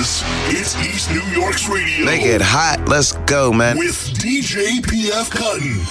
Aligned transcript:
This 0.00 0.24
is 0.48 0.76
East 0.78 1.10
New 1.10 1.20
York's 1.38 1.68
radio. 1.68 2.06
Make 2.06 2.22
it 2.22 2.40
hot. 2.40 2.88
Let's 2.88 3.12
go, 3.28 3.52
man. 3.52 3.76
With 3.76 3.92
DJ 4.14 4.80
PF 4.80 5.30
Cuttin. 5.30 5.68
In 5.68 5.84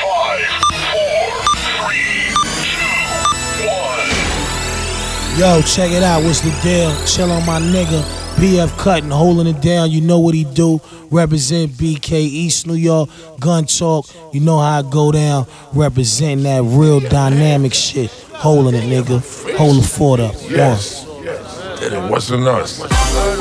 five, 0.00 0.48
four, 0.88 1.28
three, 1.76 2.32
two, 2.72 3.68
one. 3.68 5.38
Yo, 5.38 5.60
check 5.60 5.92
it 5.92 6.02
out. 6.02 6.22
What's 6.24 6.40
the 6.40 6.58
deal? 6.62 6.90
Chill 7.04 7.30
on 7.30 7.44
my 7.44 7.60
nigga. 7.60 8.00
PF 8.36 8.78
Cuttin, 8.78 9.10
holding 9.10 9.46
it 9.54 9.60
down. 9.60 9.90
You 9.90 10.00
know 10.00 10.20
what 10.20 10.34
he 10.34 10.44
do. 10.44 10.80
Represent 11.10 11.72
BK 11.72 12.12
East 12.12 12.66
New 12.66 12.72
York. 12.72 13.10
Gun 13.40 13.66
talk. 13.66 14.06
You 14.32 14.40
know 14.40 14.56
how 14.58 14.78
I 14.78 14.90
go 14.90 15.12
down. 15.12 15.46
Representing 15.74 16.44
that 16.44 16.62
real 16.62 17.00
dynamic 17.00 17.74
shit. 17.74 18.10
Holding 18.32 18.74
it, 18.74 18.84
nigga. 18.84 19.20
Hold 19.58 19.82
the 19.82 19.86
fort 19.86 20.18
up. 20.20 20.34
One. 20.34 20.50
Yes, 20.50 21.04
yes. 21.22 21.82
And 21.82 21.92
it 21.92 22.10
wasn't 22.10 22.48
us. 22.48 23.39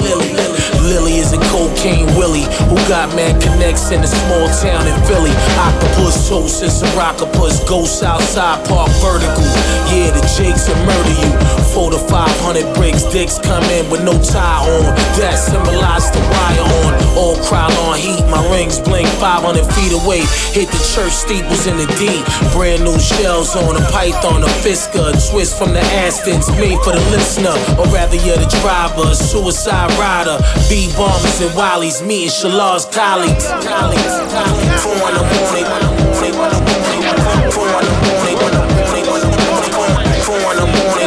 Lily, 0.84 1.16
is 1.16 1.32
a 1.32 1.40
cocaine 1.48 2.06
Willie 2.20 2.44
who 2.68 2.76
got 2.84 3.08
mad 3.16 3.40
connects 3.40 3.90
in 3.90 4.02
a 4.04 4.06
small 4.06 4.46
town 4.60 4.84
in 4.86 4.96
Philly. 5.08 5.32
Octopus 5.56 6.28
toast 6.28 6.62
and 6.62 6.72
some 6.72 6.92
rockapus. 7.00 7.66
Ghost 7.66 8.02
outside 8.02 8.60
park 8.68 8.90
vertical. 9.00 9.48
Yeah, 9.88 10.12
the 10.12 10.20
Jakes 10.36 10.68
will 10.68 10.76
murder 10.84 11.16
you. 11.16 11.32
Four 11.72 11.92
to 11.92 11.98
500 11.98 12.74
bricks, 12.74 13.04
dicks 13.04 13.38
come 13.38 13.64
in 13.64 13.88
with 13.90 14.04
no 14.04 14.20
tie 14.20 14.49
on. 14.58 14.82
That 15.18 15.38
symbolized 15.38 16.14
the 16.14 16.20
wire 16.20 16.66
on. 16.82 16.90
All 17.14 17.36
crowd 17.44 17.72
on 17.86 17.98
heat, 17.98 18.24
my 18.30 18.40
rings 18.50 18.78
blink 18.80 19.06
500 19.20 19.64
feet 19.74 19.92
away. 19.92 20.22
Hit 20.54 20.68
the 20.70 20.78
church 20.94 21.12
steeples 21.12 21.66
in 21.66 21.76
the 21.76 21.86
D. 21.98 22.22
Brand 22.54 22.82
new 22.82 22.98
shells 22.98 23.54
on 23.54 23.76
a 23.76 23.80
python, 23.90 24.42
a 24.42 24.46
Fisker, 24.62 25.10
a 25.10 25.12
twist 25.30 25.56
from 25.58 25.72
the 25.72 25.80
Astons, 26.02 26.48
made 26.58 26.78
for 26.82 26.92
the 26.92 27.00
listener, 27.10 27.54
or 27.78 27.86
rather 27.92 28.16
you're 28.16 28.38
the 28.38 28.48
driver, 28.62 29.14
suicide 29.14 29.90
rider. 29.98 30.38
B 30.68 30.90
bombers 30.96 31.40
and 31.40 31.50
Wallies 31.54 32.00
meeting 32.04 32.30
Shalar's 32.30 32.84
colleagues. 32.86 33.46
colleagues, 33.62 34.18
colleagues. 34.32 34.82
Four 34.82 34.94
in 34.94 35.00
the 35.14 35.22
morning, 35.22 35.66
four 36.14 36.26
in 36.26 36.32
the 36.40 36.46
morning, 36.58 37.02
four 37.50 37.66
in 37.66 37.72
the 37.74 37.80
morning, 37.80 37.80
four 37.80 37.80
in 37.80 37.84
the 37.84 38.70
morning, 38.70 40.24
four 40.24 40.36
in 40.36 40.56
the 40.56 40.66
morning, 40.66 41.00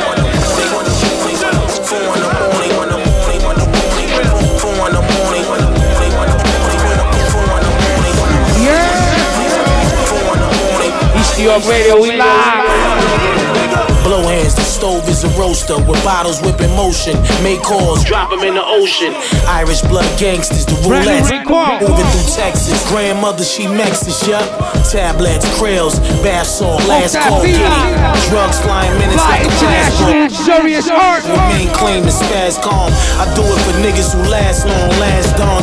New 11.44 11.50
York 11.50 11.68
Radio, 11.68 12.00
we 12.00 12.16
live. 12.16 13.44
Blow 14.08 14.24
hands, 14.24 14.56
the 14.56 14.64
stove 14.64 15.08
is 15.10 15.24
a 15.24 15.30
roaster 15.40 15.76
with 15.88 16.00
bottles 16.04 16.40
whipping 16.40 16.72
motion. 16.76 17.16
Make 17.44 17.60
calls, 17.64 18.04
drop 18.04 18.30
them 18.32 18.48
in 18.48 18.56
the 18.56 18.64
ocean. 18.64 19.16
Irish 19.48 19.82
blood 19.92 20.08
gangsters, 20.20 20.66
the 20.66 20.76
roulette. 20.88 21.24
Moving 21.24 22.08
through 22.16 22.30
Texas. 22.32 22.80
Grandmother, 22.88 23.44
she 23.44 23.64
Mexis, 23.64 24.28
yup. 24.28 24.44
Tablets, 24.88 25.44
krills, 25.60 26.00
bath 26.24 26.48
salt, 26.48 26.80
last 26.88 27.16
call, 27.20 27.44
kitty. 27.44 27.60
Drugs 28.32 28.60
flying 28.60 28.92
minutes 29.00 29.24
Fly 29.24 29.40
like 29.40 29.48
a 29.48 29.52
passport. 29.68 30.32
serious 30.32 30.88
art. 30.92 31.24
Remain 31.24 31.68
clean 31.76 32.04
and 32.04 32.12
spaz 32.12 32.56
calm. 32.60 32.92
I 33.20 33.28
do 33.36 33.44
it 33.44 33.60
for 33.68 33.76
niggas 33.84 34.16
who 34.16 34.24
last 34.32 34.68
long, 34.68 34.83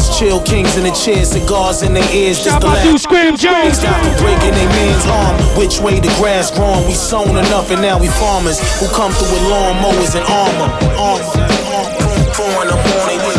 Chill 0.09 0.41
kings 0.41 0.77
in 0.77 0.85
the 0.85 0.91
chairs, 0.93 1.31
cigars 1.33 1.83
in 1.83 1.93
their 1.93 2.09
ears. 2.15 2.39
Just 2.39 2.49
Shout 2.49 2.63
the 2.63 2.69
out 2.69 2.83
to 2.85 2.99
Scram 2.99 3.37
Jones. 3.37 3.79
Stop 3.79 4.01
breaking 4.19 4.55
their 4.55 4.69
man's 4.69 5.07
arm. 5.07 5.37
Which 5.59 5.81
way 5.81 6.01
the 6.01 6.13
grass 6.21 6.51
growing? 6.51 6.87
We 6.87 6.95
sown 6.95 7.37
enough 7.37 7.71
and 7.71 7.83
now 7.83 7.99
we 7.99 8.09
farmers 8.09 8.61
who 8.81 8.89
come 8.95 9.13
through 9.13 9.33
with 9.33 9.45
lawnmowers 9.53 10.15
and 10.17 10.25
armor. 10.29 10.69
Armor. 10.97 11.25
Four 11.27 11.45
in 11.45 11.49
the 11.53 11.61
morning. 11.69 12.33
Four 12.33 12.61
in 12.63 12.69
the 12.69 12.77
morning. 12.77 13.30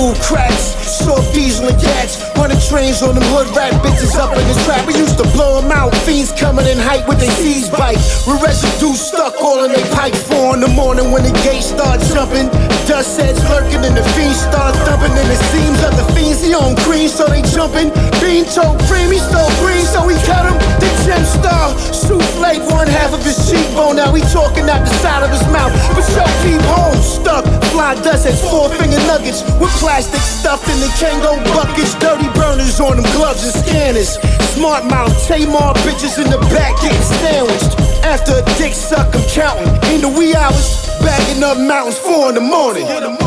Move 0.00 0.16
cracks, 0.24 0.72
soft 0.88 1.34
diesel 1.34 1.68
and 1.68 1.76
cats, 1.76 2.24
running 2.32 2.56
trains 2.72 3.04
on 3.04 3.12
them 3.12 3.26
hood 3.28 3.48
rat 3.52 3.76
bitches 3.84 4.16
up 4.16 4.32
in 4.32 4.44
the 4.48 4.56
trap. 4.64 4.80
We 4.88 4.96
used 4.96 5.20
to 5.20 5.28
blow 5.36 5.60
them 5.60 5.70
out, 5.70 5.92
fiends 6.08 6.32
coming 6.32 6.64
in 6.64 6.80
height 6.80 7.04
with 7.04 7.20
their 7.20 7.30
C's 7.36 7.68
bite. 7.68 8.00
With 8.24 8.40
residue 8.40 8.96
stuck 8.96 9.36
all 9.44 9.60
in 9.64 9.72
their 9.72 9.84
pipe. 9.92 10.16
Four 10.16 10.56
in 10.56 10.60
the 10.64 10.72
morning 10.72 11.12
when 11.12 11.22
the 11.22 11.34
gates 11.44 11.68
start 11.76 12.00
jumping, 12.16 12.48
dust 12.88 13.20
heads 13.20 13.44
lurking 13.52 13.84
and 13.84 13.92
the 13.92 14.04
fiends 14.16 14.40
start 14.40 14.72
thumping. 14.88 15.12
And 15.12 15.28
it 15.28 15.42
seems 15.52 15.76
that 15.84 15.92
the 16.00 16.06
fiends 16.16 16.40
he 16.40 16.56
on 16.56 16.76
cream, 16.80 17.08
so 17.08 17.28
they 17.28 17.44
jumping. 17.52 17.92
Bean 18.24 18.48
toe 18.48 18.80
cream, 18.88 19.12
he 19.12 19.20
stole 19.20 19.52
green, 19.60 19.84
so 19.84 20.00
we 20.08 20.16
cut 20.24 20.48
him. 20.48 20.56
The 20.80 20.88
gem 21.04 21.24
star, 21.28 21.76
souffle 22.40 22.72
one 22.72 22.88
half 22.88 23.12
of 23.12 23.22
his 23.24 23.36
cheekbone. 23.48 23.96
Now 23.96 24.12
he 24.12 24.20
talking 24.32 24.68
out 24.68 24.84
the 24.84 24.92
side 25.00 25.22
of 25.22 25.30
his 25.30 25.42
mouth, 25.52 25.72
but 25.94 26.02
show 26.02 26.26
keep 26.42 26.60
home 26.62 27.00
stuck. 27.02 27.44
Fly 27.72 27.94
dust 28.02 28.24
heads, 28.24 28.40
four 28.40 28.68
finger 28.70 28.98
nuggets 29.06 29.42
with 29.60 29.70
plastic 29.78 30.20
stuffed 30.20 30.68
in 30.68 30.80
the 30.80 30.88
Kango 30.98 31.36
buckets. 31.54 31.94
Dirty 31.98 32.28
burners 32.34 32.80
on 32.80 32.96
them 32.96 33.04
gloves 33.16 33.44
and 33.44 33.54
scanners. 33.64 34.18
Smart 34.54 34.84
mouth, 34.84 35.12
Tamar 35.26 35.74
bitches 35.84 36.18
in 36.22 36.30
the 36.30 36.38
back 36.52 36.74
getting 36.80 37.02
sandwiched. 37.20 37.78
After 38.04 38.32
a 38.32 38.42
dick 38.58 38.72
suck, 38.72 39.14
I'm 39.14 39.22
counting. 39.28 39.68
In 39.94 40.00
the 40.00 40.08
wee 40.08 40.34
hours, 40.34 40.88
bagging 41.00 41.44
up 41.44 41.58
mountains, 41.58 41.98
four 41.98 42.30
in 42.30 42.34
the 42.34 42.40
morning. 42.40 42.86
Four 42.86 42.96
in 42.96 43.02
the 43.04 43.10
morning. 43.10 43.20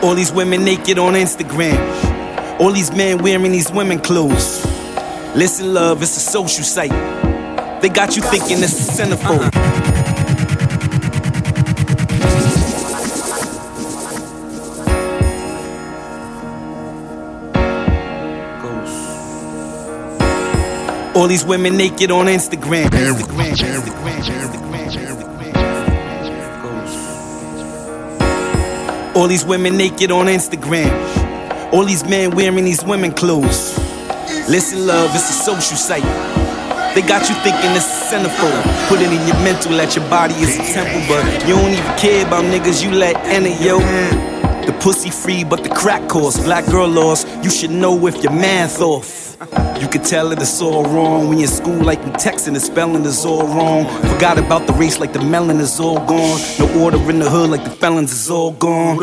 All 0.00 0.14
these 0.14 0.30
women 0.30 0.64
naked 0.64 0.98
on 0.98 1.14
Instagram. 1.14 1.76
All 2.60 2.70
these 2.70 2.92
men 2.92 3.18
wearing 3.18 3.50
these 3.50 3.70
women 3.72 3.98
clothes. 3.98 4.64
Listen, 5.34 5.74
love, 5.74 6.02
it's 6.02 6.16
a 6.16 6.20
social 6.20 6.62
site. 6.64 6.92
They 7.82 7.88
got 7.88 8.14
you 8.14 8.22
thinking 8.22 8.58
it's 8.58 8.78
a 8.78 9.02
centerfold. 9.02 9.52
All 21.16 21.26
these 21.26 21.44
women 21.44 21.76
naked 21.76 22.12
on 22.12 22.26
Instagram. 22.26 22.86
Instagram, 22.86 23.50
Instagram, 23.50 24.20
Instagram. 24.20 24.67
All 29.18 29.26
these 29.26 29.44
women 29.44 29.76
naked 29.76 30.12
on 30.12 30.26
Instagram. 30.26 30.92
All 31.72 31.84
these 31.84 32.04
men 32.08 32.36
wearing 32.36 32.64
these 32.64 32.84
women 32.84 33.10
clothes. 33.10 33.76
Listen, 34.48 34.86
love, 34.86 35.10
it's 35.12 35.28
a 35.28 35.32
social 35.32 35.76
site. 35.76 36.04
They 36.94 37.02
got 37.02 37.28
you 37.28 37.34
thinking 37.42 37.72
it's 37.72 37.84
a 37.84 38.14
centerfold. 38.14 38.88
Put 38.88 39.00
it 39.00 39.10
in 39.10 39.26
your 39.26 39.36
mental 39.42 39.72
that 39.72 39.96
your 39.96 40.08
body 40.08 40.34
is 40.34 40.54
a 40.54 40.62
temple, 40.72 41.02
but 41.08 41.24
you 41.48 41.56
don't 41.56 41.72
even 41.72 41.98
care 41.98 42.24
about 42.24 42.44
niggas 42.44 42.80
you 42.80 42.92
let 42.92 43.16
enter, 43.26 43.50
yo. 43.60 43.80
The 44.66 44.78
pussy 44.80 45.10
free, 45.10 45.42
but 45.42 45.64
the 45.64 45.70
crack 45.70 46.08
course. 46.08 46.38
Black 46.38 46.64
girl 46.66 46.86
lost, 46.86 47.26
you 47.42 47.50
should 47.50 47.72
know 47.72 48.06
if 48.06 48.22
your 48.22 48.32
math 48.32 48.80
off. 48.80 49.27
You 49.40 49.86
can 49.86 50.02
tell 50.02 50.30
that 50.30 50.42
it's 50.42 50.60
all 50.60 50.82
wrong 50.82 51.28
when 51.28 51.38
you're 51.38 51.48
in 51.48 51.54
school, 51.54 51.80
like 51.84 52.00
you 52.00 52.10
texting, 52.12 52.54
the 52.54 52.60
spelling 52.60 53.04
is 53.04 53.24
all 53.24 53.46
wrong. 53.46 53.86
Forgot 54.14 54.36
about 54.36 54.66
the 54.66 54.72
race, 54.72 54.98
like 54.98 55.12
the 55.12 55.22
melon 55.22 55.60
is 55.60 55.78
all 55.78 56.04
gone. 56.06 56.40
No 56.58 56.82
order 56.82 56.98
in 57.08 57.20
the 57.20 57.30
hood, 57.30 57.50
like 57.50 57.62
the 57.62 57.70
felons 57.70 58.10
is 58.10 58.28
all 58.28 58.50
gone. 58.50 59.00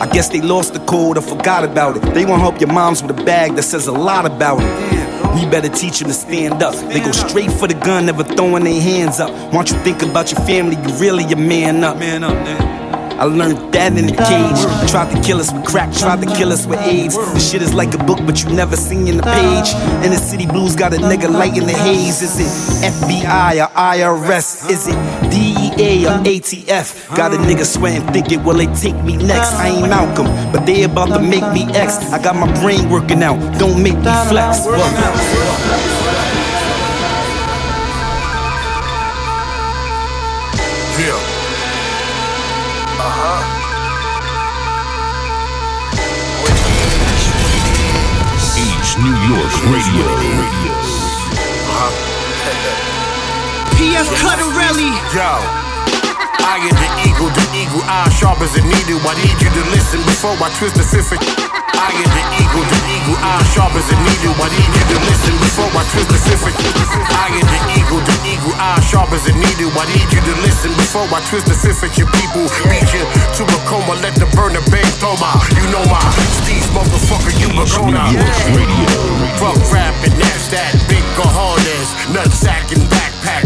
I 0.00 0.08
guess 0.10 0.30
they 0.30 0.40
lost 0.40 0.72
the 0.72 0.80
code 0.80 1.18
or 1.18 1.20
forgot 1.20 1.64
about 1.64 1.98
it. 1.98 2.14
They 2.14 2.24
won't 2.24 2.40
help 2.40 2.60
your 2.60 2.72
moms 2.72 3.02
with 3.02 3.10
a 3.20 3.24
bag 3.24 3.56
that 3.56 3.62
says 3.62 3.88
a 3.88 3.92
lot 3.92 4.24
about 4.24 4.60
it. 4.62 5.34
We 5.34 5.44
better 5.50 5.68
teach 5.68 5.98
them 5.98 6.08
to 6.08 6.14
stand 6.14 6.62
up. 6.62 6.74
They 6.90 7.00
go 7.00 7.12
straight 7.12 7.52
for 7.52 7.68
the 7.68 7.74
gun, 7.74 8.06
never 8.06 8.24
throwing 8.24 8.64
their 8.64 8.80
hands 8.80 9.20
up. 9.20 9.30
Why 9.52 9.62
don't 9.62 9.70
you 9.70 9.78
think 9.80 10.00
about 10.00 10.32
your 10.32 10.40
family? 10.46 10.76
You 10.76 10.94
really 10.98 11.24
a 11.24 11.36
man 11.36 11.84
up. 11.84 11.98
Man 11.98 12.24
up, 12.24 12.32
man. 12.32 12.97
I 13.18 13.24
learned 13.24 13.72
that 13.74 13.98
in 13.98 14.06
the 14.06 14.14
cage. 14.14 14.90
Tried 14.90 15.10
to 15.14 15.20
kill 15.22 15.40
us 15.40 15.52
with 15.52 15.66
crack, 15.66 15.92
tried 15.92 16.20
to 16.22 16.26
kill 16.36 16.52
us 16.52 16.66
with 16.66 16.78
AIDS. 16.80 17.16
The 17.16 17.40
shit 17.40 17.62
is 17.62 17.74
like 17.74 17.92
a 17.94 17.98
book, 17.98 18.18
but 18.24 18.42
you 18.42 18.50
never 18.50 18.76
seen 18.76 19.08
in 19.08 19.16
the 19.16 19.24
page. 19.24 19.74
And 20.04 20.12
the 20.12 20.16
city 20.16 20.46
blues 20.46 20.76
got 20.76 20.94
a 20.94 20.98
nigga 20.98 21.28
light 21.28 21.56
in 21.56 21.66
the 21.66 21.72
haze. 21.72 22.22
Is 22.22 22.38
it 22.38 22.92
FBI 22.94 23.64
or 23.64 23.70
IRS? 23.74 24.70
Is 24.70 24.86
it 24.86 24.96
DEA 25.30 26.06
or 26.06 26.18
ATF? 26.22 27.16
Got 27.16 27.34
a 27.34 27.38
nigga 27.38 27.64
sweating, 27.64 28.06
thinking, 28.12 28.44
will 28.44 28.56
they 28.56 28.66
take 28.74 28.96
me 29.02 29.16
next? 29.16 29.52
I 29.54 29.68
ain't 29.68 29.88
Malcolm, 29.88 30.26
but 30.52 30.64
they 30.64 30.84
about 30.84 31.08
to 31.08 31.18
make 31.18 31.46
me 31.52 31.64
X. 31.74 31.98
I 32.12 32.22
got 32.22 32.36
my 32.36 32.46
brain 32.60 32.88
working 32.88 33.22
out, 33.24 33.38
don't 33.58 33.82
make 33.82 33.96
me 33.96 34.12
flex. 34.28 34.64
Yeah. 34.64 35.97
New 49.48 49.54
York 49.54 49.72
Radio. 49.72 50.74
PF 53.76 54.08
Cutterelli. 54.20 54.92
Yo. 55.14 55.67
I 56.48 56.56
am 56.64 56.72
the 56.80 56.88
eagle, 57.04 57.28
the 57.28 57.44
eagle 57.52 57.84
eye 57.84 58.08
sharp 58.08 58.40
as 58.40 58.56
a 58.56 58.64
needle. 58.64 58.96
I 59.04 59.12
need 59.20 59.36
you 59.36 59.52
to 59.52 59.62
listen 59.68 60.00
before 60.08 60.32
I 60.40 60.48
twist 60.56 60.80
the 60.80 60.86
fifth. 60.88 61.12
I 61.12 61.92
am 61.92 62.08
the 62.08 62.24
eagle, 62.40 62.64
the 62.64 62.80
eagle 62.88 63.20
eye 63.20 63.44
sharp 63.52 63.76
as 63.76 63.84
a 63.92 63.96
needle. 64.00 64.32
I 64.40 64.48
need 64.56 64.72
you 64.72 64.84
to 64.88 64.98
listen 65.12 65.36
before 65.44 65.68
I 65.76 65.84
twist 65.92 66.08
the 66.08 66.16
fifth. 66.16 66.48
I 66.48 67.36
am 67.36 67.44
the 67.44 67.60
eagle, 67.76 68.00
the 68.00 68.16
eagle 68.24 68.56
eye 68.56 68.80
sharp 68.80 69.12
as 69.12 69.28
a 69.28 69.36
needle. 69.36 69.76
I 69.76 69.92
need 69.92 70.08
you 70.08 70.24
to 70.24 70.34
listen 70.40 70.72
before 70.80 71.04
I 71.12 71.20
twist 71.28 71.52
the 71.52 71.56
fifth 71.56 71.84
at 71.84 72.00
your 72.00 72.08
people. 72.16 72.48
Beat 72.72 72.96
you 72.96 73.04
to 73.04 73.42
a 73.44 73.58
coma, 73.68 74.00
let 74.00 74.16
the 74.16 74.24
burner 74.32 74.64
bang 74.72 74.88
thoma. 74.96 75.36
You 75.52 75.68
know 75.68 75.84
my 75.92 76.00
Steve's 76.32 76.72
motherfucker, 76.72 77.36
you 77.36 77.52
a 77.52 77.64
gonna. 77.76 78.08
Radio. 78.56 78.88
Fuck 79.36 79.60
rapping, 79.68 80.16
that's 80.16 80.48
that 80.48 80.72
big 80.88 81.04
cojones, 81.12 81.92
nutsack 82.08 82.72
and 82.72 82.88
backpack. 82.88 83.44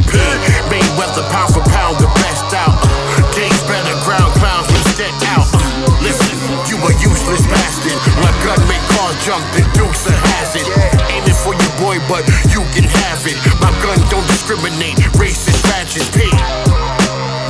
Mayweather 0.70 1.26
pound 1.34 1.50
for 1.50 1.66
pound, 1.66 1.98
the 1.98 2.06
best 2.22 2.41
out. 2.54 2.76
Uh, 2.76 3.25
Games 3.32 3.62
better, 3.64 3.96
ground 4.04 4.32
clowns 4.37 4.69
will 4.69 4.87
step 4.93 5.14
out. 5.32 5.49
Uh, 5.52 5.88
listen, 6.04 6.37
you 6.69 6.76
a 6.81 6.90
useless 7.00 7.44
bastard. 7.49 7.96
My 8.20 8.32
gun 8.44 8.60
make 8.69 8.82
cars 8.96 9.16
jump, 9.25 9.44
the 9.56 9.64
dukes 9.72 10.04
a 10.06 10.12
hazard. 10.12 10.69
Aiming 11.08 11.38
for 11.40 11.56
your 11.56 11.75
boy, 11.81 11.96
but 12.08 12.25
you 12.52 12.60
can 12.76 12.84
have 12.84 13.25
it. 13.25 13.37
My 13.60 13.72
gun 13.81 13.99
don't 14.12 14.26
discriminate, 14.28 15.00
racist, 15.16 15.64
ratchet, 15.72 16.04
pig. 16.12 16.32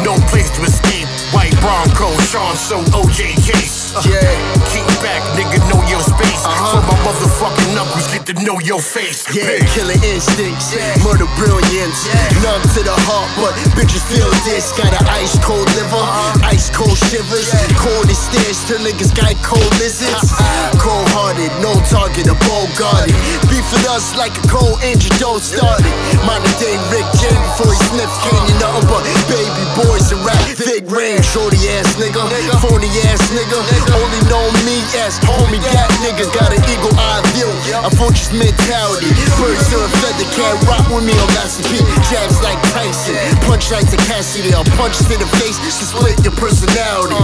No 0.06 0.14
place 0.31 0.50
to 0.56 0.62
escape. 0.62 1.06
White 1.34 1.55
Bronco, 1.60 2.10
Sean, 2.22 2.56
so 2.56 2.78
OJ 2.94 3.34
case. 3.43 3.81
Yeah, 4.00 4.24
keep 4.72 4.88
back, 5.04 5.20
nigga, 5.36 5.60
know 5.68 5.76
your 5.84 6.00
space. 6.00 6.40
Uh-huh. 6.48 6.72
So 6.72 6.76
my 6.88 6.96
motherfucking 7.04 7.76
knuckles 7.76 8.08
get 8.08 8.24
to 8.32 8.34
know 8.40 8.56
your 8.64 8.80
face. 8.80 9.28
Yeah, 9.28 9.60
Pig. 9.60 9.68
killer 9.68 10.00
instincts, 10.00 10.72
murder 11.04 11.28
brilliance. 11.36 12.08
Numb 12.40 12.64
to 12.72 12.80
the 12.80 12.96
heart, 13.04 13.28
but 13.36 13.52
bitches 13.76 14.00
feel 14.08 14.32
this. 14.48 14.72
Got 14.80 14.96
an 14.96 15.04
ice 15.12 15.36
cold 15.44 15.68
liver, 15.76 16.00
uh-huh. 16.00 16.40
ice 16.48 16.72
cold 16.72 16.96
shivers. 17.12 17.52
Cold 17.76 18.08
as 18.08 18.16
stairs 18.16 18.64
till 18.64 18.80
niggas 18.80 19.12
got 19.12 19.36
cold 19.44 19.68
lizards. 19.76 20.32
Cold 20.80 21.04
hearted, 21.12 21.52
no 21.60 21.76
target, 21.92 22.32
a 22.32 22.36
bold 22.48 22.72
guarded. 22.80 23.12
Beef 23.52 23.68
with 23.76 23.84
us 23.92 24.16
like 24.16 24.32
a 24.40 24.44
cold 24.48 24.80
engine, 24.80 25.12
don't 25.20 25.44
start 25.44 25.84
it. 25.84 25.96
Modern 26.24 26.48
day 26.56 26.80
Rick 26.88 27.04
James 27.20 27.36
before 27.60 27.76
he 27.76 27.80
sniffs 27.92 28.16
candy, 28.24 28.56
nothing 28.56 28.88
but 28.88 29.04
baby 29.28 29.64
boys 29.76 30.08
and 30.16 30.24
rap. 30.24 30.40
Thick 30.56 30.88
range, 30.88 31.28
shorty 31.28 31.60
ass 31.76 31.92
nigga, 32.00 32.24
phony 32.64 32.88
ass 33.12 33.20
nigga. 33.36 33.81
Only 33.90 34.20
know 34.31 34.46
me 34.62 34.79
as 35.02 35.19
homie, 35.26 35.58
that 35.75 35.90
nigga 36.05 36.31
got 36.31 36.55
an 36.55 36.62
eagle 36.70 36.94
eye 36.94 37.23
view. 37.34 37.50
A 37.82 37.90
fortress 37.99 38.31
mentality. 38.31 39.11
Birds 39.40 39.67
to 39.70 39.82
a 39.82 39.88
feather 39.99 40.29
can't 40.37 40.58
rock 40.70 40.87
with 40.93 41.02
me 41.02 41.14
on 41.19 41.29
Master 41.34 41.67
P. 41.67 41.82
Jabs 42.06 42.38
like 42.46 42.61
Tyson, 42.70 43.19
punch 43.49 43.70
like 43.75 43.88
Cassidy. 44.06 44.55
A 44.55 44.62
punch 44.79 44.99
to 45.02 45.14
the 45.19 45.29
face 45.43 45.58
to 45.58 45.70
split 45.70 46.17
your 46.23 46.37
personality. 46.38 47.19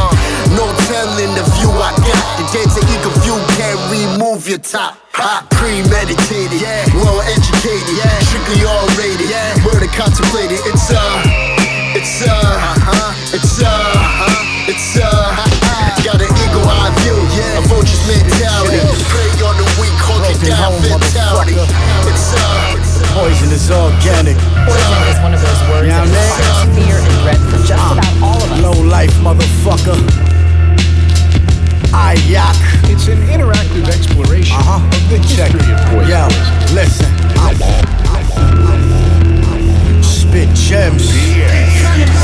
No 0.59 0.67
telling 0.91 1.33
the 1.39 1.45
view 1.59 1.71
I 1.71 1.95
got. 2.03 2.25
The 2.41 2.45
Delta 2.51 2.83
Eagle 2.91 3.15
view 3.23 3.39
can't 3.55 3.81
remove 3.93 4.49
your 4.49 4.59
top. 4.59 4.99
Hot, 5.19 5.51
premeditated, 5.51 6.63
yeah. 6.63 6.87
well 6.95 7.19
educated, 7.27 7.99
strictly 8.23 8.63
all 8.63 8.87
rated, 8.95 9.27
murder 9.67 9.91
contemplated. 9.91 10.63
It's 10.71 10.95
uh, 10.95 11.28
is 23.59 23.71
organic. 23.71 24.37
Poison 24.67 25.03
is 25.11 25.19
one 25.21 25.35
of 25.35 25.41
those 25.43 25.61
words 25.69 25.89
Yeah, 25.91 26.05
that 26.05 26.07
inspires 26.07 26.63
fear 26.79 26.97
and 27.03 27.15
dread 27.27 27.41
for 27.51 27.59
just 27.67 27.83
about 27.91 28.15
all 28.23 28.39
of 28.39 28.51
us. 28.55 28.61
Low 28.63 28.79
life, 28.87 29.11
motherfucker. 29.19 29.99
Ayak. 31.91 32.55
It's 32.87 33.09
an 33.09 33.19
interactive 33.27 33.89
exploration 33.91 34.55
Uh-huh. 34.57 34.79
of 34.79 35.03
the 35.11 35.19
Check 35.27 35.51
history 35.51 35.75
of 35.75 35.81
poison. 35.91 36.07
Yo, 36.07 36.23
listen. 36.79 37.11
Spit 40.03 40.51
gems. 40.55 41.11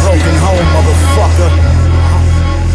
Broken 0.07 0.35
home, 0.39 0.67
motherfucker. 0.77 1.51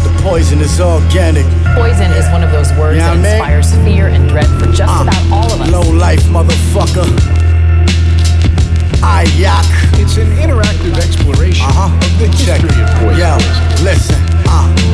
The 0.04 0.12
poison 0.22 0.60
is 0.60 0.78
organic. 0.80 1.46
Poison 1.74 2.10
is 2.12 2.28
one 2.28 2.42
of 2.44 2.50
those 2.52 2.72
words 2.74 2.98
Yeah, 2.98 3.14
that 3.14 3.22
man. 3.22 3.36
inspires 3.40 3.72
fear 3.86 4.08
and 4.08 4.28
dread 4.28 4.48
for 4.60 4.66
just 4.72 4.92
Uh, 4.92 5.02
about 5.08 5.22
all 5.32 5.50
of 5.52 5.60
us. 5.62 5.70
Low 5.70 5.88
life, 5.96 6.22
motherfucker. 6.24 7.08
Ayak. 9.02 9.64
It's 9.98 10.16
an 10.16 10.30
interactive 10.36 10.96
exploration 10.98 11.66
Uh-huh. 11.66 11.94
of 11.96 12.18
the 12.18 12.28
Check 12.36 12.60
history 12.60 12.82
it. 12.82 12.88
of 12.88 12.98
poison. 13.00 13.18
Yo, 13.18 13.84
listen. 13.84 14.29
Uh. 14.50 14.90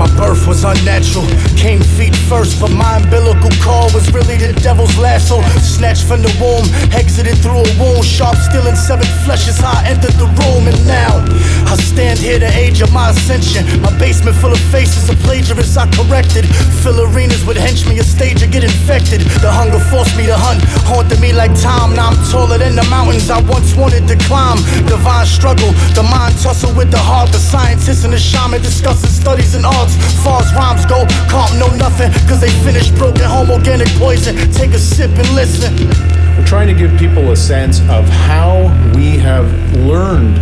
My 0.00 0.08
birth 0.16 0.46
was 0.48 0.64
unnatural. 0.64 1.28
Came 1.60 1.82
feet 1.82 2.16
first, 2.24 2.56
but 2.56 2.72
my 2.72 2.96
umbilical 2.96 3.52
cord 3.60 3.92
was 3.92 4.08
really 4.16 4.40
the 4.40 4.56
devil's 4.64 4.96
lasso. 4.96 5.42
Snatched 5.60 6.08
from 6.08 6.22
the 6.22 6.32
womb, 6.40 6.64
exited 6.96 7.36
through 7.44 7.60
a 7.60 7.68
wound. 7.76 8.04
Sharp 8.04 8.36
steel 8.40 8.64
and 8.66 8.78
severed 8.78 9.12
flesh 9.28 9.44
is 9.46 9.60
I 9.60 9.84
entered 9.84 10.16
the 10.16 10.24
room. 10.40 10.72
And 10.72 10.80
now 10.88 11.20
I 11.68 11.76
stand 11.76 12.18
here 12.18 12.38
the 12.38 12.48
age 12.56 12.80
of 12.80 12.92
my 12.96 13.10
ascension. 13.10 13.68
My 13.82 13.92
basement 13.98 14.36
full 14.40 14.52
of 14.52 14.62
faces 14.72 15.10
of 15.10 15.20
plagiarists 15.20 15.76
I 15.76 15.84
corrected. 15.92 16.48
Fill 16.80 17.04
arenas 17.04 17.44
with 17.44 17.58
henchmen, 17.58 17.98
a 17.98 18.04
stage 18.04 18.40
get 18.40 18.64
infected. 18.64 19.20
The 19.44 19.52
hunger 19.52 19.80
forced 19.92 20.16
me 20.16 20.24
to 20.32 20.36
hunt, 20.36 20.64
haunted 20.88 21.20
me 21.20 21.32
like 21.32 21.52
time. 21.60 21.92
Now 21.94 22.08
I'm 22.08 22.18
taller 22.32 22.56
than 22.56 22.74
the 22.74 22.88
mountains 22.88 23.28
I 23.28 23.40
once 23.44 23.76
wanted 23.76 24.08
to 24.08 24.16
climb. 24.24 24.56
Divine 24.88 25.26
struggle, 25.26 25.76
the 25.92 26.08
mind 26.08 26.40
tussle 26.40 26.72
with 26.72 26.90
the 26.90 26.98
heart. 26.98 27.32
The 27.36 27.38
scientist 27.38 28.04
and 28.04 28.14
the 28.14 28.18
shaman 28.18 28.62
discussing 29.00 29.20
studies 29.20 29.54
and 29.54 29.66
arts. 29.66 29.94
Far 30.22 30.42
as 30.42 30.52
rhymes 30.54 30.86
go, 30.86 31.06
can't 31.28 31.58
know 31.58 31.74
nothing, 31.76 32.12
cause 32.28 32.40
they 32.40 32.50
finished 32.64 32.94
broken 32.96 33.24
home 33.24 33.50
organic 33.50 33.88
poison. 33.98 34.36
Take 34.52 34.72
a 34.72 34.78
sip 34.78 35.10
and 35.10 35.28
listen. 35.34 35.88
We're 36.36 36.46
trying 36.46 36.68
to 36.68 36.74
give 36.74 36.96
people 36.98 37.30
a 37.32 37.36
sense 37.36 37.80
of 37.88 38.08
how 38.08 38.64
we 38.94 39.18
have 39.18 39.46
learned 39.76 40.38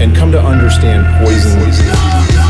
and 0.00 0.14
come 0.16 0.32
to 0.32 0.40
understand 0.40 1.06
poison. 1.24 2.49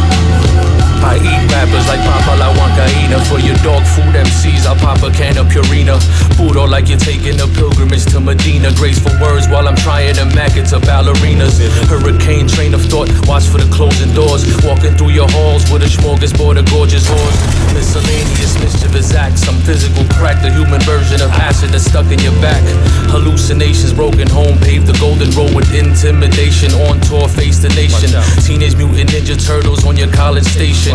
I 1.03 1.17
eat 1.17 1.43
rappers 1.53 1.87
like 1.89 2.01
Papa 2.05 2.37
La 2.37 2.53
Huancaína. 2.53 3.19
For 3.29 3.41
your 3.41 3.57
dog 3.65 3.83
food 3.87 4.13
MCs, 4.15 4.67
I'll 4.67 4.77
pop 4.77 5.03
a 5.03 5.11
can 5.11 5.39
of 5.39 5.47
Purina. 5.49 5.97
Puro 6.37 6.65
like 6.65 6.89
you're 6.89 7.01
taking 7.01 7.41
a 7.41 7.47
pilgrimage 7.47 8.05
to 8.13 8.21
Medina. 8.21 8.73
Graceful 8.75 9.13
words 9.21 9.49
while 9.49 9.67
I'm 9.67 9.77
trying 9.77 10.15
to 10.17 10.25
mac 10.37 10.57
it 10.57 10.67
to 10.71 10.79
ballerinas. 10.81 11.59
Hurricane 11.89 12.49
train 12.49 12.75
of 12.75 12.83
thought, 12.83 13.09
watch 13.27 13.45
for 13.45 13.59
the 13.59 13.69
closing 13.73 14.13
doors. 14.15 14.45
Walking 14.65 14.95
through 14.97 15.17
your 15.17 15.29
halls 15.31 15.65
with 15.71 15.83
a 15.83 15.91
smorgasbord 15.91 16.59
of 16.59 16.67
gorgeous 16.71 17.09
whores. 17.09 17.39
Miscellaneous 17.75 18.61
mischievous 18.61 19.15
acts. 19.15 19.43
Some 19.43 19.59
physical 19.65 20.05
crack, 20.17 20.43
the 20.43 20.53
human 20.53 20.81
version 20.83 21.23
of 21.23 21.31
acid 21.33 21.71
that's 21.71 21.85
stuck 21.85 22.07
in 22.13 22.21
your 22.21 22.37
back. 22.45 22.61
Hallucinations, 23.09 23.93
broken 23.93 24.29
home, 24.29 24.59
paved 24.59 24.87
the 24.87 24.97
golden 24.99 25.31
road 25.33 25.55
with 25.55 25.73
intimidation. 25.75 26.73
On 26.89 27.01
tour, 27.01 27.29
face 27.29 27.59
the 27.59 27.71
nation. 27.71 28.11
Teenage 28.45 28.77
Mutant 28.77 29.11
Ninja 29.11 29.37
Turtles 29.37 29.85
on 29.87 29.97
your 29.97 30.11
college 30.13 30.45
station. 30.45 30.90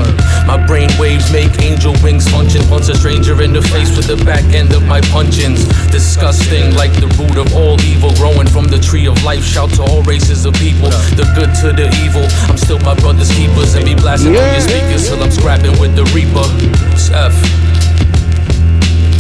My 0.48 0.58
brain 0.66 0.90
waves 1.00 1.32
make 1.32 1.62
angel 1.62 1.94
wings 2.04 2.28
function. 2.28 2.62
Punch 2.68 2.90
a 2.90 2.96
stranger 2.96 3.42
in 3.42 3.54
the 3.54 3.62
face 3.62 3.96
with 3.96 4.08
the 4.08 4.18
back 4.25 4.44
end 4.54 4.74
of 4.74 4.84
my 4.84 5.02
punchins. 5.14 5.66
Disgusting, 5.92 6.75
like 6.75 6.94
the 6.94 7.08
root 7.20 7.38
of 7.38 7.54
all 7.56 7.80
evil, 7.82 8.14
growing 8.16 8.48
from 8.48 8.66
the 8.66 8.80
tree 8.80 9.08
of 9.08 9.22
life. 9.24 9.44
Shout 9.44 9.72
to 9.78 9.84
all 9.84 10.04
races 10.04 10.46
of 10.46 10.54
people, 10.56 10.90
the 11.20 11.25
good 11.36 11.54
to 11.62 11.74
the 11.74 11.88
evil. 12.04 12.25
I'm 12.50 12.58
still 12.58 12.80
my 12.80 12.96
brother's 12.96 13.32
keepers 13.32 13.75
and 13.75 13.86
be 13.86 13.96
blasting 13.96 14.36
on 14.36 14.52
your 14.54 14.62
speakers 14.62 15.08
till 15.08 15.22
I'm 15.22 15.32
scrapping 15.32 15.78
with 15.80 15.96
the 15.96 16.06
Reaper. 16.16 16.46
It's 16.94 17.10
F. 17.10 17.34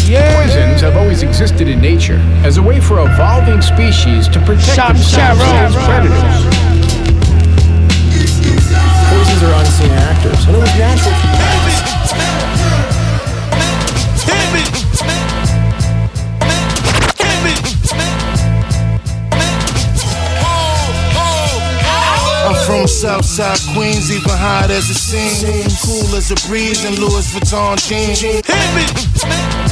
Poisons 0.05 0.81
have 0.81 0.95
always 0.95 1.23
existed 1.23 1.67
in 1.67 1.81
nature 1.81 2.19
as 2.43 2.57
a 2.57 2.61
way 2.63 2.79
for 2.79 2.99
evolving 2.99 3.61
species 3.61 4.27
to 4.27 4.39
protect 4.41 4.75
Shop 4.75 4.93
themselves 4.93 5.41
Sharon. 5.41 5.73
against 5.73 5.77
predators. 5.87 6.64
Poisons 9.35 9.51
are 9.51 9.59
unseen 9.59 9.91
actors, 9.91 10.45
and 10.45 10.55
it 10.55 10.59
was 10.59 10.75
natural 10.77 11.13
for 11.15 11.27
plants. 11.35 11.75
I'm 22.47 22.55
from 22.65 22.87
Southside 22.87 23.59
Queens, 23.73 24.11
even 24.11 24.29
hot 24.29 24.69
as 24.69 24.89
it 24.89 24.95
seems. 24.95 25.81
Cool 25.83 26.15
as 26.15 26.31
a 26.31 26.35
breeze 26.47 26.85
in 26.85 26.95
Louis 26.95 27.27
Vuitton 27.33 27.77
jeans. 27.77 28.21
Hit 28.21 28.45
me. 28.75 29.64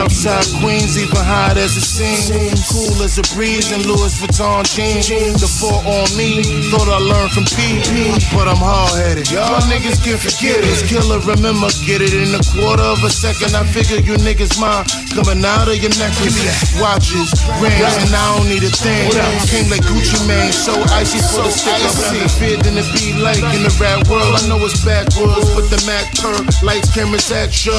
Southside 0.00 0.48
Queens, 0.64 0.96
even 0.96 1.20
hot 1.20 1.60
as 1.60 1.76
it 1.76 1.84
seems. 1.84 2.32
Cool 2.72 3.04
as 3.04 3.20
a 3.20 3.24
breeze 3.36 3.68
in 3.68 3.84
Louis 3.84 4.16
Vuitton 4.16 4.64
jeans. 4.64 5.44
The 5.44 5.44
four 5.44 5.76
on 5.76 6.08
me, 6.16 6.40
thought 6.72 6.88
I 6.88 6.96
learned 6.96 7.36
from 7.36 7.44
P. 7.52 7.84
But 8.32 8.48
I'm 8.48 8.56
hard 8.56 8.96
headed. 8.96 9.28
Y'all 9.28 9.60
niggas 9.68 10.00
can 10.00 10.16
forget 10.16 10.64
it. 10.64 10.88
Killer, 10.88 11.20
remember, 11.20 11.68
get 11.84 12.00
it 12.00 12.16
in 12.16 12.32
a 12.32 12.40
quarter 12.48 12.80
of 12.80 13.04
a 13.04 13.12
second. 13.12 13.52
I 13.52 13.60
figure 13.68 14.00
you 14.00 14.16
niggas 14.24 14.56
mind 14.56 14.88
coming 15.12 15.44
out 15.44 15.68
of 15.68 15.76
your 15.76 15.92
necklace. 16.00 16.32
Watches, 16.80 17.36
rings, 17.60 17.92
and 18.00 18.16
I 18.16 18.24
don't 18.40 18.48
need 18.48 18.64
a 18.64 18.72
thing. 18.72 19.12
Came 19.52 19.68
like 19.68 19.84
Gucci 19.84 20.16
Mane, 20.24 20.48
so 20.48 20.80
icy 20.96 21.20
for 21.28 21.44
the 21.44 21.52
stick. 21.52 21.76
I'm 21.76 22.32
feared 22.40 22.64
than 22.64 22.80
it 22.80 22.88
be 22.96 23.12
like 23.20 23.44
in 23.52 23.68
the 23.68 23.72
rap 23.76 24.08
world. 24.08 24.32
I 24.32 24.48
know 24.48 24.56
it's 24.64 24.80
backwards, 24.80 25.44
but 25.52 25.68
the 25.68 25.76
Mac 25.84 26.08
per 26.16 26.32
lights, 26.64 26.88
cameras, 26.88 27.28
action. 27.28 27.76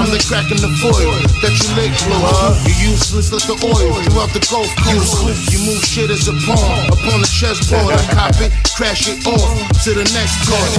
I'm 0.00 0.08
the 0.08 0.24
crack 0.24 0.48
in 0.48 0.56
the 0.56 0.72
foil 0.80 1.12
that 1.50 1.58
you 1.58 1.70
lick 1.74 1.92
close. 1.98 2.62
You 2.62 2.94
useless 2.94 3.32
like 3.34 3.46
the 3.46 3.58
oil 3.66 3.94
throughout 4.06 4.30
the 4.30 4.42
Gulf 4.46 4.70
Coast. 4.86 5.50
You 5.50 5.58
move 5.66 5.82
shit 5.82 6.10
as 6.10 6.30
a 6.30 6.34
pawn 6.46 6.86
upon 6.94 7.18
the 7.20 7.30
chessboard. 7.30 7.90
I 7.90 8.02
cop 8.14 8.38
it, 8.38 8.54
crash 8.78 9.10
it 9.10 9.26
off 9.26 9.50
to 9.82 9.90
the 9.94 10.06
next 10.14 10.46
card. 10.46 10.70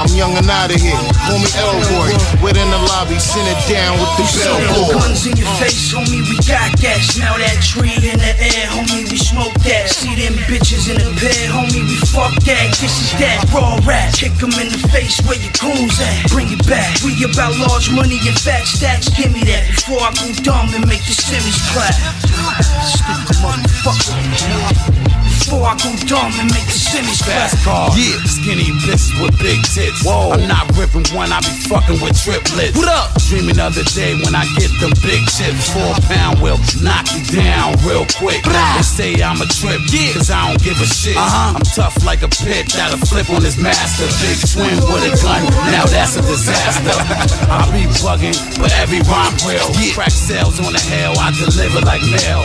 I'm 0.00 0.08
young 0.16 0.32
and 0.36 0.48
out 0.48 0.72
of 0.72 0.80
here. 0.80 0.96
Call 1.28 1.38
me 1.38 1.50
Elroy. 1.60 2.16
Wait 2.40 2.56
in 2.56 2.68
the 2.72 2.80
lobby, 2.88 3.18
send 3.20 3.44
it 3.44 3.60
down 3.68 4.00
with 4.00 4.12
the 4.16 4.24
bellboy. 4.32 4.96
Guns 4.96 5.26
in 5.28 5.36
your 5.36 5.50
face, 5.60 5.92
homie, 5.92 6.24
we 6.24 6.36
got 6.48 6.72
that. 6.80 7.00
Smell 7.04 7.36
that 7.36 7.60
tree 7.60 7.92
in 8.00 8.16
the 8.16 8.32
air, 8.40 8.64
homie, 8.72 9.04
we 9.12 9.18
smoke 9.18 9.54
that. 9.68 9.92
See 9.92 10.16
them 10.16 10.34
bitches 10.48 10.88
in 10.88 10.96
the 10.96 11.12
pair, 11.20 11.52
homie, 11.52 11.84
we 11.84 11.96
fuck 12.08 12.32
that. 12.48 12.72
This 12.80 12.96
is 12.96 13.12
that 13.20 13.44
raw 13.52 13.76
rap. 13.84 14.14
Kick 14.14 14.32
'em 14.40 14.56
in 14.56 14.72
the 14.72 14.80
face 14.88 15.20
where 15.28 15.36
your 15.36 15.52
goons 15.60 16.00
at. 16.00 16.30
Bring 16.32 16.48
it 16.48 16.64
back. 16.66 16.96
We 17.04 17.12
about 17.24 17.56
large 17.58 17.90
money 17.90 18.18
and 18.24 18.38
fat 18.38 18.64
stacks. 18.66 19.08
Give 19.10 19.32
me 19.32 19.44
that 19.44 19.66
before 19.68 19.97
I 20.00 20.12
go 20.14 20.32
dumb 20.42 20.74
and 20.74 20.86
make 20.86 21.04
the 21.04 21.12
semis 21.12 21.58
clap. 21.72 21.94
Stupid 22.84 23.36
motherfucker. 23.42 24.97
Before 25.48 25.64
I 25.64 25.80
go 25.80 25.88
dumb 26.04 26.28
and 26.44 26.52
make 26.52 26.68
the 26.68 26.76
semis. 26.76 27.24
Fast 27.24 27.64
car. 27.64 27.88
Yeah, 27.96 28.20
skinny 28.28 28.68
bitches 28.84 29.16
with 29.16 29.32
big 29.40 29.56
tits. 29.64 30.04
Whoa. 30.04 30.36
I'm 30.36 30.44
not 30.44 30.68
ripping 30.76 31.08
one, 31.16 31.32
I 31.32 31.40
be 31.40 31.48
fucking 31.64 32.04
with 32.04 32.20
triplets. 32.20 32.76
What 32.76 32.92
up? 32.92 33.16
Dreaming 33.32 33.56
of 33.56 33.72
the 33.72 33.80
day 33.96 34.12
when 34.20 34.36
I 34.36 34.44
get 34.60 34.68
them 34.76 34.92
big 35.00 35.24
chips. 35.24 35.72
Four 35.72 35.96
pound 36.04 36.44
will 36.44 36.60
knock 36.84 37.08
you 37.16 37.24
down 37.32 37.80
real 37.80 38.04
quick. 38.20 38.44
They 38.44 38.84
say 38.84 39.16
I'm 39.24 39.40
a 39.40 39.48
trip, 39.48 39.80
yeah, 39.88 40.20
cause 40.20 40.28
I 40.28 40.52
don't 40.52 40.60
give 40.60 40.76
a 40.84 40.84
shit. 40.84 41.16
Uh-huh. 41.16 41.56
I'm 41.56 41.64
tough 41.64 41.96
like 42.04 42.20
a 42.20 42.28
pit 42.28 42.68
that'll 42.76 43.00
flip 43.08 43.32
on 43.32 43.40
his 43.40 43.56
master. 43.56 44.04
Big 44.20 44.36
twin 44.52 44.76
with 44.92 45.08
a 45.08 45.16
gun, 45.16 45.48
now 45.72 45.88
that's 45.88 46.20
a 46.20 46.22
disaster. 46.28 46.92
I 47.48 47.64
be 47.72 47.88
bugging, 48.04 48.36
but 48.60 48.68
every 48.76 49.00
rhyme 49.08 49.32
real. 49.48 49.64
Crack 49.96 50.12
sales 50.12 50.60
on 50.60 50.76
the 50.76 50.84
hell, 50.92 51.16
I 51.16 51.32
deliver 51.32 51.80
like 51.88 52.04
mail. 52.12 52.44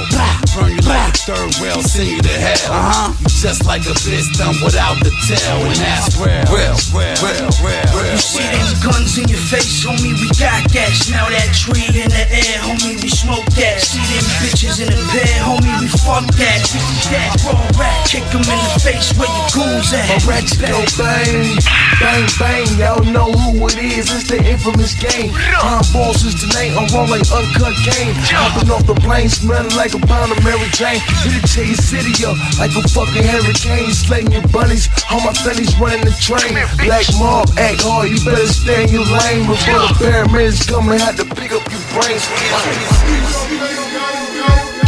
Burn 0.55 0.71
you 0.71 0.83
like 0.87 1.11
a 1.11 1.19
third 1.19 1.51
rail, 1.59 1.83
send 1.83 2.07
you 2.07 2.23
to 2.23 2.31
hell. 2.39 2.71
Uh-huh. 2.71 2.92
You 2.93 3.25
just 3.41 3.65
like 3.65 3.81
a 3.89 3.95
bitch 4.05 4.29
done 4.37 4.53
without 4.61 5.01
the 5.01 5.09
tail, 5.25 5.65
and 5.65 5.81
that's 5.81 6.13
real. 6.21 6.45
Real, 6.53 6.77
real, 6.93 7.17
real, 7.25 7.49
real, 7.65 7.85
real. 7.89 8.13
You 8.13 8.21
see 8.21 8.45
them 8.45 8.69
guns 8.85 9.17
in 9.17 9.25
your 9.33 9.41
face, 9.41 9.81
homie, 9.81 10.13
we 10.13 10.29
got 10.37 10.61
that. 10.77 10.93
Smell 10.93 11.25
that 11.33 11.49
tree 11.57 11.89
in 11.89 12.13
the 12.13 12.25
air, 12.29 12.61
homie, 12.61 13.01
we 13.01 13.09
smoke 13.09 13.49
that. 13.57 13.81
See 13.81 13.97
them 13.97 14.25
bitches 14.45 14.77
in 14.77 14.93
the 14.93 15.01
bed, 15.09 15.41
homie, 15.41 15.73
we 15.81 15.89
fuck 16.05 16.21
that. 16.37 16.61
This 16.69 16.85
is 16.85 17.09
that 17.09 17.33
raw 17.41 17.65
rap. 17.81 18.05
Kick 18.05 18.29
'em 18.29 18.45
in 18.45 18.59
the 18.61 18.77
face 18.77 19.09
where 19.17 19.25
your 19.25 19.49
goons 19.49 19.89
at. 19.89 20.07
My 20.13 20.21
rats 20.29 20.53
go 20.53 20.77
bang, 20.93 21.57
bang, 21.97 22.25
bang. 22.37 22.67
Y'all 22.77 23.01
know 23.09 23.33
who 23.33 23.65
it 23.73 23.77
is. 23.81 24.13
It's 24.13 24.29
the 24.29 24.37
infamous 24.37 24.93
game. 24.93 25.33
Time 25.33 25.81
balls 25.89 26.21
is 26.21 26.37
name. 26.53 26.77
I'm 26.77 27.09
like 27.09 27.25
uncut 27.33 27.73
game. 27.81 28.13
Hopping 28.29 28.69
off 28.69 28.85
the 28.85 28.93
plane, 29.01 29.29
smelling 29.29 29.73
like 29.73 29.97
a 29.97 30.01
pound 30.05 30.31
of 30.31 30.37
Mary 30.45 30.69
Jane. 30.77 31.01
Hit 31.25 31.41
it 31.41 31.45
to 31.57 31.65
your 31.65 31.81
city 31.81 32.13
up 32.29 32.37
like 32.61 32.75
a 32.77 32.82
fucking 32.89 33.23
hurricane. 33.23 33.91
Slaying 33.91 34.31
your 34.31 34.45
bunnies. 34.49 34.89
All 35.11 35.21
my 35.21 35.33
fellies 35.33 35.73
running 35.79 36.05
the 36.05 36.15
train. 36.19 36.53
Black 36.83 37.05
mob, 37.19 37.49
act 37.57 37.81
hard. 37.81 38.09
You 38.09 38.19
better 38.23 38.47
stay 38.47 38.83
in 38.83 38.89
your 38.89 39.05
lane 39.05 39.47
before 39.47 39.79
the 39.79 39.93
paramedics 39.99 40.67
come 40.67 40.89
and 40.89 40.99
have 41.01 41.17
to 41.17 41.25
pick 41.35 41.51
up 41.51 41.63
your 41.71 41.83
brains. 41.95 42.23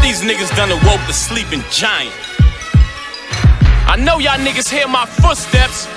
These 0.02 0.22
niggas 0.22 0.56
done 0.56 0.72
awoke 0.72 1.02
the 1.08 1.14
sleeping 1.14 1.64
giant. 1.72 2.14
I 3.88 3.98
know 3.98 4.20
y'all 4.20 4.38
niggas 4.38 4.70
hear 4.70 4.88
my 4.88 5.06
footsteps. 5.06 5.88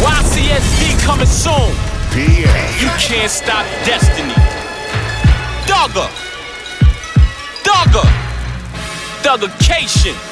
YCSB 0.00 1.00
coming 1.04 1.26
soon. 1.26 1.70
You 2.80 2.88
can't 2.98 3.30
stop 3.30 3.66
destiny. 3.84 4.34
Dugger. 5.66 6.08
Dugger. 7.62 8.06
Duggercation. 9.22 10.29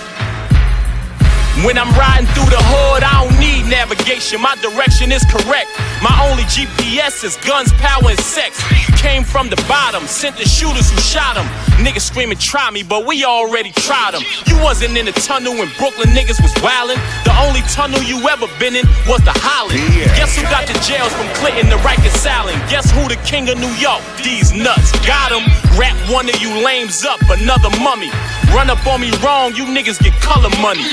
When 1.66 1.76
I'm 1.76 1.90
riding 1.98 2.30
through 2.38 2.54
the 2.54 2.62
hood, 2.70 3.02
I 3.02 3.26
don't 3.26 3.34
need 3.40 3.66
navigation. 3.66 4.40
My 4.40 4.54
direction 4.62 5.10
is 5.10 5.26
correct. 5.26 5.66
My 5.98 6.14
only 6.30 6.46
GPS 6.46 7.24
is 7.24 7.34
guns, 7.42 7.72
power, 7.82 8.14
and 8.14 8.20
sex. 8.20 8.62
Came 8.94 9.24
from 9.24 9.50
the 9.50 9.58
bottom, 9.66 10.06
sent 10.06 10.36
the 10.36 10.46
shooters 10.46 10.90
who 10.90 10.98
shot 11.02 11.34
him. 11.34 11.46
Niggas 11.82 12.06
screaming, 12.06 12.38
try 12.38 12.70
me, 12.70 12.82
but 12.82 13.06
we 13.06 13.24
already 13.24 13.72
tried 13.72 14.14
them. 14.14 14.22
You 14.46 14.54
wasn't 14.62 14.96
in 14.96 15.06
the 15.06 15.16
tunnel 15.26 15.54
when 15.58 15.66
Brooklyn 15.78 16.14
niggas 16.14 16.38
was 16.38 16.54
wildin'. 16.62 16.98
The 17.26 17.34
only 17.42 17.62
tunnel 17.74 18.02
you 18.06 18.22
ever 18.30 18.46
been 18.62 18.76
in 18.78 18.86
was 19.10 19.18
the 19.26 19.34
Holland. 19.34 19.82
Guess 20.14 20.38
who 20.38 20.42
got 20.46 20.66
the 20.70 20.78
jails 20.86 21.10
from 21.18 21.26
Clinton 21.42 21.70
to 21.74 21.78
Rikers 21.82 22.22
Island? 22.22 22.62
Guess 22.70 22.90
who 22.94 23.08
the 23.10 23.18
king 23.26 23.48
of 23.50 23.58
New 23.58 23.74
York? 23.82 24.02
These 24.22 24.54
nuts. 24.54 24.94
Got 25.02 25.34
'em. 25.34 25.42
Wrap 25.74 25.94
one 26.10 26.28
of 26.28 26.38
you 26.38 26.50
lames 26.62 27.04
up, 27.04 27.18
another 27.30 27.70
mummy. 27.82 28.10
Run 28.54 28.70
up 28.70 28.84
on 28.86 29.00
me 29.00 29.10
wrong, 29.22 29.54
you 29.54 29.64
niggas 29.66 29.98
get 30.02 30.14
color 30.22 30.50
money. 30.62 30.86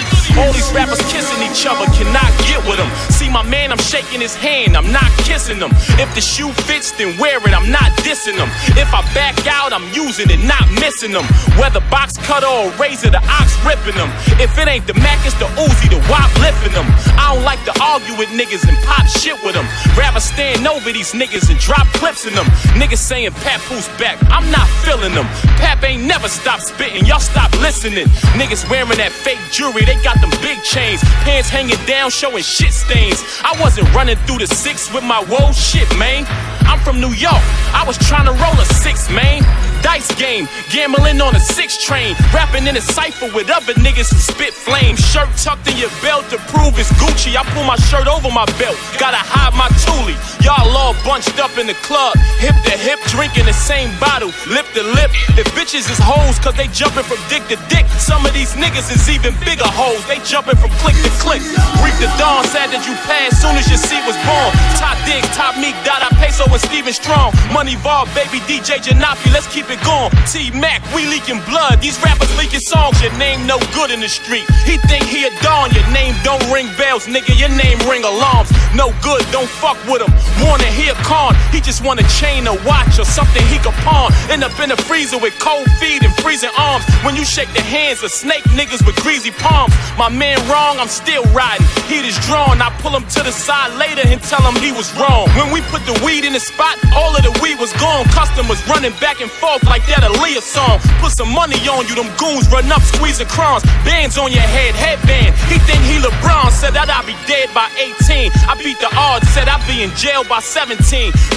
These 0.55 0.71
rappers 0.71 1.03
kissing 1.11 1.43
each 1.43 1.67
other, 1.67 1.83
cannot 1.91 2.31
get 2.47 2.63
with 2.63 2.79
them. 2.79 2.87
See 3.11 3.29
my 3.29 3.43
man, 3.43 3.71
I'm 3.71 3.83
shaking 3.83 4.21
his 4.21 4.33
hand, 4.33 4.77
I'm 4.77 4.89
not 4.91 5.11
kissing 5.27 5.59
him. 5.59 5.71
If 5.99 6.07
the 6.15 6.21
shoe 6.23 6.51
fits, 6.63 6.95
then 6.95 7.19
wear 7.19 7.37
it, 7.43 7.53
I'm 7.53 7.69
not 7.69 7.91
dissing 8.07 8.39
them. 8.39 8.47
If 8.79 8.89
I 8.95 9.03
back 9.13 9.35
out, 9.45 9.73
I'm 9.75 9.85
using 9.91 10.31
it, 10.31 10.39
not 10.47 10.63
missing 10.79 11.11
them. 11.11 11.27
Whether 11.59 11.83
box 11.91 12.15
cutter 12.23 12.47
or 12.47 12.71
razor, 12.79 13.11
the 13.11 13.19
ox 13.19 13.51
ripping 13.67 13.99
them. 13.99 14.07
If 14.39 14.55
it 14.57 14.67
ain't 14.67 14.87
the 14.87 14.95
Mac, 14.95 15.19
it's 15.27 15.35
the 15.35 15.49
Uzi, 15.59 15.91
the 15.91 15.99
wop 16.07 16.31
lifting 16.39 16.71
them. 16.71 16.87
I 17.19 17.35
don't 17.35 17.43
like 17.43 17.59
to 17.67 17.73
argue 17.83 18.15
with 18.15 18.31
niggas 18.31 18.63
and 18.63 18.77
pop 18.87 19.05
shit 19.11 19.35
with 19.43 19.53
them. 19.53 19.67
Rather 19.99 20.23
stand 20.23 20.65
over 20.67 20.91
these 20.91 21.11
niggas 21.11 21.51
and 21.51 21.59
drop 21.59 21.85
clips 21.99 22.25
in 22.25 22.33
them. 22.33 22.47
Niggas 22.79 23.03
saying 23.03 23.35
Papoose 23.43 23.91
back, 23.99 24.15
I'm 24.31 24.47
not 24.51 24.67
feeling 24.87 25.13
them. 25.13 25.27
Pap 25.59 25.83
ain't 25.83 26.03
never 26.07 26.29
stopped 26.29 26.63
spitting, 26.63 27.05
y'all 27.05 27.19
stop 27.19 27.51
listening. 27.59 28.07
Niggas 28.39 28.69
wearing 28.69 28.97
that 29.03 29.11
fake 29.11 29.39
jewelry, 29.51 29.83
they 29.83 29.99
got 30.01 30.21
them 30.21 30.31
big 30.45 30.61
chains. 30.61 31.01
Pants 31.25 31.49
hanging 31.49 31.83
down, 31.87 32.11
showing 32.11 32.43
shit 32.43 32.71
stains. 32.71 33.23
I 33.43 33.59
wasn't 33.59 33.91
running 33.95 34.15
through 34.27 34.37
the 34.37 34.47
six 34.47 34.93
with 34.93 35.03
my 35.03 35.23
whoa 35.23 35.51
shit, 35.51 35.89
man. 35.97 36.23
I'm 36.65 36.79
from 36.79 36.99
New 36.99 37.13
York, 37.13 37.41
I 37.73 37.83
was 37.85 37.97
trying 37.97 38.25
to 38.25 38.33
roll 38.33 38.57
a 38.59 38.65
six, 38.65 39.09
man. 39.09 39.43
Dice 39.85 40.09
game, 40.17 40.49
gambling 40.73 41.21
on 41.21 41.35
a 41.35 41.39
six 41.39 41.77
train, 41.77 42.15
rapping 42.33 42.65
in 42.65 42.75
a 42.75 42.81
cipher 42.81 43.29
with 43.37 43.53
other 43.53 43.73
niggas 43.77 44.09
who 44.09 44.17
spit 44.17 44.53
flames. 44.53 44.97
Shirt 44.97 45.29
tucked 45.37 45.69
in 45.69 45.77
your 45.77 45.93
belt 46.01 46.25
to 46.33 46.37
prove 46.49 46.73
it's 46.81 46.89
Gucci. 46.97 47.37
I 47.37 47.45
pull 47.53 47.63
my 47.69 47.77
shirt 47.77 48.07
over 48.09 48.33
my 48.33 48.49
belt, 48.57 48.73
gotta 48.97 49.21
hide 49.21 49.53
my 49.53 49.69
toolie. 49.85 50.17
Y'all 50.41 50.65
all 50.73 50.97
bunched 51.05 51.37
up 51.37 51.53
in 51.61 51.69
the 51.69 51.77
club, 51.85 52.17
hip 52.41 52.57
to 52.65 52.73
hip, 52.73 52.97
drinking 53.13 53.45
the 53.45 53.53
same 53.53 53.93
bottle, 54.01 54.33
lip 54.49 54.65
to 54.73 54.81
lip. 54.97 55.13
If 55.37 55.45
bitches 55.53 55.85
is 55.85 56.01
hoes, 56.01 56.41
cause 56.41 56.57
they 56.57 56.65
jumping 56.73 57.05
from 57.05 57.21
dick 57.29 57.45
to 57.53 57.57
dick. 57.69 57.85
Some 58.01 58.25
of 58.25 58.33
these 58.33 58.57
niggas 58.57 58.89
is 58.89 59.05
even 59.05 59.37
bigger 59.45 59.69
hoes, 59.69 60.01
they 60.09 60.17
jumping 60.25 60.57
from 60.57 60.73
click 60.81 60.97
to 61.05 61.11
click. 61.21 61.45
Reap 61.85 61.93
the 62.01 62.09
dawn, 62.17 62.41
sad 62.49 62.73
that 62.73 62.81
you 62.89 62.97
passed 63.05 63.37
soon 63.37 63.53
as 63.53 63.69
your 63.69 63.77
seat 63.77 64.01
was 64.09 64.17
born. 64.25 64.49
Top 64.81 64.97
Diggs, 65.05 65.29
Top 65.37 65.53
Meek, 65.61 65.77
Dada 65.85 66.09
Peso, 66.17 66.49
and 66.55 66.63
Steven 66.63 66.93
Strong. 66.93 67.35
Money 67.51 67.75
Vault, 67.75 68.07
baby 68.15 68.39
DJ 68.47 68.79
Janapi, 68.79 69.27
let's 69.35 69.47
keep 69.51 69.67
it 69.69 69.79
going. 69.83 70.09
T 70.31 70.51
Mac, 70.55 70.79
we 70.95 71.05
leaking 71.05 71.43
blood. 71.51 71.81
These 71.83 71.99
rappers 71.99 72.31
leaking 72.39 72.63
songs. 72.63 72.95
Your 73.03 73.11
name 73.19 73.45
no 73.45 73.59
good 73.75 73.91
in 73.91 73.99
the 73.99 74.07
street. 74.07 74.47
He 74.63 74.79
think 74.87 75.03
he 75.03 75.27
a 75.27 75.31
dawn. 75.43 75.75
Your 75.75 75.85
name 75.91 76.15
don't 76.23 76.41
ring 76.47 76.71
bells, 76.79 77.07
nigga. 77.11 77.35
Your 77.35 77.51
name 77.51 77.77
ring 77.91 78.03
alarms. 78.07 78.49
No 78.73 78.95
good, 79.03 79.27
don't 79.35 79.51
fuck 79.59 79.75
with 79.83 80.01
him. 80.01 80.11
Wanna 80.47 80.71
hear 80.71 80.93
con? 81.03 81.35
He 81.51 81.59
just 81.59 81.83
want 81.83 81.99
a 81.99 82.07
chain, 82.15 82.47
a 82.47 82.55
watch, 82.63 82.99
or 82.99 83.05
something 83.05 83.43
he 83.51 83.59
could 83.59 83.75
pawn. 83.83 84.15
End 84.31 84.43
up 84.43 84.55
in 84.63 84.69
the 84.69 84.79
freezer 84.87 85.19
with 85.19 85.37
cold 85.39 85.67
feet 85.83 86.03
and 86.03 86.13
freezing 86.23 86.55
arms. 86.57 86.85
When 87.03 87.15
you 87.15 87.25
shake 87.25 87.51
the 87.51 87.61
hands 87.61 88.01
of 88.01 88.11
snake 88.11 88.43
niggas 88.55 88.85
with 88.87 88.95
greasy 89.03 89.31
palms. 89.31 89.75
My 89.97 90.07
man 90.07 90.39
wrong, 90.47 90.79
I'm 90.79 90.87
still 90.87 91.23
riding. 91.35 91.67
Heat 91.91 92.05
is 92.07 92.17
drawn. 92.23 92.61
I 92.61 92.71
pull 92.79 92.95
him 92.95 93.05
to 93.11 93.23
the 93.23 93.31
side 93.31 93.75
later 93.75 94.07
and 94.07 94.21
tell 94.23 94.41
him 94.41 94.55
he 94.63 94.71
was 94.71 94.87
wrong. 94.95 95.27
When 95.35 95.51
we 95.51 95.59
put 95.67 95.83
the 95.85 95.99
weed 96.05 96.23
in 96.23 96.31
the 96.31 96.44
spot, 96.45 96.77
all 96.93 97.17
of 97.17 97.25
the 97.25 97.33
weed 97.41 97.57
was 97.57 97.73
gone. 97.81 98.05
Customers 98.13 98.61
running 98.69 98.93
back 99.01 99.19
and 99.21 99.31
forth 99.41 99.65
like 99.65 99.81
that 99.89 100.05
Aaliyah 100.05 100.45
song. 100.45 100.77
Put 101.01 101.17
some 101.17 101.33
money 101.33 101.57
on 101.65 101.89
you, 101.89 101.97
them 101.97 102.09
goons 102.21 102.45
run 102.53 102.69
up, 102.69 102.85
squeezing 102.85 103.27
crumbs. 103.27 103.65
Bands 103.81 104.17
on 104.21 104.29
your 104.29 104.45
head, 104.45 104.77
headband. 104.77 105.33
He 105.49 105.57
think 105.65 105.81
he 105.89 105.97
LeBron, 105.97 106.53
said 106.53 106.77
that 106.77 106.93
I'd 106.93 107.09
be 107.09 107.17
dead 107.25 107.49
by 107.57 107.65
18. 107.81 108.29
I 108.45 108.53
beat 108.61 108.77
the 108.77 108.91
odds, 108.93 109.25
said 109.33 109.49
I'd 109.49 109.63
be 109.65 109.81
in 109.81 109.89
jail 109.97 110.21
by 110.29 110.39
17. 110.39 110.77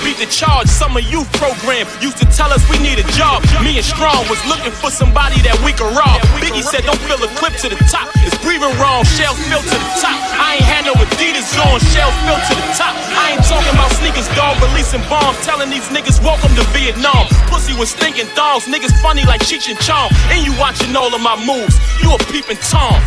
Beat 0.04 0.20
the 0.20 0.28
charge, 0.28 0.68
summer 0.68 1.00
youth 1.00 1.28
program. 1.40 1.88
Used 2.04 2.20
to 2.20 2.28
tell 2.28 2.52
us 2.52 2.60
we 2.68 2.76
need 2.84 3.00
a 3.00 3.06
job. 3.16 3.40
Me 3.64 3.80
and 3.80 3.86
Strong 3.86 4.28
was 4.28 4.40
looking 4.44 4.74
for 4.76 4.92
somebody 4.92 5.40
that 5.48 5.56
we 5.64 5.72
could 5.72 5.88
rob. 5.96 6.20
Biggie 6.42 6.60
said, 6.60 6.84
don't 6.84 7.00
fill 7.08 7.22
a 7.24 7.30
clip 7.40 7.56
to 7.64 7.72
the 7.72 7.80
top. 7.88 8.12
It's 8.28 8.36
breathing 8.44 8.72
wrong, 8.76 9.08
shells 9.16 9.40
filled 9.48 9.64
to 9.64 9.78
the 9.78 9.92
top. 10.04 10.18
I 10.36 10.60
ain't 10.60 10.68
had 10.68 10.84
no 10.84 10.94
Adidas 10.98 11.48
on, 11.56 11.80
shells 11.94 12.16
filled 12.28 12.44
to 12.52 12.54
the 12.58 12.68
top. 12.76 12.92
I 13.16 13.38
ain't 13.38 13.44
talking 13.48 13.72
about 13.72 13.88
sneakers, 13.96 14.28
dog, 14.36 14.60
releasing 14.60 14.97
bombs. 15.08 15.38
Telling 15.44 15.70
these 15.70 15.88
niggas, 15.88 16.22
welcome 16.22 16.54
to 16.56 16.64
Vietnam. 16.74 17.26
Pussy 17.46 17.74
was 17.78 17.90
stinking 17.90 18.26
thongs, 18.34 18.64
niggas 18.64 18.94
funny 19.02 19.24
like 19.24 19.40
Cheech 19.40 19.68
and 19.68 19.78
Chong. 19.78 20.10
And 20.30 20.44
you 20.44 20.52
watching 20.58 20.94
all 20.96 21.14
of 21.14 21.20
my 21.20 21.36
moves, 21.44 21.78
you 22.02 22.14
a 22.14 22.18
peeping 22.30 22.58
Tom. 22.58 23.00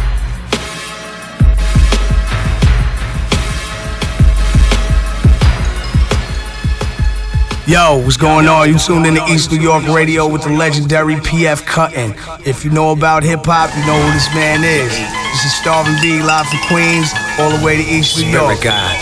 Yo, 7.67 8.01
what's 8.03 8.17
going 8.17 8.47
on? 8.47 8.67
You 8.67 8.77
tuned 8.77 9.05
in 9.05 9.15
to 9.15 9.23
East 9.27 9.49
New 9.51 9.61
York 9.61 9.87
Radio 9.87 10.27
with 10.27 10.43
the 10.43 10.49
legendary 10.49 11.15
PF 11.15 11.65
Cuttin. 11.65 12.13
If 12.45 12.65
you 12.65 12.71
know 12.71 12.91
about 12.91 13.23
hip 13.23 13.45
hop, 13.45 13.69
you 13.77 13.85
know 13.85 13.95
who 13.95 14.11
this 14.11 14.27
man 14.35 14.59
is. 14.65 14.91
This 15.31 15.45
is 15.45 15.53
Starvin 15.55 15.95
B 16.01 16.21
live 16.21 16.47
from 16.47 16.59
Queens, 16.67 17.13
all 17.39 17.55
the 17.55 17.63
way 17.63 17.77
to 17.77 17.83
East 17.83 18.17
New 18.17 18.27
York. 18.27 18.57
Spirit 18.57 18.75
God, 18.75 18.97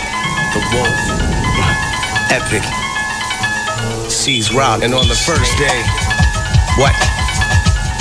the 0.53 0.61
wolf, 0.69 0.93
epic, 2.29 2.61
sees 4.11 4.53
rock, 4.53 4.81
and 4.83 4.93
on 4.93 5.07
the 5.07 5.15
first 5.15 5.57
day, 5.57 5.79
what? 6.77 6.95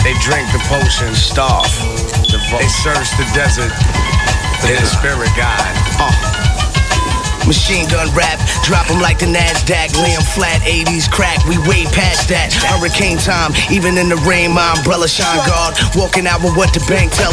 They 0.05 0.15
drink 0.25 0.49
the 0.53 0.63
potion, 0.69 1.15
starve, 1.15 1.69
they 2.29 2.69
search 2.69 3.11
the 3.21 3.29
desert, 3.35 3.73
they 4.63 4.75
the 4.75 4.87
spirit 4.87 5.31
God. 5.37 5.73
Uh. 6.01 6.39
Machine 7.47 7.89
gun 7.89 8.13
rap, 8.15 8.39
drop 8.63 8.87
drop 8.87 8.91
'em 8.91 9.01
like 9.01 9.19
the 9.19 9.27
NASDAQ. 9.27 9.97
Lay 10.03 10.15
'em 10.15 10.23
flat, 10.23 10.61
80s 10.65 11.09
crack, 11.09 11.45
we 11.47 11.57
way 11.59 11.85
past 11.87 12.29
that. 12.29 12.53
Hurricane 12.53 13.19
time, 13.19 13.55
even 13.71 13.97
in 13.97 14.09
the 14.09 14.17
rain, 14.17 14.53
my 14.53 14.73
umbrella 14.77 15.09
shine 15.09 15.45
guard. 15.47 15.75
Walking 15.95 16.27
out 16.27 16.43
with 16.43 16.55
what 16.57 16.73
the 16.75 16.81
bank 16.81 17.13
tell. 17.13 17.33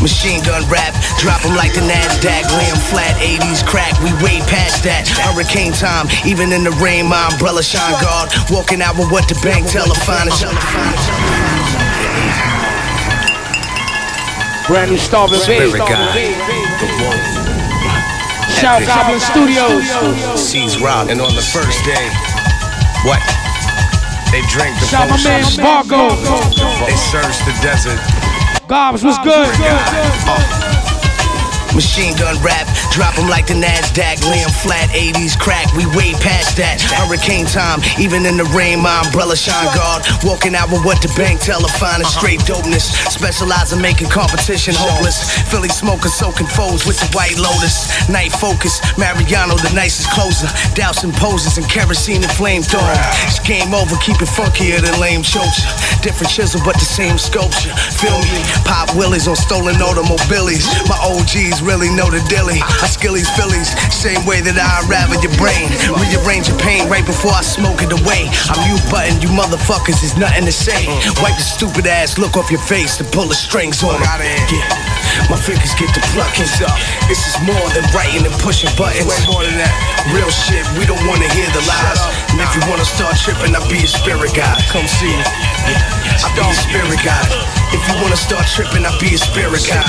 Machine 0.00 0.42
gun 0.42 0.62
rap, 0.68 0.94
drop 1.18 1.44
'em 1.44 1.56
like 1.56 1.72
the 1.72 1.80
NASDAQ. 1.80 2.44
Lay 2.56 2.68
'em 2.70 2.76
flat, 2.76 3.16
80s 3.20 3.62
crack, 3.62 3.98
we 4.02 4.12
way 4.24 4.40
past 4.46 4.82
that. 4.84 5.08
Hurricane 5.08 5.72
time, 5.72 6.08
even 6.24 6.52
in 6.52 6.64
the 6.64 6.72
rain, 6.72 7.06
my 7.06 7.26
umbrella 7.26 7.62
shine 7.62 7.96
guard. 8.00 8.32
Walking 8.50 8.82
out 8.82 8.96
with 8.96 9.10
what 9.10 9.26
the 9.28 9.34
bank 9.36 9.70
tell 9.70 9.84
'em. 9.84 10.00
Find. 10.06 10.30
Brand 14.66 14.90
new 14.90 14.98
Starvin' 14.98 15.40
Spirit 15.40 15.72
B. 15.72 15.78
God, 15.78 16.14
the 16.80 16.86
wolf. 17.00 17.46
Shout 18.60 18.82
epic, 18.82 18.94
Goblin 18.94 19.20
Studios. 19.20 20.40
Sees 20.40 20.78
rock, 20.78 21.08
and 21.10 21.20
on 21.20 21.34
the 21.34 21.42
first 21.42 21.84
day, 21.84 22.10
what? 23.04 23.20
They 24.32 24.42
drink 24.50 24.78
the 24.80 24.86
Shout 24.86 25.08
my 25.08 25.16
man 25.22 25.44
potion, 25.44 26.10
they 26.84 26.96
search 26.96 27.38
the 27.46 27.52
desert. 27.62 28.00
Gobs, 28.68 29.04
what's 29.04 29.18
good? 29.18 29.46
Machine 31.72 32.16
gun 32.16 32.42
rap, 32.42 32.66
drop 32.96 33.18
'em 33.18 33.28
like 33.28 33.46
the 33.46 33.54
NASDAQ. 33.54 34.24
Lay 34.24 34.40
'em 34.40 34.50
flat, 34.50 34.88
80s 34.94 35.36
crack, 35.36 35.68
we 35.76 35.84
way 35.92 36.14
past 36.14 36.56
that. 36.56 36.80
Hurricane 36.80 37.44
time, 37.44 37.82
even 37.98 38.24
in 38.24 38.38
the 38.38 38.48
rain, 38.56 38.80
my 38.80 38.96
umbrella 39.04 39.36
shine 39.36 39.68
guard. 39.76 40.02
Walking 40.24 40.56
out 40.56 40.70
with 40.70 40.82
what 40.82 41.02
the 41.02 41.08
bank 41.08 41.40
tell 41.40 41.60
her, 41.60 41.74
finding 41.78 42.08
straight 42.08 42.40
dopeness. 42.46 42.90
Specialize 43.10 43.72
in 43.72 43.80
making 43.82 44.08
competition 44.08 44.74
hopeless. 44.74 45.18
Philly 45.50 45.68
smoker 45.68 46.08
soaking 46.08 46.46
foes 46.46 46.86
with 46.86 46.98
the 46.98 47.06
white 47.16 47.36
lotus. 47.36 48.08
Night 48.08 48.32
focus, 48.32 48.80
Mariano, 48.96 49.56
the 49.58 49.72
nicest 49.74 50.10
closer. 50.10 50.48
Dousing 50.74 51.12
poses 51.12 51.58
and 51.58 51.68
kerosene 51.68 52.24
and 52.24 52.32
flamethrower. 52.32 52.96
It's 53.28 53.38
game 53.40 53.74
over, 53.74 53.96
keep 53.96 54.22
it 54.22 54.28
funkier 54.28 54.80
than 54.80 54.98
lame 54.98 55.22
chokes. 55.22 55.60
Different 56.00 56.32
chisel, 56.32 56.62
but 56.64 56.78
the 56.78 56.86
same 56.86 57.18
sculpture. 57.18 57.74
Feel 58.00 58.18
me? 58.32 58.40
Pop 58.64 58.94
willies 58.94 59.28
on 59.28 59.36
stolen 59.36 59.82
automobiles. 59.82 60.64
My 60.88 60.96
OGs 61.12 61.60
really 61.60 61.90
know 61.90 62.08
the 62.08 62.20
dilly. 62.32 62.62
I 62.86 62.88
skillies 62.88 63.26
Phillies, 63.34 63.74
same 63.90 64.22
way 64.30 64.38
that 64.46 64.54
I 64.54 64.86
unravel 64.86 65.18
your 65.18 65.34
brain. 65.42 65.66
Rearrange 65.90 66.46
your 66.46 66.54
pain 66.62 66.86
right 66.86 67.02
before 67.02 67.34
I 67.34 67.42
smoke 67.42 67.82
it 67.82 67.90
away. 67.90 68.30
I'm 68.46 68.62
you 68.62 68.78
button, 68.86 69.18
you 69.18 69.26
motherfuckers, 69.34 70.06
is 70.06 70.14
nothing 70.14 70.46
to 70.46 70.54
say. 70.54 70.86
Wipe 71.18 71.34
the 71.34 71.42
stupid 71.42 71.90
ass 71.90 72.14
look 72.14 72.38
off 72.38 72.46
your 72.46 72.62
face 72.62 73.02
and 73.02 73.10
pull 73.10 73.26
the 73.26 73.34
strings 73.34 73.82
on 73.82 73.98
'em. 73.98 74.38
Yeah, 74.54 74.70
my 75.26 75.34
fingers 75.34 75.74
get 75.74 75.90
the 75.98 76.02
plucking. 76.14 76.46
Up 76.62 76.78
This 77.10 77.26
is 77.26 77.34
more 77.42 77.66
than 77.74 77.82
writing 77.90 78.22
and 78.22 78.36
pushing 78.38 78.70
buttons. 78.78 79.02
Way 79.02 79.34
more 79.34 79.42
than 79.42 79.58
that. 79.58 79.74
Real 80.14 80.30
shit, 80.30 80.62
we 80.78 80.86
don't 80.86 81.02
wanna 81.10 81.26
hear 81.34 81.50
the 81.50 81.66
lies. 81.66 82.25
And 82.36 82.44
if 82.44 82.52
you 82.52 82.60
wanna 82.68 82.84
start 82.84 83.16
tripping, 83.16 83.56
I'll 83.56 83.64
be 83.64 83.80
a 83.80 83.88
spirit 83.88 84.36
guide. 84.36 84.60
Come 84.68 84.84
see 84.86 85.08
me. 85.08 85.24
I'll 86.20 86.36
be 86.36 86.44
a 86.44 86.52
spirit 86.52 87.00
guide. 87.00 87.32
If 87.72 87.80
you 87.88 87.96
wanna 88.04 88.16
start 88.16 88.44
tripping, 88.52 88.84
I'll 88.84 89.00
be 89.00 89.16
a 89.16 89.18
spirit 89.18 89.64
guide. 89.64 89.88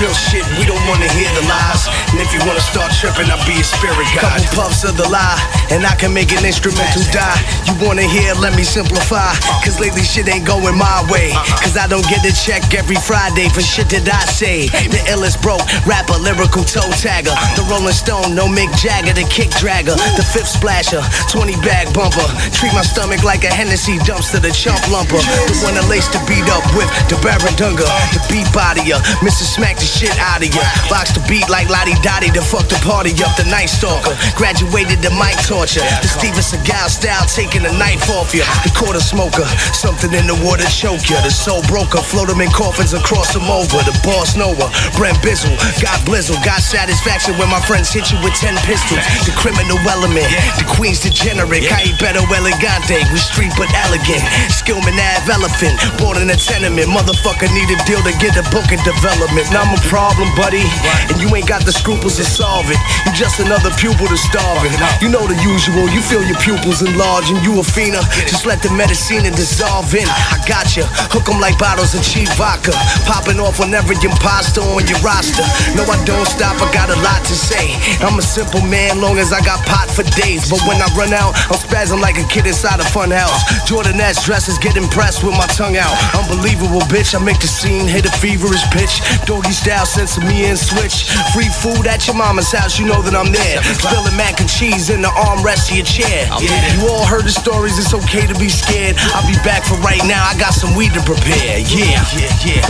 Real 0.00 0.12
shit, 0.16 0.40
we 0.56 0.64
don't 0.64 0.80
wanna 0.88 1.08
hear 1.12 1.28
the 1.36 1.44
lies. 1.44 1.84
And 2.12 2.20
if 2.20 2.32
you 2.32 2.40
wanna 2.48 2.64
start 2.64 2.90
tripping, 2.96 3.28
I'll 3.28 3.44
be 3.44 3.60
a 3.60 3.64
spirit 3.64 4.08
guide. 4.16 4.40
Couple 4.40 4.64
puffs 4.64 4.84
of 4.88 4.96
the 4.96 5.04
lie, 5.12 5.36
and 5.70 5.84
I 5.84 5.94
can 6.00 6.14
make 6.16 6.32
an 6.32 6.48
instrumental 6.48 7.04
die. 7.12 7.40
You 7.68 7.76
wanna 7.84 8.08
hear, 8.08 8.32
let 8.40 8.56
me 8.56 8.64
simplify. 8.64 9.36
Cause 9.60 9.78
lately 9.78 10.02
shit 10.02 10.32
ain't 10.32 10.46
going 10.46 10.76
my 10.76 11.04
way. 11.12 11.30
Cause 11.60 11.76
I 11.76 11.86
don't 11.86 12.08
get 12.08 12.24
a 12.24 12.32
check 12.32 12.72
every 12.72 12.96
Friday 12.96 13.48
for 13.52 13.60
shit 13.60 13.92
that 13.92 14.08
I 14.08 14.24
say. 14.24 14.68
The 14.88 15.00
illest 15.12 15.42
broke 15.44 15.62
rapper, 15.84 16.16
lyrical 16.16 16.64
toe 16.64 16.88
tagger. 17.04 17.36
The 17.52 17.68
Rolling 17.68 17.92
Stone, 17.92 18.34
no 18.34 18.48
Mick 18.48 18.72
Jagger, 18.80 19.12
the 19.12 19.28
kick 19.28 19.50
dragger. 19.60 19.94
The 20.16 20.24
fifth 20.24 20.48
splasher, 20.48 21.04
20 21.28 21.49
bag 21.58 21.90
bumper. 21.90 22.22
Treat 22.54 22.70
my 22.70 22.86
stomach 22.86 23.26
like 23.26 23.42
a 23.42 23.50
Hennessy 23.50 23.98
dumpster, 24.06 24.38
the 24.38 24.54
chump 24.54 24.78
lumper. 24.86 25.18
The 25.18 25.56
one 25.66 25.74
that 25.74 25.86
lace 25.90 26.06
to 26.14 26.20
beat 26.30 26.46
up 26.46 26.62
with, 26.78 26.86
the 27.10 27.18
Marandunga, 27.26 27.86
the 28.14 28.22
beat 28.30 28.46
body 28.54 28.86
ya. 28.86 29.02
Mr. 29.26 29.42
Smack 29.42 29.82
the 29.82 29.88
shit 29.88 30.14
out 30.22 30.44
of 30.44 30.50
ya. 30.54 30.62
Box 30.86 31.10
the 31.10 31.22
beat 31.26 31.48
like 31.50 31.66
Lottie 31.66 31.98
Dottie 32.06 32.30
to 32.30 32.42
fuck 32.42 32.70
the 32.70 32.78
party 32.86 33.10
up. 33.26 33.34
The 33.34 33.48
night 33.50 33.66
stalker, 33.66 34.14
graduated 34.38 35.02
the 35.02 35.10
mic 35.18 35.34
torture. 35.42 35.82
The 36.04 36.06
Steven 36.06 36.44
Seagal 36.44 36.88
style, 36.94 37.26
taking 37.26 37.66
the 37.66 37.74
knife 37.74 38.06
off 38.14 38.30
ya. 38.30 38.46
The 38.62 38.70
quarter 38.76 39.02
smoker, 39.02 39.46
something 39.74 40.14
in 40.14 40.30
the 40.30 40.38
water 40.46 40.68
choke 40.70 41.02
ya. 41.10 41.18
The 41.26 41.34
soul 41.34 41.66
broker, 41.66 41.98
float 41.98 42.30
them 42.30 42.38
in 42.38 42.50
coffins 42.54 42.94
and 42.94 43.02
cross 43.02 43.34
them 43.34 43.50
over. 43.50 43.82
The 43.82 43.96
boss 44.06 44.38
Noah, 44.38 44.70
Brent 44.94 45.18
Bizzle, 45.24 45.56
got 45.82 45.98
blizzle, 46.06 46.38
got 46.46 46.62
satisfaction 46.62 47.34
when 47.40 47.50
my 47.50 47.60
friends 47.66 47.90
hit 47.90 48.12
you 48.14 48.18
with 48.22 48.38
10 48.38 48.54
pistols. 48.68 49.02
The 49.26 49.34
criminal 49.34 49.80
element, 49.90 50.28
the 50.54 50.66
queen's 50.68 51.00
degenerate. 51.00 51.39
I 51.40 51.88
eat 51.88 51.96
better 51.96 52.20
elegante, 52.20 53.00
we 53.08 53.16
street 53.16 53.48
but 53.56 53.72
elegant. 53.88 54.20
Skillman 54.52 54.92
Ave 54.92 55.32
elephant, 55.32 55.80
born 55.96 56.20
in 56.20 56.28
a 56.28 56.36
tenement. 56.36 56.92
Motherfucker 56.92 57.48
need 57.56 57.64
a 57.72 57.80
deal 57.88 58.04
to 58.04 58.12
get 58.20 58.36
a 58.36 58.44
book 58.52 58.68
in 58.68 58.76
development. 58.84 59.48
Now 59.48 59.64
I'm 59.64 59.72
a 59.72 59.82
problem, 59.88 60.28
buddy, 60.36 60.60
and 61.08 61.16
you 61.16 61.32
ain't 61.32 61.48
got 61.48 61.64
the 61.64 61.72
scruples 61.72 62.20
to 62.20 62.24
solve 62.28 62.68
it. 62.68 62.76
You 63.08 63.16
just 63.16 63.40
another 63.40 63.72
pupil 63.80 64.04
to 64.04 64.20
starving. 64.20 64.76
You 65.00 65.08
know 65.08 65.24
the 65.24 65.34
usual, 65.40 65.88
you 65.88 66.04
feel 66.04 66.20
your 66.20 66.36
pupils 66.44 66.84
enlarge 66.84 67.32
and 67.32 67.40
you 67.40 67.56
a 67.58 67.64
fiend. 67.64 67.96
Uh, 67.96 68.04
just 68.28 68.44
let 68.44 68.60
the 68.60 68.70
medicine 68.76 69.24
dissolve 69.32 69.88
in. 69.96 70.04
I 70.04 70.36
got 70.44 70.76
you, 70.76 70.84
hook 71.08 71.24
'em 71.24 71.40
like 71.40 71.56
bottles 71.56 71.96
of 71.96 72.04
cheap 72.04 72.28
vodka. 72.36 72.76
Popping 73.08 73.40
off 73.40 73.58
whenever 73.58 73.96
you're 73.96 74.10
imposter 74.10 74.60
on 74.60 74.82
your 74.90 74.98
roster. 75.00 75.46
No, 75.78 75.86
I 75.86 75.96
don't 76.04 76.26
stop, 76.26 76.58
I 76.60 76.66
got 76.74 76.90
a 76.90 76.98
lot 77.00 77.24
to 77.30 77.34
say. 77.34 77.78
I'm 78.02 78.18
a 78.18 78.22
simple 78.22 78.60
man, 78.60 79.00
long 79.00 79.18
as 79.18 79.32
I 79.32 79.40
got 79.40 79.64
pot 79.64 79.88
for 79.88 80.02
days. 80.18 80.50
But 80.50 80.60
when 80.66 80.82
I 80.82 80.88
run 80.98 81.14
out, 81.14 81.29
I'm 81.50 81.58
spazzing 81.58 82.00
like 82.00 82.18
a 82.18 82.26
kid 82.26 82.46
inside 82.46 82.80
a 82.80 82.84
fun 82.84 83.10
house. 83.10 83.42
Jordan 83.66 84.00
S 84.00 84.24
dresses 84.24 84.58
get 84.58 84.76
impressed 84.76 85.22
with 85.24 85.34
my 85.34 85.46
tongue 85.54 85.76
out. 85.76 85.92
Unbelievable 86.14 86.80
bitch, 86.92 87.14
I 87.14 87.22
make 87.22 87.40
the 87.40 87.48
scene 87.48 87.86
hit 87.86 88.06
a 88.06 88.12
feverish 88.18 88.64
pitch. 88.70 89.00
Doggy 89.26 89.52
style, 89.52 89.86
sense 89.86 90.16
of 90.16 90.24
me 90.24 90.46
and 90.46 90.58
switch. 90.58 91.10
Free 91.32 91.48
food 91.48 91.86
at 91.86 92.06
your 92.06 92.16
mama's 92.16 92.52
house, 92.52 92.78
you 92.78 92.86
know 92.86 93.02
that 93.02 93.14
I'm 93.14 93.32
there. 93.32 93.62
Spilling 93.78 94.16
mac 94.16 94.40
and 94.40 94.48
cheese 94.48 94.90
in 94.90 95.02
the 95.02 95.12
armrest 95.14 95.70
of 95.70 95.76
your 95.76 95.86
chair. 95.86 96.26
You 96.40 96.88
all 96.88 97.06
heard 97.06 97.24
the 97.24 97.34
stories, 97.34 97.78
it's 97.78 97.94
okay 97.94 98.26
to 98.26 98.36
be 98.38 98.48
scared. 98.48 98.96
I'll 99.14 99.26
be 99.26 99.38
back 99.42 99.64
for 99.64 99.76
right 99.80 100.02
now, 100.06 100.22
I 100.24 100.38
got 100.38 100.54
some 100.54 100.74
weed 100.74 100.92
to 100.94 101.02
prepare. 101.02 101.58
Yeah, 101.60 102.00
yeah, 102.14 102.30
yeah. 102.46 102.64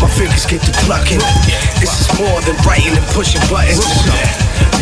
My 0.00 0.08
fingers 0.08 0.46
get 0.46 0.62
to 0.62 0.72
plucking. 0.84 1.20
This 1.78 1.92
is 2.00 2.08
more 2.18 2.40
than 2.42 2.56
writing 2.64 2.96
and 2.96 3.06
pushing 3.12 3.42
buttons. 3.52 3.84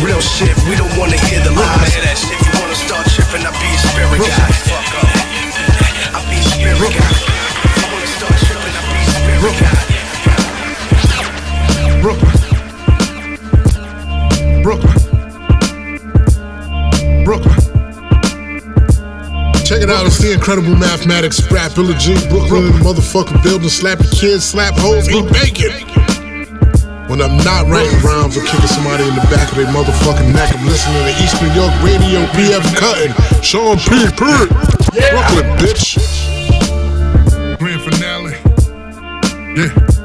Real 0.01 0.21
shit, 0.21 0.55
we 0.65 0.75
don't 0.75 0.93
wanna 0.97 1.19
hear 1.29 1.43
the 1.43 1.51
lies. 1.51 1.93
If 1.93 2.39
you 2.41 2.53
wanna 2.61 2.75
start 2.75 3.10
tripping, 3.31 3.47
I'll 3.47 3.53
be 3.59 3.67
a 3.67 3.77
spirit. 3.77 4.19
I'll 6.13 6.27
be 6.29 6.35
a 6.35 6.43
spirit. 6.43 6.77
Brooklyn. 6.79 7.11
Brooklyn. 14.61 14.95
Brooklyn. 17.23 17.57
Check 19.63 19.81
it 19.81 19.89
out, 19.89 20.05
it's 20.05 20.17
the 20.17 20.33
incredible 20.33 20.75
mathematics, 20.75 21.49
Rap 21.49 21.77
Illa 21.77 21.93
G, 21.97 22.13
Brooklyn 22.27 22.73
motherfucking 22.83 23.41
building, 23.41 23.69
slap 23.69 23.99
your 24.01 24.11
kids, 24.11 24.43
slap 24.43 24.73
hoes, 24.75 25.07
eat 25.09 25.31
bacon. 25.31 26.00
When 27.21 27.29
I'm 27.29 27.45
not 27.45 27.67
writing 27.67 27.99
rhymes 28.01 28.35
or 28.35 28.41
kicking 28.41 28.65
somebody 28.65 29.03
in 29.03 29.13
the 29.13 29.21
back 29.29 29.51
of 29.51 29.55
their 29.55 29.67
motherfucking 29.67 30.33
neck, 30.33 30.55
I'm 30.57 30.65
listening 30.65 31.03
to 31.03 31.23
East 31.23 31.39
New 31.39 31.51
York 31.53 31.71
Radio, 31.83 32.25
PF 32.33 32.75
Cuttin, 32.75 33.13
Sean 33.43 33.77
P. 33.77 34.07
Pert, 34.17 34.49
Brooklyn, 34.89 35.45
bitch. 35.61 35.99
Grand 37.59 37.81
finale. 37.83 38.33
Yeah. 39.55 40.00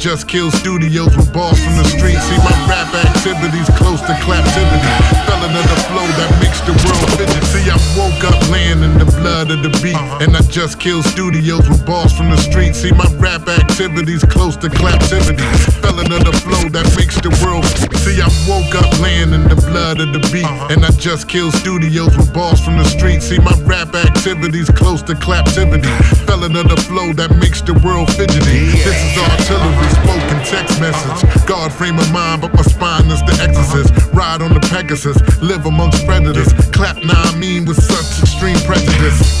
Just 0.00 0.30
Kill 0.30 0.50
studios 0.50 1.14
with 1.16 1.30
balls 1.34 1.58
from 1.58 1.76
the 1.76 1.84
street. 1.84 2.16
See 2.16 2.38
my 2.38 2.56
rap 2.70 2.88
activities 2.94 3.68
close 3.76 4.00
to 4.08 4.14
claptivity. 4.24 4.94
Fell 5.26 5.42
into 5.44 5.60
the 5.60 5.78
flow 5.90 6.06
that 6.16 6.30
makes 6.40 6.62
the 6.62 6.72
world 6.86 7.10
fidget. 7.18 7.44
See 7.50 7.68
I 7.68 7.76
woke 7.98 8.24
up 8.24 8.38
laying 8.48 8.80
in 8.80 8.96
the 8.96 9.04
blood 9.04 9.50
of 9.50 9.62
the 9.62 9.68
beat, 9.82 9.98
uh-huh. 9.98 10.24
and 10.24 10.36
I 10.36 10.40
just 10.48 10.80
killed 10.80 11.04
studios 11.04 11.68
with 11.68 11.84
balls 11.84 12.16
from 12.16 12.30
the 12.30 12.38
street. 12.38 12.74
See 12.74 12.92
my 12.92 13.04
rap 13.18 13.48
activities 13.48 14.24
close 14.24 14.56
to 14.58 14.68
claptivity. 14.68 15.44
Fell 15.82 15.98
into 15.98 16.22
the 16.22 16.32
flow 16.32 16.64
that 16.70 16.88
makes 16.96 17.20
the 17.20 17.34
world. 17.44 17.66
See 18.00 18.22
I 18.22 18.30
woke 18.48 18.72
up 18.78 18.88
laying 19.00 19.34
in 19.34 19.44
the 19.50 19.58
blood 19.68 20.00
of 20.00 20.14
the 20.14 20.22
beat, 20.32 20.48
uh-huh. 20.48 20.68
and 20.70 20.86
I 20.86 20.90
just 20.96 21.28
killed 21.28 21.52
studios 21.52 22.16
with 22.16 22.32
balls 22.32 22.64
from 22.64 22.78
the 22.78 22.86
street. 22.86 23.20
See 23.20 23.38
my 23.38 23.52
rap 23.68 23.94
activities 23.94 24.70
close 24.70 25.02
to 25.10 25.12
claptivity. 25.12 25.92
Fell 26.40 26.48
into 26.48 26.74
the 26.74 26.80
flow 26.82 27.12
that 27.12 27.36
makes 27.36 27.60
the 27.60 27.74
world 27.84 28.08
fidgety. 28.16 28.72
This 28.72 28.96
is 28.96 29.18
artillery, 29.20 29.88
spoken 29.92 30.40
text 30.48 30.80
message. 30.80 31.20
Uh-huh. 31.28 31.46
God 31.46 31.70
frame 31.70 31.98
of 31.98 32.10
mind, 32.12 32.40
but 32.40 32.54
my 32.54 32.62
spine 32.62 33.10
is 33.10 33.20
the 33.28 33.36
exorcist. 33.44 33.92
Uh-huh. 33.92 34.16
Ride 34.16 34.40
on 34.40 34.54
the 34.54 34.60
Pegasus, 34.60 35.20
live 35.42 35.66
amongst 35.66 36.06
predators. 36.06 36.50
Clap 36.72 36.96
now 37.04 37.20
I 37.24 37.36
mean 37.36 37.66
with 37.66 37.82
such 37.82 38.22
extreme 38.22 38.56
prejudice. 38.64 39.39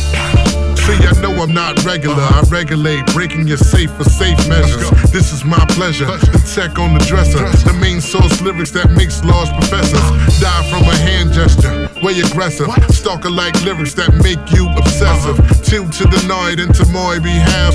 See, 0.90 1.06
I 1.06 1.14
know 1.22 1.30
I'm 1.38 1.54
not 1.54 1.84
regular. 1.84 2.18
I 2.18 2.42
regulate, 2.50 3.06
breaking 3.14 3.46
your 3.46 3.58
safe 3.58 3.92
for 3.94 4.02
safe 4.02 4.38
measures. 4.48 4.90
This 5.12 5.32
is 5.32 5.44
my 5.44 5.62
pleasure. 5.70 6.06
The 6.06 6.42
tech 6.50 6.80
on 6.80 6.94
the 6.94 7.04
dresser. 7.06 7.46
The 7.62 7.78
main 7.78 8.00
source 8.00 8.42
lyrics 8.42 8.72
that 8.72 8.90
makes 8.90 9.22
large 9.22 9.50
professors 9.54 10.02
die 10.42 10.64
from 10.66 10.82
a 10.82 10.96
hand 10.98 11.30
gesture. 11.30 11.86
Way 12.02 12.18
aggressive. 12.26 12.66
Stalker 12.90 13.30
like 13.30 13.54
lyrics 13.62 13.94
that 13.94 14.10
make 14.18 14.42
you 14.50 14.66
obsessive. 14.74 15.38
Two 15.62 15.86
to 15.86 16.04
the 16.10 16.20
noid 16.26 16.58
into 16.58 16.82
my 16.90 17.22
behalf. 17.22 17.70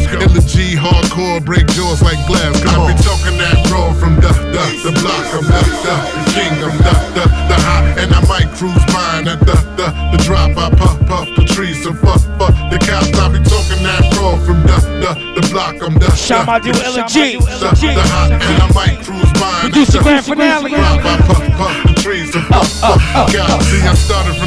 G 0.51 0.75
hardcore, 0.75 1.39
break 1.39 1.67
jaws 1.71 2.03
like 2.03 2.19
glass. 2.27 2.59
Come 2.63 2.83
on. 2.83 2.91
I 2.91 2.95
be 2.95 2.99
talking 2.99 3.37
that 3.39 3.55
raw 3.71 3.95
from 3.95 4.15
the, 4.19 4.31
the, 4.51 4.91
the 4.91 4.93
block. 4.99 5.23
I'm 5.31 5.47
the, 5.47 5.61
the, 5.87 5.95
the 6.19 6.23
king. 6.35 6.53
I'm 6.59 6.75
the, 6.83 6.93
the, 7.15 7.25
the 7.47 7.57
hot. 7.63 7.95
And 7.95 8.11
I 8.11 8.19
might 8.27 8.51
cruise 8.59 8.83
mine 8.91 9.27
at 9.31 9.39
the, 9.39 9.55
the, 9.79 9.87
the 10.11 10.19
drop. 10.27 10.51
I 10.59 10.67
puff, 10.75 10.99
puff 11.07 11.27
the 11.35 11.45
trees. 11.47 11.81
So 11.83 11.93
fuck 11.93 12.34
the 12.75 12.85
cops. 12.85 13.07
I 13.15 13.31
be 13.31 13.39
talking 13.39 13.79
that 13.87 14.03
raw 14.19 14.35
from 14.43 14.59
the, 14.67 14.77
the, 14.99 15.11
the 15.39 15.43
block. 15.51 15.79
I'm 15.79 15.95
the, 15.95 16.11
Shout 16.15 16.47
out 16.47 16.63
to 16.63 16.71
the, 16.71 16.83
Illa 16.83 17.07
G. 17.07 17.39
the, 17.39 17.71
the 17.71 18.05
hot. 18.11 18.31
And 18.31 18.43
I 18.43 18.67
might 18.75 18.99
cruise 18.99 19.31
mine. 19.39 19.71
Produce 19.71 19.95
the 19.95 19.99
grand 20.03 20.25
finale. 20.25 20.71
Drop, 20.71 21.05
I 21.05 21.17
puff, 21.23 21.39
puff 21.55 21.75
the 21.87 21.93
trees. 22.01 22.33
So 22.33 22.41
fuck, 22.51 22.67
fuck 22.83 23.31
the 23.31 23.39
cops. 23.39 23.65
See, 23.71 23.81
I 23.81 23.93
started 23.95 24.35
from 24.35 24.44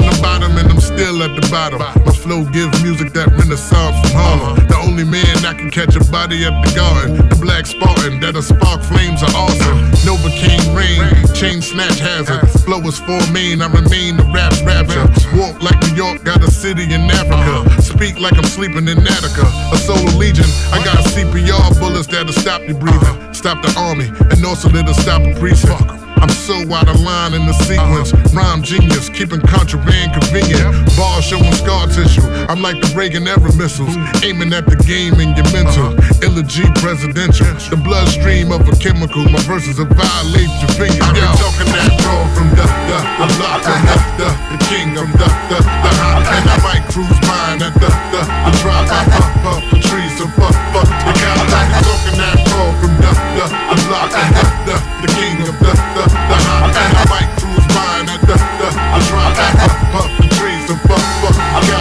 still 1.18 1.30
at 1.30 1.40
the 1.40 1.48
bottom. 1.50 1.78
My 1.78 2.12
flow 2.12 2.44
gives 2.44 2.82
music 2.82 3.12
that 3.14 3.28
renaissance 3.28 3.96
from 4.02 4.10
Harlem. 4.14 4.66
The 4.68 4.78
only 4.86 5.04
man 5.04 5.34
that 5.42 5.58
can 5.58 5.70
catch 5.70 5.96
a 5.96 6.04
body 6.10 6.44
at 6.44 6.54
the 6.62 6.70
garden. 6.74 7.28
The 7.28 7.36
black 7.36 7.66
Spartan 7.66 8.20
that'll 8.20 8.42
spark 8.42 8.82
flames 8.82 9.22
are 9.22 9.34
awesome. 9.34 9.78
Novocaine 10.06 10.62
rain, 10.74 11.02
chain 11.34 11.60
snatch 11.62 11.98
hazard. 11.98 12.46
Flow 12.62 12.80
is 12.86 12.98
for 12.98 13.18
main, 13.32 13.62
I 13.62 13.66
remain 13.66 14.16
the 14.16 14.26
rap 14.30 14.54
rapture. 14.62 15.06
Walk 15.34 15.62
like 15.62 15.78
New 15.82 15.94
York, 15.94 16.22
got 16.24 16.42
a 16.42 16.50
city 16.50 16.84
in 16.84 17.10
Africa. 17.10 17.66
Speak 17.82 18.20
like 18.20 18.36
I'm 18.38 18.46
sleeping 18.46 18.86
in 18.86 18.98
Attica. 18.98 19.46
A 19.72 19.78
solar 19.78 20.14
legion, 20.18 20.46
I 20.70 20.82
got 20.84 21.02
CPR 21.02 21.78
bullets 21.80 22.06
that'll 22.06 22.32
stop 22.32 22.62
you 22.62 22.74
breathing. 22.74 23.16
Stop 23.34 23.62
the 23.62 23.72
army, 23.78 24.08
and 24.30 24.44
also 24.44 24.68
that'll 24.68 24.94
stop 24.94 25.22
a 25.22 25.34
precinct. 25.38 26.07
I'm 26.20 26.30
so 26.30 26.54
out 26.74 26.88
of 26.88 27.00
line 27.00 27.34
in 27.34 27.46
the 27.46 27.52
sequence. 27.64 28.12
Uh-huh. 28.12 28.36
Rhyme 28.36 28.62
genius, 28.62 29.08
keeping 29.08 29.40
contraband 29.40 30.14
convenient. 30.14 30.74
Bars 30.96 31.24
showing 31.24 31.52
scar 31.54 31.86
tissue. 31.86 32.22
I'm 32.50 32.62
like 32.62 32.80
the 32.80 32.90
Reagan 32.94 33.26
era 33.26 33.52
missiles, 33.56 33.94
aiming 34.22 34.52
at 34.52 34.66
the 34.66 34.76
game 34.86 35.20
in 35.20 35.34
your 35.36 35.48
mental. 35.52 35.94
Uh-huh. 35.94 36.26
Illa 36.26 36.42
G 36.42 36.66
presidential. 36.82 37.46
The 37.70 37.76
bloodstream 37.78 38.50
of 38.52 38.66
a 38.68 38.74
chemical. 38.76 39.24
My 39.28 39.40
verses 39.46 39.78
will 39.78 39.86
violate 39.92 40.50
your 40.58 40.72
finger. 40.74 41.02
I 41.04 41.14
be 41.14 41.22
talking 41.38 41.70
that 41.74 41.92
raw 42.02 42.26
from 42.34 42.48
the 42.58 42.66
the 42.88 42.98
the. 43.28 43.46
I'm 43.48 43.66
the 43.78 43.96
the 44.18 44.28
the 44.28 44.58
king. 44.66 44.88
I'm 44.98 45.10
the 45.14 45.28
the 45.50 45.58
the 45.62 45.90
hot. 46.02 46.24
And 46.26 46.46
I 46.48 46.56
might 46.64 46.84
cruise 46.90 47.20
mine 47.28 47.62
at 47.62 47.74
the 47.78 47.90
the 48.10 48.20
the 48.24 48.52
drop. 48.62 48.88
I 48.90 49.04
puff 49.06 49.28
puff 49.44 49.62
the 49.70 49.78
trees 49.78 50.16
and 50.20 50.32
fuck, 50.34 50.56
fuck 50.74 50.88
the 50.88 51.12
uh-huh. 51.12 51.20
Cadillac. 51.20 51.66
Talking 51.84 52.18
that 52.18 52.36
raw 52.50 52.70
from 52.80 52.92
the, 52.98 53.12
the, 53.36 53.44
the 53.46 53.76
block, 53.86 54.10
the, 54.10 54.47
the, 54.68 54.76
the 55.00 55.08
king 55.16 55.40
of 55.48 55.56
the, 55.64 55.72
the, 55.96 56.04
the 56.04 56.36
hot. 56.44 56.68
And 56.76 56.92
I 56.92 57.04
might 57.08 57.30
cruise 57.40 57.68
mine 57.72 58.06
at 58.12 58.20
the, 58.20 58.36
the, 58.36 58.68
the 58.68 59.00
drop, 59.08 59.32
puff, 59.32 59.72
puff 59.96 60.10
the 60.20 60.28
trees 60.36 60.68
and 60.68 60.80
fuck, 60.84 61.00
fuck 61.24 61.32
the 61.32 61.72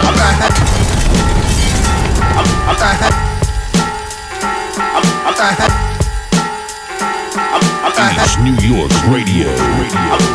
Cadillac. 7.98 8.24
East 8.24 8.38
New 8.40 8.56
York 8.64 8.92
Radio. 9.10 9.52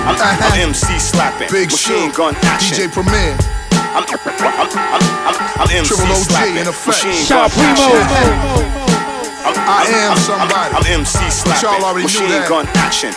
I'm 0.06 0.60
MC 0.60 1.00
slapping, 1.00 1.50
Big 1.50 1.72
machine 1.72 2.12
Shook, 2.12 2.16
gun 2.18 2.36
action. 2.44 2.78
DJ 2.78 2.92
Premier. 2.94 3.38
I'm, 3.96 4.04
I'm, 4.04 4.20
I'm, 4.44 4.70
I'm, 5.26 5.62
I'm 5.62 5.70
MC 5.72 5.96
Triple 5.96 6.12
OG 6.12 6.24
slapping, 6.28 6.58
in 6.58 6.68
effect. 6.68 6.88
machine 6.88 7.26
Shout 7.26 7.52
gun 7.56 7.76
Primo. 7.76 7.96
action. 7.96 8.83
I'm, 9.46 9.56
I 9.58 9.84
am 10.08 10.18
somebody. 10.18 10.76
I'm, 10.76 10.84
I'm 10.84 11.00
MC 11.02 11.30
slapping, 11.30 11.70
y'all 11.70 11.84
already 11.84 12.08
knew 12.08 12.24
machine 12.24 12.30
that. 12.30 12.50
gun 12.50 12.66
action. 12.76 13.12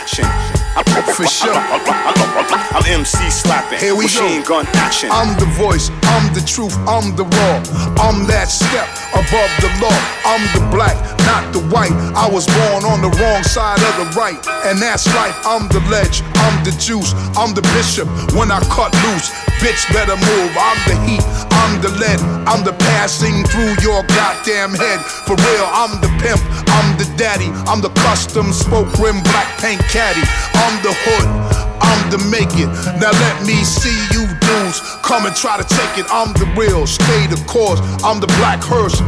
For 1.15 1.27
sure. 1.27 2.33
I'm 2.51 2.85
MC 2.87 3.31
slapping, 3.31 3.79
Here 3.79 3.95
we 3.95 4.05
machine 4.05 4.43
go. 4.43 4.63
gun 4.63 4.67
action. 4.77 5.11
I'm 5.11 5.35
the 5.39 5.47
voice, 5.59 5.91
I'm 6.15 6.33
the 6.35 6.45
truth, 6.47 6.77
I'm 6.87 7.17
the 7.17 7.25
raw. 7.25 7.57
I'm 7.99 8.27
that 8.29 8.49
step 8.53 8.87
above 9.17 9.51
the 9.65 9.71
law. 9.81 9.97
I'm 10.29 10.43
the 10.55 10.63
black, 10.71 10.95
not 11.27 11.51
the 11.53 11.63
white. 11.73 11.95
I 12.15 12.29
was 12.29 12.47
born 12.47 12.85
on 12.85 13.01
the 13.03 13.11
wrong 13.19 13.43
side 13.43 13.81
of 13.81 13.95
the 13.99 14.09
right. 14.15 14.39
And 14.69 14.79
that's 14.79 15.07
life. 15.17 15.35
I'm 15.47 15.67
the 15.69 15.81
ledge, 15.91 16.23
I'm 16.47 16.63
the 16.63 16.75
juice, 16.79 17.17
I'm 17.35 17.55
the 17.55 17.65
bishop. 17.75 18.07
When 18.37 18.53
I 18.53 18.61
cut 18.71 18.93
loose, 19.09 19.33
bitch 19.59 19.83
better 19.91 20.15
move. 20.15 20.53
I'm 20.55 20.79
the 20.87 20.97
heat, 21.09 21.25
I'm 21.51 21.81
the 21.81 21.91
lead, 21.99 22.21
I'm 22.47 22.63
the 22.63 22.77
passing 22.93 23.43
through 23.51 23.75
your 23.83 24.05
goddamn 24.15 24.77
head. 24.77 25.01
For 25.27 25.35
real, 25.35 25.67
I'm 25.73 25.99
the 26.05 26.11
pimp, 26.23 26.43
I'm 26.79 26.95
the 27.01 27.09
daddy, 27.17 27.49
I'm 27.67 27.81
the 27.81 27.91
custom 28.07 28.53
spoke 28.53 28.93
rim 29.01 29.23
black 29.23 29.49
paint 29.59 29.81
caddy. 29.89 30.23
I'm 30.55 30.77
the 30.83 30.93
hood. 30.95 31.66
I'm 31.81 32.11
the 32.11 32.19
make 32.31 32.53
it. 32.57 32.69
Now 33.01 33.13
let 33.13 33.47
me 33.47 33.63
see 33.65 33.97
you 34.13 34.27
dudes 34.41 34.81
come 35.03 35.27
and 35.27 35.35
try 35.35 35.57
to 35.57 35.65
take 35.65 35.99
it. 35.99 36.07
I'm 36.11 36.33
the 36.35 36.47
real, 36.57 36.87
stay 36.87 37.27
the 37.27 37.43
course. 37.47 37.81
I'm 38.05 38.21
the 38.21 38.29
black 38.39 38.61
hearse. 38.63 39.01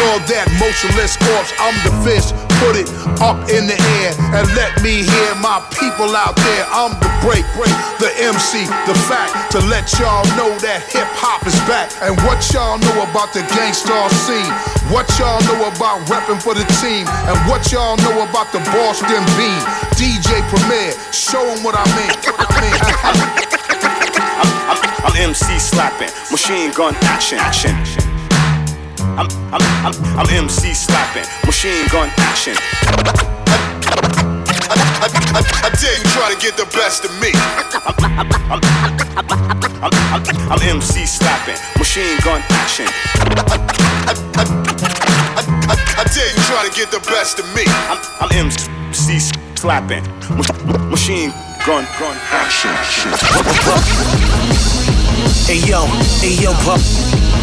You're 0.00 0.24
that 0.32 0.48
motionless 0.56 1.20
corpse. 1.20 1.52
I'm 1.60 1.76
the 1.84 1.92
fist. 2.00 2.32
Put 2.64 2.72
it 2.72 2.88
up 3.20 3.36
in 3.52 3.68
the 3.68 3.76
air 4.00 4.16
and 4.32 4.48
let 4.56 4.72
me 4.80 5.04
hear 5.04 5.32
my 5.44 5.60
people 5.76 6.16
out 6.16 6.32
there. 6.40 6.64
I'm 6.72 6.96
the 7.04 7.12
break, 7.20 7.44
break, 7.52 7.72
the 8.00 8.08
MC, 8.16 8.64
the 8.88 8.96
fact 9.08 9.52
to 9.52 9.60
let 9.68 9.92
y'all 10.00 10.24
know 10.40 10.48
that 10.64 10.80
hip 10.88 11.08
hop 11.20 11.44
is 11.44 11.56
back. 11.68 11.92
And 12.00 12.16
what 12.24 12.40
y'all 12.48 12.80
know 12.80 13.04
about 13.04 13.36
the 13.36 13.44
gangsta 13.52 13.92
scene. 14.24 14.48
What 14.88 15.04
y'all 15.20 15.40
know 15.52 15.68
about 15.68 16.00
repping 16.08 16.40
for 16.40 16.56
the 16.56 16.64
team. 16.80 17.04
And 17.28 17.36
what 17.44 17.68
y'all 17.68 18.00
know 18.00 18.24
about 18.24 18.56
the 18.56 18.64
Boston 18.72 19.20
Bean. 19.36 19.60
DJ 20.00 20.40
Premier, 20.48 20.96
show 21.12 21.44
'em 21.44 21.60
what 21.60 21.76
I 21.76 21.84
mean. 21.92 22.12
What 22.24 22.48
I 22.48 22.56
mean. 22.64 22.76
I'm 25.04 25.16
MC 25.16 25.60
slapping, 25.60 26.08
machine 26.32 26.72
gun 26.72 26.96
action. 27.04 27.36
action. 27.36 28.19
I'm, 29.20 29.28
I'm, 29.52 29.60
I'm, 29.84 29.92
I'm 30.16 30.26
MC 30.32 30.72
slapping, 30.72 31.28
machine 31.44 31.86
gun 31.92 32.08
action. 32.16 32.56
I, 34.72 35.12
I, 35.36 35.44
I 35.60 35.68
dare 35.76 35.92
you 35.92 36.04
try 36.16 36.32
to 36.32 36.40
get 36.40 36.56
the 36.56 36.64
best 36.72 37.04
of 37.04 37.12
me. 37.20 37.28
I'm, 38.48 38.64
I'm, 39.84 40.24
I'm 40.48 40.62
MC 40.62 41.04
slapping, 41.04 41.60
machine 41.76 42.16
gun 42.24 42.40
action. 42.48 42.86
I, 43.44 43.60
I, 44.08 44.48
I, 45.36 45.76
I 46.00 46.04
dare 46.16 46.32
you 46.32 46.40
try 46.48 46.64
to 46.66 46.72
get 46.74 46.90
the 46.90 47.00
best 47.04 47.38
of 47.40 47.44
me. 47.54 47.64
I'm, 47.92 48.00
I'm 48.24 48.32
MC 48.32 49.20
slapping, 49.54 50.02
ma- 50.32 50.88
machine 50.88 51.28
gun 51.66 51.84
gun 52.00 52.16
action. 52.32 52.72
Hey 55.44 55.60
yo, 55.68 55.84
hey 56.24 56.40
yo, 56.42 56.54
pup. 56.64 56.80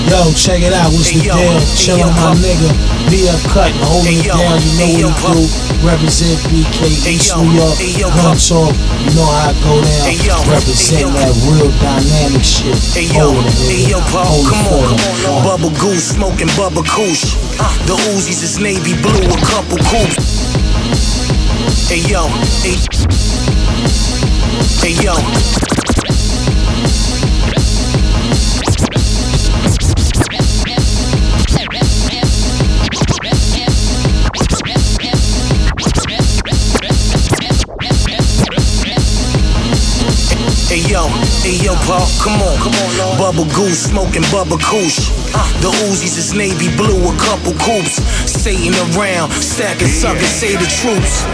Yo, 0.08 0.32
check 0.34 0.62
it 0.64 0.72
out. 0.74 0.92
What's 0.94 1.12
the 1.12 1.20
Hey, 1.20 1.28
yo, 1.28 1.36
deal? 1.36 1.60
hey, 1.60 1.76
Chill 1.76 2.00
yo, 2.00 2.08
on 2.08 2.16
my 2.16 2.32
nigga. 2.40 2.72
PF 3.12 3.44
Cuttin, 3.52 3.76
holding 3.84 4.16
Hey, 4.16 4.24
it 4.24 4.26
yo, 4.26 4.38
down. 4.40 4.60
You 4.64 4.72
know 4.80 4.88
hey, 4.88 5.00
yo, 5.04 5.10
what 5.12 5.20
he 5.20 5.28
do. 5.28 5.44
Represent 5.84 6.40
BK 6.48 6.80
East 7.06 7.28
yo, 7.28 7.44
New 7.44 7.52
York. 7.52 7.76
hey, 7.78 7.92
yo, 8.00 8.08
Gun 8.16 8.38
talk. 8.40 8.72
You 9.04 9.12
know 9.16 9.28
how 9.28 9.52
it 9.52 9.60
go 9.64 9.76
down. 9.84 10.06
Hey, 10.08 10.18
yo, 10.24 10.36
Represent 10.48 11.04
hey, 11.04 11.12
yo. 11.12 11.12
that 11.12 11.36
real 11.44 11.72
dynamic 11.84 12.44
shit. 12.44 12.76
Hey 12.96 13.08
yo, 13.12 13.36
Holding 13.36 13.52
it, 13.52 13.68
hey 13.68 13.84
yo. 13.92 14.00
Paul, 14.10 14.26
Hold 14.32 14.48
it 14.48 14.50
come 14.50 14.68
on, 14.72 14.96
come 14.96 15.36
on. 15.36 15.44
Bubble 15.44 15.74
goose, 15.80 16.16
smoking 16.16 16.50
bubble 16.56 16.84
kush. 16.88 17.36
Uh, 17.60 17.68
the 17.86 17.96
Uzis 18.16 18.44
is 18.44 18.60
navy 18.60 18.96
blue, 19.02 19.28
a 19.28 19.40
couple 19.44 19.78
coops. 19.92 20.56
Hey 21.92 22.00
yo, 22.08 22.28
hey, 22.64 22.80
hey 24.82 24.96
yo. 25.04 25.16
Yo, 41.68 41.76
Paul, 41.84 42.08
come 42.24 42.40
on, 42.40 42.56
come 42.64 42.72
on. 42.80 43.18
Bubble 43.20 43.50
goose, 43.52 43.92
smoking 43.92 44.24
bubble 44.32 44.58
kush. 44.58 45.12
The 45.60 45.70
Uzis 45.92 46.16
is 46.16 46.34
navy 46.34 46.72
blue, 46.80 46.96
a 47.04 47.14
couple 47.20 47.52
coops. 47.60 48.00
Satan 48.24 48.72
around, 48.96 49.32
stacking 49.32 49.92
suckers, 49.92 50.32
say 50.32 50.56
the 50.56 50.70
troops. 50.80 51.28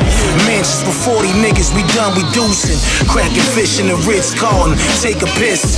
Mansions 0.49 0.81
for 0.81 1.21
40 1.21 1.29
niggas, 1.37 1.69
we 1.77 1.85
done, 1.93 2.17
we 2.17 2.23
deucing. 2.33 2.81
Cracking 3.07 3.45
fish 3.53 3.79
in 3.79 3.87
the 3.87 3.97
Ritz 4.09 4.33
Carlton, 4.33 4.73
take 5.05 5.21
a 5.21 5.29
piss. 5.37 5.77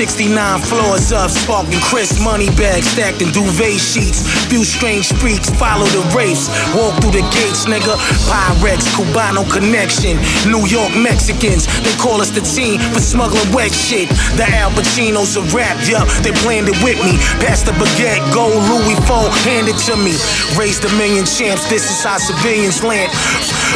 69 0.00 0.32
floors 0.64 1.12
up, 1.12 1.28
sparking 1.28 1.78
crisp 1.84 2.24
money 2.24 2.48
bags 2.56 2.88
stacked 2.88 3.20
in 3.20 3.28
duvet 3.36 3.76
sheets. 3.76 4.24
Few 4.48 4.64
strange 4.64 5.12
freaks 5.20 5.52
follow 5.60 5.84
the 5.92 6.00
race. 6.16 6.48
Walk 6.72 6.96
through 7.04 7.20
the 7.20 7.26
gates, 7.36 7.68
nigga. 7.68 8.00
Pyrex, 8.24 8.88
Cubano 8.96 9.44
connection. 9.52 10.16
New 10.48 10.64
York 10.64 10.96
Mexicans, 10.96 11.68
they 11.84 11.92
call 12.00 12.24
us 12.24 12.30
the 12.30 12.40
team 12.40 12.80
for 12.96 13.00
smuggling 13.04 13.44
wet 13.52 13.74
shit. 13.76 14.08
The 14.40 14.48
Al 14.48 14.70
Pacinos 14.70 15.36
of 15.36 15.52
rap, 15.52 15.76
yup, 15.84 16.08
they 16.24 16.32
planned 16.40 16.72
it 16.72 16.80
with 16.80 16.96
me. 17.04 17.20
Pass 17.44 17.60
the 17.60 17.76
baguette, 17.76 18.24
gold 18.32 18.56
Louis 18.72 18.96
phone, 19.04 19.28
hand 19.44 19.68
it 19.68 19.76
to 19.84 20.00
me. 20.00 20.16
Raise 20.56 20.80
the 20.80 20.88
million 20.96 21.28
champs, 21.28 21.68
this 21.68 21.84
is 21.92 22.00
how 22.00 22.16
civilians 22.16 22.82
land. 22.82 23.12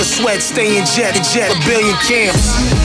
A 0.01 0.05
sweat, 0.09 0.41
stay 0.41 0.81
in 0.81 0.87
jet, 0.89 1.21
jet, 1.21 1.53
a 1.53 1.59
billion 1.69 1.93
camps. 2.09 2.84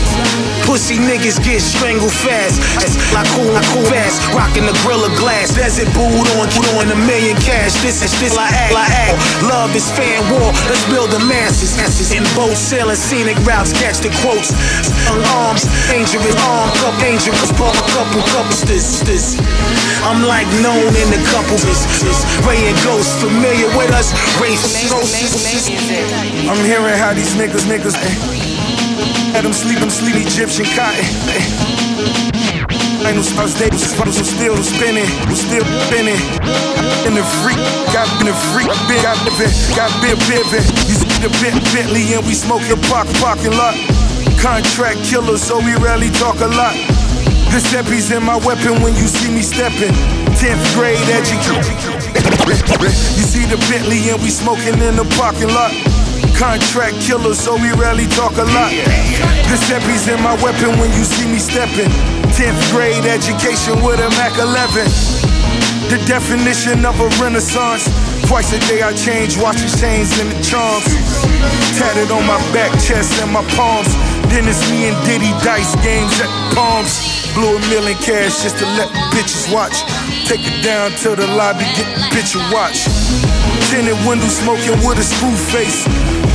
Pussy 0.69 1.01
niggas 1.01 1.41
get 1.41 1.65
strangled 1.65 2.13
fast. 2.13 2.61
That's 2.77 2.93
like 3.09 3.25
cool, 3.33 3.49
like 3.57 3.65
cool 3.73 3.81
fast. 3.89 4.21
Rocking 4.37 4.69
the 4.69 4.77
grill 4.85 5.01
of 5.01 5.09
glass. 5.17 5.49
Desert 5.57 5.89
boot 5.97 6.13
on, 6.37 6.45
put 6.53 6.69
on 6.77 6.85
a 6.93 6.99
million 7.09 7.33
cash. 7.41 7.73
This 7.81 8.05
is 8.05 8.13
this 8.21 8.37
like 8.37 8.53
act, 8.53 8.77
like 8.77 8.93
act. 8.93 9.17
Love 9.49 9.73
is 9.73 9.89
fan 9.97 10.21
war. 10.29 10.53
Let's 10.69 10.85
build 10.85 11.09
the 11.09 11.25
masses. 11.25 11.73
In 12.13 12.21
boats, 12.37 12.61
sailing 12.61 12.93
scenic 12.93 13.33
routes. 13.49 13.73
Catch 13.73 14.05
the 14.05 14.13
quotes. 14.21 14.53
Young 15.09 15.25
arms, 15.41 15.65
dangerous 15.89 16.37
arm, 16.45 16.69
cup 16.77 16.93
dangerous. 17.01 17.49
A 17.49 17.57
couple 17.97 18.21
couples. 18.29 18.61
This, 18.69 19.01
this. 19.09 19.41
I'm 20.05 20.21
like 20.21 20.45
known 20.61 20.93
in 20.93 21.09
a 21.17 21.21
couple 21.33 21.57
businesses. 21.65 22.21
Ray 22.45 22.61
and 22.69 22.77
Ghost 22.85 23.17
familiar 23.17 23.73
with 23.73 23.89
us. 23.89 24.13
Race 24.37 24.61
I'm 26.45 26.61
hearing 26.61 26.93
how 26.93 27.17
these 27.17 27.33
niggas, 27.33 27.65
niggas, 27.65 27.97
eh. 27.97 28.48
Let 29.33 29.43
them 29.43 29.53
sleep, 29.53 29.79
them 29.79 29.89
sleep 29.89 30.15
Egyptian 30.15 30.65
cotton. 30.75 31.05
Ain't 33.05 33.15
no 33.15 33.23
stars, 33.23 33.55
they 33.55 33.69
was 33.71 33.95
I'm 33.99 34.11
still 34.11 34.57
spinning, 34.59 35.07
was 35.31 35.39
still 35.39 35.63
spinning. 35.87 36.19
In 37.07 37.15
the 37.15 37.23
freak, 37.39 37.57
got 37.95 38.07
in 38.19 38.27
the 38.27 38.35
freak, 38.51 38.67
big, 38.91 39.01
got 39.01 39.15
bit, 39.39 39.51
got 39.75 39.91
bit, 40.03 40.19
bit. 40.27 40.65
You 40.85 40.95
see 40.99 41.17
the 41.23 41.31
bit, 41.39 41.55
Bentley, 41.71 42.13
and 42.13 42.25
we 42.27 42.33
smoke 42.33 42.61
the 42.67 42.75
park, 42.91 43.07
parking 43.23 43.55
lot. 43.55 43.75
Contract 44.43 44.99
killer, 45.07 45.37
so 45.37 45.59
we 45.59 45.75
rarely 45.79 46.09
talk 46.11 46.39
a 46.41 46.47
lot. 46.47 46.75
Giuseppe's 47.49 48.11
in 48.11 48.21
my 48.21 48.37
weapon 48.45 48.81
when 48.83 48.93
you 48.95 49.07
see 49.07 49.31
me 49.31 49.41
stepping. 49.41 49.95
10th 50.37 50.63
grade 50.75 50.99
education. 51.09 51.75
You 53.17 53.25
see 53.25 53.45
the 53.45 53.57
Bentley 53.71 54.09
and 54.11 54.21
we 54.21 54.29
smoking 54.29 54.77
in 54.79 54.95
the 54.95 55.07
parking 55.17 55.49
lot. 55.49 55.98
Contract 56.39 56.95
killer, 57.03 57.35
so 57.35 57.59
we 57.59 57.67
rarely 57.75 58.07
talk 58.07 58.31
a 58.39 58.47
lot. 58.55 58.71
Giuseppe's 59.51 60.07
in 60.07 60.23
my 60.23 60.39
weapon 60.39 60.71
when 60.79 60.87
you 60.95 61.03
see 61.03 61.27
me 61.27 61.37
stepping. 61.37 61.91
10th 62.31 62.71
grade 62.71 63.03
education 63.03 63.75
with 63.83 63.99
a 63.99 64.07
Mac 64.15 64.31
11. 64.39 64.87
The 65.91 65.99
definition 66.07 66.85
of 66.87 66.95
a 67.03 67.11
renaissance. 67.19 67.83
Twice 68.23 68.55
a 68.55 68.59
day 68.71 68.79
I 68.81 68.95
change 68.95 69.35
watches, 69.35 69.75
chains, 69.81 70.15
and 70.15 70.31
the 70.31 70.39
charms. 70.39 70.87
Tatted 71.75 72.07
on 72.07 72.23
my 72.23 72.39
back, 72.55 72.71
chest, 72.79 73.19
and 73.19 73.33
my 73.35 73.43
palms. 73.59 73.91
Then 74.31 74.47
it's 74.47 74.63
me 74.71 74.87
and 74.87 74.95
Diddy 75.03 75.35
dice 75.43 75.75
games 75.83 76.15
at 76.23 76.31
palms. 76.55 77.03
Blew 77.35 77.51
a 77.51 77.59
million 77.67 77.99
cash 77.99 78.47
just 78.47 78.55
to 78.63 78.65
let 78.79 78.87
the 78.95 79.03
bitches 79.11 79.51
watch. 79.51 79.83
Take 80.23 80.47
it 80.47 80.63
down 80.63 80.91
to 81.03 81.19
the 81.19 81.27
lobby, 81.35 81.67
get 81.75 81.89
the 81.91 82.01
bitch 82.15 82.39
a 82.39 82.41
watch. 82.53 82.87
Tinted 83.67 83.99
windows 84.07 84.39
smoking 84.39 84.79
with 84.87 84.99
a 84.99 85.03
screw 85.03 85.35
face. 85.51 85.83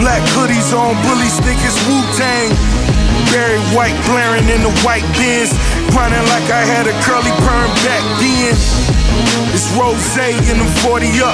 Black 0.05 0.21
hoodies 0.37 0.77
on, 0.77 0.93
bullies 1.01 1.40
think 1.40 1.57
it's 1.64 1.81
Wu 1.88 1.97
Tang. 2.12 2.53
Barry 3.33 3.57
White 3.73 3.97
blaring 4.05 4.45
in 4.53 4.61
the 4.61 4.69
white 4.85 5.01
bins. 5.17 5.49
Grinding 5.97 6.21
like 6.29 6.45
I 6.53 6.61
had 6.61 6.85
a 6.85 6.93
curly 7.09 7.33
perm 7.40 7.73
back 7.88 8.05
then. 8.21 8.53
It's 9.57 9.73
Rose 9.73 9.97
in 10.21 10.61
the 10.61 10.69
40 10.85 11.09
up. 11.25 11.33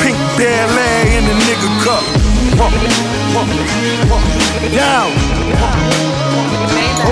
Pink 0.00 0.16
Air 0.40 0.64
in 1.12 1.28
the 1.28 1.36
nigga 1.44 1.68
cup. 1.84 2.04
Now. 4.72 5.12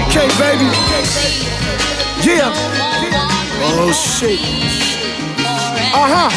Okay, 0.09 0.29
baby. 0.41 0.73
Yeah. 2.25 2.49
Oh 3.77 3.93
shit. 3.93 4.41
Uh 5.93 6.09
huh. 6.09 6.31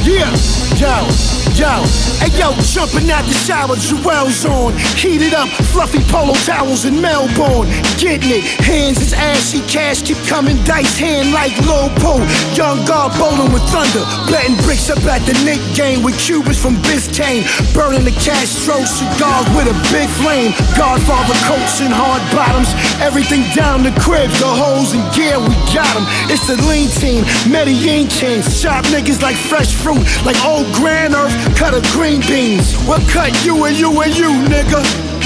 Yeah. 0.00 0.32
Yo. 0.80 1.41
Yo, 1.62 1.86
hey 2.18 2.34
yo, 2.42 2.50
jumping 2.74 3.06
out 3.06 3.22
the 3.22 3.30
shower, 3.46 3.78
Jewel's 3.78 4.42
on. 4.44 4.74
Heated 4.98 5.32
up, 5.32 5.46
fluffy 5.70 6.02
polo 6.10 6.34
towels 6.42 6.86
in 6.86 7.00
Melbourne. 7.00 7.70
Getting 8.02 8.34
it, 8.34 8.42
hands 8.66 8.98
is 8.98 9.12
ashy, 9.12 9.62
cash 9.70 10.02
keep 10.02 10.18
coming, 10.26 10.58
dice 10.64 10.98
hand 10.98 11.30
like 11.30 11.54
low 11.62 11.86
pole. 12.02 12.18
Young 12.58 12.82
guard 12.82 13.14
bowling 13.14 13.54
with 13.54 13.62
thunder, 13.70 14.02
betting 14.26 14.58
bricks 14.66 14.90
up 14.90 15.06
at 15.06 15.22
the 15.22 15.38
Nick 15.46 15.62
game 15.78 16.02
with 16.02 16.18
Cubans 16.18 16.58
from 16.58 16.74
Biscayne. 16.82 17.46
Burning 17.70 18.02
the 18.02 18.16
Castro 18.18 18.82
cigars 18.82 19.46
with 19.54 19.70
a 19.70 19.76
big 19.94 20.10
flame. 20.18 20.50
Godfather 20.74 21.38
coats 21.46 21.78
and 21.78 21.94
hard 21.94 22.26
bottoms, 22.34 22.74
everything 22.98 23.46
down 23.54 23.86
the 23.86 23.94
cribs, 24.02 24.34
the 24.42 24.50
holes 24.50 24.98
and 24.98 25.06
gear, 25.14 25.38
we 25.38 25.54
got 25.70 25.94
them. 25.94 26.10
It's 26.26 26.42
the 26.50 26.58
lean 26.66 26.90
team, 26.98 27.22
Medellin 27.46 28.10
kings, 28.10 28.50
shop 28.50 28.82
niggas 28.90 29.22
like 29.22 29.38
fresh 29.38 29.70
fruit, 29.78 30.02
like 30.26 30.34
old 30.42 30.66
Grand 30.74 31.14
Earth 31.14 31.51
cut 31.54 31.74
of 31.74 31.82
green 31.92 32.20
beans. 32.22 32.76
We'll 32.86 33.00
cut 33.08 33.32
you 33.44 33.64
and 33.64 33.76
you 33.76 33.90
and 34.00 34.16
you, 34.16 34.30
nigga. 34.48 34.82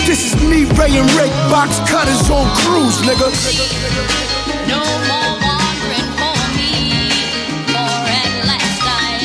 This 0.07 0.33
is 0.33 0.35
me, 0.43 0.65
Ray 0.79 0.97
and 0.99 1.11
Rick, 1.15 1.33
box 1.51 1.79
cutters 1.91 2.31
on 2.31 2.47
cruise, 2.63 3.01
nigga. 3.03 3.31
No 4.69 4.79
more 5.11 5.39
wandering 5.43 6.11
for 6.17 6.39
me, 6.57 6.73
for 7.73 7.91
at 8.07 8.47
last 8.47 8.81
I 8.87 9.19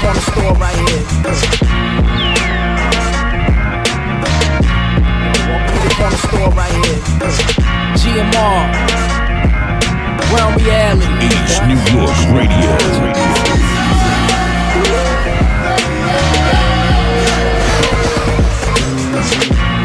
Corner 0.00 0.20
store 0.20 0.54
right 0.54 0.78
here. 0.88 2.11
Corner 6.02 6.16
store 6.16 6.50
right 6.58 6.72
here. 6.84 7.00
GMR. 7.94 8.62
Realm 10.34 10.54
reality. 10.56 11.26
East 11.26 11.62
New 11.62 11.78
York 11.94 12.18
Radio. 12.34 12.74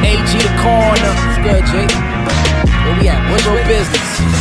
AG 0.01 0.31
the 0.41 0.53
corner. 0.57 1.13
What's 1.21 1.37
good, 1.45 1.63
Jake? 1.67 1.93
Where 2.83 2.99
we 2.99 3.07
at? 3.09 3.29
What's 3.29 3.45
your 3.45 3.63
business? 3.67 4.36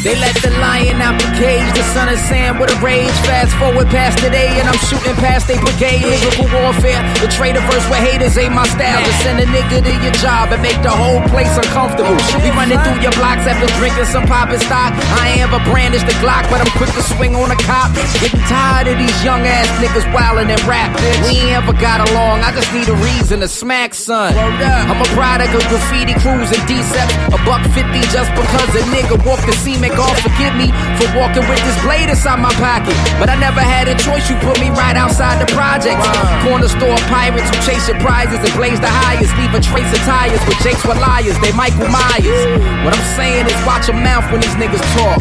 They 0.00 0.16
let 0.16 0.32
the 0.40 0.48
lion 0.56 0.96
out 1.04 1.20
the 1.20 1.28
cage, 1.36 1.68
the 1.76 1.84
son 1.92 2.08
of 2.08 2.16
Sam 2.24 2.56
with 2.56 2.72
a 2.72 2.78
rage. 2.80 3.12
Fast 3.28 3.52
forward 3.60 3.84
past 3.92 4.16
today, 4.16 4.48
and 4.56 4.64
I'm 4.64 4.80
shooting 4.88 5.12
past 5.20 5.44
they 5.44 5.60
brigade. 5.60 6.00
Lyrical 6.00 6.48
warfare, 6.56 7.04
the 7.20 7.28
traitor 7.28 7.60
verse 7.68 7.84
with 7.92 8.00
haters 8.00 8.32
ain't 8.40 8.56
my 8.56 8.64
style. 8.64 8.96
To 8.96 9.12
send 9.20 9.44
a 9.44 9.46
nigga 9.52 9.84
to 9.84 9.92
your 10.00 10.16
job 10.24 10.56
and 10.56 10.64
make 10.64 10.80
the 10.80 10.88
whole 10.88 11.20
place 11.28 11.52
uncomfortable. 11.52 12.16
We 12.40 12.48
running 12.56 12.80
through 12.80 13.04
your 13.04 13.12
blocks 13.20 13.44
after 13.44 13.68
drinking 13.76 14.08
some 14.08 14.24
poppin' 14.24 14.64
stock. 14.64 14.96
I 15.20 15.36
ain't 15.36 15.44
ever 15.44 15.60
brandish 15.68 16.00
the 16.08 16.16
Glock, 16.24 16.48
but 16.48 16.64
I'm 16.64 16.72
quick 16.80 16.96
to 16.96 17.04
swing 17.04 17.36
on 17.36 17.52
a 17.52 17.58
cop. 17.68 17.92
Getting 18.24 18.40
tired 18.48 18.88
of 18.88 18.96
these 18.96 19.20
young 19.20 19.44
ass 19.44 19.68
niggas 19.84 20.08
wildin' 20.16 20.48
and 20.48 20.64
rap. 20.64 20.96
We 21.28 21.44
ain't 21.44 21.60
ever 21.60 21.76
got 21.76 22.08
along, 22.08 22.40
I 22.40 22.56
just 22.56 22.72
need 22.72 22.88
a 22.88 22.96
reason 23.04 23.44
to 23.44 23.48
smack 23.52 23.92
son. 23.92 24.32
I'm 24.32 24.96
a 24.96 25.08
product 25.12 25.52
of 25.52 25.60
graffiti 25.68 26.16
crews 26.24 26.48
and 26.56 26.64
D-Seps. 26.64 27.36
A 27.36 27.38
buck 27.44 27.60
fifty 27.76 28.00
just 28.08 28.32
because 28.32 28.70
a 28.80 28.82
nigga 28.88 29.20
walked 29.28 29.44
the 29.44 29.52
cement 29.52 29.89
off. 29.98 30.18
Forgive 30.20 30.54
me 30.54 30.70
for 30.98 31.08
walking 31.16 31.44
with 31.48 31.60
this 31.64 31.78
blade 31.82 32.10
inside 32.10 32.38
my 32.38 32.52
pocket. 32.60 32.94
But 33.18 33.30
I 33.30 33.36
never 33.38 33.60
had 33.60 33.88
a 33.88 33.96
choice, 33.96 34.28
you 34.28 34.36
put 34.44 34.60
me 34.60 34.70
right 34.70 34.94
outside 34.94 35.40
the 35.40 35.48
projects. 35.52 36.04
Corner 36.44 36.68
store 36.68 36.98
pirates 37.08 37.48
who 37.50 37.56
chase 37.64 37.88
your 37.88 37.98
prizes 37.98 38.38
and 38.38 38.52
blaze 38.54 38.80
the 38.80 38.90
highest. 38.90 39.32
Leave 39.40 39.54
a 39.54 39.60
trace 39.60 39.90
of 39.90 40.02
tires 40.04 40.40
with 40.46 40.58
Jakes 40.62 40.84
with 40.84 41.00
liars, 41.00 41.38
they 41.40 41.52
Michael 41.52 41.88
Myers. 41.88 42.40
What 42.84 42.92
I'm 42.92 43.08
saying 43.16 43.46
is 43.46 43.56
watch 43.66 43.88
your 43.88 43.98
mouth 43.98 44.26
when 44.30 44.40
these 44.44 44.56
niggas 44.60 44.84
talk. 44.98 45.18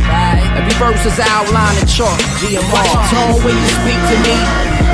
Every 0.58 0.76
verse 0.78 1.04
is 1.06 1.18
outlined 1.20 1.80
in 1.80 1.88
chalk. 1.88 2.20
GMR. 2.42 2.64
Watch 2.74 2.92
your 2.94 3.06
tone 3.14 3.38
when 3.44 3.56
you 3.56 3.70
speak 3.80 4.00
to 4.00 4.16
me. 4.26 4.36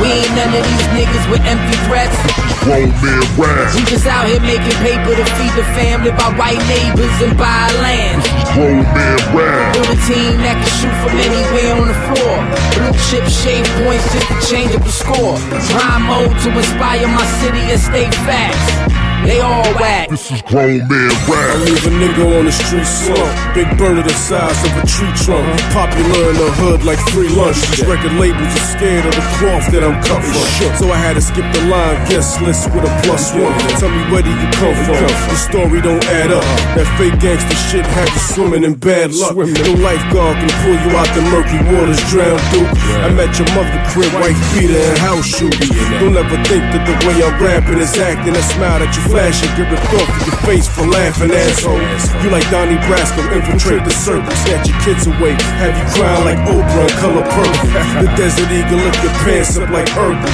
We 0.02 0.12
ain't 0.12 0.34
none 0.36 0.52
of 0.52 0.64
these 0.64 0.88
niggas 0.92 1.26
with 1.32 1.42
empty 1.48 1.78
threats. 1.88 2.18
Grown 2.66 2.90
man 3.00 3.24
rap. 3.38 3.72
We 3.76 3.86
just 3.86 4.06
out 4.06 4.28
here 4.28 4.42
making 4.42 4.76
paper 4.84 5.14
to 5.16 5.26
feed 5.38 5.54
the 5.56 5.64
family 5.78 6.12
by 6.12 6.34
white 6.36 6.60
neighbors 6.68 7.16
and 7.22 7.38
buy 7.38 7.70
land. 7.80 8.20
Grown 8.58 8.84
man 8.84 9.20
rap. 9.32 9.74
Build 9.78 9.94
a 9.94 10.00
team 10.10 10.36
that 10.44 10.58
can 10.60 10.72
shoot 10.76 10.96
from 11.06 11.16
anywhere 11.16 11.72
on 11.80 11.88
the 11.88 12.00
floor. 12.10 12.36
Blue 12.76 12.96
chip 13.08 13.26
shave 13.30 13.68
points 13.86 14.06
just 14.12 14.28
to 14.28 14.38
change 14.50 14.72
up 14.76 14.84
the 14.84 14.92
score. 14.92 15.38
Rhyme 15.78 16.04
mode 16.10 16.36
to 16.44 16.50
inspire 16.52 17.08
my 17.08 17.26
city 17.40 17.64
and 17.72 17.80
stay 17.80 18.10
facts. 18.26 19.05
They 19.26 19.42
all 19.42 19.66
whack. 19.82 20.10
This 20.10 20.30
is 20.30 20.42
grown 20.44 20.86
man 20.86 21.10
rap. 21.26 21.50
I 21.50 21.58
rap. 21.58 21.66
leave 21.66 21.86
a 21.90 21.94
nigga 21.98 22.24
on 22.38 22.46
the 22.46 22.54
street 22.54 22.86
slump. 22.86 23.26
Big 23.58 23.66
bird 23.78 23.98
of 23.98 24.06
the 24.06 24.14
size 24.14 24.54
of 24.62 24.72
a 24.78 24.86
tree 24.86 25.10
trunk. 25.26 25.50
Popular 25.74 26.30
in 26.30 26.38
the 26.38 26.50
hood 26.62 26.86
like 26.86 27.02
free 27.10 27.30
lunch. 27.34 27.58
These 27.74 27.90
record 27.90 28.14
labels 28.22 28.54
are 28.54 28.68
scared 28.78 29.06
of 29.10 29.18
the 29.18 29.26
cloth 29.42 29.66
that 29.74 29.82
I'm 29.82 29.98
cut 30.06 30.22
from. 30.22 30.46
So 30.78 30.94
I 30.94 31.00
had 31.02 31.18
to 31.18 31.24
skip 31.26 31.48
the 31.58 31.66
line 31.66 31.98
guest 32.06 32.38
list 32.46 32.70
with 32.70 32.86
a 32.86 32.94
plus 33.02 33.34
one. 33.34 33.50
Tell 33.82 33.90
me 33.90 34.06
where 34.14 34.22
do 34.22 34.30
you 34.30 34.50
come 34.62 34.78
from? 34.86 35.02
The 35.02 35.40
story 35.42 35.82
don't 35.82 36.06
add 36.22 36.30
up. 36.30 36.46
That 36.78 36.86
fake 37.02 37.18
gangster 37.18 37.58
shit 37.74 37.86
had 37.98 38.06
you 38.14 38.22
swimming 38.30 38.62
in 38.62 38.78
bad 38.78 39.10
luck. 39.18 39.34
No 39.34 39.74
lifeguard 39.82 40.38
can 40.38 40.54
pull 40.62 40.78
you 40.78 40.92
out 40.94 41.10
the 41.18 41.26
murky 41.34 41.58
waters 41.74 41.98
drowned 42.14 42.46
through. 42.54 42.70
I 43.02 43.10
met 43.10 43.34
your 43.42 43.50
mother 43.58 43.82
crib, 43.90 44.14
wife 44.22 44.38
beater 44.54 44.78
and 44.78 44.98
house 45.02 45.26
shoes. 45.26 45.58
Don't 45.98 46.14
ever 46.14 46.38
think 46.46 46.62
that 46.78 46.86
the 46.86 46.96
way 47.10 47.26
I'm 47.26 47.34
rapping 47.42 47.82
is 47.82 47.98
acting. 47.98 48.38
That 48.38 48.46
smile 48.54 48.86
that 48.86 48.94
you 48.94 49.15
flashing, 49.16 49.48
get 49.56 49.72
ripped 49.72 49.96
off 49.96 50.12
of 50.12 50.28
your 50.28 50.40
face 50.44 50.68
for 50.68 50.84
laughing, 50.92 51.32
asshole. 51.32 51.80
You 52.20 52.30
like 52.36 52.44
Donnie 52.52 52.76
Brasco, 52.84 53.24
infiltrate 53.32 53.88
the 53.88 53.96
circle, 54.04 54.28
snatch 54.44 54.68
your 54.68 54.80
kids 54.84 55.08
away, 55.08 55.40
have 55.56 55.72
you 55.72 55.86
crying 55.96 56.26
like 56.28 56.40
Oprah 56.52 56.84
and 56.84 56.96
color 57.00 57.24
purple. 57.24 57.72
The 58.04 58.12
desert 58.20 58.52
eagle 58.52 58.84
lift 58.84 59.00
your 59.00 59.16
pants 59.24 59.56
up 59.56 59.70
like 59.72 59.88
Urkel. 59.96 60.28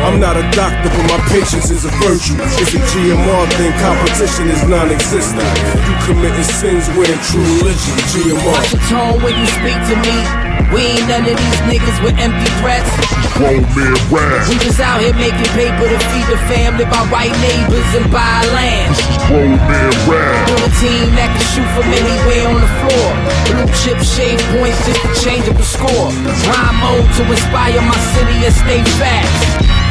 I'm 0.00 0.18
not 0.18 0.40
a 0.40 0.44
doctor, 0.56 0.88
but 0.88 1.04
my 1.12 1.20
patience 1.28 1.68
is 1.68 1.84
a 1.84 1.92
virtue. 2.00 2.40
It's 2.56 2.72
a 2.72 2.80
GMR 2.80 3.44
thing, 3.60 3.72
competition 3.84 4.48
is 4.48 4.64
non-existent. 4.64 5.52
You 5.84 5.94
committing 6.08 6.48
sins 6.56 6.88
wearing 6.96 7.20
true 7.28 7.44
religion, 7.60 7.96
GMR. 8.16 8.48
Watch 8.48 8.72
your 8.72 8.82
tone 8.88 9.20
when 9.20 9.36
you 9.36 9.46
speak 9.46 9.76
to 9.92 9.96
me. 10.08 10.51
We 10.72 10.96
ain't 10.96 11.08
none 11.08 11.24
of 11.28 11.36
these 11.36 11.60
niggas 11.68 11.98
with 12.00 12.16
empty 12.16 12.48
threats. 12.60 12.88
Grown 13.36 13.60
man 13.76 13.96
rap. 14.12 14.48
We 14.48 14.56
just 14.60 14.80
out 14.80 15.00
here 15.00 15.12
making 15.16 15.48
paper 15.52 15.84
to 15.84 15.98
feed 16.12 16.26
the 16.28 16.40
family 16.48 16.84
by 16.88 17.04
white 17.12 17.36
neighbors 17.44 17.88
and 17.96 18.08
buy 18.12 18.40
land. 18.52 18.92
Grown 19.28 19.56
man 19.68 19.92
rap. 20.08 20.48
Build 20.48 20.64
a 20.64 20.72
team 20.80 21.12
that 21.16 21.28
can 21.32 21.46
shoot 21.52 21.68
from 21.76 21.88
anywhere 21.92 22.44
on 22.48 22.60
the 22.60 22.72
floor. 22.80 23.08
Blue 23.48 23.68
chip 23.84 24.00
shave 24.00 24.40
points 24.56 24.80
just 24.84 25.00
to 25.00 25.10
change 25.20 25.48
up 25.48 25.56
the 25.56 25.68
score. 25.68 26.08
Rhyme 26.48 26.76
mode 26.80 27.08
to 27.16 27.22
inspire 27.28 27.80
my 27.84 27.98
city 28.16 28.36
and 28.44 28.54
stay 28.54 28.80
facts. 29.00 29.40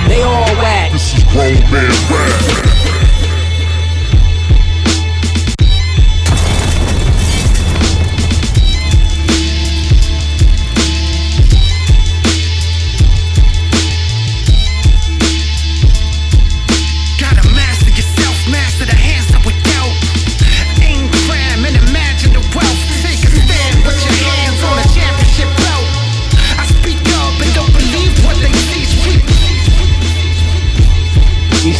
They 0.09 0.21
all 0.21 0.49
whack. 0.61 0.91
This 0.93 1.17
is 1.17 1.23
grown 1.29 1.57
man 1.69 1.93
rap. 2.09 3.00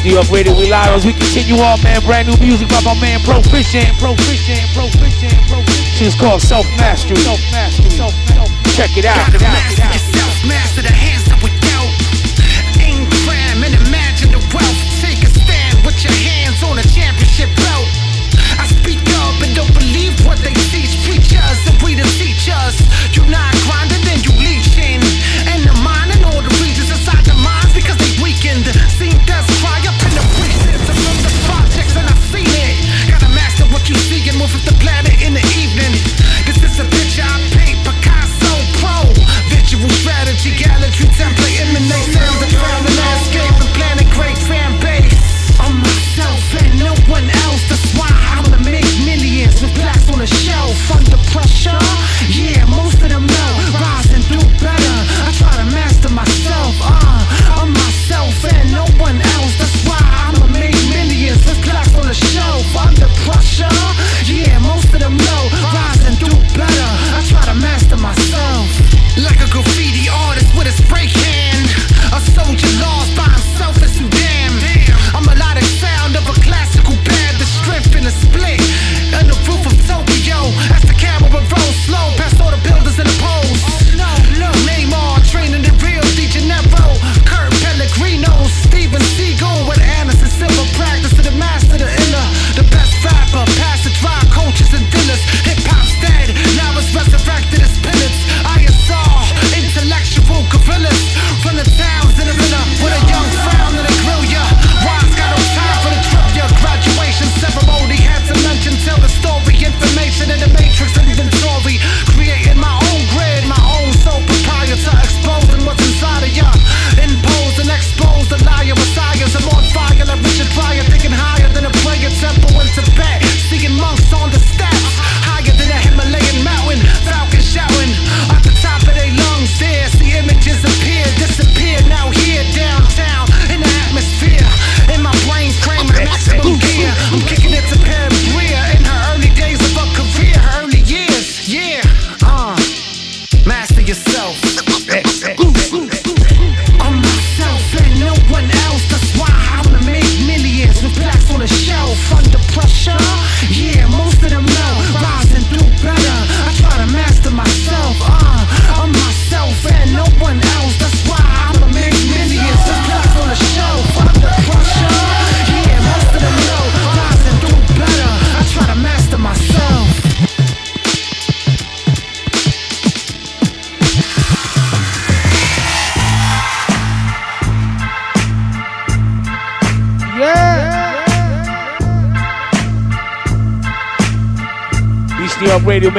York 0.09 0.31
Radio, 0.31 0.57
we 0.57 0.65
live 0.65 0.97
as 0.97 1.05
we 1.05 1.13
continue 1.13 1.61
on, 1.61 1.77
man. 1.83 2.01
Brand 2.01 2.27
new 2.27 2.37
music 2.37 2.67
by 2.69 2.81
my 2.81 2.97
man 2.99 3.19
Proficient, 3.21 3.85
Proficient, 3.99 4.65
Proficient, 4.73 5.37
Proficient. 5.45 5.93
Shit's 5.93 6.15
called 6.15 6.41
Self 6.41 6.65
Mastery. 6.77 7.17
Self 7.17 7.39
Mastery. 7.51 7.89
Self 7.91 8.13
Check 8.73 8.97
it 8.97 9.05
out. 9.05 9.17
Gotta 9.29 9.43
master 9.43 9.83
yourself, 9.83 10.47
master 10.47 10.81
the 10.81 10.91
hands 10.91 11.10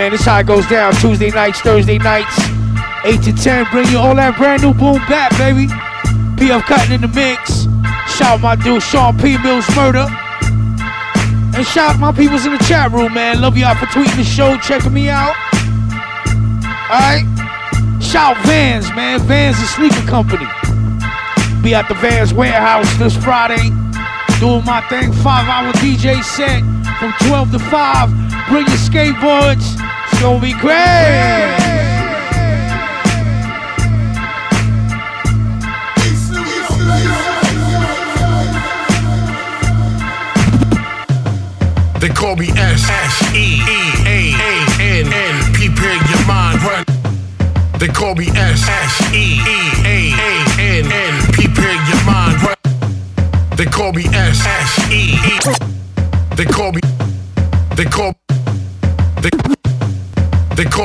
man. 0.03 0.11
This 0.11 0.25
how 0.25 0.41
it 0.41 0.47
goes 0.47 0.67
down 0.67 0.93
Tuesday 0.95 1.31
nights, 1.31 1.61
Thursday 1.61 1.99
nights, 1.99 2.37
8 3.05 3.23
to 3.23 3.33
10. 3.33 3.67
Bring 3.71 3.87
you 3.89 3.99
all 3.99 4.17
that 4.17 4.37
brand 4.37 4.63
new 4.63 4.75
boom 4.75 4.99
back, 5.07 5.31
baby. 5.39 5.67
PF 6.39 6.63
Cuttin 6.63 6.93
in 6.93 7.01
the 7.03 7.09
mix. 7.09 7.71
Shout 8.19 8.39
out 8.39 8.41
my 8.41 8.57
dude 8.57 8.83
Sean 8.83 9.17
P. 9.19 9.39
Mills 9.39 9.69
Murder. 9.77 10.07
And 11.55 11.65
shout 11.67 11.95
out 11.95 12.01
my 12.01 12.11
peoples 12.11 12.47
in 12.47 12.53
the 12.53 12.65
chat 12.67 12.91
room, 12.91 13.15
man. 13.15 13.41
Love 13.41 13.57
y'all 13.57 13.77
for 13.77 13.87
tweeting 13.87 14.17
the 14.17 14.25
show, 14.25 14.57
checking 14.59 14.93
me 14.93 15.09
out. 15.09 15.37
Alright? 16.91 17.23
Shout 18.03 18.37
Vans, 18.45 18.91
man. 18.95 19.21
Vans 19.21 19.59
is 19.59 19.71
sleeping 19.71 20.07
company. 20.07 20.47
Be 21.63 21.75
at 21.75 21.87
the 21.87 21.95
Vans 22.03 22.35
warehouse 22.35 22.91
this 22.99 23.15
Friday. 23.15 23.71
Doing 24.41 24.65
my 24.65 24.83
thing, 24.91 25.13
five 25.23 25.47
hour 25.47 25.71
DJ 25.79 26.25
set 26.25 26.59
from 26.99 27.15
12 27.29 27.53
to 27.53 27.59
5. 27.61 28.11
Bring 28.49 28.67
your 28.67 28.83
skateboards. 28.83 29.72
Gonna 30.23 30.41
be 30.41 30.53
great. 30.53 30.73
They 41.99 42.09
call 42.09 42.37
me 42.37 42.51
S 42.51 42.89
S 42.89 43.35
E 43.35 43.59
E 43.59 43.81
A 44.07 44.33
A 44.39 44.67
N 44.81 45.13
N. 45.13 45.53
Prepare 45.55 45.99
your 46.09 46.25
mind, 46.29 46.63
run. 46.63 46.85
They 47.81 47.89
call 47.89 48.15
me 48.15 48.29
S 48.29 48.63
S 48.69 49.13
E 49.13 49.41
E 49.43 49.59
A 49.85 50.13
A 50.15 50.31
N 50.61 50.87
N. 50.87 51.33
Prepare 51.33 51.75
your 51.89 52.05
mind, 52.07 52.41
run. 52.45 53.57
They 53.57 53.65
call 53.65 53.93
me 53.93 54.05
S 54.05 54.47
S 54.47 54.89
E 54.89 55.17
E. 55.17 56.37
They 56.37 56.45
call 56.45 56.71
me. 56.71 56.81
They 57.75 57.87
call. 57.87 58.22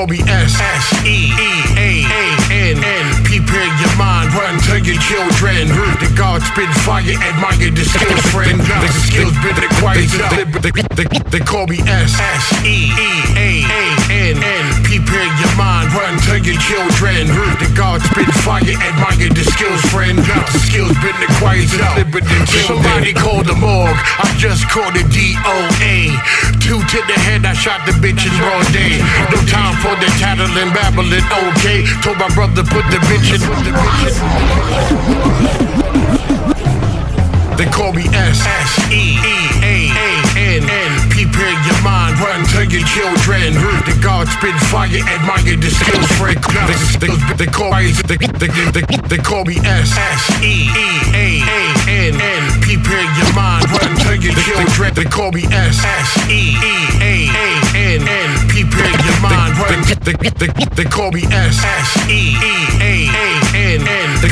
Call 0.07 0.15
me 0.15 0.23
S 0.23 0.55
S 0.55 1.03
E 1.03 1.35
E 1.35 1.51
A 1.75 1.91
A 2.07 2.23
N 2.71 2.79
N. 2.79 3.23
Prepare 3.27 3.67
your 3.75 3.91
mind, 3.99 4.31
run 4.31 4.55
to 4.71 4.79
your 4.79 4.95
children. 5.03 5.67
The 5.99 6.07
God 6.15 6.41
spit 6.43 6.71
fire, 6.87 7.03
admire 7.03 7.71
the 7.71 7.83
skills, 7.83 8.23
friend. 8.31 8.55
The 8.55 8.87
skills 8.87 9.35
been 9.43 9.59
acquired. 9.59 10.07
They, 10.63 10.71
they, 10.95 11.03
they 11.27 11.43
call 11.43 11.67
me 11.67 11.79
S 11.83 12.15
S 12.15 12.63
E 12.63 12.87
E 12.87 13.11
A 13.35 13.51
A 13.67 13.83
N 14.31 14.37
N. 14.39 14.83
Prepare 14.87 15.27
your 15.27 15.53
mind, 15.59 15.91
run 15.91 16.15
to 16.31 16.39
your 16.39 16.55
children. 16.55 16.96
The 17.97 18.05
spit 18.13 18.29
fire, 18.45 18.61
admire 18.61 19.33
the 19.33 19.41
skills, 19.41 19.81
friend. 19.89 20.19
The 20.21 20.59
skills 20.69 20.93
been 21.01 21.17
acquired. 21.17 21.65
Somebody 22.69 23.11
call 23.11 23.41
the 23.41 23.57
morgue. 23.57 23.97
I 24.21 24.29
just 24.37 24.69
called 24.69 24.93
the 24.93 25.01
DOA. 25.09 26.13
Two 26.61 26.77
to 26.77 26.99
the 27.09 27.17
head, 27.25 27.41
I 27.43 27.57
shot 27.57 27.89
the 27.89 27.97
bitch 27.97 28.21
in 28.21 28.29
broad 28.37 28.69
day. 28.69 29.01
No 29.33 29.41
time 29.49 29.73
for 29.81 29.97
the 29.97 30.05
tattling, 30.21 30.69
babbling, 30.77 31.25
okay. 31.57 31.89
Told 32.05 32.21
my 32.21 32.29
brother 32.37 32.61
put 32.69 32.85
the 32.93 33.01
bitch 33.09 33.33
in. 33.33 33.41
They 37.57 37.65
call 37.65 37.93
me 37.93 38.03
S 38.13 38.45
S 38.45 38.91
E 38.93 39.17
E 39.17 39.37
A 39.65 39.89
A 39.89 40.09
N 40.37 40.69
N. 40.69 40.96
Prepare 41.27 41.59
your 41.67 41.81
mind, 41.83 42.15
run 42.19 42.39
to 42.55 42.63
your 42.71 42.87
children. 42.87 43.51
The 43.83 43.99
God 44.01 44.29
spit 44.29 44.55
fire, 44.71 44.87
admire 44.87 45.59
the 45.59 45.67
skills, 45.67 46.07
friend. 46.15 46.39
They, 46.39 47.03
they, 47.03 47.35
they 47.35 47.51
call 47.51 47.75
me 47.75 47.91
they, 48.07 48.15
they, 48.15 48.47
they, 48.71 48.97
they 49.11 49.17
call 49.17 49.43
me 49.43 49.57
S 49.59 49.91
S 49.91 50.23
E 50.41 50.71
E 50.71 50.87
A 51.11 51.27
A 51.43 51.61
N 52.07 52.15
N. 52.15 52.43
Prepare 52.63 53.03
your 53.19 53.31
mind, 53.35 53.67
run 53.75 53.91
to 54.07 54.15
your 54.15 54.35
children. 54.39 54.93
They 54.93 55.03
call 55.03 55.31
me 55.33 55.43
S 55.51 55.83
S 55.83 56.29
E 56.31 56.55
E 56.55 56.75
A 57.03 57.27
A 57.27 57.47
N 57.75 58.07
N. 58.07 58.47
Prepare 58.47 58.95
your 59.03 59.19
mind, 59.19 59.51
run. 59.59 59.83
They, 60.07 60.15
they, 60.31 60.47
they 60.79 60.85
call 60.85 61.11
me 61.11 61.23
S 61.27 61.59
S 61.59 62.07
E 62.07 62.39
E 62.39 62.55
A 62.79 62.93
A 63.03 63.03
N 63.03 63.15
N. 63.15 63.36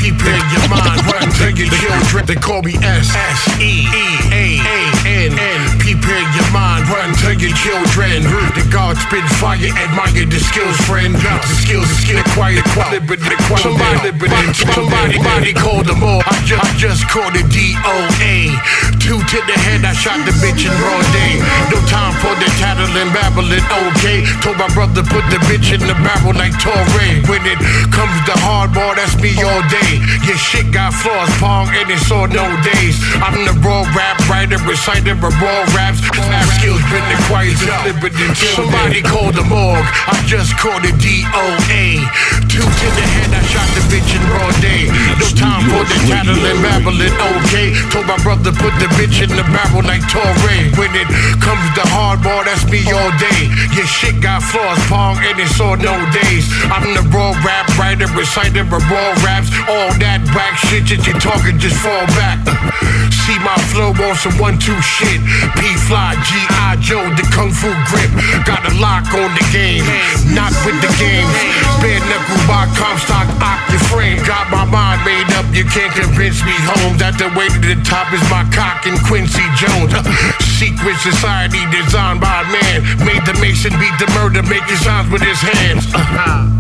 Prepare 0.06 0.41
your 0.54 0.66
mind, 0.70 1.02
run 1.06 1.30
to 1.38 1.54
your 1.54 1.70
children. 1.70 2.26
They 2.26 2.36
call 2.36 2.62
me 2.62 2.74
S 2.82 3.14
S 3.14 3.41
E 3.62 3.86
E 3.86 4.06
A 4.34 4.46
A 4.58 4.80
N 5.06 5.34
N. 5.38 5.62
Prepare 5.78 6.26
your 6.34 6.50
mind, 6.50 6.89
run 6.89 7.14
to 7.22 7.34
your 7.38 7.54
children. 7.54 8.26
The 8.58 8.66
God 8.74 8.98
spit 8.98 9.26
fire, 9.38 9.58
admire 9.62 10.26
the 10.26 10.39
skills, 10.41 10.78
friend. 10.89 11.14
The 11.14 11.56
skills, 11.62 11.86
the 11.86 11.98
skill, 12.02 12.24
quiet, 12.34 12.66
quiet, 12.74 13.06
but 13.06 13.22
the 13.22 13.38
quiet. 13.46 13.62
Somebody, 13.62 14.10
somebody, 14.58 15.14
somebody 15.22 15.54
called 15.54 15.86
them 15.86 16.02
all. 16.02 16.26
I 16.26 16.41
just, 16.50 16.64
I 16.66 16.70
just 16.82 17.06
called 17.10 17.38
the 17.38 17.46
DOA. 17.54 18.58
Two 18.98 19.22
to 19.22 19.38
the 19.46 19.58
head, 19.62 19.86
I 19.86 19.93
shot 19.93 20.18
the 20.26 20.34
bitch 20.41 20.66
in 20.66 20.74
broad 20.82 21.06
day. 21.14 21.38
No 21.70 21.78
time 21.86 22.18
for 22.18 22.34
the 22.41 22.50
tattling, 22.58 23.14
babbling, 23.14 23.62
okay. 23.93 24.26
Told 24.41 24.58
my 24.58 24.70
brother 24.74 25.06
put 25.06 25.22
the 25.30 25.38
bitch 25.46 25.70
in 25.70 25.86
the 25.86 25.93
barrel 26.02 26.34
like 26.34 26.58
Torre. 26.58 26.82
When 27.30 27.46
it 27.46 27.62
comes 27.93 28.18
to 28.26 28.34
hardball, 28.41 28.98
that's 28.98 29.14
me 29.22 29.35
all 29.44 29.62
day. 29.68 30.00
Your 30.24 30.38
shit 30.38 30.72
got 30.72 30.94
flaws, 30.94 31.30
pong, 31.42 31.68
and 31.76 31.90
it's 31.90 32.12
all 32.12 32.28
no 32.28 32.46
days. 32.62 33.00
I'm 33.20 33.36
the 33.44 33.56
raw 33.66 33.84
rap 33.96 34.20
writer, 34.30 34.58
reciter 34.64 35.18
of 35.18 35.36
raw 35.42 35.62
raps. 35.76 36.00
Rap 36.30 36.48
skills 36.60 36.84
been 36.92 37.06
acquired, 37.20 37.58
delivered 37.60 38.16
until 38.16 38.54
somebody 38.56 39.02
called 39.02 39.36
the 39.36 39.46
morgue. 39.48 39.88
I 40.08 40.16
just 40.28 40.56
called 40.58 40.84
the 40.84 40.94
DOA. 41.02 42.06
Two 42.48 42.64
to 42.64 42.88
the 42.96 43.06
head, 43.18 43.32
I 43.34 43.42
shot 43.50 43.68
the 43.76 43.84
bitch 43.92 44.12
in 44.16 44.24
broad 44.30 44.56
day. 44.62 44.88
No 45.20 45.28
time 45.36 45.64
for 45.72 45.84
the 45.84 45.98
tattling, 46.08 46.60
babbling, 46.64 47.16
okay. 47.42 47.76
Told 47.92 48.08
my 48.08 48.20
brother 48.24 48.52
put 48.56 48.74
the 48.80 48.88
bitch 48.96 49.24
in 49.24 49.32
the 49.34 49.46
barrel 49.52 49.84
like 49.84 50.04
Torre. 50.08 50.34
When 50.80 50.92
it 50.96 51.10
comes 51.42 51.66
to 51.76 51.84
hardball, 51.92 52.46
that's 52.46 52.64
me 52.70 52.84
all 52.92 53.12
day. 53.18 53.50
Your 53.76 53.88
shit 53.88 54.22
got 54.22 54.44
flaws, 54.44 54.80
pong, 54.88 55.18
and 55.24 55.40
it's 55.40 55.60
all 55.60 55.78
no 55.78 55.96
days. 56.12 56.48
I'm 56.72 56.94
the 56.94 57.04
raw 57.12 57.32
rap 57.44 57.68
writer, 57.78 58.08
reciter 58.14 58.62
of 58.62 58.84
raw 58.92 59.12
raps. 59.26 59.50
All 59.66 59.90
that 59.98 60.22
whack 60.38 60.54
shit 60.70 60.86
that 60.94 61.02
you're 61.10 61.18
talking, 61.18 61.58
just 61.58 61.82
fall 61.82 62.06
back. 62.14 62.40
See 63.26 63.42
my 63.42 63.58
flow 63.74 63.90
on 63.90 64.16
some 64.16 64.38
one-two 64.38 64.78
shit. 64.86 65.18
P-Fly, 65.58 66.14
G.I. 66.22 66.78
Joe, 66.78 67.02
the 67.18 67.26
Kung 67.34 67.50
Fu 67.50 67.74
grip. 67.90 68.14
Got 68.46 68.62
a 68.70 68.74
lock 68.78 69.10
on 69.18 69.34
the 69.34 69.46
game, 69.50 69.82
not 70.38 70.54
with 70.62 70.78
the 70.78 70.92
games. 71.02 71.34
Bare 71.82 71.98
knuckle 72.06 72.42
by 72.46 72.70
Comstock, 72.78 73.26
ock 73.42 73.66
your 73.74 73.82
frame. 73.90 74.22
Got 74.30 74.54
my 74.54 74.64
mind 74.70 75.02
made 75.02 75.26
up, 75.34 75.50
you 75.50 75.66
can't 75.66 75.90
convince 75.98 76.46
me 76.46 76.54
home. 76.70 77.02
That 77.02 77.18
the 77.18 77.34
way 77.34 77.50
to 77.50 77.60
the 77.60 77.82
top 77.82 78.14
is 78.14 78.22
my 78.30 78.46
cock 78.54 78.86
and 78.86 79.02
Quincy 79.10 79.46
Jones. 79.58 79.98
Secret 80.62 80.98
society 81.02 81.66
designed 81.74 82.22
by 82.22 82.46
man. 82.46 82.86
Made 83.02 83.26
the 83.26 83.34
mason 83.42 83.74
beat 83.82 83.98
the 83.98 84.06
murder, 84.14 84.46
making 84.46 84.78
sounds 84.86 85.10
with 85.10 85.26
his 85.26 85.42
hands. 85.42 85.90
Uh-huh. 85.90 86.55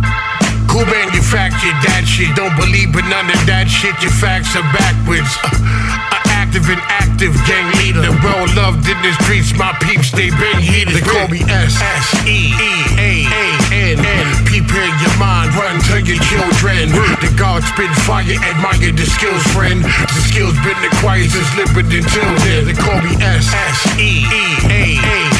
Who 0.75 0.83
manufactured 0.91 1.79
that 1.87 2.03
shit? 2.03 2.35
Don't 2.35 2.51
believe 2.59 2.91
but 2.91 3.07
none 3.07 3.31
of 3.31 3.39
that 3.47 3.71
shit. 3.71 3.95
Your 4.03 4.11
facts 4.11 4.59
are 4.59 4.67
backwards. 4.75 5.31
Uh, 5.39 6.19
active 6.35 6.67
and 6.67 6.83
active 6.91 7.31
gang 7.47 7.63
leader. 7.79 8.03
Well 8.19 8.43
loved 8.59 8.83
in 8.83 8.99
the 8.99 9.15
streets, 9.23 9.55
my 9.55 9.71
peeps, 9.79 10.11
they 10.11 10.35
been 10.35 10.59
heated. 10.59 10.99
They 10.99 11.07
call 11.07 11.31
me 11.31 11.47
S 11.47 11.79
S 11.79 12.27
E 12.27 12.51
E 12.51 12.71
A 12.99 13.11
A 13.23 13.47
N 13.71 14.03
N. 14.03 14.27
Prepare 14.51 14.91
your 14.99 15.15
mind, 15.15 15.55
run 15.55 15.79
to 15.95 16.03
your 16.03 16.19
children. 16.27 16.91
The 17.23 17.31
God 17.39 17.63
spit 17.63 17.87
fire, 18.03 18.27
admire 18.35 18.91
the 18.91 19.07
skills, 19.07 19.47
friend. 19.55 19.79
The 19.79 20.23
skills 20.27 20.59
been 20.59 20.75
acquired 20.91 21.31
since 21.31 21.55
living 21.55 21.87
until 21.87 22.27
then. 22.43 22.67
They 22.67 22.75
call 22.75 22.99
me 22.99 23.15
S 23.23 23.47
S 23.47 23.79
E 23.95 24.27
E 24.27 24.43
A 24.67 24.83
A 24.99 25.31
N. 25.31 25.34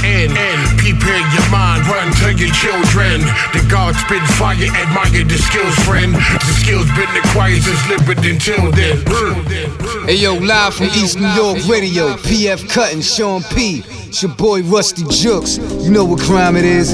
Prepare 1.55 1.77
your 1.77 1.79
mind, 1.79 1.87
run 1.87 2.11
to 2.13 2.43
your 2.43 2.53
children. 2.53 3.21
The 3.53 3.65
God 3.69 3.95
spit 3.95 4.21
fire, 4.35 4.55
admire 4.55 5.23
the 5.23 5.37
skills, 5.37 5.75
friend. 5.85 6.13
The 6.13 6.53
skills 6.59 6.87
been 6.95 7.09
acquired 7.23 7.61
since 7.63 7.89
living 7.89 8.25
until 8.25 8.71
then. 8.71 10.05
Hey 10.05 10.15
yo, 10.15 10.35
live 10.35 10.73
from 10.73 10.87
East 10.87 11.19
New 11.19 11.27
York 11.27 11.65
Radio, 11.67 12.15
PF 12.17 12.69
Cuttin, 12.69 13.01
Sean 13.01 13.41
P. 13.55 13.83
It's 14.07 14.21
your 14.21 14.33
boy 14.33 14.63
Rusty 14.63 15.03
Juxx. 15.03 15.59
You 15.83 15.91
know 15.91 16.05
what 16.05 16.19
crime 16.21 16.55
it 16.57 16.65
is. 16.65 16.91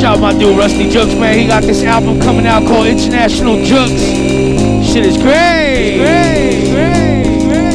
Shout 0.00 0.18
my 0.20 0.32
dude 0.32 0.58
Rusty 0.58 0.90
Juxx, 0.90 1.18
man. 1.18 1.38
He 1.38 1.46
got 1.46 1.62
this 1.62 1.82
album 1.84 2.20
coming 2.20 2.46
out 2.46 2.66
called 2.66 2.86
International 2.86 3.56
Juxx. 3.56 4.92
Shit 4.92 5.06
is 5.06 5.16
great. 5.16 6.41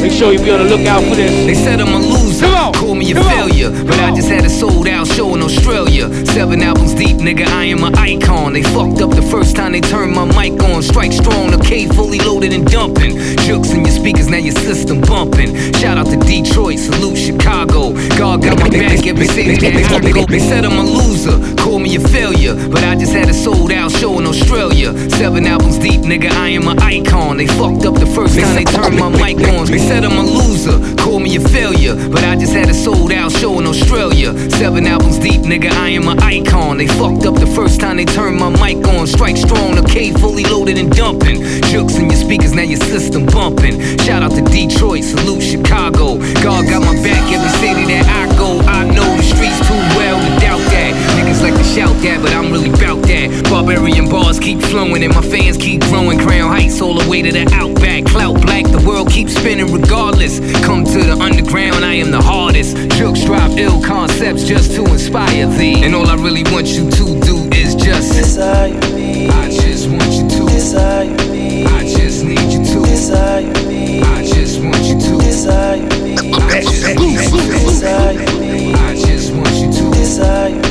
Make 0.08 0.16
sure 0.16 0.32
you 0.32 0.38
be 0.38 0.50
on 0.50 0.66
the 0.66 0.74
lookout 0.74 1.04
for 1.04 1.16
this. 1.16 1.30
They 1.44 1.52
said 1.52 1.82
I'm 1.82 1.92
a 1.92 1.98
loser. 1.98 2.46
Come 2.46 2.54
on. 2.54 2.72
Call 2.72 2.94
me 2.94 3.12
a 3.12 3.14
failure, 3.14 3.57
but 3.70 3.98
I 4.00 4.14
just 4.14 4.28
had 4.28 4.44
a 4.44 4.50
sold 4.50 4.88
out 4.88 5.06
show 5.06 5.34
in 5.34 5.42
Australia. 5.42 6.08
Seven 6.26 6.62
albums 6.62 6.94
deep, 6.94 7.16
nigga, 7.16 7.46
I 7.46 7.64
am 7.64 7.82
an 7.84 7.94
icon. 7.96 8.52
They 8.52 8.62
fucked 8.62 9.00
up 9.00 9.10
the 9.10 9.22
first 9.22 9.56
time 9.56 9.72
they 9.72 9.80
turned 9.80 10.12
my 10.12 10.24
mic 10.24 10.62
on. 10.62 10.82
Strike 10.82 11.12
strong, 11.12 11.50
the 11.50 11.58
K 11.58 11.86
fully 11.88 12.18
loaded 12.18 12.52
and 12.52 12.66
dumping. 12.66 13.16
Juxx 13.46 13.74
in 13.74 13.84
your 13.84 13.94
speakers, 13.94 14.28
now 14.28 14.38
your 14.38 14.54
system 14.54 15.00
bumping. 15.00 15.54
Shout 15.74 15.98
out 15.98 16.06
to 16.06 16.16
Detroit, 16.16 16.78
salute 16.78 17.16
Chicago. 17.16 17.92
God 18.16 18.42
got 18.42 18.58
my 18.58 18.68
back 18.68 19.06
every 19.06 19.26
city 19.26 19.56
that 19.56 20.04
I 20.04 20.12
go. 20.12 20.26
They 20.26 20.38
said 20.38 20.64
I'm 20.64 20.78
a 20.78 20.82
loser, 20.82 21.36
call 21.56 21.78
me 21.78 21.96
a 21.96 22.00
failure, 22.00 22.54
but 22.68 22.82
I 22.84 22.94
just 22.94 23.12
had 23.12 23.28
a 23.28 23.34
sold 23.34 23.72
out 23.72 23.90
show 23.90 24.18
in 24.18 24.26
Australia. 24.26 24.92
Seven 25.10 25.46
albums 25.46 25.78
deep, 25.78 26.00
nigga, 26.02 26.30
I 26.30 26.48
am 26.50 26.68
an 26.68 26.78
icon. 26.80 27.36
They 27.36 27.46
fucked 27.46 27.84
up 27.84 27.94
the 27.94 28.06
first 28.06 28.38
time 28.38 28.54
they 28.56 28.64
turned 28.64 28.98
my 28.98 29.08
mic 29.08 29.38
on. 29.48 29.66
They 29.66 29.78
said 29.78 30.04
I'm 30.04 30.16
a 30.16 30.22
loser, 30.22 30.96
call 30.96 31.20
me 31.20 31.36
a 31.36 31.40
failure, 31.40 31.94
but 32.10 32.24
I 32.24 32.36
just 32.36 32.52
had 32.52 32.68
a 32.68 32.74
sold 32.74 33.12
out 33.12 33.32
show 33.32 33.57
in 33.58 33.66
Australia. 33.66 34.32
Seven 34.50 34.86
albums 34.86 35.18
deep, 35.18 35.42
nigga, 35.42 35.70
I 35.70 35.90
am 35.90 36.08
an 36.08 36.18
icon. 36.20 36.78
They 36.78 36.86
fucked 36.86 37.26
up 37.26 37.34
the 37.34 37.46
first 37.46 37.80
time 37.80 37.96
they 37.96 38.04
turned 38.04 38.38
my 38.38 38.50
mic 38.50 38.86
on. 38.88 39.06
Strike 39.06 39.36
strong, 39.36 39.74
K 39.86 40.12
fully 40.12 40.44
loaded 40.44 40.78
and 40.78 40.90
dumping. 40.90 41.42
Juxx 41.70 41.98
in 41.98 42.10
your 42.10 42.18
speakers, 42.18 42.52
now 42.52 42.62
your 42.62 42.80
system 42.80 43.26
bumping. 43.26 43.80
Shout 43.98 44.22
out 44.22 44.32
to 44.32 44.42
Detroit, 44.42 45.04
salute 45.04 45.42
Chicago. 45.42 46.18
God 46.42 46.66
got 46.66 46.82
my 46.82 46.94
back 47.02 47.24
every 47.32 47.52
city 47.62 47.84
that 47.94 48.06
I 48.06 48.26
go. 48.36 48.60
I 48.66 48.84
know 48.84 49.08
the 49.16 49.22
streets 49.22 49.58
too 49.66 49.82
well 49.96 50.18
to 50.18 50.40
doubt 50.40 50.62
that. 50.72 50.97
Niggas 51.28 51.42
like 51.42 51.56
to 51.56 51.64
shout 51.64 51.94
that, 52.00 52.22
but 52.22 52.32
I'm 52.32 52.50
really 52.50 52.70
bout 52.70 53.04
that. 53.04 53.28
Barbarian 53.50 54.08
bars 54.08 54.40
keep 54.40 54.62
flowing 54.62 55.02
and 55.04 55.14
my 55.14 55.20
fans 55.20 55.58
keep 55.58 55.82
growing. 55.82 56.18
Crown 56.18 56.48
Heights 56.48 56.80
all 56.80 56.94
the 56.94 57.06
way 57.06 57.20
to 57.20 57.30
the 57.30 57.44
outback. 57.52 58.06
Clout 58.06 58.40
black, 58.40 58.64
the 58.64 58.82
world 58.88 59.10
keeps 59.10 59.36
spinning 59.36 59.70
regardless. 59.70 60.40
Come 60.64 60.86
to 60.86 60.98
the 61.04 61.18
underground, 61.20 61.84
I 61.84 62.00
am 62.00 62.12
the 62.12 62.22
hardest. 62.22 62.76
Juxx 62.96 63.26
drive 63.26 63.58
ill 63.58 63.82
concepts 63.82 64.44
just 64.44 64.72
to 64.76 64.86
inspire 64.86 65.46
thee. 65.48 65.84
And 65.84 65.94
all 65.94 66.06
I 66.06 66.14
really 66.14 66.44
want 66.44 66.68
you 66.68 66.88
to 66.88 67.04
do 67.20 67.36
is 67.52 67.74
just 67.74 68.14
desire 68.14 68.72
me. 68.96 69.28
I 69.28 69.50
just 69.50 69.86
want 69.90 70.08
you 70.08 70.24
to 70.32 70.46
desire 70.48 71.12
me. 71.28 71.66
I 71.66 71.84
just 71.84 72.24
need 72.24 72.48
you 72.48 72.64
to 72.64 72.80
desire 72.88 73.52
me. 73.68 74.00
I 74.00 74.24
just 74.24 74.64
want 74.64 74.80
you 74.80 74.96
to 74.96 75.12
desire 75.20 75.76
me. 76.00 76.32
I 76.32 76.62
just 76.62 76.96
need 76.96 77.20
you 77.20 77.36
to 77.36 77.52
desire 77.68 78.16
me. 78.40 78.72
I 78.72 78.94
just 78.96 79.34
want 79.34 79.52
you 79.60 79.70
to 79.70 79.90
desire 79.92 80.54
me. 80.56 80.67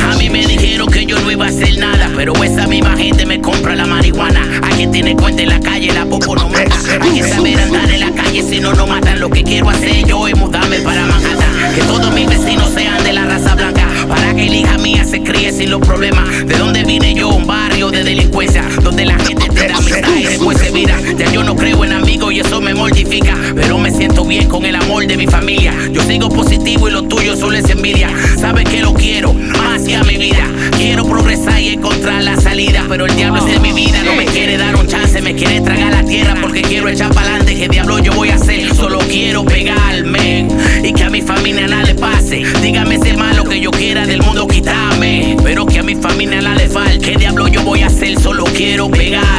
A 0.00 0.16
mí 0.18 0.30
me 0.30 0.46
dijeron 0.46 0.86
que 0.88 1.04
yo 1.04 1.18
no 1.18 1.32
iba 1.32 1.46
a 1.46 1.48
hacer 1.48 1.78
nada, 1.78 2.12
pero 2.14 2.32
esa 2.44 2.68
misma 2.68 2.96
gente 2.96 3.26
me 3.26 3.40
compra 3.40 3.74
la 3.74 3.86
marihuana. 3.86 4.40
Hay 4.62 4.76
que 4.76 4.86
tener 4.86 5.16
cuenta 5.16 5.42
en 5.42 5.48
la 5.48 5.58
calle, 5.58 5.92
la 5.92 6.04
popo 6.06 6.36
no 6.36 6.48
mata. 6.48 6.76
Hay 7.00 7.10
que 7.10 7.28
saber 7.28 7.58
andar 7.58 7.90
en 7.90 8.00
la 8.00 8.12
calle, 8.12 8.44
si 8.44 8.60
no, 8.60 8.72
no 8.72 8.86
matan. 8.86 9.18
Lo 9.18 9.30
que 9.30 9.42
quiero 9.42 9.68
hacer 9.68 10.06
yo 10.06 10.28
es 10.28 10.36
mudarme 10.36 10.78
para 10.78 11.06
Manhattan. 11.06 11.74
Que 11.74 11.82
todos 11.82 12.14
mis 12.14 12.28
vecinos 12.28 12.70
sean 12.72 13.02
de 13.02 13.12
la 13.12 13.24
raza 13.24 13.56
blanca. 13.56 13.85
Para 14.08 14.34
que 14.34 14.48
la 14.48 14.56
hija 14.56 14.78
mía 14.78 15.04
se 15.04 15.22
críe 15.22 15.52
sin 15.52 15.70
los 15.70 15.80
problemas. 15.80 16.46
De 16.46 16.56
donde 16.58 16.84
vine 16.84 17.14
yo, 17.14 17.28
un 17.28 17.46
barrio 17.46 17.90
de 17.90 18.04
delincuencia. 18.04 18.62
Donde 18.82 19.04
la 19.04 19.18
gente 19.18 19.45
amistad 19.60 20.16
y 20.16 20.24
después 20.24 20.58
se 20.58 20.70
vira. 20.70 20.98
Ya 21.16 21.30
yo 21.32 21.42
no 21.42 21.56
creo 21.56 21.84
en 21.84 21.92
amigos 21.92 22.32
y 22.32 22.40
eso 22.40 22.60
me 22.60 22.74
mortifica. 22.74 23.34
Pero 23.54 23.78
me 23.78 23.90
siento 23.90 24.24
bien 24.24 24.48
con 24.48 24.64
el 24.64 24.74
amor 24.74 25.06
de 25.06 25.16
mi 25.16 25.26
familia. 25.26 25.72
Yo 25.92 26.02
sigo 26.02 26.28
positivo 26.28 26.88
y 26.88 26.92
lo 26.92 27.02
tuyo 27.02 27.36
solo 27.36 27.56
es 27.56 27.68
envidia. 27.70 28.10
Sabes 28.38 28.68
que 28.68 28.80
lo 28.80 28.94
quiero, 28.94 29.32
más 29.32 29.82
que 29.82 29.96
a 29.96 30.02
mi 30.02 30.16
vida. 30.16 30.44
Quiero 30.76 31.06
progresar 31.06 31.60
y 31.60 31.70
encontrar 31.70 32.22
la 32.22 32.36
salida. 32.40 32.84
Pero 32.88 33.06
el 33.06 33.16
diablo 33.16 33.38
es 33.38 33.52
de 33.52 33.60
mi 33.60 33.72
vida, 33.72 34.02
no 34.04 34.14
me 34.14 34.24
quiere 34.26 34.56
dar 34.56 34.76
un 34.76 34.86
chance. 34.86 35.20
Me 35.22 35.34
quiere 35.34 35.60
tragar 35.60 35.92
la 35.92 36.04
tierra 36.04 36.34
porque 36.40 36.62
quiero 36.62 36.88
echar 36.88 37.12
para 37.12 37.28
adelante. 37.28 37.56
¿Qué 37.56 37.68
diablo 37.68 37.98
yo 37.98 38.12
voy 38.12 38.30
a 38.30 38.36
hacer? 38.36 38.74
Solo 38.74 38.98
quiero 38.98 39.44
pegarme 39.44 40.46
y 40.82 40.92
que 40.92 41.04
a 41.04 41.10
mi 41.10 41.22
familia 41.22 41.66
nada 41.66 41.82
le 41.84 41.94
pase. 41.94 42.42
Dígame 42.62 42.96
ese 42.96 43.14
malo 43.14 43.44
que 43.44 43.60
yo 43.60 43.70
quiera 43.70 44.06
del 44.06 44.22
mundo 44.22 44.46
quitarme. 44.46 45.36
Pero 45.42 45.66
que 45.66 45.78
a 45.78 45.82
mi 45.82 45.94
familia 45.94 46.40
nada 46.40 46.56
le 46.56 46.68
falte. 46.68 46.98
¿Qué 46.98 47.16
diablo 47.16 47.48
yo 47.48 47.62
voy 47.62 47.82
a 47.82 47.86
hacer? 47.86 48.18
Solo 48.20 48.44
quiero 48.44 48.88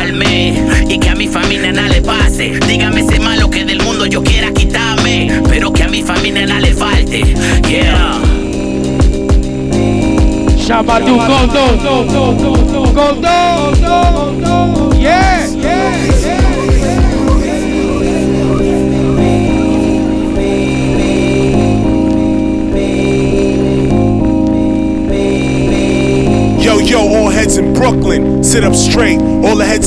pegarme 0.07 0.53
y 0.87 0.99
que 0.99 1.09
a 1.09 1.15
mi 1.15 1.27
familia 1.27 1.71
nada 1.71 1.89
le 1.89 2.01
pase. 2.01 2.59
Dígame 2.67 3.01
ese 3.01 3.19
malo 3.19 3.49
que 3.49 3.65
del 3.65 3.81
mundo 3.83 4.05
yo 4.05 4.23
quiera 4.23 4.51
quitarme. 4.51 5.41
Pero 5.49 5.71
que 5.71 5.83
a 5.83 5.87
mi 5.87 6.03
familia 6.03 6.45
nada 6.45 6.61
le 6.61 6.73
falte. 6.73 7.23
Yeah. 7.67 8.21
Shabadu 10.57 11.17
Godo. 11.17 11.77
Godo. 12.93 13.57
Yeah, 14.99 15.47
yeah, 15.47 15.93
Yo, 26.59 26.79
yo, 26.81 26.99
all 26.99 27.29
heads 27.29 27.57
in 27.57 27.73
Brooklyn, 27.73 28.43
sit 28.43 28.65
up 28.65 28.75
straight. 28.75 29.26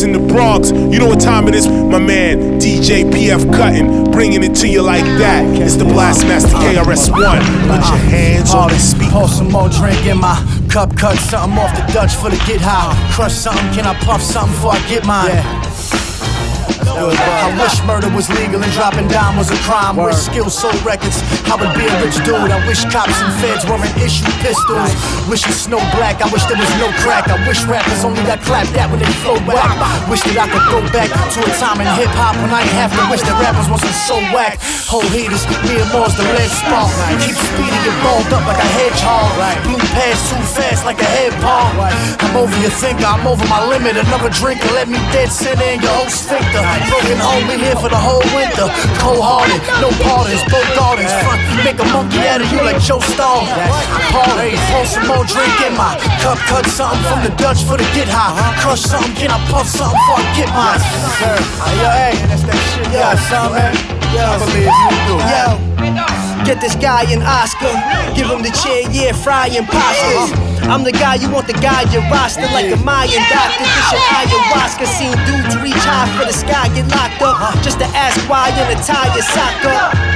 In 0.03 0.13
the 0.13 0.19
Bronx, 0.19 0.71
you 0.71 0.99
know 0.99 1.07
what 1.07 1.21
time 1.21 1.47
it 1.47 1.55
is? 1.55 1.69
My 1.69 1.99
man, 1.99 2.59
DJ 2.59 3.05
PF 3.05 3.53
Cuttin, 3.53 4.11
bringing 4.11 4.43
it 4.43 4.55
to 4.57 4.67
you 4.67 4.81
like 4.81 5.05
that. 5.19 5.45
It's 5.61 5.77
the 5.77 5.85
Blastmaster 5.85 6.57
KRS 6.57 7.11
One. 7.11 7.43
Put 7.69 7.85
your 7.85 8.01
hands 8.09 8.55
on 8.55 8.71
the 8.71 8.79
speaker. 8.79 9.11
Pour 9.11 9.29
some 9.29 9.53
more 9.53 9.69
drink 9.69 10.07
in 10.07 10.19
my 10.19 10.37
cup, 10.71 10.97
cut 10.97 11.19
something 11.19 11.59
off 11.59 11.77
the 11.77 11.93
Dutch 11.93 12.15
for 12.15 12.31
the 12.31 12.37
get 12.47 12.63
high. 12.63 12.97
Crush 13.13 13.35
something, 13.35 13.71
can 13.75 13.85
I 13.85 13.93
puff 14.01 14.23
something 14.23 14.55
before 14.55 14.73
I 14.73 14.89
get 14.89 15.05
mine? 15.05 15.37
I 16.97 17.51
wish 17.61 17.79
murder 17.87 18.11
was 18.15 18.29
legal 18.31 18.63
and 18.63 18.73
dropping 18.73 19.09
dime 19.09 19.37
was 19.37 19.51
a 19.51 19.59
crime. 19.67 19.97
Wish 19.97 20.17
skills 20.17 20.59
sold 20.59 20.79
records, 20.83 21.23
I 21.47 21.55
would 21.55 21.73
be 21.79 21.87
a 21.87 21.95
rich 22.03 22.19
dude. 22.27 22.51
I 22.51 22.59
wish 22.67 22.83
cops 22.91 23.19
and 23.23 23.33
feds 23.39 23.67
weren't 23.67 23.87
issue 24.01 24.27
pistols. 24.43 24.91
Wish 25.29 25.47
it 25.47 25.55
snow 25.55 25.81
black, 25.95 26.23
I 26.23 26.29
wish 26.33 26.45
there 26.47 26.59
was 26.59 26.71
no 26.83 26.91
crack. 27.03 27.29
I 27.29 27.39
wish 27.47 27.63
rappers 27.65 28.05
only 28.05 28.23
got 28.27 28.41
clapped 28.43 28.75
at 28.75 28.91
when 28.91 28.99
they 28.99 29.13
flow 29.23 29.39
whack. 29.47 29.77
Wish 30.11 30.23
that 30.27 30.37
I 30.37 30.47
could 30.51 30.67
go 30.67 30.81
back 30.91 31.09
to 31.11 31.39
a 31.43 31.53
time 31.63 31.79
in 31.79 31.89
hip 31.95 32.11
hop 32.19 32.35
when 32.43 32.51
I 32.51 32.63
ain't 32.67 32.77
have 32.79 32.93
to 32.97 33.03
wish 33.11 33.23
that 33.23 33.37
rappers 33.39 33.69
wasn't 33.71 33.95
so 34.07 34.17
whack. 34.35 34.59
Whole 34.91 35.07
haters, 35.15 35.47
me 35.67 35.79
and 35.79 35.91
Moore's 35.95 36.15
the 36.19 36.27
lead 36.27 36.51
spark. 36.51 36.91
Keep 37.23 37.37
speeding, 37.39 37.85
and 37.87 37.99
balled 38.03 38.31
up 38.35 38.45
like 38.45 38.59
a 38.59 38.71
hedgehog. 38.79 39.31
Blue 39.65 39.81
pads 39.95 40.21
too 40.29 40.43
fast 40.55 40.85
like 40.85 40.99
a 41.01 41.09
head 41.09 41.33
palm. 41.39 41.79
I'm 42.21 42.37
over 42.37 42.57
your 42.61 42.75
thinker, 42.75 43.07
I'm 43.07 43.27
over 43.27 43.45
my 43.47 43.63
limit. 43.67 43.97
Another 43.97 44.31
drink 44.31 44.61
and 44.63 44.75
let 44.75 44.89
me 44.89 44.99
dead 45.15 45.31
center 45.31 45.65
in 45.65 45.81
your 45.81 45.95
whole 45.95 46.11
sphincter. 46.11 46.61
Broken 46.89 47.19
home, 47.21 47.45
we 47.51 47.61
here 47.61 47.77
for 47.77 47.91
the 47.91 47.99
whole 48.01 48.25
winter. 48.33 48.71
Cold 49.03 49.21
hearted, 49.21 49.61
no 49.83 49.93
pardons, 50.01 50.41
both 50.49 50.65
gardens. 50.79 51.13
Front, 51.21 51.41
make 51.67 51.79
a 51.83 51.87
monkey 51.93 52.25
out 52.25 52.41
of 52.41 52.49
you 52.49 52.63
like 52.65 52.81
Joe 52.81 53.03
Stall. 53.13 53.45
Party, 54.15 54.57
pour 54.73 54.87
some 54.87 55.07
more 55.11 55.25
drink 55.29 55.53
in 55.67 55.77
my 55.77 55.99
cup, 56.25 56.39
cut 56.49 56.65
something 56.71 57.03
from 57.05 57.21
the 57.27 57.33
Dutch 57.37 57.63
for 57.67 57.77
the 57.77 57.87
get 57.93 58.09
high. 58.09 58.33
Crush 58.63 58.83
something, 58.83 59.13
can 59.19 59.31
I 59.31 59.39
puff 59.53 59.69
something 59.69 59.93
before 59.93 60.21
I 60.21 60.27
get 60.33 60.49
mine? 60.57 60.81
Sir, 61.21 61.37
yo, 61.77 61.89
hey, 61.93 62.15
that's 62.31 62.45
that 62.49 62.61
shit. 62.73 62.89
Yo, 62.95 63.05
son, 63.29 63.53
man. 63.53 63.73
Yo, 64.15 64.25
I 64.25 64.37
believe 64.41 64.73
you 64.73 64.91
do. 65.07 65.17
Yo. 65.29 65.71
Get 66.45 66.61
this 66.61 66.75
guy 66.75 67.03
an 67.13 67.23
Oscar. 67.23 67.71
Give 68.15 68.27
him 68.27 68.43
the 68.43 68.51
chair, 68.51 68.83
yeah, 68.91 69.13
fry 69.13 69.47
imposters. 69.49 70.50
I'm 70.69 70.85
the 70.85 70.93
guy 70.93 71.15
you 71.17 71.31
want 71.31 71.47
the 71.47 71.55
guy 71.55 71.83
your 71.93 72.03
roster 72.11 72.43
like 72.53 72.71
a 72.73 72.77
Mayan 72.83 73.23
doctor. 73.31 73.65
This 73.65 73.93
your 73.93 74.03
ayahuasca. 74.13 74.87
Seen 74.87 75.17
dudes 75.25 75.57
reach 75.63 75.83
high 75.87 76.11
for 76.19 76.27
the 76.27 76.33
sky, 76.33 76.69
get 76.75 76.89
locked 76.91 77.23
up 77.23 77.63
just 77.63 77.79
to 77.79 77.87
ask 77.97 78.19
why 78.29 78.51
in 78.51 78.77
a 78.77 78.81
tie 78.83 79.15
your 79.15 79.25
sock 79.25 79.65
up. 79.65 80.10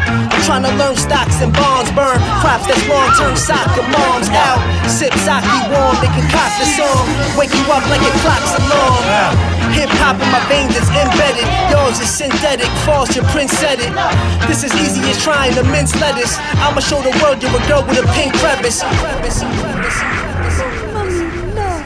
Trying 0.45 0.69
to 0.69 0.77
learn 0.77 0.95
stocks 0.95 1.41
and 1.41 1.49
bonds, 1.57 1.89
burn 1.97 2.21
crops 2.45 2.69
that's 2.69 2.85
long 2.85 3.09
term 3.17 3.33
soccer 3.33 3.81
moms 3.89 4.29
out. 4.29 4.61
Sip 4.85 5.17
sake 5.25 5.41
warm, 5.73 5.97
they 6.05 6.13
concoct 6.13 6.61
the 6.61 6.69
song. 6.77 7.09
Wake 7.33 7.49
you 7.49 7.65
up 7.73 7.81
like 7.89 8.05
your 8.05 8.13
clock's 8.21 8.53
alarm. 8.61 9.33
Hip 9.73 9.89
hop 10.05 10.21
in 10.21 10.29
my 10.29 10.45
veins 10.53 10.77
is 10.77 10.85
embedded. 10.93 11.49
Yours 11.73 11.97
is 11.99 12.13
synthetic, 12.13 12.69
false, 12.85 13.17
your 13.17 13.25
prince 13.33 13.57
said 13.57 13.81
it. 13.81 13.89
This 14.47 14.63
is 14.65 14.73
easy 14.77 15.01
as 15.09 15.17
trying 15.25 15.55
to 15.55 15.65
mince 15.65 15.97
lettuce. 15.97 16.37
I'ma 16.61 16.81
show 16.81 17.01
the 17.01 17.17
world 17.25 17.41
you're 17.43 17.49
a 17.49 17.65
girl 17.67 17.83
with 17.89 18.05
a 18.05 18.07
pink 18.13 18.37
crevice. 18.37 18.85
Mommy, 18.85 19.33
look. 21.57 21.85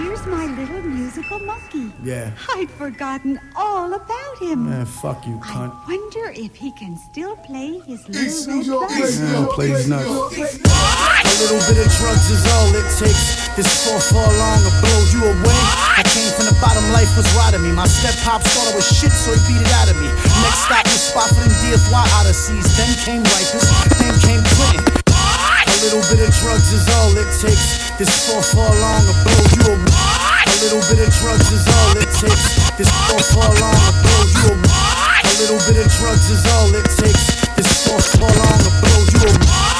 Here's 0.00 0.24
my 0.26 0.46
little 0.56 0.82
musical 0.82 1.38
monkey. 1.40 1.71
Yeah. 2.02 2.34
I'd 2.58 2.70
forgotten 2.70 3.38
all 3.54 3.94
about 3.94 4.34
him. 4.42 4.66
Man, 4.66 4.86
fuck 4.86 5.22
you, 5.22 5.38
cunt. 5.38 5.70
I 5.86 5.94
Wonder 5.94 6.34
if 6.34 6.58
he 6.58 6.74
can 6.74 6.98
still 6.98 7.36
play 7.46 7.78
his 7.86 8.02
little 8.10 8.58
New 8.58 8.62
York 8.66 8.90
red 8.90 9.06
bus. 9.06 9.20
Man, 9.22 9.46
please 9.54 9.86
nuts. 9.86 10.10
A 10.10 11.34
little 11.46 11.62
bit 11.70 11.78
of 11.78 11.88
drugs 11.94 12.26
is 12.26 12.42
all 12.42 12.74
it 12.74 12.88
takes. 12.98 13.46
This 13.54 13.70
four 13.86 14.02
for 14.02 14.18
long 14.18 14.58
will 14.66 14.74
blow 14.82 15.00
you 15.14 15.22
away. 15.30 15.60
I 15.94 16.02
came 16.10 16.26
from 16.34 16.50
the 16.50 16.58
bottom, 16.58 16.82
life 16.90 17.10
was 17.14 17.30
right 17.38 17.54
me. 17.62 17.70
My 17.70 17.86
step 17.86 18.18
pops 18.26 18.50
thought 18.50 18.66
I 18.66 18.74
was 18.74 18.86
shit, 18.90 19.14
so 19.14 19.30
he 19.30 19.38
beat 19.46 19.62
it 19.62 19.70
out 19.78 19.86
of 19.86 19.94
me. 20.02 20.10
Next 20.42 20.66
stop 20.66 20.82
was 20.90 21.06
spot 21.06 21.30
for 21.30 21.38
them 21.38 21.54
DFY 21.62 22.02
Odysseys. 22.18 22.66
Then 22.74 22.90
came 23.06 23.22
Rikers, 23.30 23.66
then 24.02 24.14
came 24.26 24.42
Clinton. 24.58 24.90
A 25.06 25.76
little 25.86 26.02
bit 26.10 26.18
of 26.18 26.34
drugs 26.42 26.74
is 26.74 26.82
all 26.98 27.14
it 27.14 27.30
takes. 27.38 27.94
This 27.94 28.10
four 28.26 28.42
for 28.42 28.66
long 28.66 29.02
will 29.06 29.18
blow 29.22 29.46
you 29.54 29.62
away. 29.78 30.31
A 30.62 30.70
little 30.70 30.94
bit 30.94 31.02
of 31.02 31.12
drugs 31.18 31.50
is 31.50 31.66
all 31.66 31.90
it 31.98 32.06
takes. 32.22 32.70
This 32.78 32.86
four 33.10 33.18
for 33.34 33.50
on 33.50 33.74
will 33.82 33.98
blow 33.98 34.22
you 34.30 34.54
away. 34.54 35.26
A 35.26 35.34
little 35.42 35.58
bit 35.66 35.74
of 35.74 35.90
drugs 35.90 36.30
is 36.30 36.46
all 36.54 36.70
it 36.70 36.86
takes. 36.86 37.50
This 37.58 37.66
four 37.82 37.98
for 37.98 38.30
long 38.30 38.62
will 38.62 38.70
blow 38.78 39.02
you. 39.10 39.26
A 39.26 39.71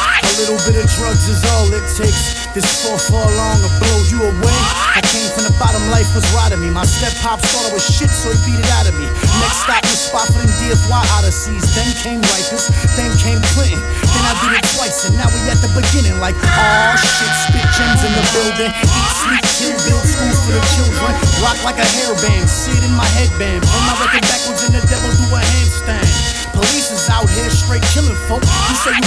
little 0.42 0.58
bit 0.66 0.74
of 0.74 0.90
drugs 0.98 1.30
is 1.30 1.38
all 1.54 1.70
it 1.70 1.86
takes. 1.94 2.50
This 2.50 2.66
four 2.82 2.98
for 2.98 3.22
long 3.22 3.62
will 3.62 3.76
blow 3.78 4.00
you 4.10 4.18
away. 4.26 4.58
I 4.90 4.98
came 5.14 5.30
from 5.30 5.46
the 5.46 5.54
bottom, 5.54 5.78
life 5.94 6.10
was 6.18 6.26
right 6.34 6.50
me. 6.58 6.66
My 6.66 6.82
step 6.82 7.14
pops 7.22 7.46
thought 7.54 7.70
I 7.70 7.72
was 7.72 7.86
shit, 7.86 8.10
so 8.10 8.34
he 8.34 8.38
beat 8.42 8.58
it 8.58 8.66
out 8.74 8.90
of 8.90 8.94
me. 8.98 9.06
Next 9.38 9.62
stop 9.62 9.86
was 9.86 10.02
spot 10.02 10.26
for 10.34 10.42
them 10.42 10.50
DFY 10.58 11.02
Odysseys. 11.22 11.62
Then 11.78 11.86
came 12.02 12.20
Rikers, 12.26 12.66
then 12.98 13.14
came 13.22 13.38
Clinton. 13.54 13.78
Then 13.78 14.24
I 14.26 14.34
did 14.42 14.52
it 14.58 14.66
twice, 14.74 15.06
and 15.06 15.14
now 15.14 15.30
we 15.30 15.38
at 15.46 15.62
the 15.62 15.70
beginning. 15.78 16.18
Like, 16.18 16.34
aw 16.42 16.98
shit, 16.98 17.32
spit 17.46 17.68
gems 17.78 18.02
in 18.02 18.10
the 18.10 18.24
building. 18.34 18.72
Eat, 18.74 19.10
sleep, 19.22 19.46
kill, 19.62 19.76
build 19.86 20.02
schools 20.02 20.38
for 20.42 20.52
the 20.58 20.64
children. 20.74 21.12
Rock 21.46 21.58
like 21.62 21.78
a 21.78 21.86
hairband, 22.02 22.50
sit 22.50 22.82
in 22.82 22.92
my 22.98 23.06
headband. 23.14 23.62
Pull 23.62 23.82
my 23.86 23.94
record 24.02 24.26
backwards 24.26 24.66
and 24.66 24.74
the 24.74 24.82
devil 24.90 25.06
do 25.22 25.26
a 25.30 25.38
handstand. 25.38 26.42
Police 26.52 26.92
is 26.92 27.08
out 27.08 27.30
here 27.32 27.48
straight 27.48 27.82
killing 27.96 28.18
folk. 28.28 28.44
You 28.44 28.76
say 28.84 28.92
you 28.92 29.01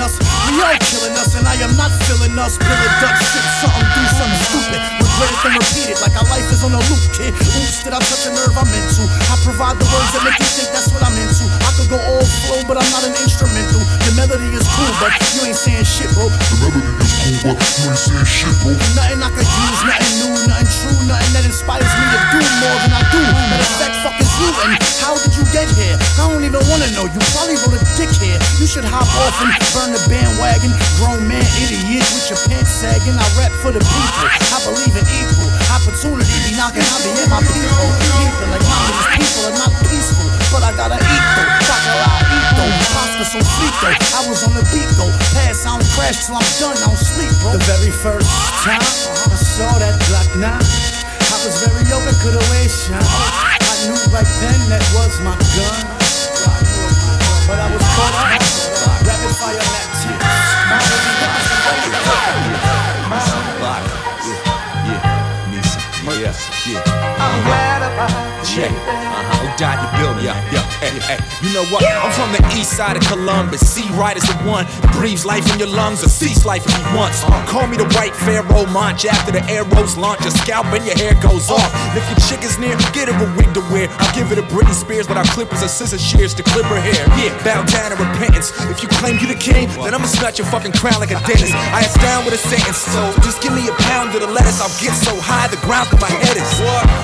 killing 0.00 0.08
us, 0.08 0.16
we 0.48 0.56
all 0.64 0.78
killing 0.80 1.16
us, 1.20 1.36
and 1.36 1.44
I 1.44 1.54
am 1.60 1.76
not 1.76 1.92
feeling 2.08 2.32
us. 2.38 2.56
Bill 2.56 2.72
a 2.72 2.88
duck 3.04 3.16
shit, 3.20 3.44
something, 3.60 3.84
do 3.92 4.02
something 4.16 4.40
stupid. 4.48 4.80
Regret 4.96 5.28
it, 5.28 5.40
then 5.44 5.52
repeat 5.60 5.88
it 5.92 5.98
like 6.00 6.16
our 6.16 6.28
life 6.32 6.48
is 6.48 6.64
on 6.64 6.72
a 6.72 6.80
loop, 6.88 7.04
kid. 7.12 7.36
Oops, 7.36 7.84
did 7.84 7.92
I 7.92 8.00
touch 8.00 8.24
a 8.24 8.32
nerve 8.32 8.56
I'm 8.56 8.70
into? 8.72 9.04
I 9.04 9.36
provide 9.44 9.76
the 9.76 9.84
words 9.92 10.10
that 10.16 10.24
make 10.24 10.40
you 10.40 10.48
think 10.56 10.72
that's 10.72 10.88
what 10.88 11.04
I'm 11.04 11.12
into. 11.20 11.44
I 11.44 11.70
could 11.76 11.92
go 11.92 12.00
all 12.00 12.24
flow, 12.24 12.64
but 12.64 12.80
I'm 12.80 12.88
not 12.88 13.04
an 13.04 13.14
instrumental. 13.20 13.82
Your 14.08 14.14
melody 14.16 14.48
is 14.56 14.64
cool, 14.72 14.92
but 15.04 15.12
you 15.36 15.52
ain't 15.52 15.58
saying 15.58 15.84
shit, 15.84 16.08
bro. 16.16 16.32
The 16.32 16.56
melody 16.64 16.96
is 16.96 17.12
cool, 17.44 17.52
but 17.52 17.60
you 17.60 17.92
ain't 17.92 18.00
saying 18.00 18.28
shit, 18.28 18.54
bro. 18.64 18.72
Nothing 18.96 19.20
I 19.20 19.28
could 19.36 19.48
use, 19.48 19.80
nothing 19.84 20.14
new, 20.24 20.32
nothing 20.48 20.70
true, 20.80 20.96
nothing 21.04 21.32
that 21.36 21.44
inspires 21.44 21.92
me 21.92 22.04
to 22.08 22.18
do 22.32 22.40
more 22.40 22.78
than 22.80 22.92
I 22.96 23.02
do. 23.12 23.20
Matter 23.20 23.68
of 23.68 23.76
fact, 23.76 23.94
fuck 24.00 24.16
is 24.16 24.32
you, 24.40 24.48
and 24.64 24.72
how 25.04 25.14
did 25.20 25.29
get 25.50 25.68
here? 25.74 25.98
I 26.18 26.30
don't 26.30 26.42
even 26.46 26.62
wanna 26.70 26.90
know. 26.94 27.06
You 27.10 27.20
probably 27.34 27.58
wrote 27.62 27.74
a 27.74 27.82
dick 27.98 28.10
here. 28.22 28.38
You 28.58 28.66
should 28.66 28.86
hop 28.86 29.06
off 29.06 29.36
and 29.42 29.50
burn 29.74 29.90
the 29.94 30.02
bandwagon. 30.06 30.72
Grown 30.98 31.26
man, 31.26 31.42
idiot, 31.58 32.06
with 32.14 32.26
your 32.30 32.40
pants 32.46 32.70
sagging. 32.70 33.18
I 33.18 33.26
rap 33.38 33.52
for 33.62 33.74
the 33.74 33.82
people. 33.82 34.26
I 34.26 34.58
believe 34.62 34.94
in 34.94 35.06
equal 35.10 35.50
opportunity. 35.74 36.30
Be 36.46 36.54
knocking, 36.54 36.86
I 36.86 36.96
be 37.02 37.10
in 37.18 37.28
my 37.28 37.42
people. 37.42 37.88
People 38.18 38.46
like 38.50 38.64
these 38.64 39.06
people 39.18 39.42
are 39.50 39.58
not 39.58 39.72
peaceful, 39.90 40.28
but 40.54 40.62
I 40.62 40.70
gotta 40.78 40.98
eat 40.98 41.24
though. 41.34 41.50
Fuck 41.66 41.84
a 41.84 41.94
lot, 41.98 42.22
eat 42.30 42.50
though. 42.54 42.72
Pasta 42.94 43.24
so 43.26 43.40
sweet 43.42 43.74
though. 43.82 43.96
I 44.16 44.20
was 44.30 44.40
on 44.46 44.54
the 44.54 44.64
beat 44.70 44.90
though. 44.96 45.12
Pass, 45.34 45.66
I 45.66 45.74
don't 45.74 45.86
crash 45.98 46.30
till 46.30 46.38
I'm 46.38 46.46
done. 46.62 46.78
I 46.78 46.90
don't 46.90 46.98
sleep, 46.98 47.32
bro. 47.42 47.58
The 47.58 47.62
very 47.66 47.92
first 47.92 48.30
time 48.62 48.82
I 48.82 49.36
saw 49.36 49.70
that 49.82 49.98
black 50.08 50.30
9. 50.38 50.46
I 50.46 51.36
was 51.42 51.62
very 51.62 51.86
open. 51.90 52.10
I 52.90 53.02
knew 53.02 53.49
right 54.12 54.26
then 54.42 54.58
that 54.68 54.82
was 54.94 55.20
my 55.22 55.34
gun. 55.54 55.78
But 57.46 57.58
I 57.58 57.66
was 57.72 57.82
caught 57.94 58.14
up. 58.14 58.42
Rapid 59.06 59.32
fire 59.38 59.58
that 59.58 59.86
I'm 67.20 67.42
glad 67.44 67.82
about 67.82 68.10
Yeah, 68.56 68.66
uh-huh. 68.66 69.46
Oh, 69.46 69.56
God, 69.58 69.76
you 69.82 69.88
building. 69.98 70.24
Yeah, 70.24 70.38
yeah, 70.52 70.69
hey, 70.90 71.16
hey. 71.16 71.18
You 71.46 71.54
know 71.54 71.64
what? 71.70 71.84
I'm 71.86 72.12
from 72.12 72.32
the 72.32 72.42
east 72.58 72.76
side 72.76 72.96
of 72.96 73.02
Columbus. 73.06 73.62
C. 73.62 73.86
Right 73.94 74.16
is 74.16 74.26
the 74.26 74.34
one 74.48 74.66
breathes 74.96 75.24
life 75.24 75.46
in 75.52 75.58
your 75.58 75.68
lungs 75.68 76.04
or 76.04 76.08
cease 76.08 76.44
life 76.44 76.64
if 76.66 76.94
wants. 76.94 77.24
Uh, 77.24 77.40
call 77.46 77.66
me 77.66 77.76
the 77.76 77.88
white 77.96 78.14
pharaoh 78.14 78.66
munch 78.66 79.04
after 79.06 79.32
the 79.32 79.42
arrows 79.48 79.96
launch. 79.96 80.20
Your 80.20 80.34
scalp 80.44 80.66
and 80.76 80.84
your 80.84 80.96
hair 80.96 81.14
goes 81.22 81.48
off. 81.50 81.70
If 81.96 82.04
your 82.10 82.20
chick 82.28 82.44
is 82.44 82.58
near, 82.58 82.76
get 82.92 83.08
her 83.08 83.16
a 83.16 83.28
wig 83.36 83.52
to 83.54 83.62
wear. 83.72 83.88
I'll 83.98 84.14
give 84.14 84.32
it 84.32 84.38
a 84.38 84.46
Britney 84.52 84.74
Spears, 84.74 85.06
but 85.06 85.16
our 85.16 85.28
clippers 85.32 85.62
are 85.62 85.72
scissor 85.72 85.98
shears 85.98 86.34
to 86.34 86.42
clip 86.42 86.66
her 86.66 86.80
hair. 86.80 87.04
Yeah, 87.16 87.32
bow 87.44 87.64
down 87.64 87.94
to 87.94 87.96
repentance. 87.96 88.52
If 88.68 88.82
you 88.82 88.88
claim 88.88 89.18
you 89.18 89.26
the 89.26 89.38
king, 89.38 89.68
then 89.80 89.94
I'ma 89.94 90.06
snatch 90.06 90.38
your 90.38 90.48
fucking 90.48 90.72
crown 90.72 91.00
like 91.00 91.10
a 91.10 91.20
dentist. 91.24 91.54
I 91.54 91.80
ask 91.80 91.98
down 92.00 92.24
with 92.24 92.34
a 92.34 92.42
sentence, 92.42 92.78
so 92.92 93.12
just 93.22 93.42
give 93.42 93.54
me 93.54 93.68
a 93.68 93.74
pound 93.88 94.14
of 94.14 94.20
the 94.20 94.30
lettuce. 94.30 94.60
I'll 94.60 94.72
get 94.82 94.94
so 94.96 95.14
high 95.20 95.48
the 95.48 95.60
ground 95.64 95.88
for 95.88 96.00
my 96.00 96.10
head 96.10 96.36
is. 96.36 96.50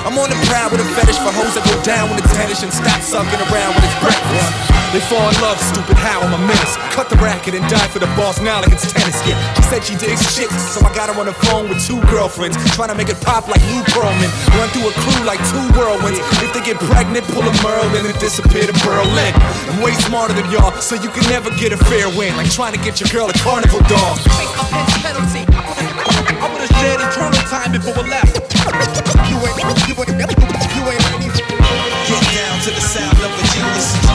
I'm 0.04 0.16
on 0.18 0.28
the 0.28 0.38
prowl 0.48 0.70
with 0.70 0.80
a 0.80 0.88
fetish 0.96 1.18
for 1.20 1.32
hoes 1.32 1.54
that 1.54 1.64
go 1.64 1.76
down 1.82 2.10
when 2.10 2.18
it's 2.18 2.32
tennis 2.32 2.62
and 2.62 2.72
stop 2.72 3.00
sucking 3.00 3.40
around 3.48 3.75
breakfast. 4.00 4.76
They 4.94 5.02
fall 5.12 5.28
in 5.28 5.36
love, 5.42 5.58
stupid 5.60 5.98
how 5.98 6.22
I'm 6.22 6.32
a 6.32 6.40
menace. 6.40 6.78
Cut 6.96 7.10
the 7.10 7.20
racket 7.20 7.52
and 7.52 7.66
die 7.68 7.84
for 7.92 7.98
the 7.98 8.08
boss 8.16 8.40
now 8.40 8.62
like 8.62 8.72
it's 8.72 8.86
tennis. 8.88 9.18
Yeah, 9.28 9.36
she 9.52 9.62
said 9.68 9.84
she 9.84 9.94
digs 9.98 10.22
shit, 10.32 10.48
so 10.48 10.80
I 10.86 10.94
got 10.94 11.12
her 11.12 11.16
on 11.20 11.26
the 11.26 11.36
phone 11.50 11.68
with 11.68 11.84
two 11.84 12.00
girlfriends, 12.08 12.56
trying 12.72 12.88
to 12.88 12.96
make 12.96 13.12
it 13.12 13.20
pop 13.20 13.44
like 13.50 13.60
Lou 13.68 13.82
Pearlman. 13.92 14.30
Run 14.56 14.70
through 14.72 14.88
a 14.88 14.94
crew 14.96 15.20
like 15.26 15.42
two 15.52 15.60
whirlwinds. 15.76 16.22
If 16.40 16.54
they 16.54 16.62
get 16.64 16.80
pregnant, 16.88 17.28
pull 17.34 17.44
a 17.44 17.52
Merlin 17.60 18.08
and 18.08 18.18
disappear 18.22 18.64
to 18.64 18.76
Berlin. 18.86 19.34
I'm 19.68 19.84
way 19.84 19.92
smarter 20.06 20.32
than 20.32 20.48
y'all, 20.48 20.72
so 20.80 20.94
you 20.96 21.10
can 21.10 21.28
never 21.28 21.50
get 21.60 21.76
a 21.76 21.78
fair 21.90 22.08
win. 22.16 22.32
Like 22.38 22.48
trying 22.48 22.72
to 22.72 22.80
get 22.80 22.96
your 22.96 23.10
girl 23.12 23.28
a 23.28 23.36
carnival 23.42 23.84
dog. 23.90 24.16
I 26.40 26.46
would've 26.48 26.72
shed 26.78 27.04
eternal 27.04 27.42
time 27.50 27.72
before 27.74 27.92
we 28.00 28.08
left. 28.08 28.32
You 29.28 29.36
ain't, 29.44 29.60
you 29.60 29.98
ain't, 29.98 30.08
you 30.08 30.24
ain't, 30.32 30.55
to 32.66 32.72
the 32.72 32.80
sound 32.80 33.16
of 33.18 33.30
a 33.30 33.42
genius. 33.54 34.05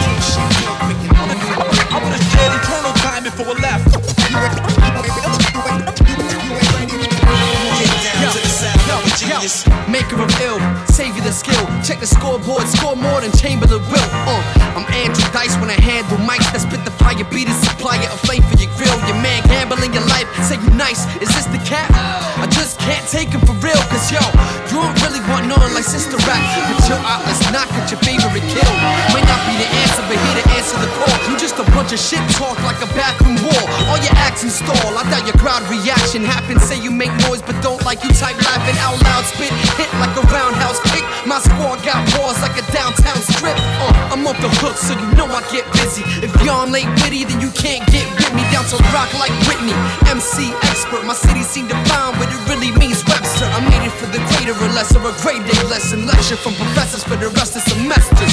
Maker 10.02 10.24
of 10.24 10.34
ill, 10.42 10.58
savior 10.90 11.22
the 11.22 11.32
skill. 11.32 11.62
Check 11.86 12.00
the 12.02 12.10
scoreboard, 12.10 12.66
score 12.66 12.96
more 12.96 13.22
than 13.22 13.30
Chamberlain 13.38 13.86
will. 13.86 14.10
Uh, 14.26 14.42
I'm 14.74 14.88
Andrew 14.98 15.22
Dice 15.30 15.54
when 15.62 15.70
I 15.70 15.78
handle 15.78 16.18
mics 16.26 16.50
that 16.58 16.66
spit 16.66 16.82
the 16.82 16.96
fire. 16.98 17.22
Be 17.30 17.46
the 17.46 17.54
supplier 17.62 18.10
of 18.10 18.18
flame 18.26 18.42
for 18.50 18.58
your 18.58 18.74
grill. 18.82 18.98
Your 19.06 19.22
man 19.22 19.46
gambling 19.46 19.94
your 19.94 20.02
life, 20.10 20.26
say 20.42 20.58
you 20.58 20.74
nice. 20.74 21.06
Is 21.22 21.30
this 21.30 21.46
the 21.54 21.62
cat? 21.62 21.86
I 22.42 22.50
just 22.50 22.82
can't 22.82 23.06
take 23.14 23.30
him 23.30 23.46
for 23.46 23.54
real, 23.62 23.78
cause 23.94 24.10
yo, 24.10 24.26
you 24.74 24.82
don't 24.82 24.98
really 25.06 25.22
want 25.30 25.46
none 25.46 25.70
like 25.78 25.86
Sister 25.86 26.18
Rap. 26.26 26.42
But 26.66 26.82
chill 26.90 26.98
out, 27.06 27.22
let's 27.30 27.46
knock 27.54 27.70
at 27.78 27.94
your 27.94 28.02
favorite 28.02 28.42
kill. 28.50 28.74
Might 29.14 29.28
not 29.30 29.38
be 29.46 29.54
the 29.62 29.70
answer, 29.86 30.02
but 30.10 30.18
here 30.18 30.38
to 30.42 30.46
answer 30.58 30.82
the 30.82 30.90
call. 30.98 31.14
You 31.30 31.38
just 31.38 31.62
a 31.62 31.66
bunch 31.78 31.94
of 31.94 32.02
shit 32.02 32.26
talk 32.42 32.58
like 32.66 32.82
a 32.82 32.90
bathroom 32.98 33.38
wall. 33.46 33.66
All 33.86 34.02
your 34.02 34.18
acts 34.18 34.42
install. 34.42 34.98
I 34.98 35.06
doubt 35.14 35.30
your 35.30 35.38
crowd 35.38 35.62
reaction 35.70 36.26
happens. 36.26 36.66
Say 36.66 36.82
you 36.82 36.90
make 36.90 37.14
noise, 37.30 37.46
but 37.46 37.54
don't 37.62 37.86
like 37.86 38.02
you 38.02 38.10
type 38.18 38.40
laughing 38.50 38.80
out 38.82 38.98
loud. 39.06 39.30
Spit 39.30 39.54
Hook, 44.62 44.78
so 44.78 44.94
you 44.94 45.10
know 45.18 45.26
I 45.26 45.42
get 45.50 45.66
busy. 45.74 46.06
If 46.22 46.30
y'all 46.46 46.70
late 46.70 46.86
witty, 47.02 47.26
then 47.26 47.42
you 47.42 47.50
can't 47.58 47.82
get 47.90 48.06
with 48.14 48.30
me. 48.38 48.46
Down 48.54 48.62
to 48.70 48.78
rock 48.94 49.10
like 49.18 49.34
Whitney. 49.50 49.74
MC 50.06 50.54
expert, 50.70 51.02
my 51.02 51.18
city 51.18 51.42
seem 51.42 51.66
to 51.66 51.78
find 51.90 52.14
what 52.22 52.30
it 52.30 52.38
really 52.46 52.70
means. 52.78 53.02
Webster, 53.10 53.50
I 53.50 53.58
made 53.66 53.82
it 53.82 53.94
for 53.98 54.06
the 54.14 54.22
greater 54.30 54.54
or 54.54 54.70
lesser. 54.78 55.02
A 55.02 55.10
grade 55.26 55.42
day 55.50 55.58
lesson. 55.66 56.06
Lecture 56.06 56.38
from 56.38 56.54
professors 56.54 57.02
for 57.02 57.18
the 57.18 57.34
rest 57.34 57.58
of 57.58 57.66
semesters. 57.66 58.31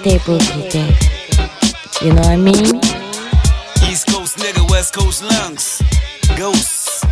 stable 0.00 0.38
today. 0.38 0.96
You 2.00 2.14
know 2.14 2.22
what 2.22 2.32
I 2.32 2.36
mean? 2.36 2.80
East 3.84 4.08
Coast 4.08 4.38
nigga, 4.38 4.64
West 4.70 4.94
Coast 4.94 5.22
lungs. 5.22 5.82
Ghosts, 6.38 7.04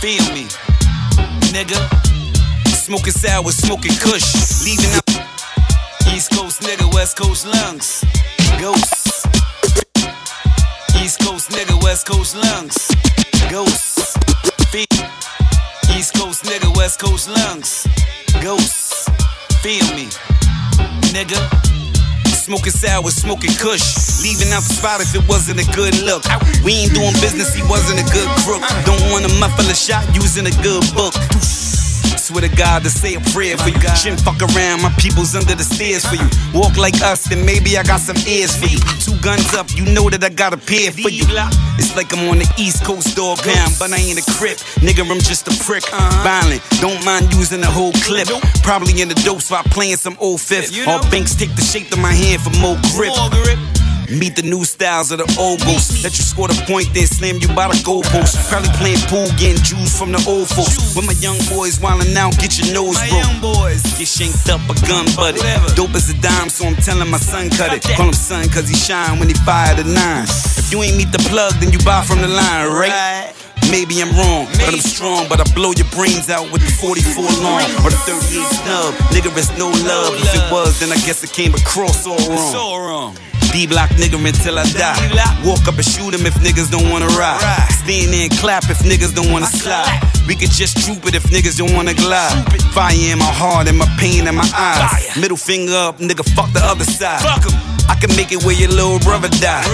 feel 0.00 0.24
me, 0.34 0.46
nigga. 1.54 1.78
Smoking 2.74 3.12
sour, 3.12 3.52
smoking 3.52 3.94
kush. 3.94 4.64
Leaving 4.64 4.90
out. 4.90 6.14
East 6.14 6.32
Coast 6.32 6.62
nigga, 6.62 6.92
West 6.92 7.16
Coast 7.16 7.46
lungs. 7.46 8.04
Ghosts. 8.58 9.24
East 11.00 11.20
Coast 11.20 11.50
nigga, 11.50 11.80
West 11.84 12.06
Coast 12.08 12.34
lungs. 12.34 12.88
Ghosts. 13.50 14.16
Feel. 14.72 14.86
East 15.96 16.14
Coast 16.14 16.42
nigga, 16.44 16.76
West 16.76 16.98
Coast 16.98 17.28
lungs. 17.28 17.86
Ghosts. 18.42 19.08
Feel 19.62 19.86
me, 19.94 20.08
nigga. 21.14 21.71
Smoking 22.52 22.72
sour, 22.72 23.10
smoking 23.10 23.54
kush. 23.54 24.20
Leaving 24.20 24.52
out 24.52 24.60
the 24.60 24.74
spot 24.74 25.00
if 25.00 25.14
it 25.14 25.26
wasn't 25.26 25.58
a 25.58 25.64
good 25.72 25.96
look. 26.02 26.22
We 26.62 26.84
ain't 26.84 26.92
doing 26.92 27.16
business, 27.24 27.54
he 27.54 27.62
wasn't 27.62 27.96
a 27.96 28.04
good 28.12 28.28
crook. 28.44 28.60
Don't 28.84 29.00
want 29.08 29.24
a 29.24 29.32
muffle 29.40 29.64
a 29.70 29.74
shot 29.74 30.04
using 30.14 30.44
a 30.44 30.52
good 30.60 30.84
book. 30.92 31.16
Swear 32.22 32.42
to 32.42 32.54
God 32.54 32.84
to 32.84 32.90
say 32.90 33.16
a 33.16 33.20
prayer 33.34 33.58
for 33.58 33.68
you. 33.68 33.80
Shouldn't 33.98 34.20
fuck 34.20 34.38
around, 34.40 34.80
my 34.80 34.94
people's 34.96 35.34
under 35.34 35.56
the 35.56 35.64
stairs 35.64 36.06
for 36.06 36.14
you. 36.14 36.28
Walk 36.54 36.76
like 36.76 36.94
us, 37.02 37.24
then 37.24 37.44
maybe 37.44 37.76
I 37.76 37.82
got 37.82 37.98
some 37.98 38.16
ears 38.30 38.54
for 38.54 38.66
you. 38.70 38.78
Two 39.02 39.18
guns 39.20 39.52
up, 39.54 39.66
you 39.74 39.84
know 39.90 40.08
that 40.08 40.22
I 40.22 40.28
got 40.28 40.54
a 40.54 40.56
pair 40.56 40.92
for 40.92 41.10
you. 41.10 41.26
It's 41.82 41.96
like 41.96 42.12
I'm 42.14 42.28
on 42.30 42.38
the 42.38 42.46
East 42.56 42.84
Coast 42.84 43.16
dog 43.16 43.38
pound, 43.42 43.74
but 43.76 43.90
I 43.90 43.96
ain't 43.98 44.22
a 44.22 44.26
crip. 44.38 44.58
Nigga, 44.78 45.02
I'm 45.10 45.18
just 45.18 45.48
a 45.50 45.54
prick. 45.66 45.82
Violent, 46.22 46.62
don't 46.78 47.04
mind 47.04 47.34
using 47.34 47.60
the 47.60 47.66
whole 47.66 47.92
clip. 48.06 48.28
Probably 48.62 49.02
in 49.02 49.08
the 49.08 49.18
dope 49.26 49.42
spot 49.42 49.64
playing 49.66 49.96
some 49.96 50.16
old 50.20 50.40
fifth. 50.40 50.70
All 50.86 51.02
banks 51.10 51.34
take 51.34 51.52
the 51.56 51.62
shape 51.62 51.90
of 51.90 51.98
my 51.98 52.12
hand 52.14 52.40
for 52.40 52.54
more 52.62 52.78
grip. 52.94 53.10
Meet 54.12 54.36
the 54.36 54.42
new 54.44 54.64
styles 54.64 55.10
of 55.10 55.24
the 55.24 55.28
old 55.40 55.60
ghosts. 55.64 56.04
Let 56.04 56.12
you 56.20 56.24
score 56.24 56.48
the 56.48 56.58
point, 56.68 56.92
then 56.92 57.06
slam 57.06 57.40
you 57.40 57.48
by 57.56 57.72
the 57.72 57.80
goalpost. 57.80 58.36
Probably 58.52 58.68
playing 58.76 59.00
pool, 59.08 59.24
getting 59.40 59.62
juice 59.64 59.96
from 59.96 60.12
the 60.12 60.20
old 60.28 60.52
folks. 60.52 60.92
With 60.92 61.08
my 61.08 61.16
young 61.16 61.40
boys 61.48 61.80
wildin' 61.80 62.12
out, 62.12 62.36
get 62.36 62.60
your 62.60 62.68
nose 62.76 63.00
broke. 63.08 63.24
Young 63.24 63.40
boys 63.40 63.80
Get 63.96 64.08
shanked 64.08 64.52
up 64.52 64.60
a 64.68 64.76
gun 64.84 65.08
buddy. 65.16 65.40
Dope 65.72 65.96
as 65.96 66.12
a 66.12 66.16
dime, 66.20 66.52
so 66.52 66.68
I'm 66.68 66.76
telling 66.76 67.08
my 67.08 67.16
son 67.16 67.48
cut 67.50 67.72
it. 67.72 67.80
Call 67.96 68.12
him 68.12 68.12
son, 68.12 68.48
cause 68.52 68.68
he 68.68 68.76
shine 68.76 69.18
when 69.18 69.28
he 69.28 69.36
fired 69.48 69.80
a 69.80 69.84
nine. 69.88 70.28
If 70.60 70.68
you 70.68 70.82
ain't 70.82 70.96
meet 71.00 71.12
the 71.12 71.22
plug, 71.32 71.56
then 71.56 71.72
you 71.72 71.80
buy 71.80 72.04
from 72.04 72.20
the 72.20 72.28
line, 72.28 72.68
right? 72.68 73.32
Maybe 73.72 74.02
I'm 74.04 74.12
wrong, 74.12 74.44
but 74.60 74.76
I'm 74.76 74.84
strong. 74.84 75.24
But 75.28 75.40
I 75.40 75.48
blow 75.54 75.72
your 75.72 75.88
brains 75.88 76.28
out 76.28 76.52
with 76.52 76.60
the 76.60 76.72
44 76.84 77.24
long 77.40 77.64
or 77.80 77.88
the 77.88 78.00
38 78.04 78.44
snub. 78.60 78.92
Nigga, 79.08 79.32
it's 79.32 79.48
no 79.56 79.72
love. 79.88 80.12
If 80.20 80.36
it 80.36 80.52
was, 80.52 80.80
then 80.80 80.92
I 80.92 81.00
guess 81.06 81.24
it 81.24 81.32
came 81.32 81.54
across 81.54 82.04
all 82.06 82.20
wrong. 82.28 83.16
D 83.52 83.66
block 83.66 83.90
nigga 84.00 84.16
until 84.16 84.58
I 84.58 84.64
die. 84.72 85.44
Walk 85.44 85.68
up 85.68 85.76
and 85.76 85.84
shoot 85.84 86.14
him 86.14 86.24
if 86.24 86.34
niggas 86.40 86.70
don't 86.70 86.88
wanna 86.90 87.06
ride. 87.20 87.38
Stand 87.84 88.12
there 88.12 88.24
and 88.24 88.32
clap 88.38 88.64
if 88.70 88.78
niggas 88.78 89.14
don't 89.14 89.30
wanna 89.30 89.46
slide. 89.46 90.00
We 90.26 90.34
could 90.34 90.50
just 90.50 90.78
troop 90.84 91.04
it 91.06 91.14
if 91.14 91.24
niggas 91.24 91.58
don't 91.58 91.74
wanna 91.74 91.92
glide. 91.92 92.32
Fire 92.72 92.94
in 92.94 93.18
my 93.18 93.24
heart 93.24 93.68
and 93.68 93.76
my 93.76 93.86
pain 94.00 94.26
in 94.26 94.34
my 94.34 94.48
eyes. 94.56 95.16
Middle 95.20 95.36
finger 95.36 95.74
up, 95.74 95.98
nigga, 95.98 96.24
fuck 96.34 96.50
the 96.52 96.64
other 96.64 96.84
side. 96.84 97.20
I 97.88 97.94
can 98.00 98.16
make 98.16 98.32
it 98.32 98.42
where 98.42 98.56
your 98.56 98.70
little 98.70 98.98
brother 99.00 99.28
die. 99.28 99.64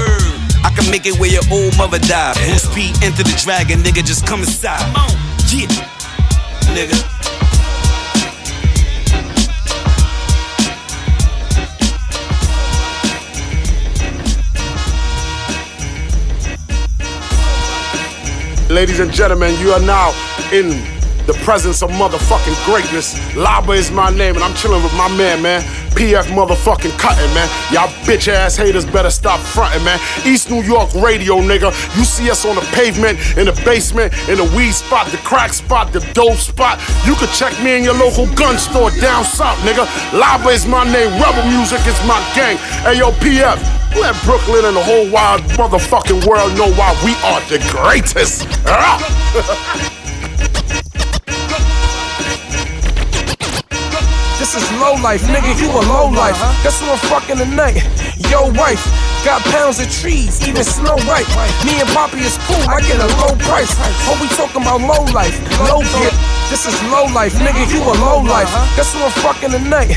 I 0.65 0.71
can 0.75 0.91
make 0.91 1.07
it 1.07 1.19
where 1.21 1.31
your 1.31 1.47
old 1.53 1.77
mother 1.79 2.01
died. 2.01 2.37
Full 2.37 2.59
speed, 2.59 2.93
enter 3.05 3.23
the 3.23 3.37
dragon, 3.45 3.83
nigga, 3.83 4.05
just 4.05 4.27
come 4.27 4.41
inside. 4.41 4.83
on 4.97 5.11
Yeah, 5.55 5.69
nigga. 6.75 7.18
Ladies 18.71 19.01
and 19.01 19.11
gentlemen, 19.11 19.59
you 19.61 19.73
are 19.73 19.81
now 19.81 20.11
in 20.53 20.98
the 21.29 21.35
presence 21.45 21.83
of 21.83 21.91
motherfucking 21.91 22.57
greatness. 22.65 23.15
Laba 23.37 23.77
is 23.77 23.91
my 23.91 24.09
name, 24.09 24.35
and 24.35 24.43
I'm 24.43 24.55
chilling 24.55 24.83
with 24.83 24.95
my 24.95 25.09
man, 25.15 25.43
man. 25.43 25.61
PF 25.93 26.25
motherfucking 26.33 26.99
Cuttin, 26.99 27.29
man. 27.35 27.47
Y'all 27.71 27.93
bitch 28.09 28.29
ass 28.29 28.57
haters 28.57 28.87
better 28.87 29.11
stop 29.11 29.39
fronting, 29.39 29.85
man. 29.85 30.01
East 30.25 30.51
New 30.51 30.63
York 30.63 30.89
radio, 30.95 31.37
nigga. 31.37 31.69
You 31.99 32.05
see 32.05 32.31
us 32.31 32.47
on 32.47 32.57
the 32.57 32.63
pavement, 32.73 33.21
in 33.37 33.45
the 33.45 33.53
basement, 33.63 34.15
in 34.27 34.39
the 34.39 34.49
weed 34.57 34.73
spot, 34.73 35.07
the 35.09 35.19
crack 35.19 35.53
spot, 35.53 35.93
the 35.93 36.01
dope 36.15 36.39
spot. 36.39 36.81
You 37.05 37.15
could 37.15 37.31
check 37.31 37.53
me 37.63 37.77
in 37.77 37.85
your 37.85 37.95
local 37.95 38.25
gun 38.35 38.57
store 38.57 38.91
down 38.93 39.23
south, 39.25 39.59
nigga. 39.69 39.85
Laba 40.17 40.51
is 40.55 40.67
my 40.67 40.85
name. 40.91 41.13
Rebel 41.21 41.45
music 41.53 41.85
is 41.87 42.01
my 42.09 42.19
gang. 42.35 42.57
Yo, 42.97 43.13
PF. 43.21 43.61
Let 44.01 44.17
Brooklyn 44.25 44.65
and 44.65 44.77
the 44.77 44.83
whole 44.83 45.11
wide 45.11 45.41
motherfucking 45.61 46.25
world 46.27 46.57
know 46.57 46.73
why 46.73 46.97
we 47.05 47.13
are 47.21 47.41
the 47.53 47.61
greatest. 47.71 48.49
Ah! 48.71 49.95
This 54.49 54.65
is 54.65 54.81
low 54.81 54.95
life, 55.05 55.21
nigga. 55.29 55.61
You 55.61 55.69
a 55.69 55.85
low 55.93 56.09
life. 56.09 56.41
Guess 56.65 56.81
who 56.81 56.89
I'm 56.89 56.97
fucking 57.13 57.37
tonight? 57.37 57.85
Yo, 58.33 58.49
wife. 58.57 58.81
Got 59.23 59.43
pounds 59.53 59.79
of 59.79 59.93
trees, 59.93 60.41
even 60.49 60.65
Snow 60.65 60.97
White. 61.05 61.29
Me 61.69 61.79
and 61.79 61.89
Poppy 61.91 62.21
is 62.25 62.39
cool. 62.49 62.57
I 62.65 62.81
get 62.81 62.97
a 62.97 63.09
low 63.21 63.37
price. 63.45 63.77
What 64.09 64.17
we 64.23 64.29
talking 64.41 64.63
about 64.63 64.81
low 64.81 65.05
life? 65.13 65.37
Low 65.69 65.85
gear. 65.85 66.28
This 66.49 66.65
is 66.65 66.77
low 66.89 67.05
life, 67.13 67.35
nigga. 67.35 67.69
You 67.69 67.85
a 67.85 67.93
low 68.01 68.25
life. 68.25 68.49
Guess 68.75 68.95
who 68.95 69.05
I'm 69.05 69.13
fucking 69.21 69.51
tonight? 69.51 69.93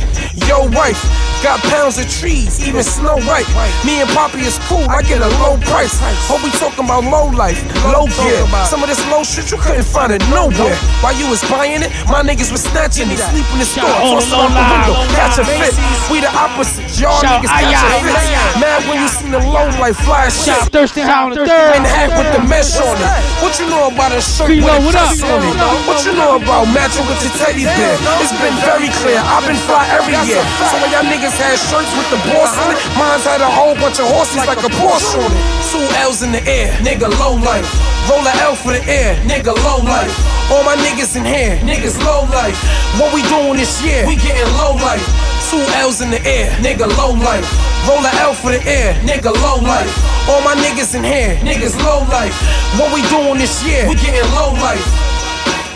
Yo, 0.47 0.67
wife. 0.75 0.99
Got 1.41 1.57
pounds 1.73 1.97
of 1.97 2.05
trees, 2.05 2.61
even 2.61 2.83
Snow 2.83 3.17
White. 3.25 3.49
Me 3.81 3.97
and 3.97 4.09
Poppy 4.13 4.45
is 4.45 4.61
cool. 4.69 4.85
I 4.85 5.01
get 5.01 5.25
a 5.25 5.31
low 5.41 5.57
price. 5.65 5.97
What 6.29 6.43
we 6.45 6.53
talking 6.61 6.85
about 6.85 7.01
low 7.01 7.33
life? 7.33 7.57
Low 7.89 8.05
gear. 8.21 8.45
Some 8.69 8.83
of 8.83 8.89
this 8.91 9.01
low 9.09 9.23
shit 9.23 9.49
you 9.49 9.57
couldn't 9.57 9.89
find 9.89 10.13
it 10.13 10.21
nowhere. 10.29 10.77
While 11.01 11.17
you 11.17 11.25
was 11.33 11.41
buying 11.49 11.81
it, 11.81 11.89
my 12.05 12.21
niggas 12.21 12.53
was 12.53 12.61
snatching 12.61 13.09
it. 13.09 13.17
Sleep 13.17 13.47
in 13.57 13.57
the 13.57 13.65
store, 13.65 13.89
toss 13.89 14.29
it 14.29 14.37
out 14.37 14.53
the 14.53 14.61
window, 14.61 14.93
catch 15.17 15.41
a 15.41 15.45
fit. 15.49 15.73
We 16.13 16.21
the 16.21 16.29
opposite, 16.29 16.85
Y'all 17.01 17.17
niggas 17.25 17.49
catch 17.49 17.73
a 17.73 18.05
fit. 18.05 18.61
Mad 18.61 18.85
when 18.85 19.01
you 19.01 19.09
seen 19.09 19.31
the 19.33 19.41
low 19.41 19.65
life 19.81 19.97
fly 20.05 20.29
shit. 20.29 20.53
Howell 21.01 21.33
the 21.33 21.47
third. 21.47 21.73
In 21.73 21.81
the 21.81 21.89
hat 21.89 22.13
with 22.13 22.29
the 22.37 22.45
mesh 22.45 22.77
on 22.77 23.01
it. 23.01 23.09
What 23.41 23.57
you 23.57 23.65
know 23.65 23.89
about 23.89 24.13
a 24.13 24.21
shirt 24.21 24.45
with 24.45 24.61
a 24.61 24.77
what 24.85 24.93
on 24.93 25.41
it? 25.41 25.57
What 25.89 26.05
you 26.05 26.13
know 26.13 26.37
about 26.41 26.65
matching 26.73 27.05
with 27.05 27.21
your 27.21 27.33
teddy 27.37 27.63
bear? 27.63 27.95
It's 28.19 28.33
been 28.41 28.57
very 28.65 28.89
clear. 29.01 29.21
I've 29.21 29.45
been 29.45 29.59
fly 29.69 29.85
every 29.93 30.17
year. 30.25 30.41
So 30.57 30.77
of 30.81 30.89
y'all 30.89 31.05
niggas 31.05 31.37
had 31.37 31.57
shirts 31.57 31.91
with 31.93 32.09
the 32.09 32.19
boss 32.33 32.51
on 32.57 32.73
it. 32.73 32.77
Uh-huh. 32.81 32.99
Mine's 32.99 33.25
had 33.25 33.41
a 33.41 33.49
whole 33.49 33.77
bunch 33.77 34.01
of 34.01 34.09
horses 34.09 34.43
like 34.49 34.61
a 34.65 34.71
Porsche 34.81 35.21
on 35.21 35.29
it. 35.29 35.41
Two 35.69 35.85
L's 36.01 36.25
in 36.25 36.33
the 36.33 36.43
air, 36.49 36.73
nigga 36.81 37.07
low 37.21 37.37
life. 37.37 37.65
Roll 38.09 38.25
a 38.25 38.33
L 38.41 38.57
for 38.57 38.73
the 38.73 38.81
air, 38.89 39.15
nigga 39.29 39.53
low 39.53 39.79
life. 39.85 40.11
All 40.49 40.65
my 40.65 40.75
niggas 40.75 41.15
in 41.15 41.23
here, 41.23 41.55
niggas 41.63 41.95
low 42.03 42.25
life. 42.33 42.57
What 42.97 43.13
we 43.13 43.21
doing 43.29 43.55
this 43.55 43.79
year? 43.85 44.03
We 44.09 44.17
getting 44.17 44.49
low 44.57 44.75
life. 44.81 45.05
Two 45.49 45.61
L's 45.83 46.01
in 46.01 46.09
the 46.09 46.21
air, 46.25 46.49
nigga 46.59 46.89
low 46.97 47.13
life. 47.13 47.45
Roll 47.87 48.01
a 48.01 48.11
L 48.25 48.33
for 48.33 48.51
the 48.51 48.61
air, 48.65 48.93
nigga 49.05 49.31
low 49.31 49.61
life. 49.61 49.91
All 50.29 50.41
my 50.41 50.55
niggas 50.55 50.95
in 50.95 51.03
here, 51.03 51.37
niggas 51.45 51.77
low 51.85 52.03
life. 52.09 52.33
What 52.79 52.93
we 52.93 53.01
doing 53.09 53.37
this 53.37 53.63
year? 53.65 53.87
We 53.87 53.95
getting 53.95 54.25
low 54.33 54.53
life. 54.59 55.10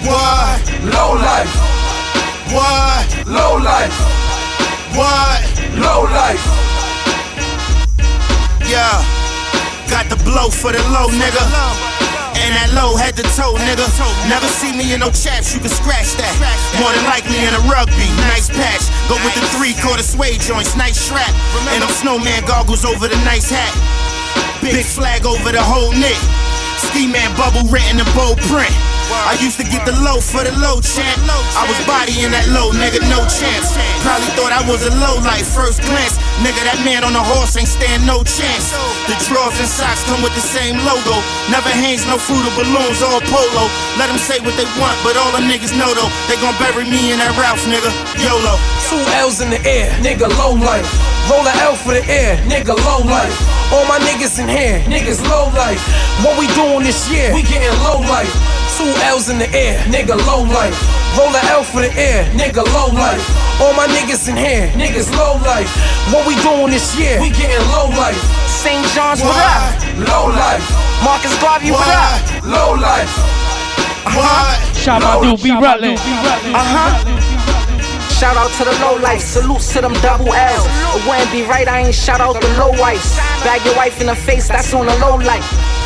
What? 0.05 0.61
Low 0.85 1.17
life. 1.17 1.49
Why? 2.53 3.01
Low 3.25 3.57
life. 3.57 3.97
Why? 4.93 5.41
Low 5.81 6.05
life. 6.05 6.45
Yeah. 8.69 9.01
Got 9.89 10.05
the 10.13 10.21
blow 10.21 10.53
for 10.53 10.69
the 10.69 10.81
low, 10.93 11.09
nigga. 11.09 11.41
And 12.37 12.53
that 12.53 12.69
low 12.77 12.93
head 12.93 13.17
to 13.17 13.25
toe, 13.33 13.57
nigga. 13.57 13.89
Never 14.29 14.45
see 14.45 14.69
me 14.77 14.93
in 14.93 15.01
no 15.01 15.09
chaps, 15.09 15.57
you 15.57 15.59
can 15.59 15.73
scratch 15.73 16.13
that. 16.21 16.37
More 16.77 16.93
than 16.93 17.01
likely 17.09 17.41
in 17.41 17.53
a 17.57 17.61
rugby, 17.65 18.05
nice 18.29 18.45
patch. 18.45 18.85
Go 19.09 19.17
with 19.25 19.33
the 19.33 19.41
three 19.57 19.73
quarter 19.81 20.05
suede 20.05 20.37
joints, 20.37 20.77
nice 20.77 21.01
strap. 21.01 21.33
And 21.73 21.81
them 21.81 21.89
snowman 21.89 22.45
goggles 22.45 22.85
over 22.85 23.09
the 23.09 23.17
nice 23.25 23.49
hat. 23.49 23.73
Big 24.61 24.85
flag 24.85 25.25
over 25.25 25.49
the 25.49 25.65
whole 25.65 25.97
neck. 25.97 26.21
Ski 26.77 27.09
man 27.09 27.33
bubble 27.33 27.65
written 27.73 27.97
in 27.97 28.05
bold 28.13 28.37
print. 28.45 28.69
I 29.11 29.37
used 29.41 29.57
to 29.61 29.65
get 29.67 29.85
the 29.85 29.93
low 30.01 30.17
for 30.17 30.41
the 30.41 30.53
low 30.57 30.81
champ. 30.81 31.21
I 31.53 31.65
was 31.69 31.77
bodying 31.85 32.33
that 32.33 32.49
low, 32.49 32.73
nigga, 32.73 33.01
no 33.09 33.21
chance. 33.29 33.77
Probably 34.01 34.29
thought 34.33 34.49
I 34.49 34.65
was 34.65 34.81
a 34.85 34.93
low 34.97 35.21
life 35.21 35.45
first 35.53 35.81
glance. 35.85 36.17
Nigga, 36.41 36.61
that 36.65 36.81
man 36.81 37.05
on 37.05 37.13
the 37.13 37.21
horse 37.21 37.53
ain't 37.57 37.69
stand 37.69 38.05
no 38.05 38.25
chance. 38.25 38.73
The 39.05 39.15
drawers 39.29 39.57
and 39.61 39.69
socks 39.69 40.01
come 40.09 40.21
with 40.25 40.33
the 40.33 40.41
same 40.41 40.81
logo. 40.81 41.17
Never 41.53 41.69
hangs 41.69 42.05
no 42.09 42.17
fruit 42.17 42.41
or 42.41 42.53
balloons 42.57 42.99
or 43.05 43.21
polo. 43.29 43.69
Let 44.01 44.09
them 44.09 44.17
say 44.17 44.41
what 44.41 44.57
they 44.57 44.67
want, 44.81 44.97
but 45.05 45.13
all 45.17 45.29
the 45.33 45.43
niggas 45.45 45.73
know 45.77 45.89
though, 45.93 46.09
they 46.25 46.37
gon' 46.41 46.57
bury 46.57 46.85
me 46.89 47.13
in 47.13 47.21
that 47.21 47.33
Ralph, 47.37 47.61
nigga. 47.69 47.93
YOLO. 48.21 48.57
Two 48.89 49.01
L's 49.21 49.41
in 49.41 49.49
the 49.49 49.61
air, 49.65 49.89
nigga 50.01 50.29
low 50.37 50.53
life. 50.53 50.85
Roll 51.29 51.41
a 51.41 51.53
L 51.65 51.73
for 51.73 51.93
the 51.93 52.05
air, 52.05 52.37
nigga 52.45 52.77
low 52.85 53.01
life. 53.01 53.33
All 53.73 53.85
my 53.89 53.97
niggas 53.97 54.37
in 54.37 54.47
here, 54.47 54.77
niggas 54.85 55.21
low 55.25 55.49
life. 55.57 55.81
What 56.21 56.37
we 56.37 56.45
doing 56.53 56.85
this 56.85 57.09
year? 57.09 57.33
We 57.33 57.41
getting 57.41 57.73
low 57.81 57.99
life. 58.05 58.29
Two 58.75 58.91
L's 59.07 59.29
in 59.29 59.39
the 59.39 59.47
air, 59.55 59.79
nigga 59.87 60.19
low 60.27 60.43
life. 60.43 60.75
Roll 61.17 61.31
a 61.31 61.39
L 61.47 61.63
for 61.63 61.79
the 61.79 61.91
air, 61.95 62.25
nigga, 62.35 62.59
low 62.75 62.91
life. 62.91 63.23
All 63.61 63.73
my 63.73 63.87
niggas 63.87 64.27
in 64.27 64.35
here, 64.35 64.67
niggas 64.75 65.07
low 65.15 65.39
life. 65.47 65.71
What 66.11 66.27
we 66.27 66.35
doing 66.43 66.71
this 66.71 66.91
year? 66.99 67.21
We 67.21 67.29
getting 67.29 67.63
low 67.71 67.87
life. 67.95 68.19
St. 68.51 68.85
John's, 68.91 69.21
what 69.21 69.31
up? 69.31 69.79
Low 70.11 70.27
life. 70.27 70.65
Marcus 71.03 71.31
Garvey, 71.41 71.71
what 71.71 71.87
up? 71.87 72.19
Low 72.43 72.75
life. 72.75 73.07
Uh-huh. 74.05 74.73
Shout 74.73 75.03
out 75.03 75.23
to 75.23 75.41
B 75.41 75.51
Rutland. 75.51 75.97
Uh-huh. 75.97 77.34
Shout 78.19 78.37
out 78.37 78.49
to 78.57 78.63
the 78.63 78.71
low 78.79 78.95
life, 79.01 79.19
salutes 79.19 79.73
to 79.73 79.81
them 79.81 79.91
double 79.99 80.31
L's. 80.33 80.65
It 80.95 81.05
wouldn't 81.05 81.31
be 81.33 81.43
right, 81.43 81.67
I 81.67 81.81
ain't 81.81 81.93
shout 81.93 82.21
out 82.21 82.39
the 82.39 82.47
low 82.57 82.71
wives. 82.79 83.17
Bag 83.43 83.59
your 83.65 83.75
wife 83.75 83.99
in 83.99 84.07
the 84.07 84.15
face, 84.15 84.47
that's 84.47 84.73
on 84.73 84.85
the 84.85 84.97
low 84.99 85.17
life. 85.17 85.43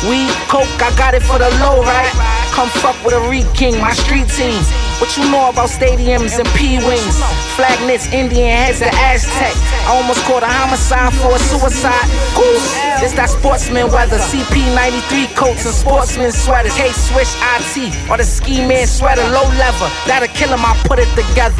Weed, 0.08 0.30
coke, 0.46 0.70
I 0.78 0.94
got 0.96 1.14
it 1.14 1.24
for 1.24 1.38
the 1.38 1.50
low, 1.58 1.82
right? 1.82 2.12
Come 2.54 2.68
fuck 2.68 2.94
with 3.04 3.14
a 3.14 3.28
Reed 3.28 3.46
King, 3.54 3.80
my 3.80 3.92
street 3.92 4.28
team. 4.28 4.62
What 5.00 5.16
you 5.16 5.24
know 5.32 5.48
about 5.48 5.72
stadiums 5.72 6.36
and 6.36 6.46
P-Wings? 6.52 7.16
Flag 7.56 7.80
knits, 7.88 8.12
Indian 8.12 8.52
heads, 8.52 8.84
the 8.84 8.92
Aztec. 8.92 9.56
I 9.88 9.96
almost 9.96 10.20
caught 10.28 10.44
a 10.44 10.46
homicide 10.46 11.16
for 11.16 11.32
a 11.32 11.40
suicide. 11.40 12.04
Goose, 12.36 12.68
this 13.00 13.16
that 13.16 13.32
sportsman 13.32 13.88
weather. 13.88 14.20
CP93 14.20 15.32
coats 15.32 15.64
and 15.64 15.72
sportsman 15.72 16.30
sweaters. 16.36 16.76
K-Swish 16.76 17.32
IT 17.32 17.96
or 18.12 18.20
the 18.20 18.28
ski 18.28 18.60
man 18.60 18.84
sweater. 18.84 19.24
Low 19.32 19.48
level, 19.56 19.88
that'll 20.04 20.28
kill 20.36 20.52
him, 20.52 20.60
I 20.60 20.76
put 20.84 21.00
it 21.00 21.08
together. 21.16 21.56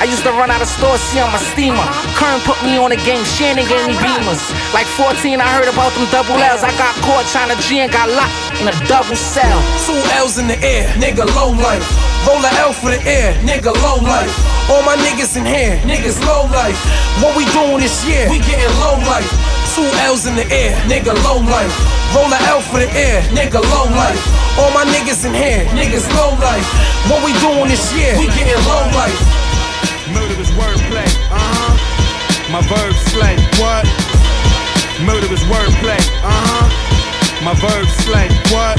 I 0.00 0.08
used 0.08 0.24
to 0.24 0.32
run 0.32 0.48
out 0.48 0.64
of 0.64 0.66
stores, 0.66 1.04
see 1.12 1.20
I'm 1.20 1.36
a 1.36 1.40
steamer. 1.52 1.84
Kern 2.16 2.40
put 2.48 2.56
me 2.64 2.80
on 2.80 2.96
the 2.96 3.00
game, 3.04 3.22
Shannon 3.36 3.68
gave 3.68 3.84
me 3.84 3.94
beamers. 4.00 4.40
Like 4.72 4.88
14, 4.96 5.36
I 5.36 5.52
heard 5.52 5.68
about 5.68 5.92
them 5.92 6.08
double 6.08 6.40
L's. 6.40 6.64
I 6.64 6.72
got 6.80 6.96
caught 7.04 7.28
trying 7.28 7.52
to 7.52 7.60
G 7.60 7.84
and 7.84 7.92
got 7.92 8.08
locked 8.08 8.56
in 8.56 8.72
a 8.72 8.74
double 8.88 9.20
cell. 9.20 9.60
Two 9.84 10.00
L's 10.16 10.40
in 10.40 10.48
the 10.48 10.56
air, 10.64 10.88
nigga, 10.96 11.28
low 11.36 11.52
life. 11.52 11.84
Roll 12.24 12.40
a 12.40 12.53
L 12.60 12.72
for 12.72 12.90
the 12.90 13.00
air, 13.02 13.34
nigga, 13.42 13.72
low 13.72 13.98
life. 14.02 14.30
All 14.70 14.82
my 14.82 14.96
niggas 14.96 15.36
in 15.36 15.44
here, 15.44 15.76
niggas 15.84 16.20
low 16.26 16.46
life. 16.50 16.78
What 17.22 17.36
we 17.36 17.44
doing 17.52 17.80
this 17.80 18.04
year? 18.06 18.28
We 18.30 18.38
getting 18.38 18.70
low 18.80 18.96
life. 19.08 19.28
Two 19.74 19.86
L's 20.06 20.26
in 20.26 20.36
the 20.36 20.46
air, 20.52 20.76
nigga, 20.86 21.12
low 21.26 21.42
life. 21.42 21.74
Roll 22.14 22.30
a 22.30 22.38
L 22.46 22.60
for 22.60 22.78
the 22.78 22.90
air, 22.94 23.22
nigga, 23.34 23.58
low 23.58 23.90
life. 23.90 24.20
All 24.58 24.70
my 24.70 24.84
niggas 24.86 25.26
in 25.26 25.34
here, 25.34 25.66
niggas 25.74 26.06
low 26.14 26.30
life. 26.38 26.66
What 27.10 27.24
we 27.26 27.34
doing 27.42 27.68
this 27.68 27.90
year? 27.92 28.14
We 28.18 28.26
getting 28.38 28.60
low 28.70 28.86
life. 28.94 29.18
Murderous 30.14 30.50
wordplay. 30.54 31.10
Uh 31.26 31.38
huh. 31.38 31.74
My 32.52 32.62
verb 32.70 32.94
slay. 33.10 33.34
What? 33.58 33.82
Murderous 35.02 35.42
wordplay. 35.50 35.98
Uh 36.22 36.30
huh. 36.30 36.66
My 37.42 37.54
verb 37.58 37.88
slay. 38.06 38.28
What? 38.54 38.78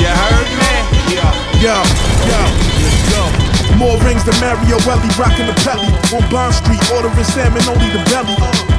You 0.00 0.08
heard 0.08 0.48
me? 0.58 1.14
Yeah. 1.14 1.43
Yo, 1.64 1.82
yo. 2.28 3.78
More 3.78 3.98
rings 4.04 4.22
than 4.22 4.38
Mario 4.38 4.76
Welly, 4.84 5.08
rocking 5.16 5.46
the 5.46 5.54
pelly. 5.64 5.88
On 6.12 6.28
Bond 6.30 6.54
Street, 6.54 6.92
ordering 6.92 7.24
salmon, 7.24 7.62
only 7.66 7.88
the 7.88 8.04
belly. 8.04 8.73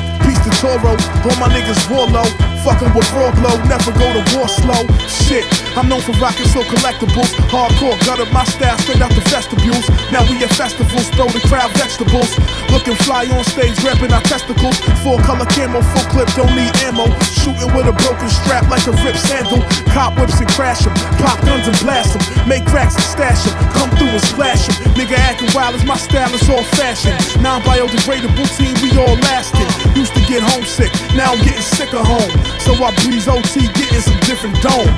To 0.45 0.51
Toro, 0.61 0.93
all 0.93 1.37
my 1.41 1.49
niggas 1.49 1.89
war 1.89 2.05
low. 2.05 2.29
Fucking 2.61 2.93
with 2.93 3.09
raw 3.13 3.33
blow, 3.33 3.57
never 3.65 3.89
go 3.97 4.13
to 4.13 4.21
war 4.37 4.45
slow. 4.45 4.85
Shit, 5.09 5.45
I'm 5.77 5.89
known 5.89 6.01
for 6.01 6.13
rocking 6.21 6.45
so 6.45 6.61
collectibles. 6.61 7.33
Hardcore, 7.49 7.97
gutted 8.05 8.29
my 8.31 8.43
style 8.45 8.77
straight 8.77 9.01
out 9.01 9.09
the 9.17 9.25
vestibules. 9.33 9.89
Now 10.13 10.21
we 10.29 10.37
at 10.45 10.53
festivals, 10.53 11.09
throw 11.17 11.25
the 11.33 11.41
crowd 11.49 11.73
vegetables. 11.73 12.29
Looking 12.69 12.93
fly 13.05 13.25
on 13.25 13.43
stage, 13.43 13.73
grabbing 13.81 14.13
our 14.13 14.21
testicles. 14.21 14.77
Four 15.01 15.17
color 15.25 15.49
camo, 15.49 15.81
full 15.81 16.05
clip, 16.13 16.29
don't 16.37 16.53
need 16.53 16.73
ammo. 16.85 17.09
Shooting 17.41 17.73
with 17.73 17.89
a 17.89 17.95
broken 18.05 18.29
strap 18.29 18.69
like 18.69 18.85
a 18.85 18.93
ripped 19.01 19.25
sandal. 19.25 19.65
Cop 19.97 20.13
whips 20.19 20.39
and 20.39 20.49
crash 20.53 20.75
crash 20.75 20.85
'em, 20.85 20.93
pop 21.17 21.39
guns 21.45 21.67
and 21.67 21.79
blast 21.79 21.95
blast 21.95 22.15
'em. 22.15 22.47
Make 22.47 22.65
cracks 22.65 22.95
and 22.95 23.03
stash 23.03 23.39
stash 23.39 23.47
'em, 23.47 23.71
come 23.71 23.89
through 23.97 24.09
and 24.09 24.21
splash 24.21 24.69
'em. 24.69 24.75
Nigga 24.93 25.17
acting 25.17 25.49
wild 25.53 25.75
as 25.75 25.85
my 25.85 25.97
style 25.97 26.33
is 26.33 26.49
all 26.49 26.63
fashion. 26.75 27.13
Non 27.41 27.61
biodegradable 27.61 28.49
team, 28.57 28.73
we 28.83 28.89
all 28.97 29.15
lasting. 29.29 29.69
Used 29.95 30.13
to 30.13 30.21
get 30.27 30.43
homesick, 30.43 30.91
now 31.15 31.31
I'm 31.31 31.41
getting 31.43 31.63
sick 31.63 31.93
of 31.93 32.05
home. 32.05 32.31
So 32.59 32.75
I 32.83 32.91
breeze 33.03 33.27
OT, 33.27 33.65
getting 33.73 34.03
some 34.03 34.19
different 34.27 34.59
dome. 34.61 34.91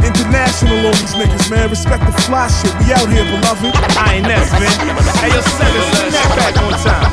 International 0.00 0.88
on 0.88 0.96
these 0.96 1.14
niggas, 1.14 1.50
man. 1.50 1.68
Respect 1.68 2.04
the 2.06 2.12
fly 2.24 2.48
shit. 2.48 2.72
We 2.80 2.92
out 2.96 3.08
here, 3.12 3.24
beloved. 3.28 3.76
I 4.00 4.16
ain't 4.16 4.26
next, 4.26 4.52
man. 4.56 4.72
Hey, 5.20 5.30
yo, 5.34 5.40
seven, 5.44 5.82
sing 5.92 6.12
that 6.16 6.28
back 6.32 6.54
one 6.64 6.78
time. 6.80 7.12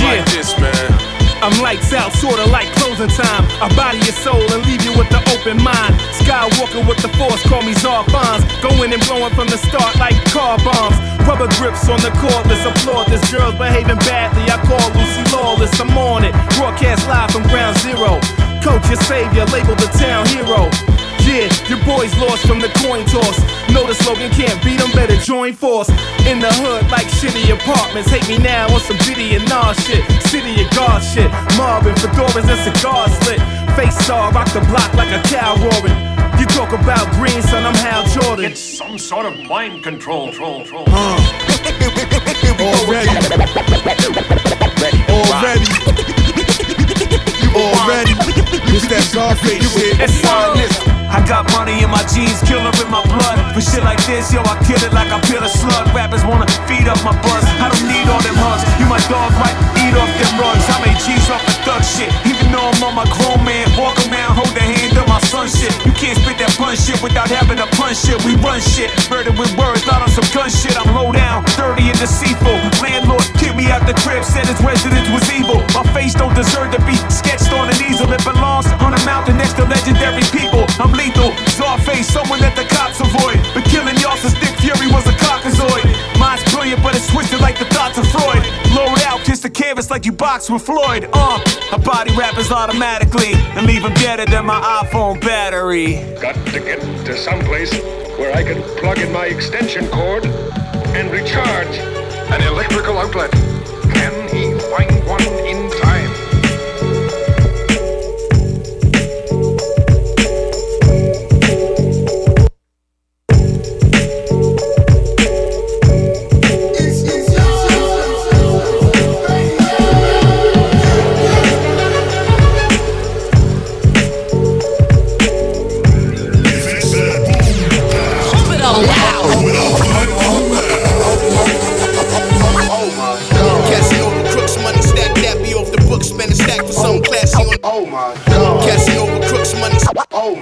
Yeah. 0.00 0.24
this, 0.32 0.58
man. 0.58 1.10
I'm 1.42 1.60
lights 1.60 1.92
out, 1.92 2.12
sorta 2.12 2.44
like 2.46 2.68
closing 3.00 3.24
time. 3.24 3.44
I 3.62 3.68
body 3.76 3.98
your 3.98 4.16
soul 4.20 4.40
and 4.52 4.64
leave 4.66 4.84
you 4.84 4.92
with 4.96 5.08
the 5.08 5.20
open 5.32 5.62
mind. 5.62 5.94
Skywalker 6.20 6.86
with 6.86 7.00
the 7.00 7.08
force, 7.16 7.42
call 7.48 7.62
me 7.62 7.72
Czar 7.74 8.04
Fonz. 8.04 8.44
Going 8.62 8.92
and 8.92 9.02
blowing 9.06 9.32
from 9.34 9.48
the 9.48 9.56
start 9.56 9.96
like 9.96 10.16
car 10.32 10.58
bombs. 10.58 10.96
Rubber 11.24 11.48
grips 11.56 11.88
on 11.88 12.00
the 12.00 12.10
cordless, 12.20 12.64
applaud 12.64 13.08
this 13.08 13.24
girl's 13.30 13.56
behaving 13.56 13.98
badly. 14.04 14.44
I 14.50 14.58
call 14.64 14.84
Lucy 14.92 15.24
Lawless, 15.32 15.72
I'm 15.80 15.96
on 15.96 16.24
it. 16.24 16.32
Broadcast 16.56 17.08
live 17.08 17.30
from 17.30 17.42
ground 17.48 17.76
zero. 17.78 18.20
Coach 18.60 18.84
your 18.88 19.00
savior, 19.08 19.44
label 19.46 19.74
the 19.76 19.88
town 19.96 20.26
hero. 20.28 20.68
Yeah, 21.30 21.46
your 21.70 21.78
boys 21.86 22.10
lost 22.18 22.42
from 22.42 22.58
the 22.58 22.66
coin 22.82 23.06
toss. 23.06 23.38
Know 23.70 23.86
the 23.86 23.94
slogan 23.94 24.34
can't 24.34 24.58
beat 24.66 24.82
them, 24.82 24.90
better 24.90 25.14
join 25.22 25.54
force. 25.54 25.86
In 26.26 26.42
the 26.42 26.50
hood, 26.58 26.90
like 26.90 27.06
shitty 27.06 27.46
apartments. 27.54 28.10
Hate 28.10 28.26
me 28.26 28.42
now 28.42 28.66
on 28.66 28.80
some 28.80 28.98
Diddy 29.06 29.38
and 29.38 29.46
Nas 29.46 29.78
shit. 29.86 30.02
City 30.26 30.58
of 30.58 30.66
God 30.74 30.98
shit. 30.98 31.30
Marvin, 31.54 31.94
fedoras 32.02 32.50
and 32.50 32.58
cigars 32.66 33.14
lit. 33.30 33.38
Face 33.78 33.94
saw, 34.10 34.34
rock 34.34 34.50
the 34.50 34.58
block 34.66 34.90
like 34.98 35.14
a 35.14 35.22
cow 35.30 35.54
roaring. 35.54 35.94
You 36.34 36.50
talk 36.50 36.74
about 36.74 37.06
green, 37.14 37.38
son, 37.46 37.62
I'm 37.62 37.78
Hal 37.78 38.02
Jordan. 38.10 38.50
It's 38.50 38.58
some 38.58 38.98
sort 38.98 39.24
of 39.24 39.38
mind 39.46 39.84
control. 39.84 40.32
Troll, 40.32 40.64
troll. 40.64 40.82
Already. 40.90 41.22
Already. 45.06 45.70
Already. 47.54 48.18
It's 48.74 48.90
that 48.90 49.06
Scarface 49.06 49.62
shit. 49.78 49.94
It's. 50.00 50.99
I 51.10 51.18
got 51.26 51.42
money 51.58 51.82
in 51.82 51.90
my 51.90 52.06
jeans, 52.06 52.38
killer 52.46 52.70
in 52.70 52.88
my 52.88 53.02
blood. 53.02 53.36
For 53.52 53.60
shit 53.60 53.82
like 53.82 53.98
this, 54.06 54.30
yo, 54.32 54.46
I 54.46 54.54
kill 54.62 54.78
it 54.78 54.94
like 54.94 55.10
I 55.10 55.18
peel 55.26 55.42
a 55.42 55.50
slug. 55.50 55.90
Rappers 55.90 56.22
wanna 56.22 56.46
feed 56.70 56.86
up 56.86 57.02
my 57.02 57.10
buzz. 57.18 57.42
I 57.58 57.66
don't 57.66 57.86
need 57.90 58.06
all 58.06 58.22
them 58.22 58.38
hugs. 58.38 58.62
You 58.78 58.86
my 58.86 59.02
dog 59.10 59.34
might 59.42 59.56
eat 59.82 59.94
off 59.98 60.06
them 60.06 60.32
rugs. 60.38 60.66
I 60.70 60.76
made 60.86 60.98
cheese 61.02 61.26
off 61.26 61.42
the 61.42 61.54
thug 61.66 61.82
shit. 61.82 62.14
Even 62.30 62.39
though 62.52 62.70
I'm 62.70 62.82
on 62.82 62.94
my 62.94 63.06
grown 63.18 63.42
man, 63.44 63.66
walk 63.76 63.98
around, 64.06 64.38
hold 64.38 64.52
the 64.54 64.62
hand 64.62 64.96
of 64.96 65.06
my 65.06 65.20
son 65.26 65.50
shit. 65.50 65.72
You 65.84 65.92
can't 65.92 66.16
spit 66.18 66.38
that 66.38 66.54
pun 66.56 66.76
shit 66.76 66.98
without 67.02 67.28
having 67.28 67.58
a 67.58 67.68
punch 67.74 68.00
shit. 68.06 68.18
We 68.24 68.38
run 68.40 68.60
shit, 68.62 68.90
murder 69.10 69.34
with 69.34 69.50
words, 69.58 69.84
not 69.86 70.00
on 70.02 70.10
some 70.10 70.26
gun 70.32 70.48
shit. 70.48 70.72
I'm 70.78 70.94
low 70.94 71.12
down, 71.12 71.44
dirty 71.58 71.90
and 71.90 71.98
deceitful. 71.98 72.56
Landlord 72.80 73.26
kicked 73.36 73.58
me 73.58 73.68
out 73.68 73.84
the 73.84 73.96
crib, 74.00 74.22
said 74.24 74.46
his 74.46 74.60
residence 74.62 75.08
was 75.10 75.26
evil. 75.34 75.60
My 75.74 75.84
face 75.92 76.14
don't 76.14 76.34
deserve 76.34 76.72
to 76.72 76.80
be 76.86 76.94
sketched 77.10 77.52
on 77.52 77.68
an 77.68 77.78
easel. 77.82 78.06
It 78.14 78.22
belongs 78.22 78.70
on 78.80 78.94
a 78.94 79.02
mountain 79.04 79.36
next 79.36 79.58
to 79.58 79.66
legendary 79.66 80.24
people. 80.30 80.64
I'm 80.78 80.94
lethal, 80.94 81.34
Czarface, 81.58 82.06
someone 82.06 82.40
that 82.40 82.54
the 82.54 82.64
cops 82.70 83.02
avoid. 83.02 83.42
But 83.52 83.66
killing 83.66 83.98
y'all 83.98 84.16
since 84.16 84.38
Nick 84.38 84.54
Fury 84.62 84.86
was 84.88 85.04
a 85.10 85.14
caucasoid. 85.18 85.89
Mine's 86.20 86.44
brilliant, 86.52 86.82
but 86.82 86.94
it's 86.94 87.10
twisted 87.10 87.40
like 87.40 87.58
the 87.58 87.64
thoughts 87.64 87.96
of 87.96 88.06
Freud. 88.06 88.44
Load 88.76 89.00
out, 89.06 89.20
kiss 89.24 89.40
the 89.40 89.48
canvas 89.48 89.90
like 89.90 90.04
you 90.04 90.12
box 90.12 90.50
with 90.50 90.60
Floyd. 90.60 91.08
Uh, 91.14 91.40
I 91.72 91.80
body 91.82 92.14
rappers 92.14 92.52
automatically 92.52 93.32
and 93.56 93.66
leave 93.66 93.82
them 93.82 93.94
deader 93.94 94.26
than 94.26 94.44
my 94.44 94.60
iPhone 94.84 95.18
battery. 95.22 95.94
Got 96.20 96.34
to 96.48 96.60
get 96.60 96.78
to 97.06 97.16
someplace 97.16 97.72
where 98.18 98.36
I 98.36 98.42
can 98.42 98.60
plug 98.78 98.98
in 98.98 99.10
my 99.12 99.26
extension 99.26 99.88
cord 99.88 100.26
and 100.92 101.10
recharge 101.10 101.78
an 101.78 102.42
electrical 102.42 102.98
outlet. 102.98 103.32
Can 103.94 104.12
he 104.28 104.52
find 104.68 104.92
one 105.08 105.22
in 105.48 105.69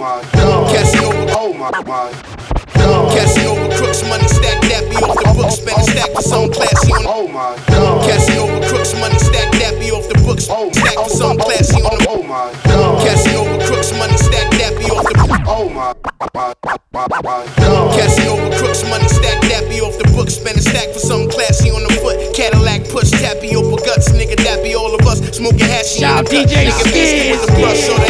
my 0.08 0.22
god. 0.32 0.74
Casanova. 0.74 1.26
Oh 1.36 1.52
my 1.52 1.70
god. 1.82 2.12
Casanova 3.12 3.76
crooks 3.76 4.02
money 4.08 4.28
stack 4.28 4.60
that 4.70 4.88
be 4.88 4.96
off 4.96 5.16
the 5.16 5.32
books, 5.36 5.56
spend 5.60 5.76
a 5.76 5.84
stack 5.84 6.10
for 6.14 6.22
something 6.22 6.52
classy 6.52 6.92
on. 6.92 7.02
The 7.02 7.08
Oh 7.08 7.28
my 7.28 7.56
god. 7.68 8.08
Casanova 8.08 8.68
crooks 8.68 8.94
money 9.00 9.18
stack 9.18 9.52
that 9.60 9.74
be 9.78 9.90
off 9.90 10.08
the 10.08 10.16
books, 10.24 10.44
stack 10.44 10.96
for 10.96 11.10
something 11.10 11.44
classy 11.44 11.82
on. 11.82 11.98
The 11.98 12.08
Oh 12.08 12.22
my 12.22 12.52
god. 12.64 13.04
Casanova 13.04 13.66
crooks 13.66 13.92
money 13.92 14.16
stack 14.16 14.50
that 14.56 14.72
be 14.78 14.84
off 14.90 15.04
off 15.04 15.04
the. 15.04 15.44
Oh 15.46 15.68
my. 15.68 15.92
Cassie 17.94 18.26
over 18.26 18.50
crooks, 18.58 18.82
money 18.90 19.06
stack, 19.06 19.40
that 19.52 19.68
be 19.68 19.80
off 19.80 19.96
the 19.98 20.08
book. 20.16 20.30
Spend 20.30 20.58
a 20.58 20.60
stack 20.60 20.88
for 20.90 20.98
something 20.98 21.30
classy 21.30 21.70
on 21.70 21.82
the 21.86 21.92
foot. 22.00 22.34
Cadillac 22.34 22.88
push, 22.90 23.10
tapioca 23.10 23.84
guts, 23.84 24.10
nigga, 24.10 24.36
that 24.42 24.64
be 24.64 24.74
all 24.74 24.94
of 24.94 25.06
us. 25.06 25.20
Smoking 25.30 25.68
hashy 25.68 26.02
in 26.02 26.24
the 26.24 26.30
cut. 26.30 26.48
DJ 26.48 26.72
Nigga, 26.74 28.07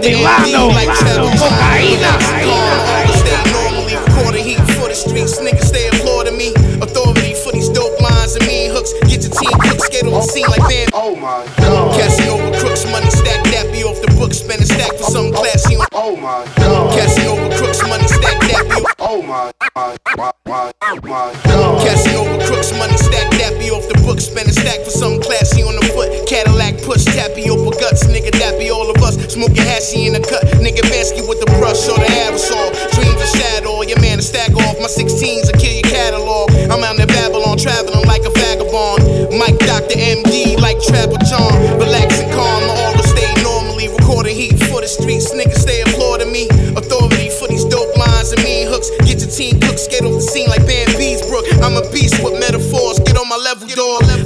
Milano, 0.00 0.72
MD, 0.72 0.72
like 0.72 0.88
Milano, 0.88 0.96
Trevor. 0.96 1.36
cocaína. 1.36 2.12
All 2.48 3.04
the 3.04 3.14
stay 3.20 3.36
normally 3.52 3.96
recording 4.00 4.44
heat 4.44 4.62
for 4.72 4.88
the 4.88 4.96
streets. 4.96 5.38
Niggas 5.40 5.68
stay 5.68 5.88
applauding 5.88 6.36
me. 6.38 6.54
Authority 6.80 7.34
for 7.34 7.52
these 7.52 7.68
dope 7.68 8.00
lines 8.00 8.34
and 8.34 8.46
mean 8.46 8.72
hooks. 8.72 8.92
Get 9.04 9.20
your 9.20 9.32
team 9.36 9.52
cook, 9.60 9.80
skate 9.84 10.04
on 10.08 10.16
the 10.16 10.22
scene 10.22 10.48
like 10.48 10.64
Bam. 10.68 10.88
Oh, 10.94 11.12
oh 11.12 11.16
my 11.16 11.44
god. 11.60 12.00
Cassie 12.00 12.28
over 12.32 12.48
crooks, 12.56 12.88
money 12.88 13.10
stack, 13.10 13.44
that 13.52 13.68
be 13.72 13.84
off 13.84 14.00
the 14.00 14.08
book. 14.16 14.32
Spend 14.32 14.62
a 14.62 14.66
stack 14.66 14.96
for 14.96 15.04
something 15.04 15.34
classy. 15.36 15.76
On. 15.76 15.86
Oh 15.92 16.16
my 16.16 16.48
god. 16.56 16.96
Cassie 16.96 17.28
over 17.28 17.52
crooks, 17.60 17.82
money 17.84 18.08
stack, 18.08 18.40
that. 18.40 18.94
Oh 18.98 19.20
my. 19.20 19.52
my, 19.76 19.96
my, 20.16 20.32
my, 20.46 20.72
my 21.04 21.32
god. 21.44 21.82
Cassie 21.84 22.16
over 22.16 22.40
crooks, 22.48 22.72
money 22.72 22.96
stack, 22.96 23.28
that 23.36 23.52
be 23.60 23.68
off 23.68 23.84
the 23.84 24.00
book. 24.00 24.20
Spend 24.20 24.48
a 24.48 24.52
stack 24.52 24.80
for 24.80 24.90
something 24.90 25.20
classy 25.20 25.60
on 25.60 25.76
the 25.76 25.84
foot. 25.92 26.08
Cadillac 26.26 26.80
push, 26.88 27.04
tapioca 27.04 27.40
guts, 27.44 27.59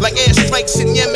Like 0.05 0.17
airstrikes 0.17 0.79
in 0.83 0.95
Yemen, 0.95 1.14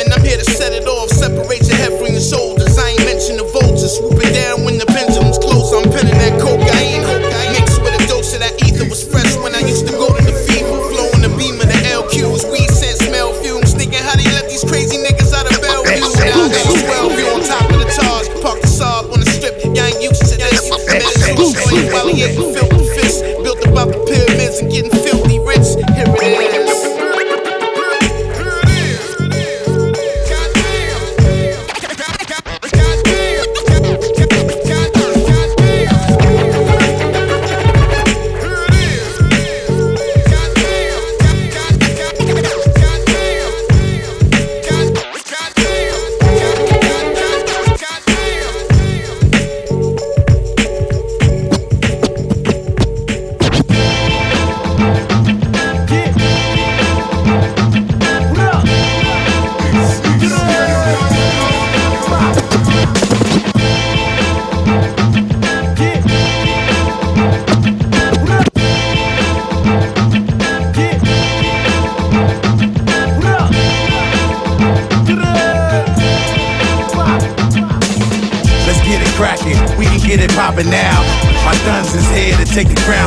take 82.59 82.75
the 82.75 82.81
ground 82.81 82.98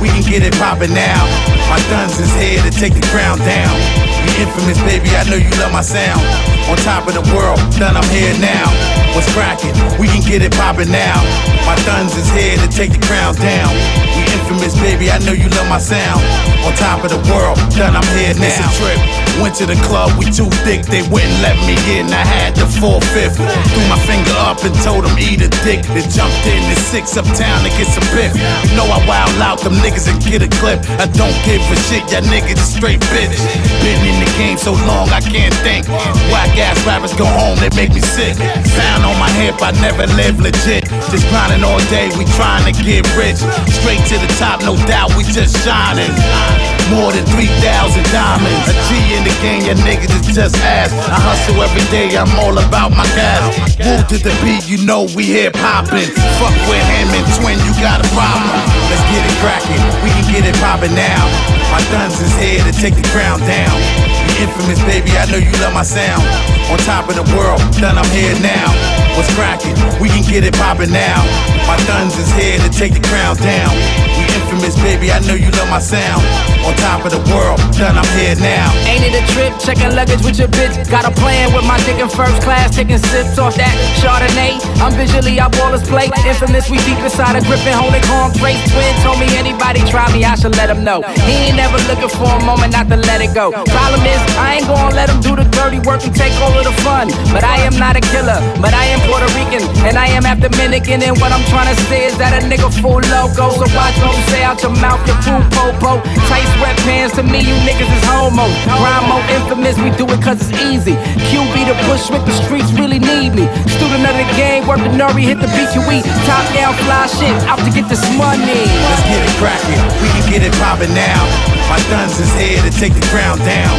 We 0.00 0.08
can 0.08 0.22
get 0.22 0.42
it 0.42 0.54
poppin' 0.54 0.94
now. 0.94 1.24
My 1.68 1.80
guns 1.90 2.18
is 2.20 2.32
here 2.34 2.62
to 2.62 2.70
take 2.70 2.94
the 2.94 3.06
ground 3.10 3.40
down. 3.40 4.07
Infamous, 4.38 4.78
baby. 4.86 5.10
I 5.18 5.26
know 5.26 5.36
you 5.36 5.50
love 5.58 5.72
my 5.72 5.82
sound. 5.82 6.22
On 6.70 6.76
top 6.86 7.08
of 7.10 7.14
the 7.14 7.24
world, 7.34 7.58
done. 7.74 7.96
I'm 7.96 8.06
here 8.14 8.34
now. 8.38 8.70
What's 9.14 9.26
cracking? 9.34 9.74
We 9.98 10.06
can 10.06 10.22
get 10.22 10.42
it 10.42 10.52
poppin' 10.54 10.90
now. 10.90 11.18
My 11.66 11.74
guns 11.84 12.14
is 12.14 12.28
here 12.30 12.56
to 12.56 12.68
take 12.70 12.92
the 12.92 13.02
crown 13.02 13.34
down. 13.34 13.74
We 14.14 14.22
infamous, 14.30 14.78
baby. 14.78 15.10
I 15.10 15.18
know 15.26 15.32
you 15.32 15.48
love 15.58 15.68
my 15.68 15.82
sound. 15.82 16.22
On 16.62 16.72
top 16.78 17.02
of 17.02 17.10
the 17.10 17.20
world, 17.32 17.58
done. 17.74 17.96
I'm 17.96 18.06
here 18.14 18.34
now. 18.38 18.46
It's 18.46 18.60
a 18.62 18.68
trip. 18.78 19.28
Went 19.38 19.54
to 19.62 19.66
the 19.70 19.78
club, 19.86 20.10
we 20.18 20.26
too 20.34 20.50
thick, 20.66 20.82
they 20.90 21.06
wouldn't 21.14 21.38
let 21.46 21.54
me 21.62 21.78
in. 21.94 22.10
I 22.10 22.26
had 22.26 22.58
the 22.58 22.66
four 22.66 22.98
fifth. 23.14 23.38
Threw 23.38 23.84
my 23.86 23.98
finger 24.02 24.34
up 24.42 24.58
and 24.66 24.74
told 24.82 25.06
them 25.06 25.14
eat 25.14 25.38
a 25.38 25.50
dick. 25.62 25.86
They 25.94 26.02
jumped 26.10 26.42
in 26.42 26.58
the 26.66 26.74
six 26.90 27.14
uptown 27.14 27.62
to 27.62 27.70
get 27.78 27.86
some 27.86 28.02
piff. 28.10 28.34
You 28.34 28.74
know 28.74 28.82
I 28.90 28.98
wild 29.06 29.38
out 29.38 29.62
them 29.62 29.78
niggas 29.78 30.10
and 30.10 30.18
get 30.26 30.42
a 30.42 30.50
clip. 30.58 30.82
I 30.98 31.06
don't 31.14 31.38
give 31.46 31.62
a 31.70 31.76
shit, 31.86 32.02
y'all 32.10 32.26
niggas 32.26 32.58
is 32.58 32.66
straight 32.66 32.98
bitch. 33.14 33.38
Been 33.78 34.02
in 34.10 34.18
the 34.18 34.27
game 34.36 34.58
so 34.58 34.72
long 34.86 35.08
I 35.10 35.20
can't 35.20 35.54
think. 35.64 35.88
Whack 36.28 36.56
ass 36.58 36.78
rappers 36.86 37.14
go 37.14 37.24
home, 37.24 37.56
they 37.58 37.70
make 37.76 37.94
me 37.94 38.00
sick. 38.00 38.34
Sound 38.36 39.04
on 39.04 39.16
my 39.18 39.30
hip, 39.40 39.56
I 39.60 39.72
never 39.80 40.06
live 40.14 40.40
legit. 40.40 40.84
Just 41.10 41.28
grinding 41.30 41.64
all 41.64 41.80
day, 41.88 42.10
we 42.18 42.24
trying 42.36 42.66
to 42.66 42.74
get 42.82 43.06
rich. 43.16 43.40
Straight 43.70 44.02
to 44.12 44.16
the 44.18 44.30
top, 44.38 44.60
no 44.62 44.76
doubt, 44.86 45.16
we 45.16 45.24
just 45.24 45.56
shining. 45.64 46.77
More 46.88 47.12
than 47.12 47.24
3,000 47.28 48.02
diamonds. 48.08 48.64
A 48.64 48.74
G 48.88 49.12
in 49.12 49.22
the 49.24 49.34
game, 49.44 49.62
your 49.68 49.76
niggas 49.84 50.08
is 50.08 50.34
just 50.34 50.56
ass. 50.64 50.88
I 50.92 51.20
hustle 51.20 51.60
every 51.60 51.84
day, 51.92 52.16
I'm 52.16 52.32
all 52.40 52.56
about 52.56 52.96
my 52.96 53.04
cash. 53.12 53.76
Move 53.84 54.08
to 54.08 54.16
the 54.16 54.32
beat, 54.40 54.64
you 54.64 54.80
know 54.88 55.04
we 55.12 55.28
hip 55.28 55.52
hopping. 55.56 56.08
Fuck 56.40 56.56
with 56.64 56.86
him 56.88 57.08
and 57.12 57.26
twin, 57.36 57.60
you 57.60 57.72
got 57.84 58.00
a 58.00 58.08
problem. 58.16 58.56
Let's 58.88 59.04
get 59.12 59.20
it 59.20 59.36
cracking, 59.44 59.82
we 60.00 60.10
can 60.16 60.26
get 60.32 60.44
it 60.48 60.56
poppin' 60.64 60.94
now. 60.96 61.28
My 61.68 61.84
guns 61.92 62.16
is 62.24 62.32
here 62.40 62.64
to 62.64 62.72
take 62.72 62.96
the 62.96 63.04
crown 63.12 63.40
down. 63.44 64.27
Infamous, 64.38 64.78
baby, 64.86 65.10
I 65.18 65.26
know 65.30 65.38
you 65.38 65.50
love 65.58 65.74
my 65.74 65.82
sound. 65.82 66.22
On 66.70 66.78
top 66.86 67.08
of 67.10 67.16
the 67.18 67.26
world, 67.34 67.58
done, 67.82 67.98
I'm 67.98 68.08
here 68.14 68.38
now. 68.38 68.70
What's 69.18 69.34
cracking? 69.34 69.74
We 69.98 70.08
can 70.08 70.22
get 70.22 70.44
it 70.44 70.54
poppin' 70.54 70.92
now. 70.92 71.26
My 71.66 71.74
guns 71.90 72.14
is 72.16 72.30
here 72.38 72.58
to 72.62 72.70
take 72.70 72.94
the 72.94 73.02
crown 73.02 73.34
down. 73.42 73.74
We 74.14 74.22
infamous, 74.30 74.78
baby, 74.78 75.10
I 75.10 75.18
know 75.26 75.34
you 75.34 75.50
love 75.58 75.68
my 75.68 75.82
sound. 75.82 76.22
On 76.62 76.74
top 76.78 77.02
of 77.02 77.10
the 77.10 77.22
world, 77.34 77.58
done, 77.74 77.98
I'm 77.98 78.06
here 78.14 78.36
now. 78.38 78.70
Ain't 78.86 79.02
it 79.02 79.14
a 79.16 79.24
trip? 79.34 79.52
Checking 79.58 79.90
luggage 79.94 80.22
with 80.22 80.38
your 80.38 80.48
bitch. 80.54 80.74
Got 80.90 81.08
a 81.08 81.12
plan 81.18 81.50
with 81.50 81.66
my 81.66 81.78
dick 81.82 81.98
in 81.98 82.08
first 82.08 82.38
class, 82.42 82.74
taking 82.74 82.98
sips 82.98 83.38
off 83.38 83.56
that 83.56 83.74
Chardonnay. 83.98 84.60
I'm 84.78 84.94
visually 84.94 85.40
up 85.40 85.54
all 85.58 85.72
his 85.72 85.82
plate. 85.82 86.14
Infamous, 86.22 86.70
we 86.70 86.78
deep 86.86 86.98
inside 87.02 87.34
a 87.34 87.42
griffin, 87.42 87.74
holding 87.74 88.02
concrete. 88.06 88.60
Twin 88.70 88.94
told 89.02 89.18
me 89.18 89.26
anybody 89.34 89.82
try 89.90 90.06
me, 90.14 90.22
I 90.24 90.34
should 90.34 90.54
let 90.54 90.70
him 90.70 90.84
know. 90.84 91.02
He 91.26 91.50
ain't 91.50 91.56
never 91.56 91.78
looking 91.90 92.10
for 92.10 92.30
a 92.30 92.42
moment 92.44 92.72
not 92.72 92.88
to 92.90 92.96
let 92.96 93.20
it 93.20 93.34
go. 93.34 93.50
Problem 93.50 94.02
is, 94.06 94.20
I 94.36 94.60
ain't 94.60 94.66
gonna 94.66 94.94
let 94.94 95.08
them 95.08 95.20
do 95.20 95.32
the 95.36 95.46
dirty 95.54 95.80
work 95.86 96.04
and 96.04 96.14
take 96.14 96.34
all 96.42 96.52
of 96.52 96.64
the 96.64 96.74
fun. 96.84 97.08
But 97.32 97.44
I 97.44 97.62
am 97.64 97.78
not 97.78 97.96
a 97.96 98.02
killer, 98.12 98.38
but 98.60 98.74
I 98.74 98.84
am 98.92 99.00
Puerto 99.08 99.28
Rican, 99.32 99.64
and 99.86 99.96
I 99.96 100.08
am 100.12 100.24
half 100.24 100.40
Dominican. 100.40 101.02
And 101.02 101.16
what 101.20 101.32
I'm 101.32 101.44
trying 101.48 101.70
to 101.70 101.78
say 101.88 102.04
is 102.06 102.16
that 102.18 102.36
a 102.36 102.40
nigga 102.44 102.68
full 102.82 103.00
loco. 103.08 103.54
So 103.56 103.66
watch 103.72 103.96
what 104.02 104.14
you 104.16 104.24
say 104.32 104.42
out 104.42 104.60
your 104.62 104.74
mouth, 104.82 105.00
you 105.08 105.14
fool 105.24 105.42
popo. 105.54 106.02
Tight 106.28 106.46
sweatpants 106.58 107.16
to 107.16 107.22
me, 107.22 107.40
you 107.40 107.56
niggas 107.64 107.88
is 107.88 108.04
homo. 108.04 108.46
Rhyme 108.68 109.06
more 109.08 109.24
infamous, 109.32 109.76
we 109.78 109.90
do 109.96 110.04
it 110.10 110.20
cause 110.20 110.42
it's 110.42 110.54
easy. 110.60 110.94
QB 111.30 111.54
the 111.70 111.76
Bushwick, 111.86 112.24
the 112.26 112.34
streets 112.44 112.70
really 112.74 112.98
need 112.98 113.34
me. 113.34 113.46
Student 113.78 114.04
of 114.04 114.14
the 114.16 114.28
game, 114.36 114.66
work 114.66 114.82
the 114.82 114.92
Nuri, 114.92 115.22
hit 115.22 115.38
the 115.40 115.50
BQE. 115.54 116.02
Top 116.26 116.44
down, 116.54 116.74
fly 116.84 117.06
shit, 117.06 117.34
out 117.48 117.58
to 117.62 117.70
get 117.70 117.88
this 117.88 118.02
money. 118.16 118.66
Let's 118.88 119.04
get 119.08 119.20
it 119.22 119.34
cracking. 119.40 119.80
We 120.02 120.08
can 120.14 120.24
get 120.30 120.42
it 120.42 120.52
poppin' 120.60 120.92
now. 120.94 121.57
My 121.68 121.78
guns 121.92 122.18
is 122.18 122.32
here 122.32 122.62
to 122.62 122.70
take 122.70 122.94
the 122.94 123.06
crown 123.12 123.38
down. 123.44 123.76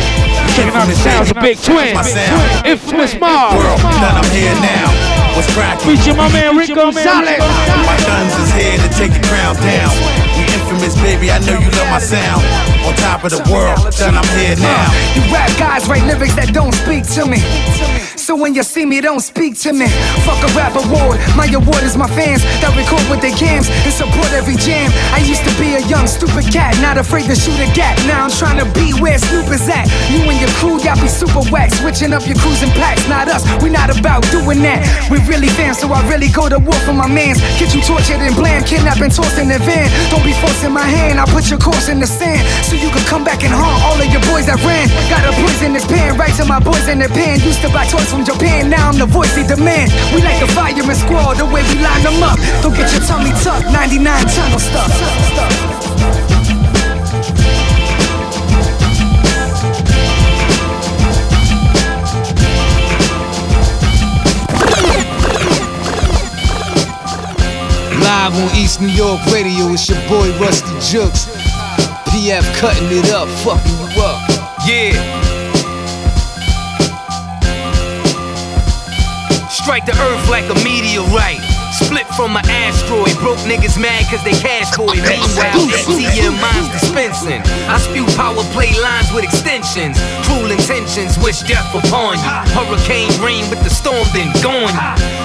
Checking 0.53 0.73
out 0.77 0.85
the 0.85 0.95
sounds 0.95 1.31
of 1.31 1.41
Big 1.41 1.57
Twin. 1.57 1.95
My 1.95 2.03
sound. 2.03 2.65
Infamous 2.65 3.17
Mars. 3.19 3.57
World, 3.57 3.81
done 3.81 4.15
I'm 4.15 4.29
here 4.29 4.53
now. 4.61 4.93
What's 5.35 5.51
cracking? 5.53 5.97
Feature 5.97 6.15
my 6.15 6.31
man 6.31 6.55
Rick 6.55 6.69
Gonzalez. 6.75 7.39
My 7.41 7.97
guns 8.05 8.33
is 8.37 8.51
here 8.53 8.77
to 8.77 8.89
take 8.93 9.13
the 9.13 9.25
crown 9.27 9.55
down. 9.55 10.28
We 10.39 10.45
infamous, 10.55 10.95
baby. 11.03 11.31
I 11.31 11.39
know 11.39 11.59
you 11.59 11.69
love 11.75 11.89
my 11.91 11.99
sound. 11.99 12.43
On 12.87 12.95
top 12.95 13.25
of 13.25 13.31
the 13.31 13.43
world, 13.51 13.75
done 13.99 14.15
I'm 14.15 14.23
here 14.39 14.55
now. 14.55 14.87
You 15.11 15.21
rap 15.33 15.51
guys 15.59 15.85
write 15.87 16.05
lyrics 16.07 16.35
that 16.35 16.53
don't 16.53 16.71
speak 16.71 17.03
to 17.19 17.27
me. 17.27 17.43
So 18.15 18.37
when 18.37 18.53
you 18.53 18.61
see 18.61 18.85
me, 18.85 19.01
don't 19.01 19.25
speak 19.25 19.57
to 19.65 19.73
me. 19.73 19.89
Fuck 20.21 20.37
a 20.45 20.49
rap 20.53 20.77
award. 20.77 21.17
My 21.33 21.49
award 21.49 21.81
is 21.81 21.97
my 21.97 22.05
fans 22.13 22.45
that 22.61 22.69
record 22.77 23.01
with 23.09 23.25
their 23.25 23.33
cams 23.33 23.65
and 23.67 23.89
support 23.89 24.29
every 24.37 24.53
jam. 24.53 24.93
I 25.17 25.25
used 25.25 25.41
to 25.49 25.53
be 25.57 25.73
a 25.73 25.81
young, 25.89 26.05
stupid 26.05 26.45
cat, 26.53 26.77
not 26.77 27.01
afraid 27.01 27.25
to 27.25 27.33
shoot 27.33 27.57
a 27.57 27.65
gap. 27.73 27.97
Now 28.05 28.29
I'm 28.29 28.29
trying 28.29 28.61
to 28.61 28.69
be 28.77 28.93
where 29.01 29.17
Snoop 29.17 29.49
is 29.49 29.65
at. 29.65 29.89
You 30.13 30.21
and 30.29 30.37
your 30.37 30.53
crew, 30.61 30.77
y'all 30.77 30.93
be 31.01 31.09
super 31.09 31.41
whack. 31.49 31.73
Switching 31.73 32.13
up 32.13 32.21
your 32.29 32.37
cruising 32.37 32.69
packs, 32.77 33.01
not 33.09 33.27
us. 33.27 33.41
We 33.65 33.73
not 33.73 33.89
about 33.89 34.21
doing 34.29 34.61
that. 34.61 34.85
We 35.09 35.17
really 35.25 35.49
fans, 35.49 35.81
so 35.81 35.89
I 35.89 36.05
really 36.05 36.29
go 36.29 36.47
to 36.47 36.61
war 36.61 36.77
for 36.85 36.93
my 36.93 37.09
mans. 37.09 37.41
Get 37.57 37.73
you 37.73 37.81
tortured 37.81 38.21
and 38.21 38.37
bland, 38.37 38.69
kidnapped 38.69 39.01
and 39.01 39.09
tossed 39.09 39.41
in 39.41 39.49
the 39.49 39.57
van. 39.57 39.89
Don't 40.13 40.21
be 40.21 40.28
forcing 40.37 40.73
my 40.73 40.85
hand, 40.85 41.19
I 41.19 41.25
put 41.25 41.49
your 41.49 41.59
course 41.59 41.89
in 41.89 41.99
the 41.99 42.07
sand. 42.07 42.41
So 42.65 42.75
you 42.75 42.89
can 42.89 43.03
come 43.05 43.23
back 43.23 43.43
and 43.43 43.53
haunt 43.53 43.79
all 43.83 43.97
of 43.97 44.09
your 44.11 44.23
boys 44.29 44.45
that 44.47 44.61
ran. 44.61 44.87
Got 45.09 45.25
a 45.25 45.33
poison 45.41 45.71
in 45.71 45.73
this 45.73 45.85
pan, 45.85 46.17
right 46.17 46.33
to 46.37 46.45
my 46.45 46.59
boys 46.59 46.87
in 46.87 46.99
the 46.99 47.09
pen. 47.09 47.39
Used 47.41 47.61
to 47.61 47.69
buy 47.69 47.85
toys 47.85 48.09
from 48.09 48.23
Japan, 48.25 48.69
now 48.69 48.89
I'm 48.89 48.97
the 48.97 49.09
voice 49.09 49.33
they 49.35 49.45
demand. 49.45 49.91
We 50.13 50.21
like 50.21 50.39
the 50.39 50.49
fireman 50.53 50.95
squad, 50.95 51.37
the 51.37 51.45
way 51.45 51.63
we 51.65 51.81
line 51.81 52.03
them 52.03 52.21
up. 52.23 52.37
Don't 52.61 52.75
get 52.75 52.91
your 52.93 53.03
tummy 53.05 53.31
tucked, 53.41 53.71
99 53.71 54.05
tunnel 54.05 54.59
stuff. 54.59 55.88
Live 68.09 68.33
on 68.33 68.57
East 68.57 68.81
New 68.81 68.87
York 68.87 69.23
Radio, 69.27 69.67
it's 69.67 69.87
your 69.87 69.99
boy 70.09 70.35
Rusty 70.39 70.73
Juxx. 70.81 71.27
PF 72.09 72.41
cutting 72.57 72.87
it 72.89 73.11
up, 73.11 73.27
fucking 73.45 73.77
you 73.77 74.01
up. 74.01 74.17
Yeah. 74.65 74.97
Strike 79.47 79.85
the 79.85 79.91
earth 79.91 80.27
like 80.27 80.45
a 80.49 80.55
meteorite. 80.63 81.38
Split 81.89 82.05
from 82.13 82.37
an 82.37 82.45
asteroid. 82.45 83.17
Broke 83.17 83.41
niggas 83.49 83.81
mad 83.81 84.05
cause 84.13 84.21
they 84.21 84.37
cash 84.37 84.69
for 84.77 84.93
it. 84.93 85.01
Meanwhile, 85.09 85.57
ATM 85.73 86.37
minds 86.37 86.69
dispensing. 86.69 87.41
I 87.65 87.81
spew 87.81 88.05
power 88.13 88.45
play 88.53 88.69
lines 88.77 89.09
with 89.09 89.25
extensions. 89.25 89.97
Cruel 90.21 90.53
intentions, 90.53 91.17
wish 91.17 91.41
death 91.49 91.65
upon 91.73 92.21
you. 92.21 92.29
Hurricane 92.53 93.09
rain 93.25 93.41
with 93.49 93.65
the 93.65 93.73
storm, 93.73 94.05
then 94.13 94.29
gone. 94.45 94.69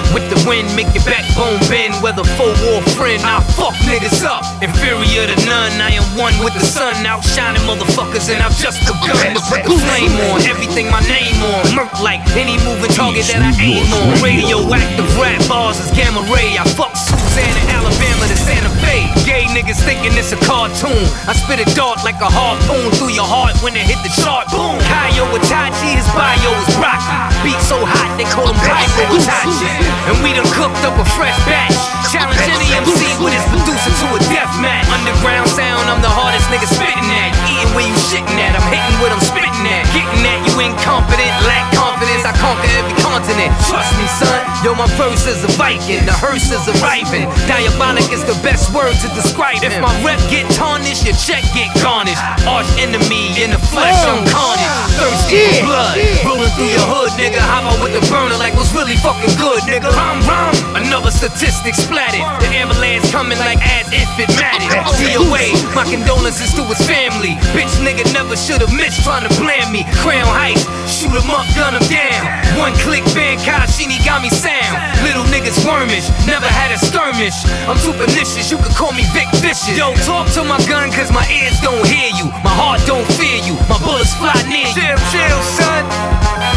With 0.09 0.25
the 0.33 0.41
wind, 0.49 0.65
make 0.73 0.89
your 0.97 1.05
backbone 1.05 1.61
bend. 1.69 2.01
Whether 2.01 2.25
foe 2.33 2.57
or 2.73 2.81
friend, 2.97 3.21
I 3.21 3.45
fuck 3.53 3.77
niggas 3.85 4.25
up. 4.25 4.41
Inferior 4.65 5.29
to 5.29 5.37
none, 5.45 5.77
I 5.77 5.93
am 5.93 6.07
one 6.17 6.33
with 6.41 6.57
the 6.57 6.65
sun. 6.65 6.97
Outshining 7.05 7.61
motherfuckers, 7.69 8.25
and 8.33 8.41
I've 8.41 8.57
just 8.57 8.81
begun 8.89 9.37
to 9.37 9.41
put 9.53 9.61
the 9.69 9.77
flame 9.85 10.17
on. 10.33 10.41
Everything 10.49 10.89
my 10.89 11.05
name 11.05 11.37
on. 11.45 11.77
Murk 11.77 11.93
like 12.01 12.25
any 12.33 12.57
moving 12.65 12.89
target 12.89 13.29
that 13.29 13.45
I 13.45 13.53
aim 13.61 13.85
on. 13.85 14.17
Radioactive 14.25 15.05
rap 15.21 15.45
bars 15.45 15.77
is 15.77 15.93
gamma 15.93 16.25
ray. 16.33 16.54
I 16.55 16.63
fuck 16.71 16.95
Susanna, 16.95 17.59
Alabama 17.67 18.31
to 18.31 18.37
Santa 18.39 18.71
Fe. 18.79 19.11
Gay 19.27 19.43
niggas 19.51 19.83
thinking 19.83 20.15
it's 20.15 20.31
a 20.31 20.39
cartoon. 20.47 21.03
I 21.27 21.35
spit 21.35 21.59
a 21.59 21.67
dart 21.75 21.99
like 22.07 22.15
a 22.23 22.31
harpoon 22.31 22.95
through 22.95 23.11
your 23.11 23.27
heart 23.27 23.59
when 23.59 23.75
it 23.75 23.83
hit 23.83 23.99
the 24.07 24.13
chart. 24.23 24.47
Boom. 24.55 24.79
Kaio 24.87 25.27
Itachi, 25.35 25.99
his 25.99 26.07
bio 26.15 26.51
is 26.63 26.71
rocky. 26.79 27.11
Beat 27.43 27.59
so 27.59 27.75
hot 27.83 28.07
they 28.15 28.23
call 28.31 28.47
him 28.47 28.55
Kaio 28.63 29.03
Itachi. 29.19 29.67
And 30.07 30.15
we 30.23 30.31
done 30.31 30.47
cooked 30.55 30.79
up 30.87 30.95
a 30.95 31.03
fresh 31.19 31.35
batch. 31.43 31.75
Challenge 32.07 32.39
any 32.47 32.71
MC 32.71 33.03
with 33.19 33.35
his 33.35 33.43
producer 33.51 33.91
to 33.91 34.07
a 34.15 34.19
death 34.31 34.55
match. 34.63 34.87
Underground 34.95 35.51
sound, 35.51 35.91
I'm 35.91 35.99
the 35.99 36.11
hardest 36.11 36.47
nigga 36.47 36.71
spitting 36.71 37.09
at. 37.19 37.35
Eating 37.51 37.71
where 37.75 37.83
you 37.83 37.95
shitting 38.07 38.39
at. 38.39 38.55
I'm 38.55 38.63
hitting 38.71 38.95
what 39.03 39.11
I'm 39.11 39.19
spitting 39.19 39.54
at. 39.65 39.83
Getting 39.91 40.23
at 40.25 40.39
you 40.45 40.55
incompetent, 40.61 41.31
lack 41.49 41.65
confidence. 41.73 42.23
I 42.25 42.33
conquer 42.37 42.69
every 42.77 42.95
continent. 43.01 43.51
Trust 43.65 43.91
me, 43.97 44.05
son. 44.17 44.41
Yo, 44.61 44.73
my 44.73 44.89
verse 44.97 45.25
is 45.25 45.41
a 45.45 45.51
Viking. 45.57 46.03
The 46.05 46.13
hearse 46.13 46.49
is 46.51 46.65
arriving. 46.77 47.29
Diabolic 47.49 48.09
is 48.11 48.25
the 48.25 48.37
best 48.41 48.73
word 48.73 48.93
to 49.05 49.07
describe 49.15 49.61
If 49.63 49.77
my 49.79 49.93
rep 50.03 50.19
get 50.29 50.49
tarnished, 50.51 51.05
your 51.05 51.15
check 51.15 51.45
get 51.53 51.69
garnished. 51.79 52.21
Arch 52.45 52.67
enemy 52.77 53.33
in 53.39 53.53
the 53.55 53.61
flesh, 53.71 53.95
I'm 54.05 54.25
carnage. 54.27 54.67
Ah. 54.67 54.89
Thirsty 54.99 55.41
for 55.61 55.69
blood. 55.69 55.95
Rolling 56.25 56.53
through 56.57 56.71
your 56.71 56.85
hood, 56.85 57.11
nigga. 57.15 57.39
How 57.39 57.63
about 57.63 57.79
with 57.79 57.93
the 57.95 58.03
burner 58.11 58.37
like 58.37 58.53
what's 58.57 58.73
really 58.75 58.97
fucking 58.99 59.35
good, 59.39 59.61
nigga? 59.69 59.91
Rom, 59.95 60.19
rom. 60.27 60.53
Another 60.75 61.11
statistic 61.11 61.75
splatted. 61.75 62.23
The 62.43 62.49
ambulance 62.51 63.07
coming 63.11 63.39
like 63.39 63.61
as 63.63 63.87
if 63.93 64.09
it 64.19 64.29
mattered. 64.35 64.83
DOA, 64.99 65.55
my 65.75 65.85
condolences 65.87 66.51
to 66.57 66.63
his 66.67 66.81
family. 66.83 67.37
Bitch 67.55 67.71
nigga 67.85 68.03
never 68.11 68.35
should've 68.35 68.71
missed 68.73 69.03
trying 69.03 69.23
to 69.23 69.31
blame 69.39 69.54
Crown 69.55 70.27
Heights, 70.27 70.67
shoot 70.91 71.15
him 71.15 71.31
up, 71.31 71.47
gun 71.55 71.79
him 71.79 71.85
down. 71.87 72.27
One 72.59 72.75
click, 72.83 73.07
Van 73.15 73.39
Kashini 73.39 74.03
got 74.03 74.19
me 74.19 74.27
sound. 74.27 74.75
Little 74.99 75.23
niggas 75.31 75.63
wormish, 75.63 76.11
never 76.27 76.43
had 76.43 76.75
a 76.75 76.79
skirmish. 76.83 77.47
I'm 77.63 77.79
too 77.79 77.95
pernicious, 77.95 78.51
you 78.51 78.59
can 78.59 78.75
call 78.75 78.91
me 78.91 79.07
Vic 79.15 79.31
Vicious. 79.39 79.79
Yo, 79.79 79.95
talk 80.03 80.27
to 80.35 80.43
my 80.43 80.59
gun, 80.67 80.91
cause 80.91 81.07
my 81.07 81.23
ears 81.31 81.55
don't 81.63 81.87
hear 81.87 82.11
you. 82.19 82.27
My 82.43 82.51
heart 82.51 82.83
don't 82.83 83.07
fear 83.15 83.39
you, 83.47 83.55
my 83.71 83.79
bullets 83.79 84.11
fly 84.19 84.35
near 84.43 84.67
you. 84.67 84.75
Chill, 84.75 84.99
chill, 85.15 85.39
son. 85.55 85.87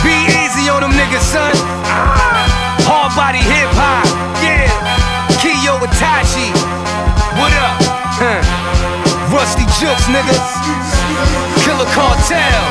Be 0.02 0.18
easy 0.42 0.66
on 0.66 0.82
them 0.82 0.90
niggas, 0.90 1.22
son. 1.22 1.54
Hard 2.82 3.14
body 3.14 3.38
hip 3.38 3.70
hop, 3.78 4.10
yeah. 4.42 4.66
Kiyo 5.38 5.78
Itachi, 5.86 6.50
what 7.38 7.54
up? 7.62 7.78
Huh. 8.18 8.42
Rusty 9.30 9.70
Juxx, 9.78 10.10
niggas. 10.10 11.57
Killer 11.78 11.90
Cartel. 11.90 12.64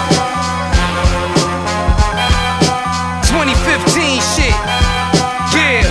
2015 3.23 4.19
shit. 4.35 4.51
Yeah. 5.55 5.83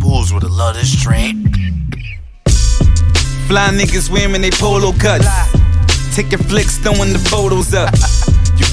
Bulls 0.00 0.32
would 0.32 0.42
have 0.42 0.50
loved 0.50 0.80
this 0.80 1.00
train. 1.00 1.48
Fly 3.46 3.70
niggas 3.70 4.10
wearing 4.10 4.42
they 4.42 4.50
polo 4.50 4.92
cuts. 4.94 5.28
Taking 6.16 6.38
flicks, 6.38 6.78
throwing 6.78 7.12
the 7.12 7.20
photos 7.30 7.72
up. 7.72 7.94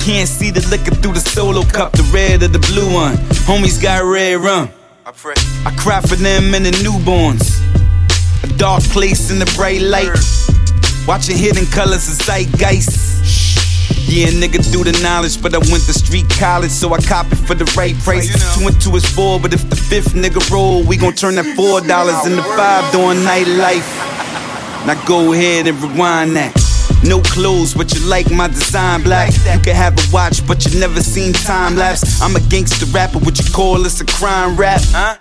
You 0.02 0.14
can't 0.18 0.28
see 0.28 0.49
the 0.49 0.65
liquor 0.69 0.95
through 0.95 1.14
the 1.14 1.19
solo 1.19 1.61
cup, 1.61 1.91
the 1.91 2.02
red 2.11 2.41
or 2.41 2.48
the 2.48 2.57
blue 2.57 2.91
one. 2.91 3.18
Homies 3.45 3.80
got 3.80 4.03
red 4.03 4.41
rum. 4.41 4.72
I 5.06 5.11
pray. 5.11 5.36
I 5.64 5.69
cry 5.78 6.02
for 6.02 6.15
them 6.15 6.56
and 6.56 6.65
the 6.65 6.72
newborns. 6.82 7.61
A 8.44 8.48
dark 8.57 8.82
place 8.82 9.30
in 9.30 9.38
the 9.38 9.45
bright 9.56 9.82
light. 9.82 10.10
Watching 11.07 11.38
hidden 11.38 11.68
colors 11.68 12.10
of 12.10 12.18
zeitgeist. 12.26 12.98
Yeah, 14.10 14.30
nigga, 14.30 14.65
do 14.72 14.84
the 14.84 14.99
knowledge, 15.03 15.40
but 15.40 15.53
I 15.53 15.60
went 15.69 15.86
to 15.86 15.94
street 15.94 16.28
college, 16.32 16.72
so 16.72 16.91
I 16.95 16.98
cop 16.98 17.32
it 17.32 17.36
for 17.36 17.53
the 17.53 17.65
right 17.78 17.95
price. 17.99 18.26
Two 18.57 18.65
and 18.65 18.82
two 18.82 18.95
is 18.95 19.06
four, 19.06 19.40
but 19.40 19.53
if 19.53 19.69
the 19.69 19.76
fifth 19.76 20.15
nigga 20.15 20.41
roll, 20.49 20.84
we 20.84 20.98
gon' 20.98 21.14
turn 21.14 21.36
that 21.36 21.45
four 21.56 21.80
dollars 21.80 22.26
into 22.26 22.41
five 22.57 22.91
during 22.91 23.19
nightlife. 23.19 23.86
Now 24.88 24.98
go 25.06 25.32
ahead 25.34 25.68
and 25.68 25.80
rewind 25.80 26.36
that. 26.38 26.61
No 27.03 27.19
clothes, 27.22 27.73
but 27.73 27.94
you 27.94 28.02
like 28.07 28.30
my 28.32 28.48
design 28.48 29.02
black. 29.03 29.32
You 29.34 29.60
can 29.61 29.76
have 29.76 29.98
a 29.98 30.03
watch, 30.14 30.45
but 30.48 30.65
you 30.65 30.80
never 30.80 31.02
seen 31.02 31.34
time 31.34 31.76
lapse. 31.76 32.22
I'm 32.22 32.36
a 32.36 32.40
gangster 32.41 32.86
rapper, 32.88 33.19
what 33.19 33.38
you 33.40 33.52
call 33.52 33.80
this 33.82 33.99
a 34.02 34.06
crime 34.06 34.56
rap? 34.56 34.82
Huh? 34.86 35.18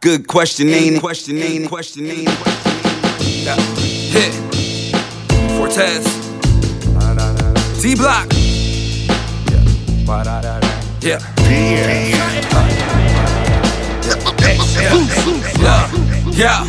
Good 0.00 0.26
question, 0.26 0.68
ain't 0.68 0.96
it? 0.96 1.00
Question, 1.00 1.38
ain't 1.38 1.64
it? 1.64 1.68
Question, 1.68 2.06
ain't 2.06 2.28
it? 2.28 2.38
Yeah. 3.44 3.56
Hit. 4.14 4.34
Fortes. 5.56 6.04
T 7.82 7.94
Block. 7.94 8.32
Yeah. 11.02 11.20
Yeah. 16.32 16.66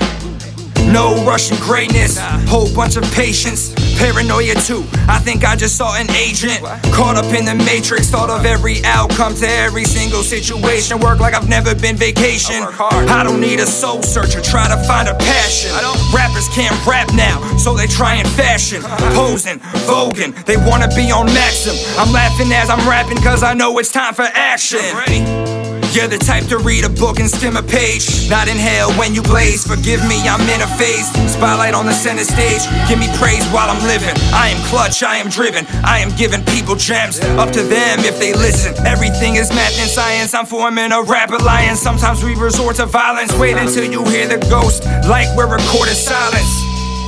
No 0.92 1.26
Russian 1.26 1.58
greatness, 1.58 2.18
whole 2.48 2.74
bunch 2.76 2.96
of 2.96 3.04
patience, 3.14 3.74
paranoia 3.96 4.56
too. 4.56 4.84
I 5.08 5.20
think 5.20 5.44
I 5.44 5.56
just 5.56 5.78
saw 5.78 5.96
an 5.96 6.10
agent 6.12 6.60
caught 6.94 7.16
up 7.18 7.26
in 7.34 7.46
the 7.46 7.56
matrix. 7.56 8.10
Thought 8.10 8.30
of 8.30 8.46
every 8.46 8.84
outcome 8.86 9.36
to 9.36 9.48
every 9.48 9.86
single 9.86 10.24
situation. 10.24 11.00
Work 11.00 11.20
like 11.20 11.34
I've 11.34 11.50
never 11.50 11.76
been 11.76 11.96
vacation. 11.96 12.64
I 12.64 13.24
don't 13.24 13.42
need 13.42 13.60
a 13.60 13.66
soul 13.66 14.02
searcher, 14.02 14.42
try 14.42 14.68
to 14.68 14.78
find 14.88 15.08
a 15.08 15.16
passion. 15.16 15.72
Rappers 16.14 16.48
can't 16.50 16.76
rap 16.86 17.12
now, 17.14 17.40
so 17.58 17.76
they 17.76 17.88
try 17.88 18.16
and 18.16 18.28
fashion, 18.30 18.82
posing, 19.14 19.60
voguing. 19.88 20.34
They 20.46 20.58
wanna 20.58 20.88
be 20.96 21.12
on 21.12 21.26
Maxim. 21.28 21.76
I'm 21.98 22.12
laughing 22.12 22.52
as 22.52 22.70
I'm 22.70 22.88
rapping, 22.88 23.18
cause 23.18 23.44
I 23.44 23.54
know 23.54 23.78
it's 23.80 23.92
time 23.92 24.14
for 24.14 24.24
action. 24.34 25.75
You're 25.94 26.08
the 26.08 26.18
type 26.18 26.46
to 26.48 26.58
read 26.58 26.84
a 26.84 26.90
book 26.90 27.20
and 27.20 27.30
skim 27.30 27.56
a 27.56 27.64
page. 27.64 28.30
Not 28.30 28.48
in 28.48 28.58
hell 28.58 28.92
when 28.94 29.14
you 29.14 29.22
blaze. 29.22 29.66
Forgive 29.66 30.02
me, 30.08 30.20
I'm 30.28 30.42
in 30.50 30.62
a 30.62 30.68
phase. 30.80 31.08
Spotlight 31.32 31.74
on 31.74 31.86
the 31.86 31.94
center 31.94 32.24
stage. 32.24 32.64
Give 32.88 33.00
me 33.00 33.08
praise 33.18 33.46
while 33.54 33.70
I'm 33.70 33.82
living. 33.84 34.16
I 34.34 34.50
am 34.50 34.60
clutch, 34.68 35.04
I 35.04 35.18
am 35.18 35.30
driven. 35.30 35.66
I 35.84 36.00
am 36.00 36.16
giving 36.18 36.44
people 36.46 36.76
gems. 36.76 37.20
Up 37.40 37.52
to 37.52 37.62
them 37.64 38.00
if 38.02 38.20
they 38.20 38.34
listen. 38.34 38.76
Everything 38.86 39.36
is 39.36 39.50
math 39.52 39.80
and 39.80 39.90
science. 39.90 40.34
I'm 40.34 40.46
forming 40.46 40.92
a 40.92 41.02
rap 41.04 41.30
alliance. 41.30 41.80
Sometimes 41.80 42.24
we 42.24 42.36
resort 42.36 42.78
to 42.78 42.86
violence. 42.86 43.32
Wait 43.38 43.56
until 43.58 43.86
you 43.90 44.04
hear 44.06 44.28
the 44.28 44.40
ghost. 44.50 44.84
Like 45.08 45.28
we're 45.36 45.52
recording 45.52 45.96
silence. 45.96 46.52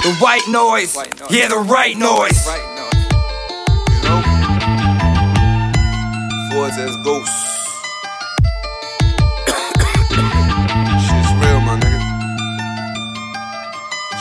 The 0.03 0.15
white 0.19 0.47
noise. 0.49 0.95
Yeah, 1.29 1.49
the 1.49 1.57
right 1.57 1.97
noise. 1.97 2.39
Fords 6.51 6.77
as 6.77 6.95
ghosts. 7.03 7.66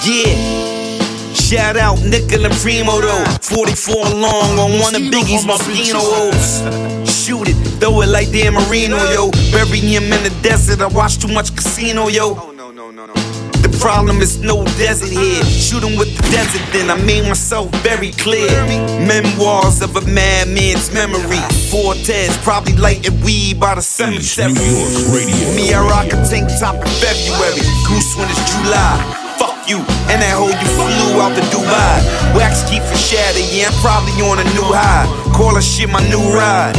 Yeah. 0.07 1.03
Shout 1.35 1.77
out 1.77 2.01
Nickel 2.05 2.47
and 2.47 2.55
Primo 2.55 3.01
though. 3.01 3.25
44 3.43 4.05
long 4.15 4.57
on 4.57 4.79
one 4.79 4.95
of 4.95 5.03
Biggie's 5.11 5.45
Moschino's. 5.45 6.63
Shoot 7.11 7.49
it, 7.49 7.57
throw 7.81 8.03
it 8.03 8.07
like 8.11 8.31
Dan 8.31 8.55
Marino, 8.55 8.99
yo. 9.11 9.33
Bury 9.51 9.81
him 9.81 10.05
in 10.05 10.23
the 10.23 10.31
desert. 10.43 10.81
I 10.81 10.87
watch 10.87 11.19
too 11.19 11.27
much 11.27 11.57
casino, 11.57 12.07
yo. 12.07 12.35
The 12.35 13.79
problem 13.81 14.19
is 14.23 14.39
no 14.39 14.65
desert 14.79 15.11
here. 15.11 15.45
Shoot 15.45 15.83
him 15.83 15.99
with 15.99 16.17
the 16.17 16.23
desert, 16.31 16.63
then 16.73 16.89
I 16.89 17.03
made 17.03 17.27
myself 17.27 17.69
very 17.83 18.13
clear. 18.13 18.49
Memoirs 19.03 19.83
of 19.83 19.97
a 19.97 20.03
madman's 20.03 20.93
memory. 20.95 21.43
Fortes 21.69 22.37
probably 22.45 22.75
lighting 22.75 23.21
weed 23.23 23.59
by 23.59 23.75
the 23.75 23.83
cemetery. 23.83 24.53
Me, 24.55 25.75
I 25.75 25.83
rock 25.83 26.07
a 26.07 26.25
tank 26.31 26.49
top 26.61 26.77
in 26.77 26.87
February. 27.03 27.67
Goose 27.89 28.17
when 28.17 28.31
it's 28.31 28.63
July. 28.63 29.26
You, 29.67 29.79
and 30.07 30.23
that 30.23 30.39
hoe 30.39 30.47
you 30.47 30.69
flew 30.79 31.19
out 31.19 31.35
to 31.35 31.43
Dubai. 31.51 31.99
Wax 32.39 32.63
keep 32.71 32.87
for 32.87 32.95
shatter, 32.95 33.43
yeah, 33.51 33.67
I'm 33.67 33.75
probably 33.83 34.15
on 34.23 34.39
a 34.39 34.47
new 34.55 34.71
high. 34.71 35.11
Call 35.35 35.55
that 35.59 35.67
shit 35.67 35.91
my 35.91 35.99
new 36.07 36.23
ride. 36.31 36.79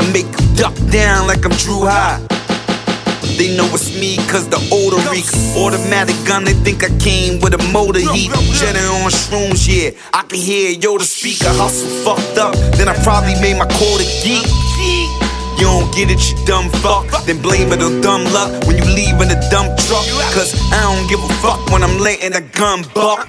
I 0.00 0.02
make 0.16 0.24
you 0.24 0.56
duck 0.56 0.72
down 0.88 1.26
like 1.28 1.44
I'm 1.44 1.52
Drew 1.60 1.84
High. 1.84 2.16
They 3.36 3.54
know 3.54 3.68
it's 3.76 3.92
me 3.92 4.16
cause 4.32 4.48
the 4.48 4.56
older 4.72 4.96
reek 5.12 5.28
Automatic 5.60 6.16
gun, 6.24 6.44
they 6.44 6.54
think 6.54 6.80
I 6.80 6.88
came 6.96 7.38
with 7.40 7.52
a 7.52 7.60
motor 7.68 8.00
heat 8.00 8.32
Jetting 8.56 8.80
on 9.04 9.12
shrooms, 9.12 9.68
yeah 9.68 9.90
I 10.14 10.22
can 10.22 10.38
hear 10.38 10.72
Yoda 10.72 11.04
speaker 11.04 11.52
Hustle 11.52 11.90
fucked 12.00 12.38
up, 12.38 12.54
then 12.80 12.88
I 12.88 12.94
probably 13.04 13.34
made 13.44 13.58
my 13.58 13.68
quarter 13.76 14.08
geek 14.24 14.48
you 15.58 15.66
don't 15.66 15.92
get 15.94 16.10
it, 16.10 16.20
you 16.28 16.36
dumb 16.44 16.68
fuck. 16.84 17.08
Then 17.24 17.40
blame 17.40 17.72
it 17.72 17.82
on 17.82 18.00
dumb 18.00 18.24
luck 18.32 18.50
when 18.66 18.76
you 18.76 18.84
leave 18.84 19.20
in 19.20 19.30
a 19.30 19.40
dump 19.50 19.76
truck. 19.88 20.06
Cause 20.36 20.54
I 20.72 20.82
don't 20.84 21.08
give 21.08 21.20
a 21.22 21.32
fuck 21.40 21.60
when 21.70 21.82
I'm 21.82 21.98
letting 21.98 22.34
a 22.34 22.40
gun 22.40 22.84
buck. 22.94 23.28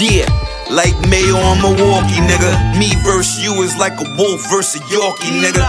Yeah, 0.00 0.26
like 0.70 0.94
Mayo 1.08 1.36
on 1.36 1.60
Milwaukee, 1.62 2.20
nigga. 2.24 2.78
Me 2.78 2.92
versus 3.04 3.42
you 3.44 3.52
is 3.62 3.76
like 3.76 3.94
a 4.00 4.06
wolf 4.16 4.40
versus 4.50 4.80
a 4.80 4.84
Yorkie, 4.84 5.32
nigga. 5.42 5.62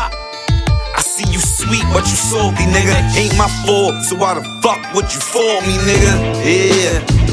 I 0.95 1.01
see 1.01 1.29
you 1.31 1.39
sweet, 1.39 1.83
but 1.93 2.07
you 2.07 2.15
salty, 2.15 2.63
nigga. 2.71 2.95
Ain't 3.17 3.37
my 3.37 3.49
fault, 3.65 4.03
so 4.03 4.15
why 4.15 4.33
the 4.35 4.43
fuck 4.63 4.79
would 4.95 5.11
you 5.13 5.19
for 5.19 5.61
me, 5.67 5.75
nigga? 5.83 6.13
Yeah. 6.45 7.24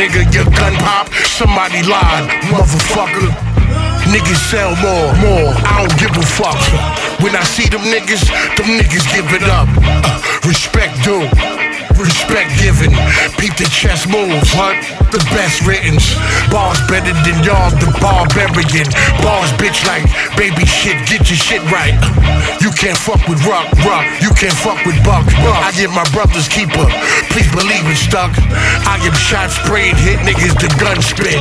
Nigga. 0.00 0.24
Your 0.32 0.44
gun 0.56 0.74
pop, 0.80 1.12
somebody 1.28 1.82
lied, 1.84 2.24
motherfucker. 2.48 3.28
Niggas 4.08 4.40
sell 4.50 4.72
more, 4.80 5.12
more. 5.20 5.52
I 5.68 5.84
don't 5.84 5.96
give 6.00 6.16
a 6.16 6.24
fuck. 6.24 6.56
When 7.20 7.36
I 7.36 7.44
see 7.44 7.68
them 7.68 7.84
niggas, 7.84 8.24
them 8.56 8.68
niggas 8.80 9.04
give 9.12 9.28
it 9.36 9.44
up. 9.44 9.68
Uh, 9.76 10.48
respect 10.48 10.96
due, 11.04 11.28
respect 11.98 12.54
given. 12.60 12.90
Peep 13.38 13.54
the 13.56 13.68
chess 13.70 14.06
moves, 14.06 14.52
what? 14.54 14.76
The 15.10 15.22
best 15.34 15.64
written. 15.66 15.96
Bars 16.50 16.78
better 16.86 17.14
than 17.24 17.36
y'all, 17.42 17.70
the 17.80 17.90
barbarian. 17.98 18.88
Bars 19.22 19.50
bitch 19.58 19.82
like 19.86 20.06
baby 20.36 20.66
shit, 20.66 20.98
get 21.08 21.26
your 21.26 21.40
shit 21.40 21.62
right. 21.72 21.96
You 22.60 22.70
can't 22.70 22.98
fuck 22.98 23.20
with 23.28 23.42
Ruck, 23.46 23.66
Ruck. 23.82 24.06
You 24.22 24.30
can't 24.36 24.54
fuck 24.54 24.78
with 24.84 24.98
Buck, 25.04 25.24
Buck. 25.42 25.60
I 25.64 25.72
get 25.72 25.90
my 25.90 26.06
brother's 26.12 26.48
keeper. 26.48 26.86
Please 27.32 27.50
believe 27.50 27.84
it's 27.88 28.00
stuck. 28.00 28.30
I 28.86 29.00
am 29.02 29.14
shot 29.14 29.50
sprayed, 29.50 29.96
hit 29.96 30.20
niggas 30.20 30.54
the 30.60 30.68
gun 30.78 31.00
spit. 31.02 31.40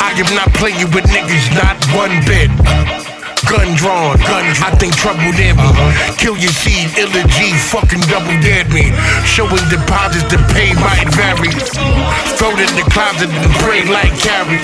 I 0.00 0.14
am 0.16 0.34
not 0.34 0.52
playing 0.54 0.90
with 0.94 1.04
niggas, 1.10 1.46
not 1.54 1.76
one 1.94 2.14
bit. 2.24 3.11
Gun 3.48 3.74
drawn, 3.74 4.18
gun 4.22 4.46
drawn. 4.54 4.72
I 4.72 4.76
think 4.78 4.94
trouble 4.96 5.32
near 5.34 5.54
me. 5.54 5.62
Uh-huh. 5.62 6.14
Kill 6.16 6.36
your 6.38 6.52
seed, 6.52 6.94
illa 6.98 7.22
G, 7.26 7.52
fucking 7.70 8.04
double 8.06 8.36
dead 8.40 8.70
me. 8.70 8.94
Showing 9.26 9.62
deposits 9.68 10.28
to 10.30 10.38
pay 10.54 10.72
might 10.78 11.10
vary. 11.14 11.50
Throw 12.38 12.54
it 12.54 12.62
in 12.62 12.74
the 12.78 12.86
closet 12.90 13.30
and 13.30 13.52
pray 13.62 13.82
like 13.88 14.14
carry. 14.18 14.62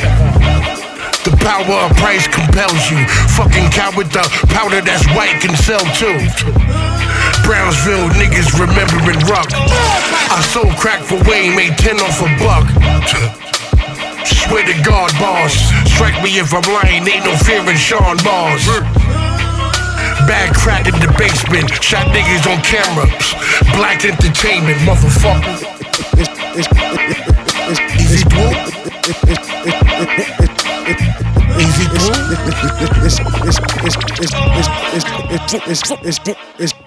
The 1.27 1.35
power 1.45 1.91
of 1.91 1.97
price 1.99 2.27
compels 2.29 2.89
you. 2.91 3.03
Fucking 3.37 3.69
coward, 3.75 4.09
the 4.15 4.25
powder 4.55 4.81
that's 4.81 5.05
white 5.13 5.43
can 5.43 5.55
sell 5.57 5.83
too. 5.99 6.17
Brownsville 7.45 8.09
niggas 8.15 8.55
remembering 8.59 9.21
Ruck. 9.27 9.51
I 9.53 10.41
sold 10.53 10.77
crack 10.77 11.03
for 11.03 11.19
Wayne, 11.29 11.57
made 11.57 11.77
10 11.77 12.01
off 12.01 12.23
a 12.23 12.29
buck. 12.39 12.67
Swear 14.25 14.65
to 14.65 14.83
God, 14.83 15.11
boss. 15.19 15.88
Strike 15.99 16.23
me 16.23 16.39
if 16.39 16.55
I'm 16.55 16.63
lying, 16.63 17.09
ain't 17.09 17.25
no 17.25 17.35
fear 17.39 17.59
in 17.69 17.77
Sean 17.77 18.17
Boss. 18.19 18.65
Bad 20.31 20.55
crack 20.55 20.87
in 20.87 20.95
the 21.01 21.13
basement, 21.19 21.69
shot 21.83 22.07
niggas 22.15 22.47
on 22.47 22.63
camera. 22.63 23.07
Black 23.75 24.05
entertainment, 24.05 24.79
motherfucker. 24.87 25.59
Easy 27.99 28.23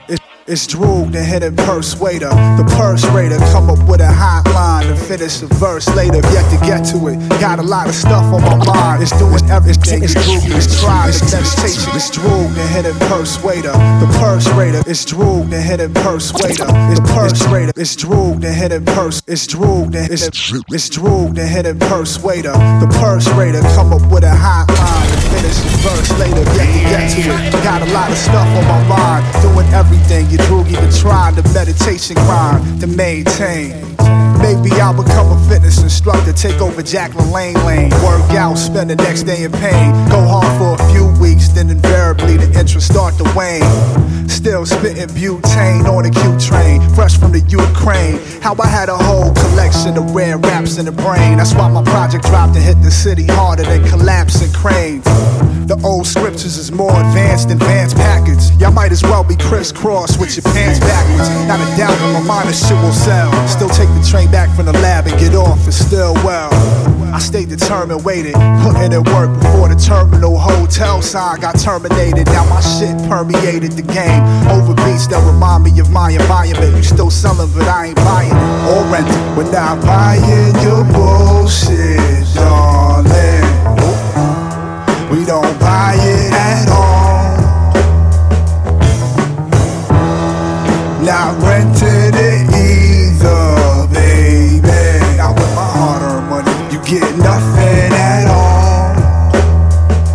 It's 0.08 0.31
Drew, 0.52 1.10
the 1.10 1.24
hidden 1.24 1.56
persuader, 1.56 2.28
the 2.28 2.68
persuader. 2.76 3.38
Come 3.56 3.70
up 3.70 3.80
with 3.88 4.02
a 4.02 4.12
hotline 4.12 4.84
to 4.84 4.98
finish 4.98 5.38
the 5.38 5.48
verse 5.48 5.88
later. 5.96 6.20
Yet 6.36 6.44
to 6.52 6.58
get 6.68 6.84
to 6.92 7.08
it, 7.08 7.16
got 7.40 7.60
a 7.60 7.62
lot 7.62 7.88
of 7.88 7.96
stuff 7.96 8.26
on 8.34 8.42
my 8.42 8.60
mind. 8.66 9.02
It's 9.02 9.16
doing 9.18 9.50
everything. 9.50 10.04
It's 10.04 10.14
Drew, 10.14 10.44
it's 10.52 10.82
trying, 10.82 11.08
it's 11.08 11.24
meditation. 11.32 11.96
It's 11.96 12.10
Drew, 12.12 12.52
the 12.52 12.68
hidden 12.68 12.96
persuader, 13.08 13.72
the 13.72 14.10
persuader. 14.20 14.84
It's 14.86 15.06
Drew, 15.06 15.46
the 15.46 15.62
hidden 15.62 15.94
persuader. 15.94 16.68
It's 16.92 17.00
persuader. 17.00 17.72
It's 17.78 17.96
Drew, 17.96 18.36
the 18.36 18.52
hidden 18.52 18.84
purse. 18.84 19.22
It's 19.28 19.48
Drew, 19.48 19.88
the 19.90 20.04
it's, 20.12 20.28
it's 20.68 20.90
Drew, 20.90 21.32
the 21.32 21.48
hidden 21.48 21.80
persuader, 21.80 22.52
the 22.84 22.92
persuader. 23.00 23.62
Come 23.80 23.94
up 23.94 24.04
with 24.12 24.26
a 24.26 24.36
hotline 24.36 25.21
finish 25.32 25.58
the 25.64 25.72
verse 25.82 26.12
later. 26.20 26.44
Yet 26.56 26.70
to 26.76 26.80
get 26.92 27.04
to 27.16 27.58
it, 27.58 27.64
got 27.64 27.82
a 27.82 27.90
lot 27.94 28.12
of 28.12 28.18
stuff 28.18 28.48
on 28.48 28.66
my 28.68 28.82
mind. 28.88 29.24
Doing 29.42 29.68
everything. 29.74 30.30
You 30.30 30.38
Drew 30.46 30.62
even 30.68 30.92
trying 30.92 31.36
the 31.36 31.44
meditation 31.54 32.16
grind 32.16 32.82
to 32.82 32.88
maintain. 32.88 34.21
Maybe 34.40 34.72
I'll 34.80 34.94
become 34.94 35.32
a 35.32 35.50
fitness 35.50 35.82
instructor, 35.82 36.34
take 36.34 36.62
over 36.62 36.82
Jack 36.82 37.12
LaLanne 37.12 37.64
Lane. 37.66 37.92
Work 38.04 38.32
out, 38.32 38.56
spend 38.56 38.90
the 38.90 38.96
next 38.96 39.24
day 39.24 39.44
in 39.44 39.52
pain. 39.52 39.92
Go 40.10 40.22
hard 40.28 40.52
for 40.58 40.82
a 40.82 40.92
few 40.92 41.08
weeks, 41.22 41.50
then 41.50 41.70
invariably 41.70 42.38
the 42.38 42.48
interest 42.60 42.92
start 42.92 43.16
to 43.18 43.24
wane. 43.36 43.64
Still 44.30 44.66
spitting 44.66 45.08
butane 45.10 45.86
on 45.86 46.04
the 46.04 46.10
Q 46.10 46.40
train, 46.40 46.82
fresh 46.96 47.18
from 47.18 47.32
the 47.32 47.42
Ukraine. 47.42 48.20
How 48.42 48.56
I 48.60 48.68
had 48.68 48.90
a 48.90 48.98
whole 48.98 49.34
collection 49.34 49.98
of 49.98 50.16
rare 50.16 50.38
raps 50.38 50.78
in 50.78 50.86
the 50.86 50.92
brain. 50.92 51.38
That's 51.38 51.54
why 51.54 51.70
my 51.70 51.84
project 51.84 52.26
dropped 52.26 52.56
and 52.56 52.64
hit 52.64 52.82
the 52.82 52.92
city 52.92 53.26
harder 53.26 53.64
than 53.64 53.88
collapsing 53.88 54.52
cranes. 54.54 55.06
The 55.72 55.82
old 55.88 56.06
scriptures 56.06 56.58
is 56.58 56.70
more 56.70 56.92
advanced 56.92 57.48
than 57.48 57.58
Vance 57.58 57.94
packets. 57.94 58.52
Y'all 58.60 58.74
might 58.74 58.92
as 58.92 59.04
well 59.04 59.24
be 59.24 59.38
crisscross 59.38 60.20
with 60.20 60.36
your 60.36 60.44
pants 60.52 60.82
backwards. 60.82 61.30
Not 61.48 61.64
a 61.64 61.78
doubt 61.78 61.96
in 62.04 62.12
my 62.12 62.20
mind, 62.20 62.50
this 62.50 62.68
shit 62.68 62.76
will 62.84 62.92
sell. 62.92 63.32
Still 63.48 63.70
take 63.70 63.88
the 63.96 64.06
train 64.06 64.30
back 64.30 64.54
from 64.54 64.66
the 64.66 64.74
lab 64.84 65.08
and 65.08 65.18
get 65.18 65.34
off, 65.34 65.66
it's 65.66 65.78
still 65.78 66.14
well. 66.28 66.52
I 67.16 67.20
stayed 67.20 67.48
determined, 67.48 68.04
waited, 68.04 68.34
putting 68.64 68.92
in 68.92 69.04
work 69.16 69.32
before 69.40 69.68
the 69.68 69.80
terminal 69.80 70.38
hotel 70.38 71.02
sign 71.02 71.40
got 71.40 71.58
terminated. 71.58 72.26
Now 72.28 72.44
my 72.50 72.60
shit 72.60 72.96
permeated 73.08 73.72
the 73.72 73.84
game. 73.84 74.24
Over 74.52 74.76
beats 74.76 75.08
that 75.08 75.24
remind 75.24 75.64
me 75.64 75.80
of 75.80 75.90
my 75.90 76.12
environment. 76.12 76.76
You 76.76 76.84
still 76.84 77.12
selling, 77.12 77.52
but 77.56 77.68
I 77.68 77.88
ain't 77.88 77.96
buying 77.96 78.36
or 78.68 78.84
renting. 78.92 79.24
We're 79.36 79.52
not 79.52 79.80
buying 79.84 80.52
your 80.64 80.84
bullshit, 80.92 82.11
don't 85.32 85.60
buy 85.62 85.96
it 85.96 86.34
at 86.34 86.68
all. 86.68 87.38
Not 91.06 91.42
renting 91.42 91.71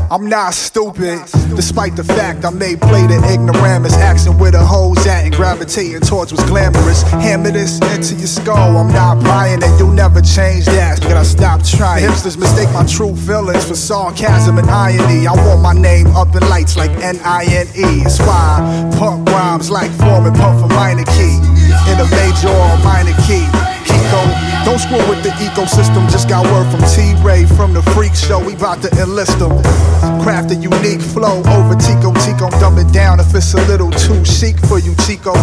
I'm 0.09 0.29
not 0.29 0.55
stupid, 0.55 1.19
despite 1.57 1.97
the 1.97 2.05
fact 2.05 2.45
I 2.45 2.51
may 2.51 2.77
play 2.77 3.07
the 3.09 3.19
ignoramus, 3.27 3.95
asking 3.95 4.39
where 4.39 4.53
the 4.53 4.65
hoes 4.65 5.05
at 5.05 5.25
and 5.25 5.35
gravitating 5.35 6.03
towards 6.03 6.33
what's 6.33 6.45
glamorous. 6.49 7.03
Hammer 7.03 7.51
this 7.51 7.81
into 7.91 8.15
your 8.15 8.29
skull. 8.29 8.77
I'm 8.77 8.93
not 8.93 9.23
buying 9.25 9.61
it. 9.63 9.79
You'll 9.79 9.91
never 9.91 10.21
change 10.23 10.67
that. 10.67 11.01
Gotta 11.01 11.25
stop 11.25 11.65
trying. 11.65 12.05
Hipsters 12.05 12.39
mistake 12.39 12.71
my 12.73 12.87
true 12.87 13.17
feelings 13.17 13.67
for 13.67 13.75
sarcasm 13.75 14.59
and 14.59 14.71
irony. 14.71 15.27
I 15.27 15.33
want 15.33 15.61
my 15.61 15.75
name 15.75 16.07
up 16.15 16.35
in 16.37 16.49
lights 16.49 16.77
like 16.77 16.91
N-I-N-E. 17.03 18.07
It's 18.07 18.21
why 18.21 18.63
punk 18.99 19.29
rhymes 19.29 19.71
like 19.71 19.91
forming 19.91 20.35
pump 20.35 20.61
for 20.61 20.69
minor 20.69 21.05
key 21.19 21.43
in 21.91 21.99
a 21.99 22.07
major 22.15 22.49
or 22.49 22.79
minor 22.87 23.17
key. 23.27 23.43
Kiko, 23.83 24.23
don't 24.67 24.81
screw 24.81 24.99
with 25.09 25.23
the 25.23 25.31
ecosystem. 25.39 26.11
Just 26.11 26.29
got 26.29 26.45
word 26.45 26.69
from 26.73 26.83
T-Ray 26.91 27.47
from 27.47 27.73
the 27.73 27.83
Freak 27.95 28.15
Show. 28.15 28.45
We 28.45 28.57
bout 28.57 28.83
to 28.83 28.91
enlist 29.01 29.39
them. 29.39 29.63
Craft 30.21 30.51
a 30.51 30.57
unique 30.57 31.01
flow 31.01 31.39
over 31.55 31.77
Tico. 31.79 32.13
Tico, 32.27 32.51
dumb 32.59 32.77
it 32.79 32.93
down 32.93 33.21
if 33.21 33.33
it's 33.33 33.55
a 33.55 33.63
little 33.69 33.93
too 33.93 34.25
chic 34.25 34.59
for 34.67 34.81
you, 34.81 34.95
Chico. 35.07 35.35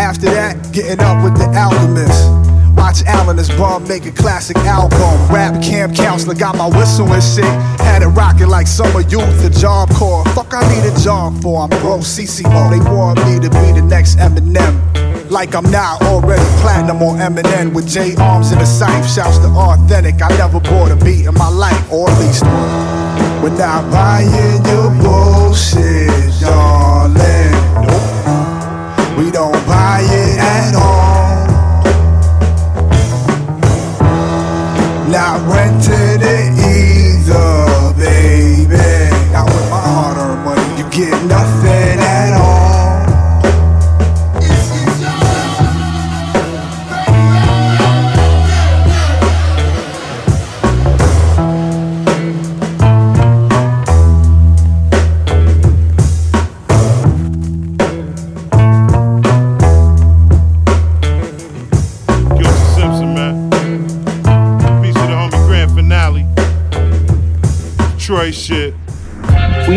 After 0.00 0.32
that, 0.32 0.56
getting 0.72 0.98
up 1.04 1.22
with 1.22 1.36
the 1.36 1.44
Alchemist. 1.52 2.48
Watch 2.74 3.04
Allen 3.04 3.38
as 3.38 3.50
bum 3.50 3.86
make 3.86 4.06
a 4.06 4.12
classic 4.12 4.56
album. 4.58 5.12
Rap 5.28 5.62
camp 5.62 5.94
counselor 5.94 6.34
got 6.34 6.56
my 6.56 6.68
whistle 6.68 7.12
and 7.12 7.22
shit. 7.22 7.44
Had 7.84 8.00
it 8.02 8.08
rocking 8.08 8.48
like 8.48 8.66
summer 8.66 9.02
youth, 9.02 9.42
the 9.42 9.50
job 9.50 9.90
corps. 9.90 10.24
Fuck, 10.32 10.54
I 10.54 10.64
need 10.72 10.90
a 10.90 10.98
job 11.00 11.42
for. 11.42 11.64
I'm 11.64 11.68
bro 11.68 11.98
CCO. 11.98 12.70
They 12.70 12.80
want 12.90 13.18
me 13.26 13.40
to 13.40 13.50
be 13.50 13.78
the 13.78 13.84
next 13.86 14.16
Eminem. 14.16 15.07
Like 15.30 15.54
I'm 15.54 15.70
not 15.70 16.00
already 16.02 16.42
platinum 16.62 17.02
or 17.02 17.14
Eminem 17.14 17.74
with 17.74 17.86
J 17.86 18.14
arms 18.16 18.50
in 18.50 18.58
the 18.58 18.64
sight. 18.64 19.02
Shouts 19.02 19.38
to 19.38 19.48
authentic. 19.48 20.22
I 20.22 20.28
never 20.38 20.58
bought 20.58 20.90
a 20.90 20.96
beat 20.96 21.26
in 21.26 21.34
my 21.34 21.48
life, 21.48 21.92
or 21.92 22.08
at 22.08 22.18
least 22.18 22.44
one. 22.44 23.42
We're 23.42 23.58
not 23.58 23.90
buying 23.92 24.64
your 24.64 24.90
bullshit, 25.02 26.40
darling. 26.40 27.52
Nope. 27.86 29.18
We 29.18 29.30
don't 29.30 29.52
buy 29.66 30.00
it 30.02 30.38
at 30.38 30.74
all. 30.74 31.46
Not 35.10 35.40
renting 35.52 36.22
it 36.22 36.47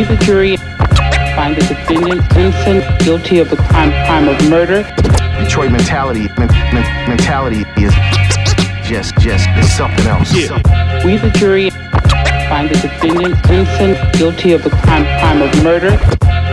We, 0.01 0.07
the 0.07 0.17
jury, 0.25 0.57
find 1.37 1.55
the 1.55 1.61
defendant 1.61 2.25
innocent, 2.35 2.99
guilty 3.01 3.37
of 3.37 3.51
the 3.51 3.55
crime, 3.55 3.91
crime 3.91 4.27
of 4.27 4.49
murder. 4.49 4.81
Detroit 5.37 5.71
mentality, 5.71 6.27
men, 6.39 6.47
men- 6.73 7.07
mentality 7.07 7.65
is 7.77 7.93
just, 8.81 9.13
just 9.19 9.45
it's 9.61 9.71
something 9.71 10.07
else. 10.07 10.33
We, 11.05 11.17
the 11.17 11.29
jury, 11.37 11.69
find 12.49 12.67
the 12.67 12.79
defendant 12.81 13.35
innocent, 13.47 14.13
guilty 14.17 14.53
of 14.53 14.63
the 14.63 14.71
crime, 14.71 15.03
crime 15.21 15.43
of 15.43 15.63
murder. 15.63 15.91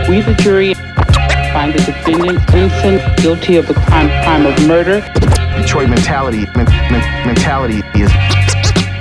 We, 0.07 0.21
the 0.21 0.35
jury, 0.37 0.75
find 1.49 1.73
the 1.73 1.81
defendant 1.81 2.37
innocent, 2.53 3.17
guilty 3.17 3.55
of 3.55 3.65
the 3.65 3.73
crime, 3.73 4.09
crime 4.23 4.45
of 4.45 4.67
murder. 4.67 5.01
Detroit 5.59 5.89
mentality, 5.89 6.45
men, 6.55 6.67
men- 6.91 7.25
mentality 7.25 7.81
is 7.95 8.11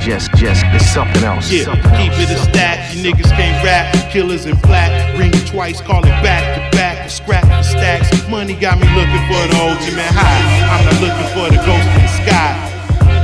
just, 0.09 0.33
just 0.37 0.65
it's 0.73 0.87
something 0.87 1.23
else. 1.23 1.53
Yeah, 1.53 1.75
keep 1.99 2.13
it 2.17 2.31
a 2.31 2.39
stat. 2.39 2.95
You 2.95 3.13
niggas 3.13 3.31
can't 3.37 3.63
rap. 3.63 3.93
Killers 4.11 4.47
in 4.47 4.57
black. 4.61 5.19
Ring 5.19 5.31
it 5.35 5.47
twice, 5.47 5.83
call 5.83 6.01
it 6.01 6.17
back 6.25 6.43
to 6.55 6.77
back. 6.77 7.07
A 7.07 7.11
scrap 7.11 7.45
for 7.45 7.63
stacks. 7.63 8.09
Money 8.29 8.55
got 8.55 8.79
me 8.79 8.87
looking 8.95 9.23
for 9.29 9.43
the 9.53 9.57
ultimate 9.61 10.09
high. 10.09 10.65
I'm 10.73 10.85
not 10.87 11.01
looking 11.03 11.29
for 11.37 11.51
the 11.55 11.61
ghost 11.67 11.87
in 11.89 12.03
the 12.03 12.25
sky. 12.25 12.78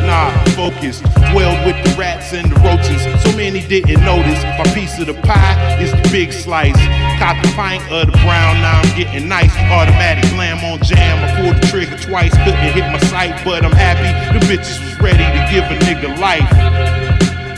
Nah, 0.05 0.31
focus. 0.53 1.01
Dwelled 1.33 1.65
with 1.67 1.81
the 1.85 1.95
rats 1.99 2.33
and 2.33 2.51
the 2.51 2.61
roaches. 2.61 3.01
So 3.25 3.37
many 3.37 3.61
didn't 3.67 4.05
notice. 4.05 4.43
My 4.59 4.65
piece 4.75 4.99
of 5.01 5.07
the 5.07 5.15
pie 5.15 5.81
is 5.81 5.93
the 5.93 6.09
big 6.13 6.33
slice. 6.33 6.77
Cop 7.19 7.41
the 7.43 7.51
pint 7.57 7.83
of 7.91 8.07
the 8.07 8.17
brown, 8.21 8.61
now 8.61 8.81
I'm 8.81 8.97
getting 8.97 9.29
nice. 9.29 9.55
Automatic 9.73 10.25
slam 10.27 10.59
on 10.65 10.79
jam. 10.83 11.17
I 11.25 11.41
pulled 11.41 11.57
the 11.57 11.67
trigger 11.69 11.97
twice, 11.97 12.33
couldn't 12.45 12.75
hit 12.75 12.85
my 12.93 12.99
sight, 13.09 13.43
but 13.45 13.65
I'm 13.65 13.73
happy 13.73 14.13
the 14.39 14.45
bitches 14.45 14.79
was 14.85 15.01
ready 15.01 15.25
to 15.25 15.41
give 15.51 15.65
a 15.65 15.77
nigga 15.85 16.19
life. 16.19 17.14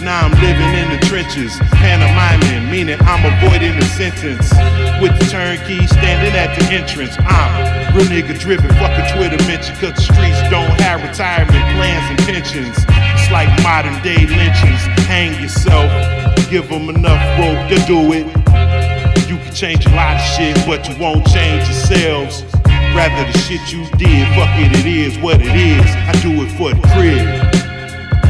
Now 0.07 0.23
I'm 0.23 0.39
living 0.39 0.70
in 0.78 0.87
the 0.95 1.05
trenches, 1.11 1.59
pantomiming, 1.74 2.70
meaning 2.70 2.97
I'm 3.01 3.27
avoiding 3.27 3.74
the 3.74 3.85
sentence. 3.99 4.55
With 5.03 5.19
the 5.19 5.27
turnkey 5.27 5.85
standing 5.89 6.31
at 6.31 6.55
the 6.55 6.62
entrance, 6.70 7.19
I'm 7.27 7.91
real 7.91 8.07
nigga 8.07 8.39
driven, 8.39 8.70
fuck 8.78 8.95
a 8.95 9.03
Twitter 9.19 9.35
mention, 9.51 9.74
cause 9.83 9.99
the 9.99 10.07
streets 10.07 10.39
don't 10.47 10.70
have 10.78 11.03
retirement 11.03 11.59
plans 11.74 12.07
and 12.07 12.19
pensions. 12.23 12.78
It's 12.87 13.33
like 13.35 13.51
modern 13.66 14.01
day 14.07 14.31
lynchings, 14.31 14.87
hang 15.11 15.35
yourself, 15.43 15.91
give 16.49 16.69
them 16.69 16.89
enough 16.89 17.19
rope 17.43 17.66
to 17.74 17.78
do 17.91 17.99
it. 18.15 18.31
You 19.27 19.43
can 19.43 19.53
change 19.53 19.87
a 19.87 19.91
lot 19.91 20.15
of 20.15 20.23
shit, 20.23 20.55
but 20.70 20.87
you 20.89 20.95
won't 21.03 21.27
change 21.27 21.66
yourselves. 21.66 22.47
Rather 22.95 23.27
the 23.27 23.39
shit 23.43 23.59
you 23.74 23.83
did, 23.99 24.23
fuck 24.39 24.55
it, 24.55 24.70
it 24.70 24.87
is 24.87 25.19
what 25.19 25.43
it 25.43 25.51
is. 25.51 25.91
I 26.07 26.15
do 26.23 26.47
it 26.47 26.51
for 26.55 26.70
the 26.70 26.81
crib. 26.95 27.66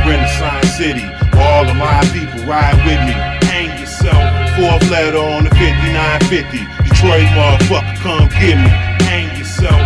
Renaissance 0.07 0.73
City, 0.79 1.03
all 1.37 1.69
of 1.69 1.77
my 1.77 2.01
people 2.13 2.41
ride 2.49 2.77
with 2.85 3.01
me. 3.05 3.15
Hang 3.49 3.79
yourself, 3.79 4.25
fourth 4.57 4.85
letter 4.91 5.19
on 5.19 5.45
the 5.45 5.53
5950. 5.57 6.65
Detroit 6.85 7.29
motherfucker, 7.37 7.97
come 8.01 8.29
get 8.41 8.57
me. 8.57 8.71
Hang 9.05 9.29
yourself. 9.37 9.81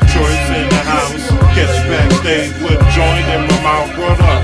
Detroit's 0.00 0.48
in 0.52 0.68
the 0.68 0.82
house. 0.84 1.28
Catch 1.56 1.72
you 1.72 1.90
backstage 1.90 2.52
with 2.62 2.78
a 2.78 2.88
joint 2.92 3.26
in 3.28 3.42
my 3.48 3.58
mouth, 3.62 3.90
run 3.96 4.18
up. 4.20 4.42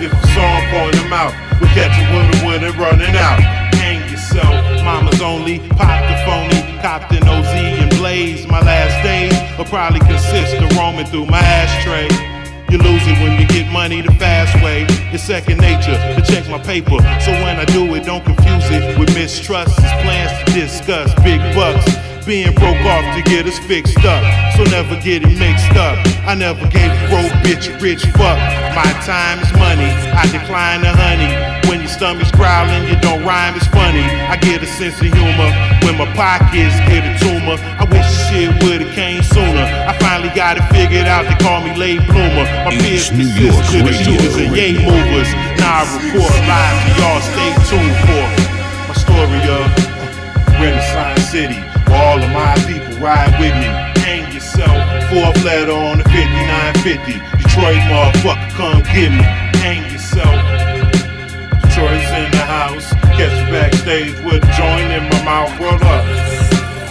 If 0.00 0.10
the 0.10 0.26
song 0.34 0.60
point 0.70 0.94
them 0.96 1.12
out, 1.12 1.32
we 1.60 1.66
catch 1.68 1.94
with 2.10 2.34
it 2.34 2.46
when 2.46 2.64
it 2.64 2.76
running 2.76 3.14
out. 3.16 3.40
Hang 3.78 4.02
yourself, 4.10 4.54
mama's 4.84 5.20
only, 5.20 5.58
pop 5.78 6.02
the 6.10 6.16
phony, 6.26 6.80
copped 6.82 7.12
an 7.12 7.26
OZ 7.28 7.54
and 7.54 7.90
blaze. 7.98 8.46
My 8.46 8.60
last 8.60 9.02
days 9.04 9.32
will 9.56 9.64
probably 9.66 10.00
consist 10.00 10.54
of 10.56 10.76
roaming 10.76 11.06
through 11.06 11.26
my 11.26 11.38
ashtray. 11.38 12.31
You 12.72 12.78
lose 12.78 13.06
it 13.06 13.20
when 13.20 13.38
you 13.38 13.46
get 13.48 13.70
money 13.70 14.00
the 14.00 14.12
fast 14.12 14.54
way. 14.64 14.86
It's 15.12 15.22
second 15.22 15.58
nature 15.60 15.92
to 15.92 16.22
check 16.22 16.48
my 16.48 16.58
paper. 16.58 16.96
So 17.20 17.30
when 17.44 17.58
I 17.58 17.66
do 17.66 17.94
it, 17.94 18.06
don't 18.06 18.24
confuse 18.24 18.64
it 18.70 18.98
with 18.98 19.14
mistrust. 19.14 19.78
It's 19.78 19.92
plans 20.02 20.32
to 20.38 20.58
discuss 20.58 21.12
big 21.22 21.38
bucks. 21.54 22.11
Being 22.26 22.54
broke 22.54 22.78
off 22.86 23.04
to 23.16 23.22
get 23.22 23.46
us 23.46 23.58
fixed 23.58 24.04
up. 24.04 24.22
So 24.56 24.64
never 24.70 24.94
get 25.00 25.22
it 25.22 25.34
mixed 25.38 25.74
up. 25.76 25.98
I 26.26 26.34
never 26.34 26.62
gave 26.68 26.90
a 26.90 27.08
broke 27.10 27.34
bitch 27.42 27.66
a 27.66 27.78
rich 27.78 28.04
fuck. 28.14 28.38
My 28.74 28.86
time 29.02 29.40
is 29.40 29.52
money. 29.58 29.90
I 30.14 30.26
decline 30.30 30.82
the 30.82 30.92
honey. 30.94 31.30
When 31.68 31.80
your 31.80 31.88
stomach's 31.88 32.30
growling, 32.30 32.86
you 32.88 32.96
don't 33.00 33.24
rhyme, 33.24 33.54
it's 33.56 33.66
funny. 33.66 34.02
I 34.02 34.36
get 34.36 34.62
a 34.62 34.66
sense 34.66 35.00
of 35.00 35.10
humor 35.10 35.50
when 35.82 35.98
my 35.98 36.06
pockets 36.14 36.76
get 36.86 37.02
a 37.02 37.12
tumor. 37.18 37.56
I 37.58 37.84
wish 37.90 38.06
shit 38.28 38.50
would've 38.62 38.92
came 38.94 39.22
sooner. 39.22 39.66
I 39.88 39.96
finally 39.98 40.30
got 40.34 40.58
it 40.58 40.66
figured 40.70 41.06
out. 41.06 41.26
They 41.26 41.38
call 41.42 41.62
me 41.62 41.74
late 41.76 42.04
bloomer. 42.06 42.46
My 42.66 42.70
peers 42.76 43.10
New 43.10 43.26
York 43.26 43.58
to 43.72 43.78
the 43.82 43.92
shooters 43.92 44.36
and 44.36 44.54
yay 44.54 44.78
movers. 44.78 45.30
Now 45.58 45.82
I 45.82 45.90
report 45.96 46.34
live 46.46 46.76
to 46.82 46.90
y'all. 47.00 47.20
Stay 47.24 47.50
tuned 47.72 47.96
for 48.06 48.24
my 48.86 48.94
story 48.94 49.42
of 49.48 49.64
Renaissance 50.60 51.30
City. 51.30 51.71
All 51.92 52.16
of 52.16 52.30
my 52.32 52.56
people 52.66 52.96
ride 52.96 53.32
with 53.36 53.52
me. 53.60 53.68
Hang 54.00 54.32
yourself. 54.32 54.72
Fourth 55.12 55.44
letter 55.44 55.72
on 55.72 55.98
the 55.98 56.04
5950. 56.08 57.20
Detroit 57.36 57.82
motherfucker, 57.92 58.50
come 58.56 58.80
get 58.88 59.12
me. 59.12 59.24
Hang 59.60 59.84
yourself. 59.92 60.32
Detroit's 61.62 62.08
in 62.16 62.30
the 62.32 62.44
house. 62.48 62.92
Catch 63.16 63.36
backstage 63.52 64.16
with 64.24 64.40
a 64.40 64.52
joint 64.56 64.88
in 64.90 65.04
my 65.08 65.20
mouth. 65.24 65.52
Roll 65.60 65.76
up. 65.76 66.04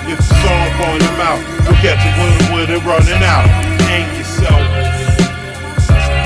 If 0.05 0.17
the 0.17 0.23
song 0.23 0.67
point 0.77 1.01
him 1.01 1.21
out, 1.21 1.41
we'll 1.65 1.77
catch 1.81 2.01
it 2.01 2.13
with 2.21 2.37
with 2.53 2.69
it 2.69 2.83
running 2.85 3.23
out. 3.25 3.45
Hang 3.89 4.05
yourself. 4.17 4.61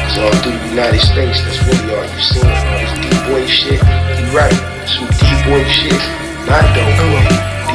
It's 0.07 0.17
all 0.17 0.31
through 0.41 0.57
the 0.57 0.69
United 0.69 0.99
States, 0.99 1.43
that's 1.43 1.59
really 1.67 1.95
all 1.95 2.03
you 2.03 2.21
seeing. 2.21 2.47
This 2.47 2.93
D-boy 3.03 3.45
shit, 3.47 3.81
you 3.81 4.25
right. 4.35 4.55
Some 4.87 5.07
D-boy 5.07 5.63
shit, 5.67 6.01
not 6.47 6.63
dope. 6.73 7.54
What. 7.65 7.73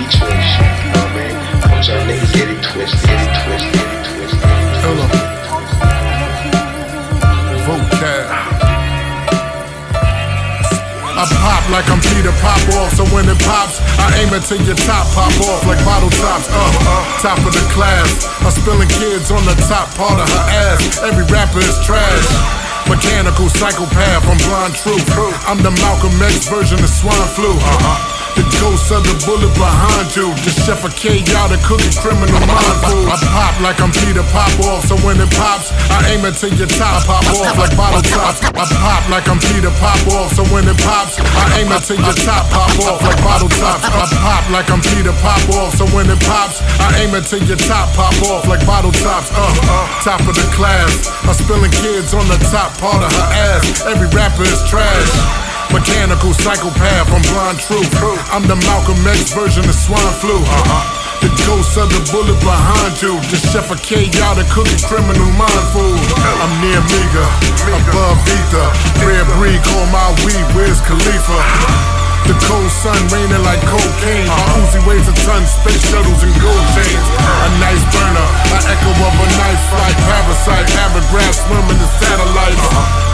Vocab. 7.66 8.30
I 11.20 11.26
pop 11.26 11.68
like 11.68 11.84
I'm 11.90 12.00
Peter 12.00 12.32
Pop 12.40 12.56
off, 12.80 12.94
so 12.94 13.04
when 13.12 13.28
it 13.28 13.36
pops, 13.44 13.76
I 13.98 14.14
aim 14.22 14.32
it 14.32 14.46
till 14.46 14.62
your 14.62 14.76
top 14.88 15.04
pop 15.12 15.34
off 15.44 15.66
like 15.66 15.84
bottle 15.84 16.08
tops. 16.22 16.48
Uh, 16.48 16.54
uh, 16.54 17.02
top 17.20 17.38
of 17.44 17.52
the 17.52 17.60
class. 17.74 18.24
I'm 18.40 18.50
spilling 18.50 18.88
kids 18.88 19.30
on 19.30 19.44
the 19.44 19.54
top 19.68 19.92
part 19.98 20.18
of 20.18 20.28
her 20.30 20.46
ass. 20.70 20.98
Every 21.02 21.24
rapper 21.28 21.58
is 21.58 21.76
trash. 21.84 22.24
Mechanical 22.88 23.50
psychopath, 23.50 24.24
I'm 24.26 24.38
blind 24.48 24.74
truth. 24.74 25.04
I'm 25.46 25.62
the 25.62 25.70
Malcolm 25.82 26.14
X 26.22 26.48
version 26.48 26.78
of 26.78 26.88
swine 26.88 27.28
flu. 27.34 27.52
Uh-huh. 27.52 27.98
The 28.02 28.09
ghost 28.58 28.90
of 28.90 29.06
the 29.06 29.14
bullet 29.22 29.52
behind 29.54 30.10
you. 30.16 30.34
The 30.42 30.52
chef 30.64 30.82
of 30.82 30.94
K 30.96 31.22
y'all 31.30 31.52
cooking 31.62 31.94
criminal 32.02 32.40
mind 32.42 32.78
food. 32.88 33.06
I 33.06 33.16
pop 33.30 33.54
like 33.62 33.78
I'm 33.78 33.92
Peter 33.92 34.24
Pop 34.34 34.50
off, 34.66 34.86
so 34.86 34.96
when 35.06 35.20
it 35.20 35.30
pops, 35.38 35.70
I 35.90 36.14
aim 36.14 36.24
it 36.26 36.34
till 36.34 36.52
your 36.54 36.66
top 36.66 37.06
pop 37.06 37.22
off 37.38 37.54
like 37.58 37.74
bottle 37.76 38.02
tops. 38.02 38.42
I 38.42 38.64
pop 38.66 39.02
like 39.12 39.26
I'm 39.28 39.38
Peter 39.38 39.72
Pop 39.78 40.00
off, 40.16 40.34
so 40.34 40.42
when 40.50 40.66
it 40.66 40.78
pops, 40.82 41.20
I 41.20 41.62
aim 41.62 41.70
it 41.70 41.82
till 41.86 42.00
your 42.00 42.16
top 42.26 42.48
pop 42.50 42.72
off 42.86 43.00
like 43.04 43.20
bottle 43.22 43.52
tops. 43.60 43.84
I 43.86 44.06
pop 44.18 44.44
like 44.50 44.68
I'm 44.70 44.82
Peter 44.82 45.14
Pop 45.22 45.42
off, 45.54 45.76
so 45.76 45.86
when 45.94 46.08
it 46.10 46.20
pops, 46.26 46.62
I 46.80 47.04
aim 47.04 47.14
it 47.14 47.26
till 47.28 47.42
your 47.44 47.60
top 47.68 47.92
pop 47.94 48.14
off 48.26 48.48
like 48.48 48.64
bottle 48.66 48.94
tops. 49.04 49.30
Uh, 49.30 49.46
uh, 49.68 49.86
top 50.02 50.20
of 50.26 50.34
the 50.34 50.46
class. 50.56 51.10
I'm 51.26 51.34
spilling 51.34 51.70
kids 51.82 52.14
on 52.14 52.26
the 52.28 52.38
top 52.50 52.72
part 52.78 53.02
of 53.04 53.12
her 53.12 53.28
ass. 53.54 53.84
Every 53.86 54.08
rapper 54.08 54.42
is 54.42 54.62
trash. 54.68 55.49
Mechanical 55.72 56.34
psychopath, 56.34 57.14
I'm 57.14 57.22
blind 57.30 57.60
truth. 57.62 57.90
I'm 58.34 58.42
the 58.42 58.56
Malcolm 58.66 58.98
X 59.06 59.32
version 59.32 59.62
of 59.62 59.74
swine 59.74 60.14
flu. 60.18 60.34
Uh-huh. 60.34 61.00
The 61.22 61.30
ghost 61.46 61.78
of 61.78 61.86
the 61.94 62.02
bullet 62.10 62.40
behind 62.40 62.98
you. 62.98 63.14
The 63.30 63.38
chef 63.38 63.70
of 63.70 63.78
y'all 63.86 64.34
cooking 64.50 64.82
criminal 64.88 65.30
mind 65.38 65.66
food. 65.70 66.00
I'm 66.42 66.52
near 66.58 66.82
Miga, 66.90 67.26
above 67.86 68.18
ether. 68.26 68.68
Rare 69.06 69.28
breed, 69.38 69.62
call 69.62 69.86
my 69.94 70.10
weed, 70.26 70.46
where's 70.56 70.80
Khalifa? 70.80 71.99
The 72.28 72.36
cold 72.46 72.70
sun 72.70 72.98
raining 73.10 73.42
like 73.42 73.62
cocaine. 73.66 74.28
My 74.28 74.60
Uzi 74.60 74.80
weighs 74.86 75.08
a 75.08 75.14
ton, 75.26 75.42
space 75.46 75.82
shuttles 75.90 76.22
and 76.22 76.34
gold 76.38 76.66
chains. 76.76 77.06
A 77.20 77.48
nice 77.58 77.82
burner, 77.90 78.28
an 78.54 78.62
echo 78.70 78.90
of 78.92 79.14
a 79.16 79.26
knife 79.38 79.62
flight. 79.72 79.96
Parasite, 80.06 80.66
paragraph 80.76 81.34
swimming 81.34 81.78
the 81.80 81.88
satellites. 81.98 82.64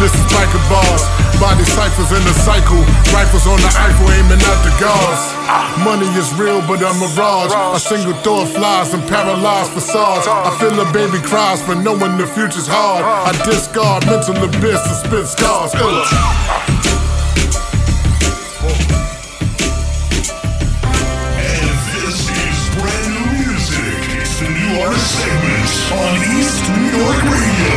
This 0.01 0.13
is 0.13 0.25
biker 0.29 0.61
boss. 0.69 1.09
body 1.41 1.65
ciphers 1.65 2.13
in 2.13 2.23
the 2.29 2.35
cycle. 2.45 2.81
Rifles 3.13 3.47
on 3.47 3.57
the 3.61 3.71
Eiffel 3.81 4.09
aiming 4.13 4.41
at 4.41 4.61
the 4.65 4.73
guards. 4.77 5.23
Money 5.81 6.09
is 6.17 6.29
real, 6.37 6.61
but 6.69 6.81
a 6.85 6.93
mirage. 7.01 7.53
A 7.73 7.81
single 7.81 8.15
thought 8.21 8.49
flies 8.49 8.93
and 8.93 9.03
paralyzed 9.09 9.73
facades. 9.73 10.27
I 10.29 10.53
feel 10.61 10.77
a 10.81 10.85
baby 10.93 11.21
cries 11.25 11.63
for 11.63 11.75
knowing 11.75 12.19
the 12.19 12.27
future's 12.27 12.69
hard. 12.69 13.05
I 13.05 13.33
discard 13.45 14.05
mental 14.07 14.37
abyss 14.45 14.85
and 14.85 14.97
spit 15.01 15.27
scars. 15.29 15.73
Segments 25.07 25.93
on 25.93 26.19
East 26.35 26.67
New 26.75 26.87
York 26.99 27.21
Radio. 27.31 27.77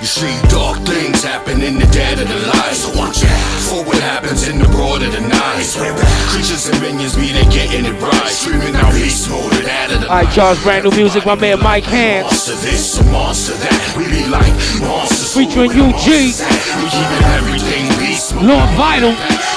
You 0.00 0.06
see, 0.06 0.36
dark 0.48 0.78
things 0.86 1.24
happen 1.24 1.62
in 1.62 1.78
the 1.78 1.86
dead 1.86 2.20
of 2.20 2.28
the 2.28 2.38
light. 2.46 2.74
So 2.74 2.96
watch 2.98 3.24
out 3.24 3.60
for 3.66 3.82
what 3.84 3.98
happens 3.98 4.46
in 4.46 4.58
the 4.58 4.68
broad 4.68 5.02
of 5.02 5.12
the 5.12 5.20
night. 5.22 5.64
Creatures 6.28 6.68
and 6.68 6.80
minions 6.80 7.16
be 7.16 7.32
they 7.32 7.44
getting 7.50 7.86
it 7.86 8.00
right. 8.00 8.28
Screaming 8.28 8.76
out 8.76 8.92
beast 8.92 9.30
mode 9.30 9.52
and 9.54 9.66
out 9.66 9.90
of 9.92 10.00
the 10.02 10.06
Alright, 10.08 10.36
y'all's 10.36 10.62
brand 10.62 10.84
new 10.84 10.90
music, 10.92 11.24
my 11.26 11.34
man 11.34 11.58
Mike 11.60 11.84
Hands. 11.84 12.24
Monster 12.26 12.54
this, 12.56 13.00
a 13.00 13.04
monster 13.04 13.54
that. 13.54 13.94
We 13.96 14.04
be 14.04 14.28
like 14.28 14.52
monsters. 14.84 15.34
Featuring 15.34 15.70
UG. 15.72 16.06
We 16.06 16.86
keeping 16.92 17.24
everything 17.34 17.88
beast 17.88 17.98
mode. 17.98 18.03
Lord 18.14 18.70
Vital. 18.76 19.53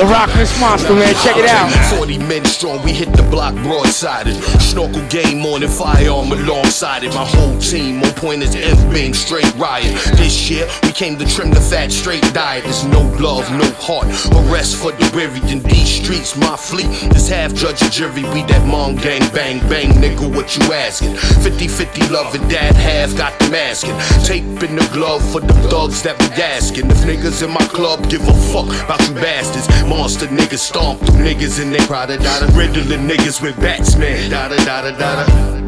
The 0.00 0.06
Rockless 0.06 0.58
Monster, 0.58 0.94
man. 0.94 1.14
Check 1.22 1.36
it 1.36 1.44
out. 1.44 1.68
40 1.94 2.16
men 2.20 2.42
strong, 2.46 2.82
we 2.82 2.94
hit 2.94 3.12
the 3.12 3.22
block 3.24 3.52
broadsided. 3.56 4.32
Snorkel 4.58 5.06
game 5.08 5.44
on 5.44 5.62
and 5.62 5.70
firearm 5.70 6.32
alongside 6.32 7.04
it. 7.04 7.12
My 7.12 7.26
whole 7.26 7.58
team 7.58 8.02
on 8.02 8.10
point 8.14 8.42
as 8.42 8.56
F 8.56 8.80
being 8.90 9.12
straight 9.12 9.54
riot. 9.56 9.92
This 10.16 10.48
year, 10.48 10.66
we 10.84 10.92
came 10.92 11.18
to 11.18 11.26
trim 11.26 11.50
the 11.50 11.60
fat 11.60 11.92
straight 11.92 12.22
diet. 12.32 12.64
There's 12.64 12.82
no 12.84 13.02
love, 13.20 13.44
no 13.52 13.68
heart. 13.76 14.06
Arrest 14.48 14.76
for 14.76 14.92
the 14.92 15.04
weary 15.14 15.40
in 15.52 15.62
these 15.64 16.00
streets. 16.00 16.34
My 16.34 16.56
fleet 16.56 16.88
is 17.14 17.28
half 17.28 17.52
judge 17.52 17.82
and 17.82 17.92
jury. 17.92 18.24
We 18.32 18.40
that 18.44 18.66
mom 18.66 18.96
gang 18.96 19.20
bang 19.34 19.60
bang, 19.68 19.90
nigga. 20.00 20.34
What 20.34 20.56
you 20.56 20.72
asking? 20.72 21.14
50 21.44 21.68
50 21.68 22.08
love 22.08 22.34
and 22.34 22.48
dad 22.48 22.74
half 22.74 23.14
got 23.18 23.38
them 23.38 23.54
asking. 23.54 23.92
Tape 24.24 24.62
in 24.62 24.76
the 24.76 24.90
glove 24.94 25.22
for 25.30 25.40
the 25.40 25.52
thugs 25.68 26.00
that 26.04 26.18
be 26.18 26.42
asking. 26.42 26.90
If 26.90 27.04
niggas 27.04 27.42
in 27.44 27.50
my 27.50 27.66
club 27.66 28.08
give 28.08 28.26
a 28.26 28.32
fuck 28.48 28.68
about 28.82 29.06
you 29.06 29.14
bastards. 29.16 29.68
Monster 29.90 30.28
niggas 30.28 30.60
stomp 30.60 31.00
through 31.00 31.24
niggas 31.26 31.60
and 31.60 31.74
they 31.74 31.84
prada 31.84 32.16
dada. 32.16 32.46
Riddling 32.52 33.08
niggas 33.08 33.42
with 33.42 33.56
bats, 33.56 33.96
man. 33.96 34.30
Dada 34.30 34.56
dada 34.64 34.96
dada. 34.96 35.26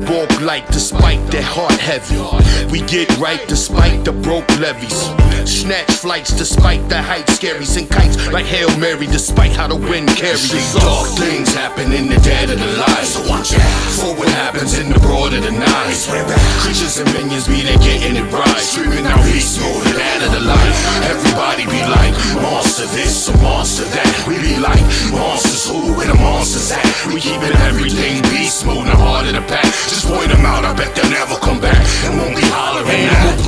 Walk 0.09 0.41
light 0.41 0.67
despite 0.69 1.21
their 1.33 1.43
heart 1.43 1.73
heavy. 1.73 2.23
We 2.71 2.87
get 2.87 3.11
right 3.19 3.43
despite 3.49 4.05
the 4.05 4.13
broke 4.13 4.49
levies. 4.59 5.11
Snatch 5.45 5.91
flights 5.91 6.33
despite 6.33 6.89
the 6.89 7.03
hype 7.03 7.29
scary. 7.31 7.65
Sing 7.65 7.89
kites 7.89 8.17
like 8.31 8.47
Hail 8.47 8.71
Mary 8.79 9.07
despite 9.07 9.53
how 9.53 9.67
the 9.67 9.75
wind 9.75 10.09
carries. 10.11 10.53
Dark 10.75 11.09
things 11.19 11.53
happen 11.53 11.93
in 11.93 12.07
the 12.09 12.21
dead 12.21 12.49
of 12.51 12.61
the 12.61 12.73
light. 12.79 13.05
So 13.05 13.29
watch 13.29 13.53
out 13.55 13.91
for 13.99 14.15
what 14.15 14.29
happens 14.29 14.79
in 14.79 14.89
the 14.89 15.01
broad 15.01 15.35
of 15.35 15.43
the 15.43 15.51
night. 15.51 15.99
Creatures 16.63 16.99
and 16.99 17.13
minions 17.13 17.49
be 17.49 17.63
they 17.63 17.77
getting 17.83 18.15
it 18.15 18.33
right. 18.33 18.59
Screaming 18.59 19.05
out 19.07 19.23
beast 19.25 19.61
mode 19.61 19.87
and 19.87 19.99
out 19.99 20.23
of 20.23 20.33
the 20.33 20.41
light. 20.47 20.75
Everybody 21.11 21.67
be 21.67 21.83
like 21.91 22.15
monster 22.39 22.87
this, 22.95 23.29
a 23.29 23.37
monster 23.39 23.85
that. 23.85 24.12
We 24.27 24.39
be 24.39 24.57
like 24.59 24.81
monsters 25.11 25.69
who 25.69 25.95
where 25.97 26.07
the 26.07 26.15
monsters 26.15 26.71
at. 26.73 26.85
We 27.07 27.21
keeping 27.21 27.55
everything 27.69 28.23
beast 28.31 28.65
mode 28.65 28.87
in 28.87 28.93
the 28.93 28.97
heart 28.97 29.27
of 29.27 29.35
the 29.35 29.43
pack. 29.43 29.65
Just 29.65 30.07
point 30.07 30.31
them 30.31 30.45
out, 30.47 30.65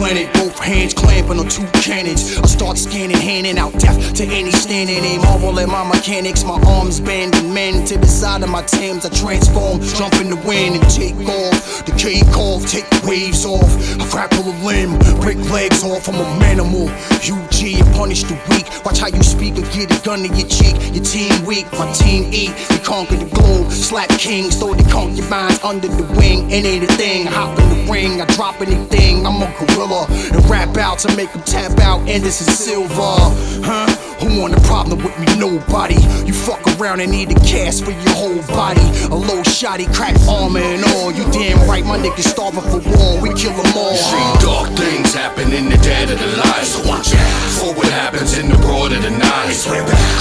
planet, 0.05 0.31
both 0.35 0.59
hands 0.59 0.93
clamping 0.93 1.39
on 1.39 1.49
two 1.49 1.67
cannons. 1.81 2.37
I 2.37 2.47
start 2.47 2.77
scanning, 2.77 3.17
handing 3.17 3.57
out 3.57 3.73
death 3.79 4.13
to 4.17 4.25
any 4.25 4.51
standing. 4.51 5.01
They 5.01 5.17
marvel 5.17 5.59
at 5.59 5.69
my 5.69 5.83
mechanics, 5.83 6.45
my 6.45 6.61
arms 6.67 7.01
bending 7.01 7.55
men 7.55 7.87
to 7.87 7.97
the 7.97 8.07
side 8.07 8.43
of 8.43 8.51
my 8.51 8.63
Timbs. 8.65 9.07
I 9.07 9.09
transform, 9.09 9.81
jump 9.81 10.15
in 10.21 10.29
the 10.29 10.37
wind 10.47 10.77
and 10.77 10.91
take 10.91 11.17
off. 11.27 11.87
The 11.87 11.93
cake 11.97 12.37
off, 12.37 12.67
take 12.67 12.89
the 12.91 13.01
waves 13.09 13.47
off. 13.47 13.73
I 13.99 14.05
grapple 14.11 14.45
a 14.45 14.55
limb, 14.61 14.99
break 15.23 15.39
legs 15.51 15.83
off. 15.83 16.07
I'm 16.09 16.17
a 16.17 16.27
manimal. 16.37 16.89
UG, 17.25 17.81
I 17.81 17.97
punish 17.97 18.25
the 18.25 18.37
weak. 18.51 18.69
Watch 18.85 18.99
how 18.99 19.09
you 19.09 19.23
speak 19.23 19.57
or 19.57 19.65
get 19.73 19.89
a 19.89 20.05
gun 20.05 20.21
to 20.21 20.29
your 20.29 20.49
cheek. 20.49 20.77
Your 20.93 21.05
team 21.05 21.33
weak, 21.47 21.65
my 21.73 21.91
Team 21.95 22.29
eat. 22.33 22.53
we 22.69 22.79
conquer 22.79 23.17
the 23.17 23.29
gloom. 23.37 23.71
Slap 23.71 24.11
kings, 24.19 24.57
throw 24.57 24.75
the 24.75 24.85
concubines 24.91 25.63
under 25.63 25.89
the 25.89 26.05
wing. 26.19 26.51
It 26.51 26.67
ain't 26.67 26.91
thing. 26.93 27.27
Hop 27.27 27.59
in 27.59 27.69
the 27.71 27.93
ring, 27.93 28.21
I 28.21 28.27
drop 28.35 28.61
anything. 28.61 29.25
I'm 29.27 29.41
a 29.41 29.47
gorilla 29.59 29.94
and 30.03 30.45
rap 30.51 30.77
out 30.77 30.99
to 31.01 31.17
make 31.17 31.33
them 31.33 31.43
tap 31.43 31.79
out. 31.81 32.01
Anderson 32.09 32.53
Silva, 32.53 33.17
huh? 33.65 34.14
Who 34.25 34.41
want 34.41 34.57
a 34.57 34.61
problem 34.61 35.05
with 35.05 35.13
me? 35.21 35.27
Nobody. 35.37 36.01
You 36.25 36.33
fuck 36.33 36.65
around 36.81 37.01
and 37.01 37.13
need 37.13 37.31
a 37.31 37.35
cast 37.45 37.85
for 37.85 37.91
your 37.91 38.15
whole 38.17 38.41
body. 38.57 38.81
A 39.13 39.15
low 39.15 39.45
shotty, 39.45 39.85
crack 39.93 40.17
armor 40.27 40.65
and 40.65 40.83
all. 40.97 41.13
You 41.13 41.29
damn 41.31 41.61
right, 41.69 41.85
my 41.85 41.99
niggas 41.99 42.33
starving 42.33 42.65
for 42.65 42.81
war. 42.97 43.21
We 43.21 43.35
kill 43.37 43.53
them 43.53 43.69
all. 43.77 43.93
See 43.93 44.47
dark 44.47 44.73
things 44.81 45.13
happen 45.13 45.53
in 45.53 45.69
the 45.69 45.77
dead 45.85 46.11
of 46.11 46.19
the 46.19 46.31
light. 46.41 46.65
So 46.65 46.89
watch 46.89 47.13
out 47.13 47.51
for 47.61 47.75
what 47.75 47.89
happens 47.93 48.39
in 48.39 48.49
the 48.49 48.57
broad 48.65 48.93
of 48.93 49.03
the 49.03 49.11
night. 49.13 49.53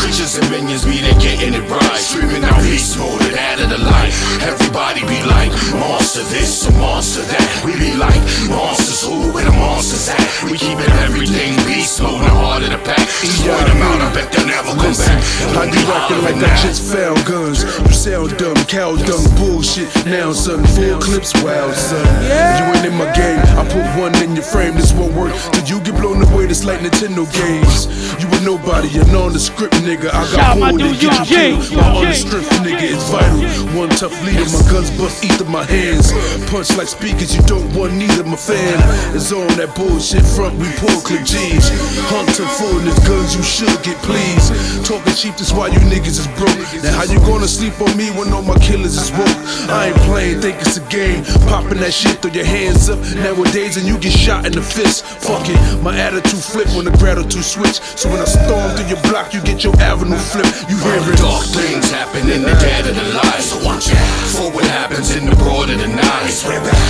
Creatures 0.03 0.35
and 0.35 0.51
minions 0.51 0.83
be 0.83 0.99
they 0.99 1.15
getting 1.23 1.53
it 1.55 1.63
right. 1.71 1.95
Screaming 1.95 2.43
out 2.43 2.59
beast 2.61 2.99
mode 2.99 3.21
and 3.23 3.39
out 3.39 3.61
of 3.63 3.69
the 3.69 3.79
light. 3.79 4.11
Everybody 4.43 4.99
be 5.07 5.23
like, 5.23 5.49
monster 5.79 6.23
this, 6.27 6.67
a 6.67 6.71
monster 6.75 7.23
that. 7.23 7.47
We 7.63 7.71
be 7.79 7.95
like, 7.95 8.19
monsters 8.51 9.07
who, 9.07 9.31
where 9.31 9.45
the 9.45 9.55
monsters 9.55 10.11
at? 10.11 10.19
We 10.51 10.59
keeping 10.59 10.91
everything 11.07 11.55
beast 11.63 12.01
mode, 12.01 12.19
the 12.19 12.35
heart 12.35 12.63
of 12.63 12.71
the 12.75 12.81
pack. 12.83 13.07
Just 13.23 13.47
point 13.47 13.67
them 13.67 13.79
out, 13.79 13.92
I 14.01 14.13
bet 14.13 14.31
they'll 14.31 14.47
never 14.47 14.73
come 14.77 14.93
back. 14.93 15.19
I 15.57 15.69
be 15.69 15.81
rocking 15.85 16.21
like 16.23 16.37
I 16.41 16.55
just 16.61 16.81
found 16.81 17.25
guns. 17.25 17.63
You 17.63 17.93
sound 17.93 18.37
dumb, 18.37 18.55
cow 18.65 18.95
dung 18.95 19.25
bullshit. 19.37 19.89
Now, 20.05 20.31
son, 20.33 20.65
full 20.73 20.99
clips, 20.99 21.33
wild, 21.43 21.75
son. 21.75 22.05
You 22.23 22.65
ain't 22.73 22.85
in 22.85 22.95
my 22.95 23.11
game. 23.13 23.39
I 23.57 23.63
put 23.69 23.85
one 23.99 24.15
in 24.23 24.35
your 24.35 24.45
frame. 24.45 24.75
This 24.75 24.93
won't 24.93 25.13
work 25.13 25.33
till 25.51 25.65
you 25.67 25.81
get 25.83 25.95
blown 25.99 26.21
away. 26.23 26.45
This 26.47 26.63
like 26.63 26.79
Nintendo 26.79 27.25
games. 27.33 27.87
You 28.21 28.27
a 28.29 28.39
nobody, 28.41 28.89
a 28.99 29.03
nondescript 29.11 29.73
nigga. 29.85 30.09
I 30.09 30.23
got 30.31 30.35
Shout 30.35 30.59
my 30.59 30.69
hold 30.69 30.79
to 30.79 30.87
get 30.93 31.01
you 31.01 31.09
Eugene, 31.09 31.61
killed. 31.61 31.77
My 31.77 31.87
Eugene. 31.93 32.07
unstripped 32.07 32.53
nigga 32.65 32.87
is 32.93 33.03
vital. 33.09 33.43
One 33.77 33.89
tough 33.89 34.15
leader, 34.25 34.45
my 34.53 34.61
guns 34.69 34.91
bust 34.97 35.23
ether 35.25 35.45
my 35.45 35.63
hands. 35.63 36.11
Punch 36.49 36.75
like 36.77 36.87
speakers, 36.87 37.35
you 37.35 37.41
don't 37.43 37.67
want 37.73 37.93
neither. 37.93 38.23
My 38.23 38.37
fan 38.37 38.77
is 39.15 39.31
on 39.33 39.47
that 39.57 39.73
bullshit 39.75 40.25
front. 40.25 40.57
We 40.59 40.69
pull 40.77 41.01
clip 41.01 41.25
G's. 41.25 41.69
Hunter 42.09 42.45
full 42.57 42.79
in 42.79 42.85
his 42.85 42.99
guns, 43.07 43.35
you 43.35 43.43
should 43.43 43.72
get 43.81 43.97
pleased. 44.03 44.53
Talking 44.85 45.13
cheap, 45.15 45.35
that's 45.35 45.51
why 45.51 45.67
you 45.67 45.79
niggas 45.89 46.19
is 46.19 46.29
broke. 46.37 46.57
Now 46.83 46.93
how 46.93 47.05
you 47.07 47.19
gonna 47.25 47.47
sleep 47.47 47.79
on 47.81 47.95
me 47.97 48.11
when 48.11 48.31
all 48.33 48.43
my 48.43 48.57
killers 48.59 48.97
is 48.97 49.11
woke? 49.11 49.37
I 49.71 49.89
ain't 49.89 49.97
playing, 50.05 50.41
think 50.41 50.59
it's 50.61 50.77
a 50.77 50.85
game. 50.91 51.23
Popping 51.47 51.79
that 51.79 51.93
shit, 51.93 52.19
throw 52.21 52.31
your 52.31 52.45
hands 52.45 52.89
up. 52.89 52.99
Nowadays, 53.15 53.77
and 53.77 53.87
you 53.87 53.97
get 53.97 54.13
shot 54.13 54.45
in 54.45 54.51
the 54.53 54.61
fist. 54.61 55.05
Fuck 55.05 55.47
it, 55.49 55.57
my 55.81 55.97
attitude 55.97 56.43
flip 56.43 56.67
when 56.75 56.85
the 56.85 56.95
gratitude 56.97 57.43
switch. 57.43 57.79
So 57.97 58.09
when 58.09 58.19
I 58.19 58.25
storm 58.25 58.75
through 58.75 58.89
your 58.91 59.01
block, 59.09 59.33
you 59.33 59.41
get 59.41 59.63
your 59.63 59.75
avenue 59.79 60.17
flip. 60.17 60.45
You 60.69 60.77
hear 60.77 60.99
it? 60.99 61.17
Dark 61.17 61.45
things 61.55 61.89
happen 61.89 62.29
in 62.29 62.43
the 62.43 62.53
dead 62.59 62.85
of 62.85 62.95
the 62.95 63.07
light. 63.15 63.41
So 63.41 63.57
watch 63.65 63.89
out 63.89 64.09
for 64.35 64.51
what 64.51 64.65
happens 64.65 65.15
in 65.15 65.25
the 65.25 65.35
broad 65.37 65.69
of 65.69 65.79
the 65.79 65.87
night. 65.87 66.31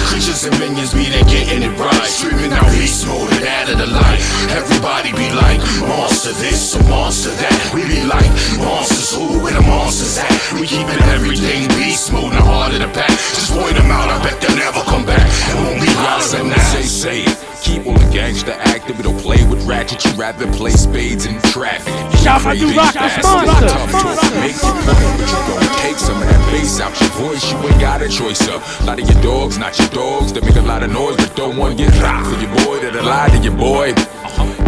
Creatures 0.10 0.43
and 0.45 0.57
minions 0.60 0.93
be 0.93 1.05
they 1.10 1.23
getting 1.30 1.64
it 1.64 1.76
right. 1.77 2.07
Screaming 2.10 2.51
out 2.51 2.65
beast 2.73 3.05
mode 3.07 3.31
and 3.34 3.45
out 3.45 3.69
of 3.69 3.77
the 3.77 3.88
light. 3.88 4.22
Everybody 4.49 5.11
be 5.14 5.30
like, 5.34 5.60
monster 5.85 6.34
this, 6.41 6.72
a 6.75 6.83
monster 6.89 7.29
that. 7.29 7.71
We 7.73 7.85
be 7.85 8.03
like, 8.03 8.29
monsters 8.57 9.13
who, 9.13 9.41
where 9.43 9.53
the 9.53 9.61
monsters 9.61 10.17
at? 10.17 10.31
We 10.53 10.67
keeping 10.67 11.01
everything 11.13 11.67
beast 11.79 12.11
mode, 12.11 12.33
the 12.33 12.41
heart 12.41 12.73
of 12.73 12.79
the 12.79 12.87
pack. 12.87 13.09
Just 13.09 13.51
point 13.53 13.75
them 13.75 13.91
out, 13.91 14.09
I 14.09 14.21
bet 14.23 14.39
they'll 14.41 14.57
never 14.57 14.81
come 14.89 15.05
back. 15.05 15.23
And 15.53 15.59
when 15.65 15.79
we 15.81 15.87
hollering 15.93 16.49
now. 16.49 16.73
Say, 16.73 16.83
say 16.83 17.19
it. 17.23 17.37
Keep 17.63 17.87
on 17.87 17.95
the 17.95 18.09
gangster 18.11 18.51
active, 18.51 18.97
we 18.97 19.03
don't 19.03 19.17
play 19.19 19.39
with 19.47 19.63
ratchet, 19.65 20.03
you 20.03 20.11
rather 20.19 20.51
play 20.51 20.71
spades 20.71 21.25
in 21.25 21.39
traffic. 21.43 21.93
Shout 22.19 22.43
out 22.43 22.51
to 22.51 22.59
Crazy 22.59 22.75
Rock 22.75 22.93
fast, 22.93 23.23
Sponsor. 23.23 23.67
tough 23.67 23.91
talk, 23.91 24.35
Make 24.35 24.59
your 24.59 24.75
point, 24.83 25.15
but 25.15 25.27
you 25.31 25.39
gon' 25.47 25.77
take 25.79 25.95
some 25.95 26.21
of 26.21 26.27
that 26.27 26.51
bass 26.51 26.81
out 26.81 26.91
your 26.99 27.09
voice, 27.23 27.51
you 27.51 27.57
ain't 27.59 27.79
got 27.79 28.01
a 28.01 28.09
choice 28.09 28.45
of. 28.49 28.59
A 28.81 28.85
lot 28.85 28.99
of 28.99 29.09
your 29.09 29.21
dogs, 29.23 29.57
not 29.57 29.79
your 29.79 29.87
dogs, 29.89 30.33
they 30.33 30.41
make 30.41 30.57
a 30.57 30.61
lot 30.61 30.83
of 30.83 30.91
noise, 30.91 31.15
but 31.15 31.33
don't 31.37 31.55
want 31.55 31.77
to 31.77 31.85
get 31.85 31.95
rocked 32.03 32.27
for 32.27 32.35
your 32.35 32.51
boy 32.65 32.81
that 32.83 32.97
a 32.97 33.01
lie 33.01 33.29
to 33.29 33.37
your 33.39 33.55
boy. 33.55 33.93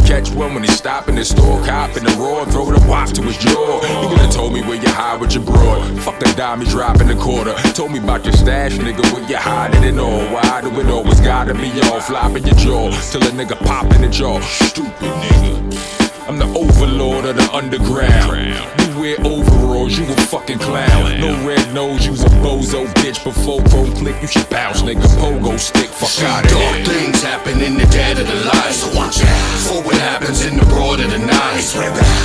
Catch 0.06 0.32
one 0.32 0.54
when 0.54 0.64
he 0.64 0.70
stop 0.70 1.10
in 1.10 1.16
the 1.16 1.26
store, 1.26 1.66
cop 1.66 1.98
in 1.98 2.04
the 2.04 2.12
roar, 2.12 2.46
throw 2.46 2.72
the 2.72 2.88
wop 2.88 3.10
to 3.10 3.24
his 3.24 3.38
jaw. 3.38 3.82
You 4.04 4.10
could 4.10 4.20
have 4.20 4.32
told 4.32 4.54
me 4.54 4.62
where 4.62 4.76
you 4.82 4.88
hide 4.88 5.20
with 5.20 5.34
your 5.34 5.44
broad. 5.44 6.00
Fuck 6.02 6.20
the 6.20 6.32
dime 6.38 6.62
you 6.62 6.68
drop 6.68 7.02
in 7.02 7.08
the 7.08 7.16
quarter. 7.16 7.54
Told 7.74 7.92
me 7.92 7.98
about 8.00 8.24
your 8.24 8.34
stash, 8.34 8.74
nigga, 8.74 9.02
where 9.12 9.28
you 9.28 9.38
hiding 9.38 9.84
it 9.84 10.00
all. 10.00 10.22
Why 10.32 10.62
do 10.62 10.70
it 10.80 10.88
always 10.88 11.20
gotta 11.22 11.56
be 11.56 11.72
all 11.90 12.00
flopping 12.00 12.46
your 12.46 12.56
jaw 12.56 12.92
till 13.12 13.24
a 13.24 13.32
nigga 13.32 13.58
pop 13.66 13.92
in 13.96 14.02
the 14.04 14.10
jaw? 14.10 14.40
Stupid 14.42 14.94
nigga. 14.94 16.05
I'm 16.28 16.40
the 16.40 16.50
overlord 16.58 17.26
of 17.26 17.38
the 17.38 17.46
underground. 17.54 18.34
You 18.82 18.90
wear 18.98 19.18
overalls, 19.22 19.94
you 19.94 20.10
a 20.10 20.18
fucking 20.26 20.58
clown. 20.58 21.22
No 21.22 21.38
red 21.46 21.62
nose, 21.72 22.08
you's 22.08 22.24
a 22.24 22.30
bozo 22.42 22.90
bitch. 22.98 23.22
Before 23.24 23.62
pro 23.70 23.86
click, 23.94 24.18
you 24.22 24.28
should 24.28 24.50
bounce, 24.50 24.82
nigga. 24.82 25.06
Pogo 25.22 25.54
stick, 25.60 25.86
fuck 25.94 26.10
out 26.26 26.46
of 26.46 26.50
Dark 26.50 26.82
here. 26.82 26.86
things 26.86 27.22
happen 27.22 27.62
in 27.62 27.78
the 27.78 27.86
dead 27.94 28.18
of 28.18 28.26
the 28.26 28.40
light. 28.42 28.74
So 28.74 28.90
watch 28.98 29.22
out 29.22 29.38
for 29.70 29.86
what 29.86 30.02
happens 30.02 30.42
in 30.46 30.58
the 30.58 30.66
broad 30.66 30.98
of 30.98 31.14
the 31.14 31.22
night. 31.22 31.62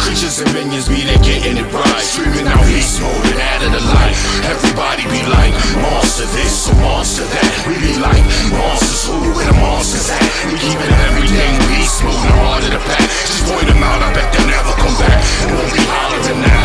Creatures 0.01 0.41
and 0.41 0.49
minions 0.57 0.89
be 0.89 1.05
they 1.05 1.21
getting 1.21 1.61
it 1.61 1.69
right. 1.69 2.01
Screaming 2.01 2.49
out 2.49 2.65
beast 2.65 3.05
mode 3.05 3.13
and 3.29 3.37
out 3.37 3.61
of 3.69 3.73
the 3.77 3.85
light. 3.85 4.17
Everybody 4.49 5.05
be 5.13 5.21
like, 5.29 5.53
monster 5.77 6.25
this, 6.33 6.73
a 6.73 6.75
monster 6.81 7.29
that. 7.29 7.53
We 7.69 7.77
be 7.77 8.01
like, 8.01 8.25
monsters 8.49 9.13
who, 9.13 9.21
and 9.29 9.45
the 9.45 9.57
monsters 9.61 10.09
at? 10.09 10.25
We 10.49 10.57
keeping 10.57 10.95
everything 11.05 11.53
beast 11.69 12.01
mode, 12.01 12.17
the 12.17 12.33
heart 12.41 12.65
of 12.65 12.73
the 12.73 12.81
pack. 12.89 13.05
Just 13.29 13.45
point 13.45 13.69
them 13.69 13.83
out, 13.83 13.90
I 13.99 14.13
bet 14.15 14.31
they'll 14.31 14.47
never 14.47 14.73
come 14.79 14.95
back. 14.95 15.19
And 15.43 15.59
we'll 15.59 15.75
be 15.75 15.83
hollering 15.83 16.43
now. 16.47 16.61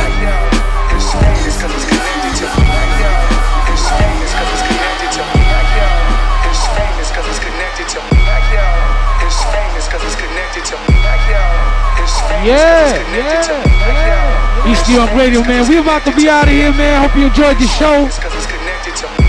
Yeah, 12.45 12.93
yeah, 13.09 13.41
yeah. 13.89 14.69
East 14.69 14.85
New 14.87 15.01
York 15.01 15.13
Radio, 15.17 15.41
man. 15.41 15.67
We 15.67 15.77
about 15.77 16.05
to 16.05 16.13
be 16.13 16.29
out 16.29 16.45
of 16.45 16.53
here, 16.53 16.71
man. 16.73 17.01
Hope 17.01 17.17
you 17.17 17.25
enjoyed 17.25 17.57
the 17.57 17.65
show. 17.65 18.05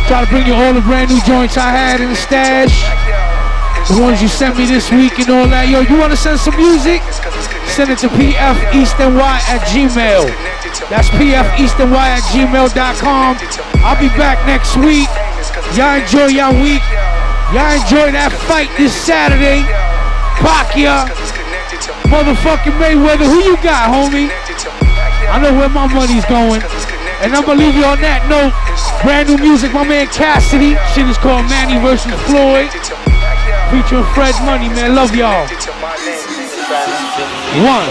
Try 0.07 0.25
to 0.25 0.29
bring 0.29 0.47
you 0.47 0.53
all 0.53 0.75
the 0.75 0.83
brand 0.83 1.09
new 1.09 1.21
joints 1.25 1.57
I 1.57 1.73
had 1.73 2.01
in 2.01 2.11
the 2.11 2.17
stash. 2.17 2.77
The 3.89 4.01
ones 4.03 4.21
you 4.21 4.29
sent 4.29 4.59
me 4.59 4.67
this 4.67 4.91
week 4.93 5.19
and 5.19 5.31
all 5.31 5.49
that. 5.49 5.69
Yo, 5.69 5.81
you 5.81 5.97
want 5.97 6.13
to 6.13 6.17
send 6.17 6.41
some 6.41 6.57
music? 6.57 7.01
Send 7.77 7.93
it 7.93 7.99
to 8.01 8.09
pfeastny 8.09 9.21
at 9.21 9.61
gmail. 9.69 10.25
That's 10.89 11.13
pfeastny 11.13 11.93
at 11.93 12.25
gmail.com. 12.33 13.37
I'll 13.85 14.01
be 14.01 14.09
back 14.17 14.41
next 14.49 14.81
week. 14.81 15.13
Y'all 15.77 16.01
enjoy 16.01 16.33
y'all 16.33 16.57
week. 16.57 16.81
Y'all 17.53 17.77
enjoy 17.77 18.17
that 18.17 18.33
fight 18.49 18.73
this 18.81 18.97
Saturday. 18.97 19.61
Pacquiao. 20.41 21.05
Motherfucking 22.09 22.81
Mayweather. 22.81 23.29
Who 23.29 23.45
you 23.45 23.61
got, 23.61 23.93
homie? 23.93 24.33
I 25.29 25.37
know 25.37 25.53
where 25.53 25.69
my 25.69 25.85
money's 25.85 26.25
going. 26.25 26.65
And 27.21 27.37
I'm 27.37 27.45
gonna 27.45 27.61
leave 27.61 27.77
you 27.77 27.85
on 27.85 28.01
that 28.01 28.25
note. 28.25 28.57
Brand 29.05 29.29
new 29.29 29.37
music, 29.37 29.77
my 29.77 29.85
man 29.85 30.09
Cassidy. 30.09 30.81
Shit 30.97 31.05
is 31.13 31.21
called 31.21 31.45
Manny 31.53 31.77
versus 31.85 32.17
Floyd. 32.25 32.73
Featuring 33.69 34.09
Fred 34.17 34.33
Money, 34.49 34.73
man. 34.73 34.97
Love 34.97 35.13
y'all. 35.13 35.45
One. 37.57 37.65
I, 37.65 37.89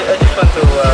I 0.00 0.16
just 0.16 0.32
want 0.40 0.48
to 0.56 0.64
uh, 0.64 0.88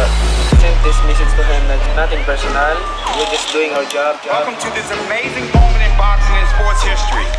send 0.58 0.74
this 0.82 0.98
message 1.06 1.30
to 1.38 1.44
him 1.46 1.62
that 1.70 1.78
nothing 1.94 2.18
personal. 2.26 2.74
We're 3.14 3.30
just 3.30 3.46
doing 3.54 3.70
our 3.78 3.86
job. 3.86 4.18
Welcome 4.26 4.58
to 4.58 4.68
this 4.74 4.90
amazing 5.06 5.46
moment 5.54 5.86
in 5.86 5.94
boxing 5.94 6.34
and 6.34 6.50
sports 6.50 6.82
history. 6.82 7.30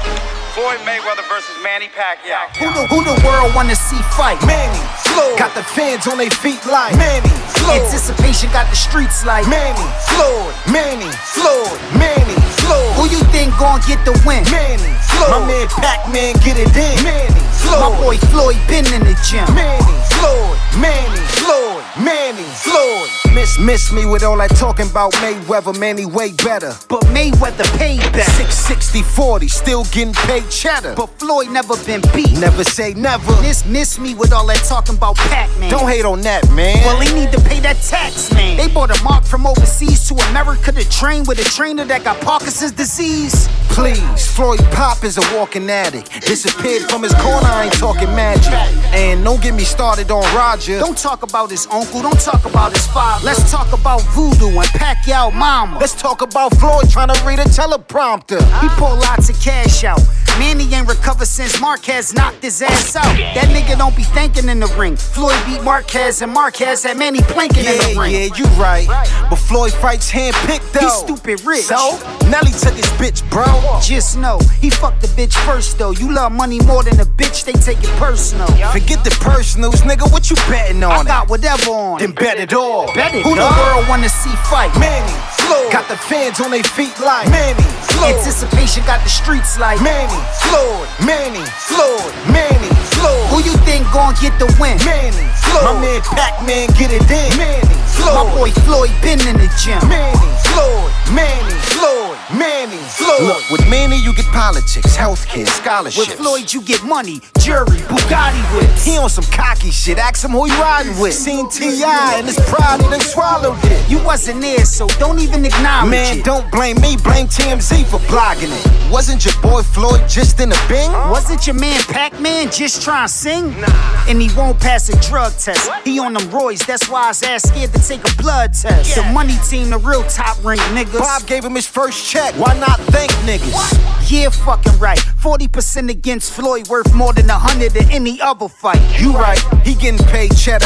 Floyd 0.56 0.80
Mayweather 0.88 1.28
versus 1.28 1.52
Manny 1.60 1.92
Pacquiao. 1.92 2.48
Who 2.64 2.72
the, 2.72 2.88
who 2.88 3.04
the 3.04 3.20
world 3.28 3.52
wanna 3.52 3.76
see 3.76 4.00
fight? 4.16 4.40
Manny, 4.48 4.80
Floyd. 5.12 5.36
Got 5.36 5.52
the 5.52 5.68
fans 5.68 6.08
on 6.08 6.16
their 6.16 6.32
feet 6.32 6.64
like 6.64 6.96
Manny, 6.96 7.28
Floyd. 7.60 7.84
Anticipation 7.84 8.48
got 8.56 8.72
the 8.72 8.80
streets 8.80 9.28
like 9.28 9.44
Manny, 9.52 9.84
Floyd, 10.16 10.56
Manny, 10.72 11.12
Floyd, 11.36 11.76
Manny, 12.00 12.40
Floyd. 12.70 12.94
Who 13.02 13.04
you 13.10 13.22
think 13.34 13.58
gon' 13.58 13.82
get 13.90 13.98
the 14.06 14.14
win? 14.26 14.46
Manny, 14.54 14.94
Floyd. 15.10 15.30
My 15.34 15.42
man 15.50 15.68
Pac-Man 15.82 16.38
get 16.46 16.58
it 16.62 16.70
in. 16.70 17.04
Manny, 17.04 17.42
Floyd. 17.58 17.82
My 17.82 17.90
boy 17.98 18.18
Floyd 18.30 18.62
been 18.70 18.86
in 18.94 19.02
the 19.02 19.18
gym. 19.26 19.50
Manny, 19.58 19.99
Floyd, 20.20 20.60
Manny, 20.80 21.24
Floyd, 21.40 21.84
Manny, 22.04 22.44
Floyd. 22.44 23.10
miss 23.34 23.58
miss 23.58 23.92
me 23.92 24.06
with 24.06 24.24
all 24.24 24.38
that 24.38 24.50
talking 24.56 24.90
about 24.90 25.14
Mayweather, 25.14 25.78
man, 25.80 25.98
he 25.98 26.06
way 26.06 26.32
better. 26.34 26.74
But 26.90 27.02
Mayweather 27.16 27.66
paid 27.78 28.00
better. 28.12 28.30
660 28.32 29.02
40, 29.02 29.48
still 29.48 29.84
getting 29.86 30.14
paid 30.14 30.50
cheddar. 30.50 30.94
But 30.96 31.08
Floyd 31.20 31.50
never 31.52 31.76
been 31.86 32.02
beat. 32.14 32.38
Never 32.38 32.64
say 32.64 32.94
never. 32.94 33.32
Miss 33.42 33.66
miss 33.66 33.98
me 33.98 34.14
with 34.14 34.34
all 34.34 34.46
that 34.48 34.64
talking 34.68 34.96
about 34.96 35.16
Pac-Man. 35.16 35.70
Don't 35.72 35.88
hate 35.88 36.06
on 36.06 36.22
that, 36.22 36.50
man. 36.52 36.84
Well, 36.84 37.00
he 37.00 37.14
need 37.14 37.32
to 37.32 37.40
pay 37.42 37.60
that 37.62 37.78
tax, 37.78 38.32
man. 38.34 38.58
They 38.58 38.68
bought 38.68 38.92
a 38.92 39.02
mark 39.04 39.24
from 39.24 39.48
overseas 39.48 40.08
to 40.10 40.16
America 40.30 40.72
to 40.72 40.90
train 40.90 41.24
with 41.26 41.40
a 41.40 41.50
trainer 41.50 41.86
that 41.86 42.04
got 42.04 42.20
Parkinson's 42.22 42.74
disease. 42.74 43.48
Please, 43.70 44.28
Floyd 44.36 44.60
Pop 44.72 45.04
is 45.06 45.18
a 45.18 45.38
walking 45.38 45.70
addict. 45.70 46.12
Disappeared 46.28 46.90
from 46.90 47.04
his 47.04 47.14
corner, 47.14 47.48
I 47.48 47.66
ain't 47.66 47.74
talking 47.74 48.10
magic. 48.16 48.52
And 48.94 49.24
don't 49.24 49.42
get 49.42 49.54
me 49.54 49.64
started 49.64 50.09
on 50.12 50.24
Roger. 50.36 50.80
Don't 50.80 50.98
talk 50.98 51.24
about 51.24 51.52
his 51.52 51.68
uncle, 51.68 52.02
don't 52.02 52.20
talk 52.20 52.46
about 52.46 52.74
his 52.74 52.86
father. 52.88 53.26
Let's 53.26 53.52
talk 53.52 53.72
about 53.74 54.02
voodoo 54.14 54.48
and 54.48 54.70
Pacquiao 54.70 55.34
mama. 55.34 55.78
Let's 55.80 55.96
talk 55.96 56.22
about 56.22 56.56
Floyd 56.58 56.90
trying 56.90 57.10
to 57.10 57.26
read 57.26 57.40
a 57.40 57.44
teleprompter. 57.44 58.42
He 58.62 58.70
pull 58.70 58.96
lots 58.96 59.30
of 59.30 59.40
cash 59.40 59.84
out. 59.84 60.02
Man, 60.40 60.58
he 60.58 60.74
ain't 60.74 60.88
recovered 60.88 61.28
since 61.28 61.60
Marquez 61.60 62.14
knocked 62.14 62.44
his 62.44 62.62
ass 62.62 62.96
out. 62.96 63.04
That 63.36 63.50
nigga 63.50 63.78
don't 63.78 63.96
be 63.96 64.04
thinking 64.04 64.48
in 64.48 64.62
the 64.62 64.68
ring. 64.80 64.96
Floyd 64.96 65.36
beat 65.46 65.62
Marquez 65.64 66.22
and 66.22 66.32
Marquez 66.32 66.84
had 66.84 66.98
Manny 66.98 67.20
planking 67.20 67.66
yeah, 67.66 67.72
in 67.72 67.96
the 67.96 68.00
ring. 68.00 68.14
Yeah, 68.14 68.36
you 68.38 68.46
right. 68.56 68.88
But 69.30 69.36
Floyd 69.36 69.74
fights 69.74 70.10
handpicked 70.10 70.72
though. 70.72 70.80
He's 70.80 70.94
stupid 70.94 71.46
rich. 71.46 71.66
So, 71.66 72.00
Nelly 72.30 72.52
took 72.52 72.74
his 72.74 72.88
bitch, 72.96 73.30
bro. 73.30 73.44
Just 73.82 74.18
know, 74.18 74.40
he 74.62 74.70
fucked 74.70 75.02
the 75.02 75.08
bitch 75.08 75.36
first 75.46 75.78
though. 75.78 75.92
You 75.92 76.14
love 76.14 76.32
money 76.32 76.62
more 76.62 76.84
than 76.84 77.02
a 77.02 77.06
bitch, 77.06 77.44
they 77.44 77.54
take 77.54 77.84
it 77.84 77.90
personal. 78.00 78.48
Forget 78.72 79.04
the 79.04 79.12
personals, 79.20 79.82
nigga, 79.82 79.99
what 80.08 80.30
you 80.30 80.36
betting 80.48 80.84
on? 80.84 80.92
I 80.92 81.04
got 81.04 81.30
whatever 81.30 81.72
on 81.72 82.00
Then 82.00 82.12
bet 82.12 82.40
it 82.40 82.54
all. 82.54 82.88
Bet 82.94 83.14
it, 83.14 83.24
Who 83.24 83.36
dog. 83.36 83.52
the 83.52 83.60
world 83.60 83.88
wanna 83.90 84.10
see 84.10 84.32
fight? 84.48 84.72
Manny, 84.80 85.12
Floyd. 85.44 85.72
Got 85.72 85.88
the 85.90 85.98
fans 85.98 86.40
on 86.40 86.52
their 86.52 86.64
feet 86.64 86.96
like 87.04 87.28
Manny, 87.30 87.64
Floyd. 87.92 88.16
Anticipation 88.16 88.84
got 88.86 89.04
the 89.04 89.10
streets 89.10 89.60
like 89.60 89.82
Manny, 89.82 90.22
Floyd, 90.48 90.88
Manny, 91.06 91.44
Floyd, 91.68 92.14
Manny, 92.32 92.72
Floyd. 92.96 93.28
Who 93.30 93.44
you 93.44 93.56
think 93.68 93.84
gon' 93.92 94.16
get 94.22 94.34
the 94.40 94.48
win? 94.60 94.78
Manny, 94.88 95.28
Floyd. 95.44 95.64
My 95.68 95.76
man 95.82 96.02
Pac-Man 96.02 96.68
get 96.80 96.92
it 96.96 97.04
in. 97.12 97.30
Manny, 97.38 97.76
Floyd. 98.00 98.16
My 98.16 98.26
boy 98.36 98.52
Floyd 98.64 98.94
been 99.02 99.20
in 99.28 99.36
the 99.38 99.50
gym. 99.60 99.82
Manny, 99.92 100.32
Floyd, 100.50 100.92
Manny, 101.12 101.56
Floyd, 101.76 102.09
Manny, 102.32 102.78
Floyd. 102.78 103.22
Look, 103.24 103.50
with 103.50 103.68
Manny 103.70 103.98
you 103.98 104.14
get 104.14 104.26
politics, 104.28 104.96
healthcare, 104.96 105.48
scholarships. 105.48 105.98
With 105.98 106.18
Floyd 106.18 106.54
you 106.54 106.62
get 106.62 106.84
money, 106.84 107.22
jury, 107.40 107.82
Bugatti 107.90 108.56
whips. 108.56 108.86
He 108.86 109.00
on 109.00 109.10
some 109.10 109.24
cocky 109.26 109.72
shit. 109.72 109.98
Ask 109.98 110.24
him 110.24 110.32
who 110.32 110.46
you 110.46 110.62
riding 110.62 111.00
with. 111.00 111.16
Seen 111.16 111.50
T.I. 111.50 112.16
and 112.20 112.28
his 112.28 112.40
pride, 112.42 112.82
done 112.82 113.00
swallowed 113.00 113.58
it. 113.64 113.90
You 113.90 114.04
wasn't 114.04 114.42
there, 114.42 114.64
so 114.66 114.88
don't 115.00 115.20
even 115.20 115.44
acknowledge 115.44 115.88
it. 115.88 115.90
Man, 115.90 116.20
it. 116.20 116.26
don't 116.26 116.50
blame 116.52 116.80
me, 116.82 116.98
blame 117.04 117.26
TMZ 117.26 117.86
for 117.86 117.98
blogging 118.06 118.54
it. 118.54 118.92
Wasn't 118.92 119.26
your 119.26 119.34
boy 119.42 119.64
Floyd 119.64 120.08
just 120.08 120.40
in 120.40 120.52
a 120.52 120.68
bing? 120.68 120.92
Wasn't 120.92 121.48
your 121.48 121.56
man 121.56 121.82
Pac-Man 121.84 122.52
just 122.52 122.84
trying 122.84 123.08
to 123.08 123.14
sing? 123.14 123.60
Nah. 123.60 124.06
And 124.08 124.22
he 124.22 124.30
won't 124.38 124.60
pass 124.60 124.88
a 124.90 125.10
drug 125.10 125.34
test. 125.34 125.68
He 125.84 126.00
on 126.00 126.14
them 126.14 126.28
roids, 126.30 126.64
that's 126.64 126.88
why 126.90 127.08
his 127.08 127.24
ass 127.24 127.50
scared 127.50 127.74
to 127.74 127.80
take 127.80 128.08
a 128.08 128.22
blood 128.22 128.54
test. 128.54 128.96
The 128.96 129.04
money 129.14 129.38
team, 129.50 129.72
the 129.72 129.80
real 129.80 130.04
top 130.04 130.44
rank 130.44 130.62
niggas. 130.78 131.00
Bob 131.00 131.26
gave 131.26 131.44
him 131.44 131.56
his 131.56 131.66
first 131.66 132.08
check. 132.08 132.19
Why 132.20 132.58
not 132.60 132.80
thank 132.92 133.12
niggas? 133.24 134.12
Yeah, 134.12 134.30
fucking 134.30 134.78
right. 134.80 134.98
40% 134.98 135.90
against 135.90 136.34
Floyd 136.34 136.68
worth 136.68 136.94
more 136.94 137.14
than 137.14 137.30
a 137.30 137.34
hundred 137.34 137.76
in 137.76 137.90
any 137.92 138.20
other 138.22 138.50
fight. 138.50 138.82
You 139.00 139.14
right, 139.14 139.40
he 139.64 139.74
getting 139.76 140.06
paid 140.08 140.36
cheddar. 140.36 140.66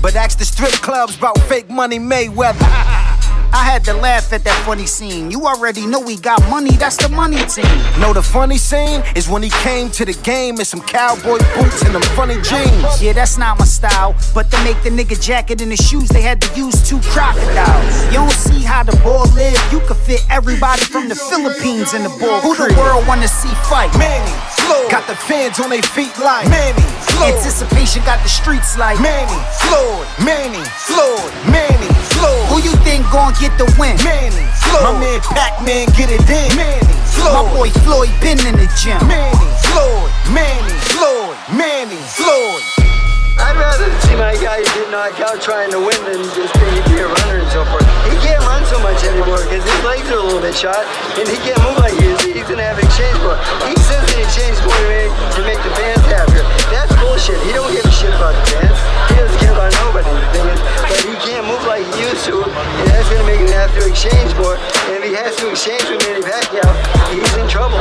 But 0.00 0.16
ask 0.16 0.38
the 0.38 0.44
strip 0.44 0.72
clubs 0.72 1.16
about 1.16 1.38
fake 1.42 1.68
money 1.68 1.98
Mayweather. 1.98 3.10
I 3.54 3.62
had 3.62 3.84
to 3.84 3.94
laugh 3.94 4.32
at 4.32 4.42
that 4.42 4.58
funny 4.66 4.84
scene. 4.84 5.30
You 5.30 5.46
already 5.46 5.86
know 5.86 6.00
we 6.00 6.16
got 6.16 6.42
money, 6.50 6.72
that's 6.72 6.96
the 6.96 7.08
money 7.08 7.38
team. 7.46 7.70
Know 8.00 8.12
the 8.12 8.20
funny 8.22 8.58
scene 8.58 9.00
is 9.14 9.28
when 9.28 9.44
he 9.44 9.50
came 9.62 9.90
to 9.92 10.04
the 10.04 10.12
game 10.26 10.58
in 10.58 10.64
some 10.64 10.82
cowboy 10.82 11.38
boots 11.54 11.82
and 11.86 11.94
them 11.94 12.02
funny 12.18 12.34
jeans. 12.42 13.00
Yeah, 13.00 13.12
that's 13.12 13.38
not 13.38 13.60
my 13.60 13.64
style. 13.64 14.16
But 14.34 14.50
to 14.50 14.58
make 14.64 14.82
the 14.82 14.90
nigga 14.90 15.14
jacket 15.22 15.62
and 15.62 15.70
the 15.70 15.76
shoes, 15.76 16.08
they 16.08 16.20
had 16.20 16.42
to 16.42 16.50
use 16.58 16.82
two 16.82 16.98
crocodiles. 17.14 17.94
You 18.10 18.26
don't 18.26 18.32
see 18.32 18.60
how 18.60 18.82
the 18.82 18.96
ball 19.06 19.30
live. 19.38 19.54
You 19.70 19.78
could 19.86 19.98
fit 19.98 20.26
everybody 20.30 20.82
from 20.82 21.08
the 21.08 21.14
Philippines 21.14 21.94
in 21.94 22.02
the 22.02 22.10
ball. 22.18 22.40
Who 22.40 22.56
the 22.58 22.74
world 22.74 23.06
wanna 23.06 23.28
see 23.28 23.54
fight? 23.70 23.94
Manny, 23.96 24.34
Floyd. 24.66 24.90
Got 24.90 25.06
the 25.06 25.14
fans 25.14 25.60
on 25.60 25.70
their 25.70 25.86
feet 25.94 26.10
like 26.18 26.50
Manny, 26.50 26.82
Floyd. 27.06 27.38
Anticipation 27.38 28.02
got 28.02 28.20
the 28.24 28.28
streets 28.28 28.76
like 28.76 28.98
Manny, 28.98 29.38
Floyd, 29.62 30.06
Manny, 30.26 30.64
Floyd, 30.90 31.30
Manny, 31.46 31.90
Floyd. 32.18 32.50
Who 32.50 32.58
you 32.58 32.74
think 32.82 33.06
gon' 33.14 33.32
get 33.44 33.52
the 33.60 33.68
win? 33.76 33.92
Manny, 34.00 34.48
Floyd. 34.64 34.84
My 34.88 34.92
man 34.96 35.20
Pac-Man 35.20 35.92
get 35.92 36.08
it 36.08 36.24
in. 36.24 36.48
Manny, 36.56 36.96
Floyd. 37.12 37.36
My 37.36 37.44
boy 37.52 37.68
Floyd 37.84 38.12
been 38.24 38.40
in 38.48 38.56
the 38.56 38.68
gym. 38.80 38.96
Manny, 39.04 39.36
Floyd, 39.68 40.08
Manny, 40.32 40.72
Floyd, 40.96 41.36
Manny, 41.52 42.00
Floyd. 42.16 42.64
I'd 43.36 43.58
rather 43.58 43.90
see 44.06 44.16
my 44.16 44.32
guy 44.40 44.62
get 44.62 44.88
knocked 44.88 45.20
out 45.20 45.42
trying 45.42 45.68
to 45.74 45.80
win 45.82 45.98
than 46.06 46.22
just 46.32 46.54
be, 46.54 46.70
be 46.88 47.02
a 47.02 47.08
runner 47.10 47.42
and 47.42 47.50
so 47.50 47.66
forth. 47.68 47.84
He 48.08 48.16
can't 48.24 48.40
run 48.46 48.64
so 48.64 48.78
much 48.80 49.02
anymore 49.04 49.42
because 49.44 49.60
his 49.60 49.80
legs 49.84 50.06
are 50.08 50.22
a 50.22 50.24
little 50.24 50.40
bit 50.40 50.54
shot 50.54 50.86
and 51.18 51.26
he 51.26 51.36
can't 51.42 51.58
move 51.66 51.76
like 51.82 51.92
he 51.98 52.14
is. 52.14 52.22
He's 52.22 52.46
gonna 52.46 52.64
have 52.64 52.78
exchange 52.78 53.18
board. 53.20 53.36
He 53.68 53.76
says 53.84 54.00
the 54.14 54.22
exchange 54.22 54.56
board 54.62 54.78
to 54.78 54.86
make, 54.88 55.12
to 55.36 55.40
make 55.44 55.60
the 55.66 55.72
fans 55.74 56.06
happier. 56.06 56.46
That's 56.70 56.94
bullshit. 57.02 57.36
He 57.42 57.52
don't 57.52 57.68
give 57.74 57.84
a 57.84 57.92
shit 57.92 58.14
about 58.14 58.38
the 58.38 58.44
fans. 58.54 58.73
Used 62.24 62.44
to, 62.44 62.44
and 62.44 62.88
that's 62.88 63.08
gonna 63.10 63.24
make 63.24 63.40
him 63.40 63.48
have 63.52 63.72
to 63.76 63.88
exchange 63.88 64.34
more. 64.36 64.56
And 64.88 64.96
if 64.96 65.04
he 65.04 65.12
has 65.14 65.36
to 65.36 65.50
exchange 65.50 65.84
with 65.88 66.00
Manny 66.08 66.22
Pacquiao, 66.22 66.64
he's 67.12 67.34
in 67.36 67.48
trouble. 67.48 67.78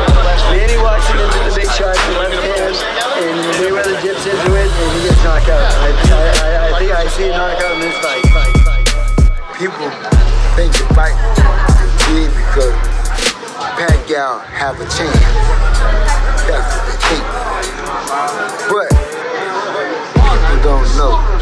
Manny 0.52 0.78
walks 0.84 1.08
him 1.08 1.20
into 1.20 1.40
the 1.48 1.54
big 1.56 1.70
shots 1.72 2.00
with 2.08 2.18
left 2.20 2.36
hand, 2.36 2.76
and 3.24 3.36
Mayweather 3.60 3.96
dips 4.02 4.26
into 4.26 4.52
it, 4.56 4.68
and 4.68 4.90
he 5.00 5.08
gets 5.08 5.24
knocked 5.24 5.50
out. 5.50 5.64
I, 5.64 5.90
I, 5.92 6.28
I, 6.44 6.76
I 6.76 6.80
think 6.80 6.92
I 6.92 7.08
see 7.08 7.30
a 7.30 7.38
knockout 7.38 7.72
in 7.76 7.82
this 7.88 7.98
fight. 8.04 8.24
People 9.56 9.88
think 10.56 10.72
the 10.76 10.88
fight 10.94 11.16
is 11.80 11.94
big 12.12 12.30
because 12.32 12.76
Pacquiao 13.80 14.44
have 14.44 14.76
a 14.80 14.88
chance. 14.92 15.24
That's 16.48 16.68
what 16.68 16.84
they 16.90 16.98
think. 17.08 17.24
But 18.68 18.88
people 20.36 20.60
don't 20.64 20.88
know. 20.98 21.33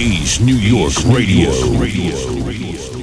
East 0.00 0.40
New 0.40 0.56
York 0.56 0.94
Radio. 1.06 1.50
Radio. 1.78 2.97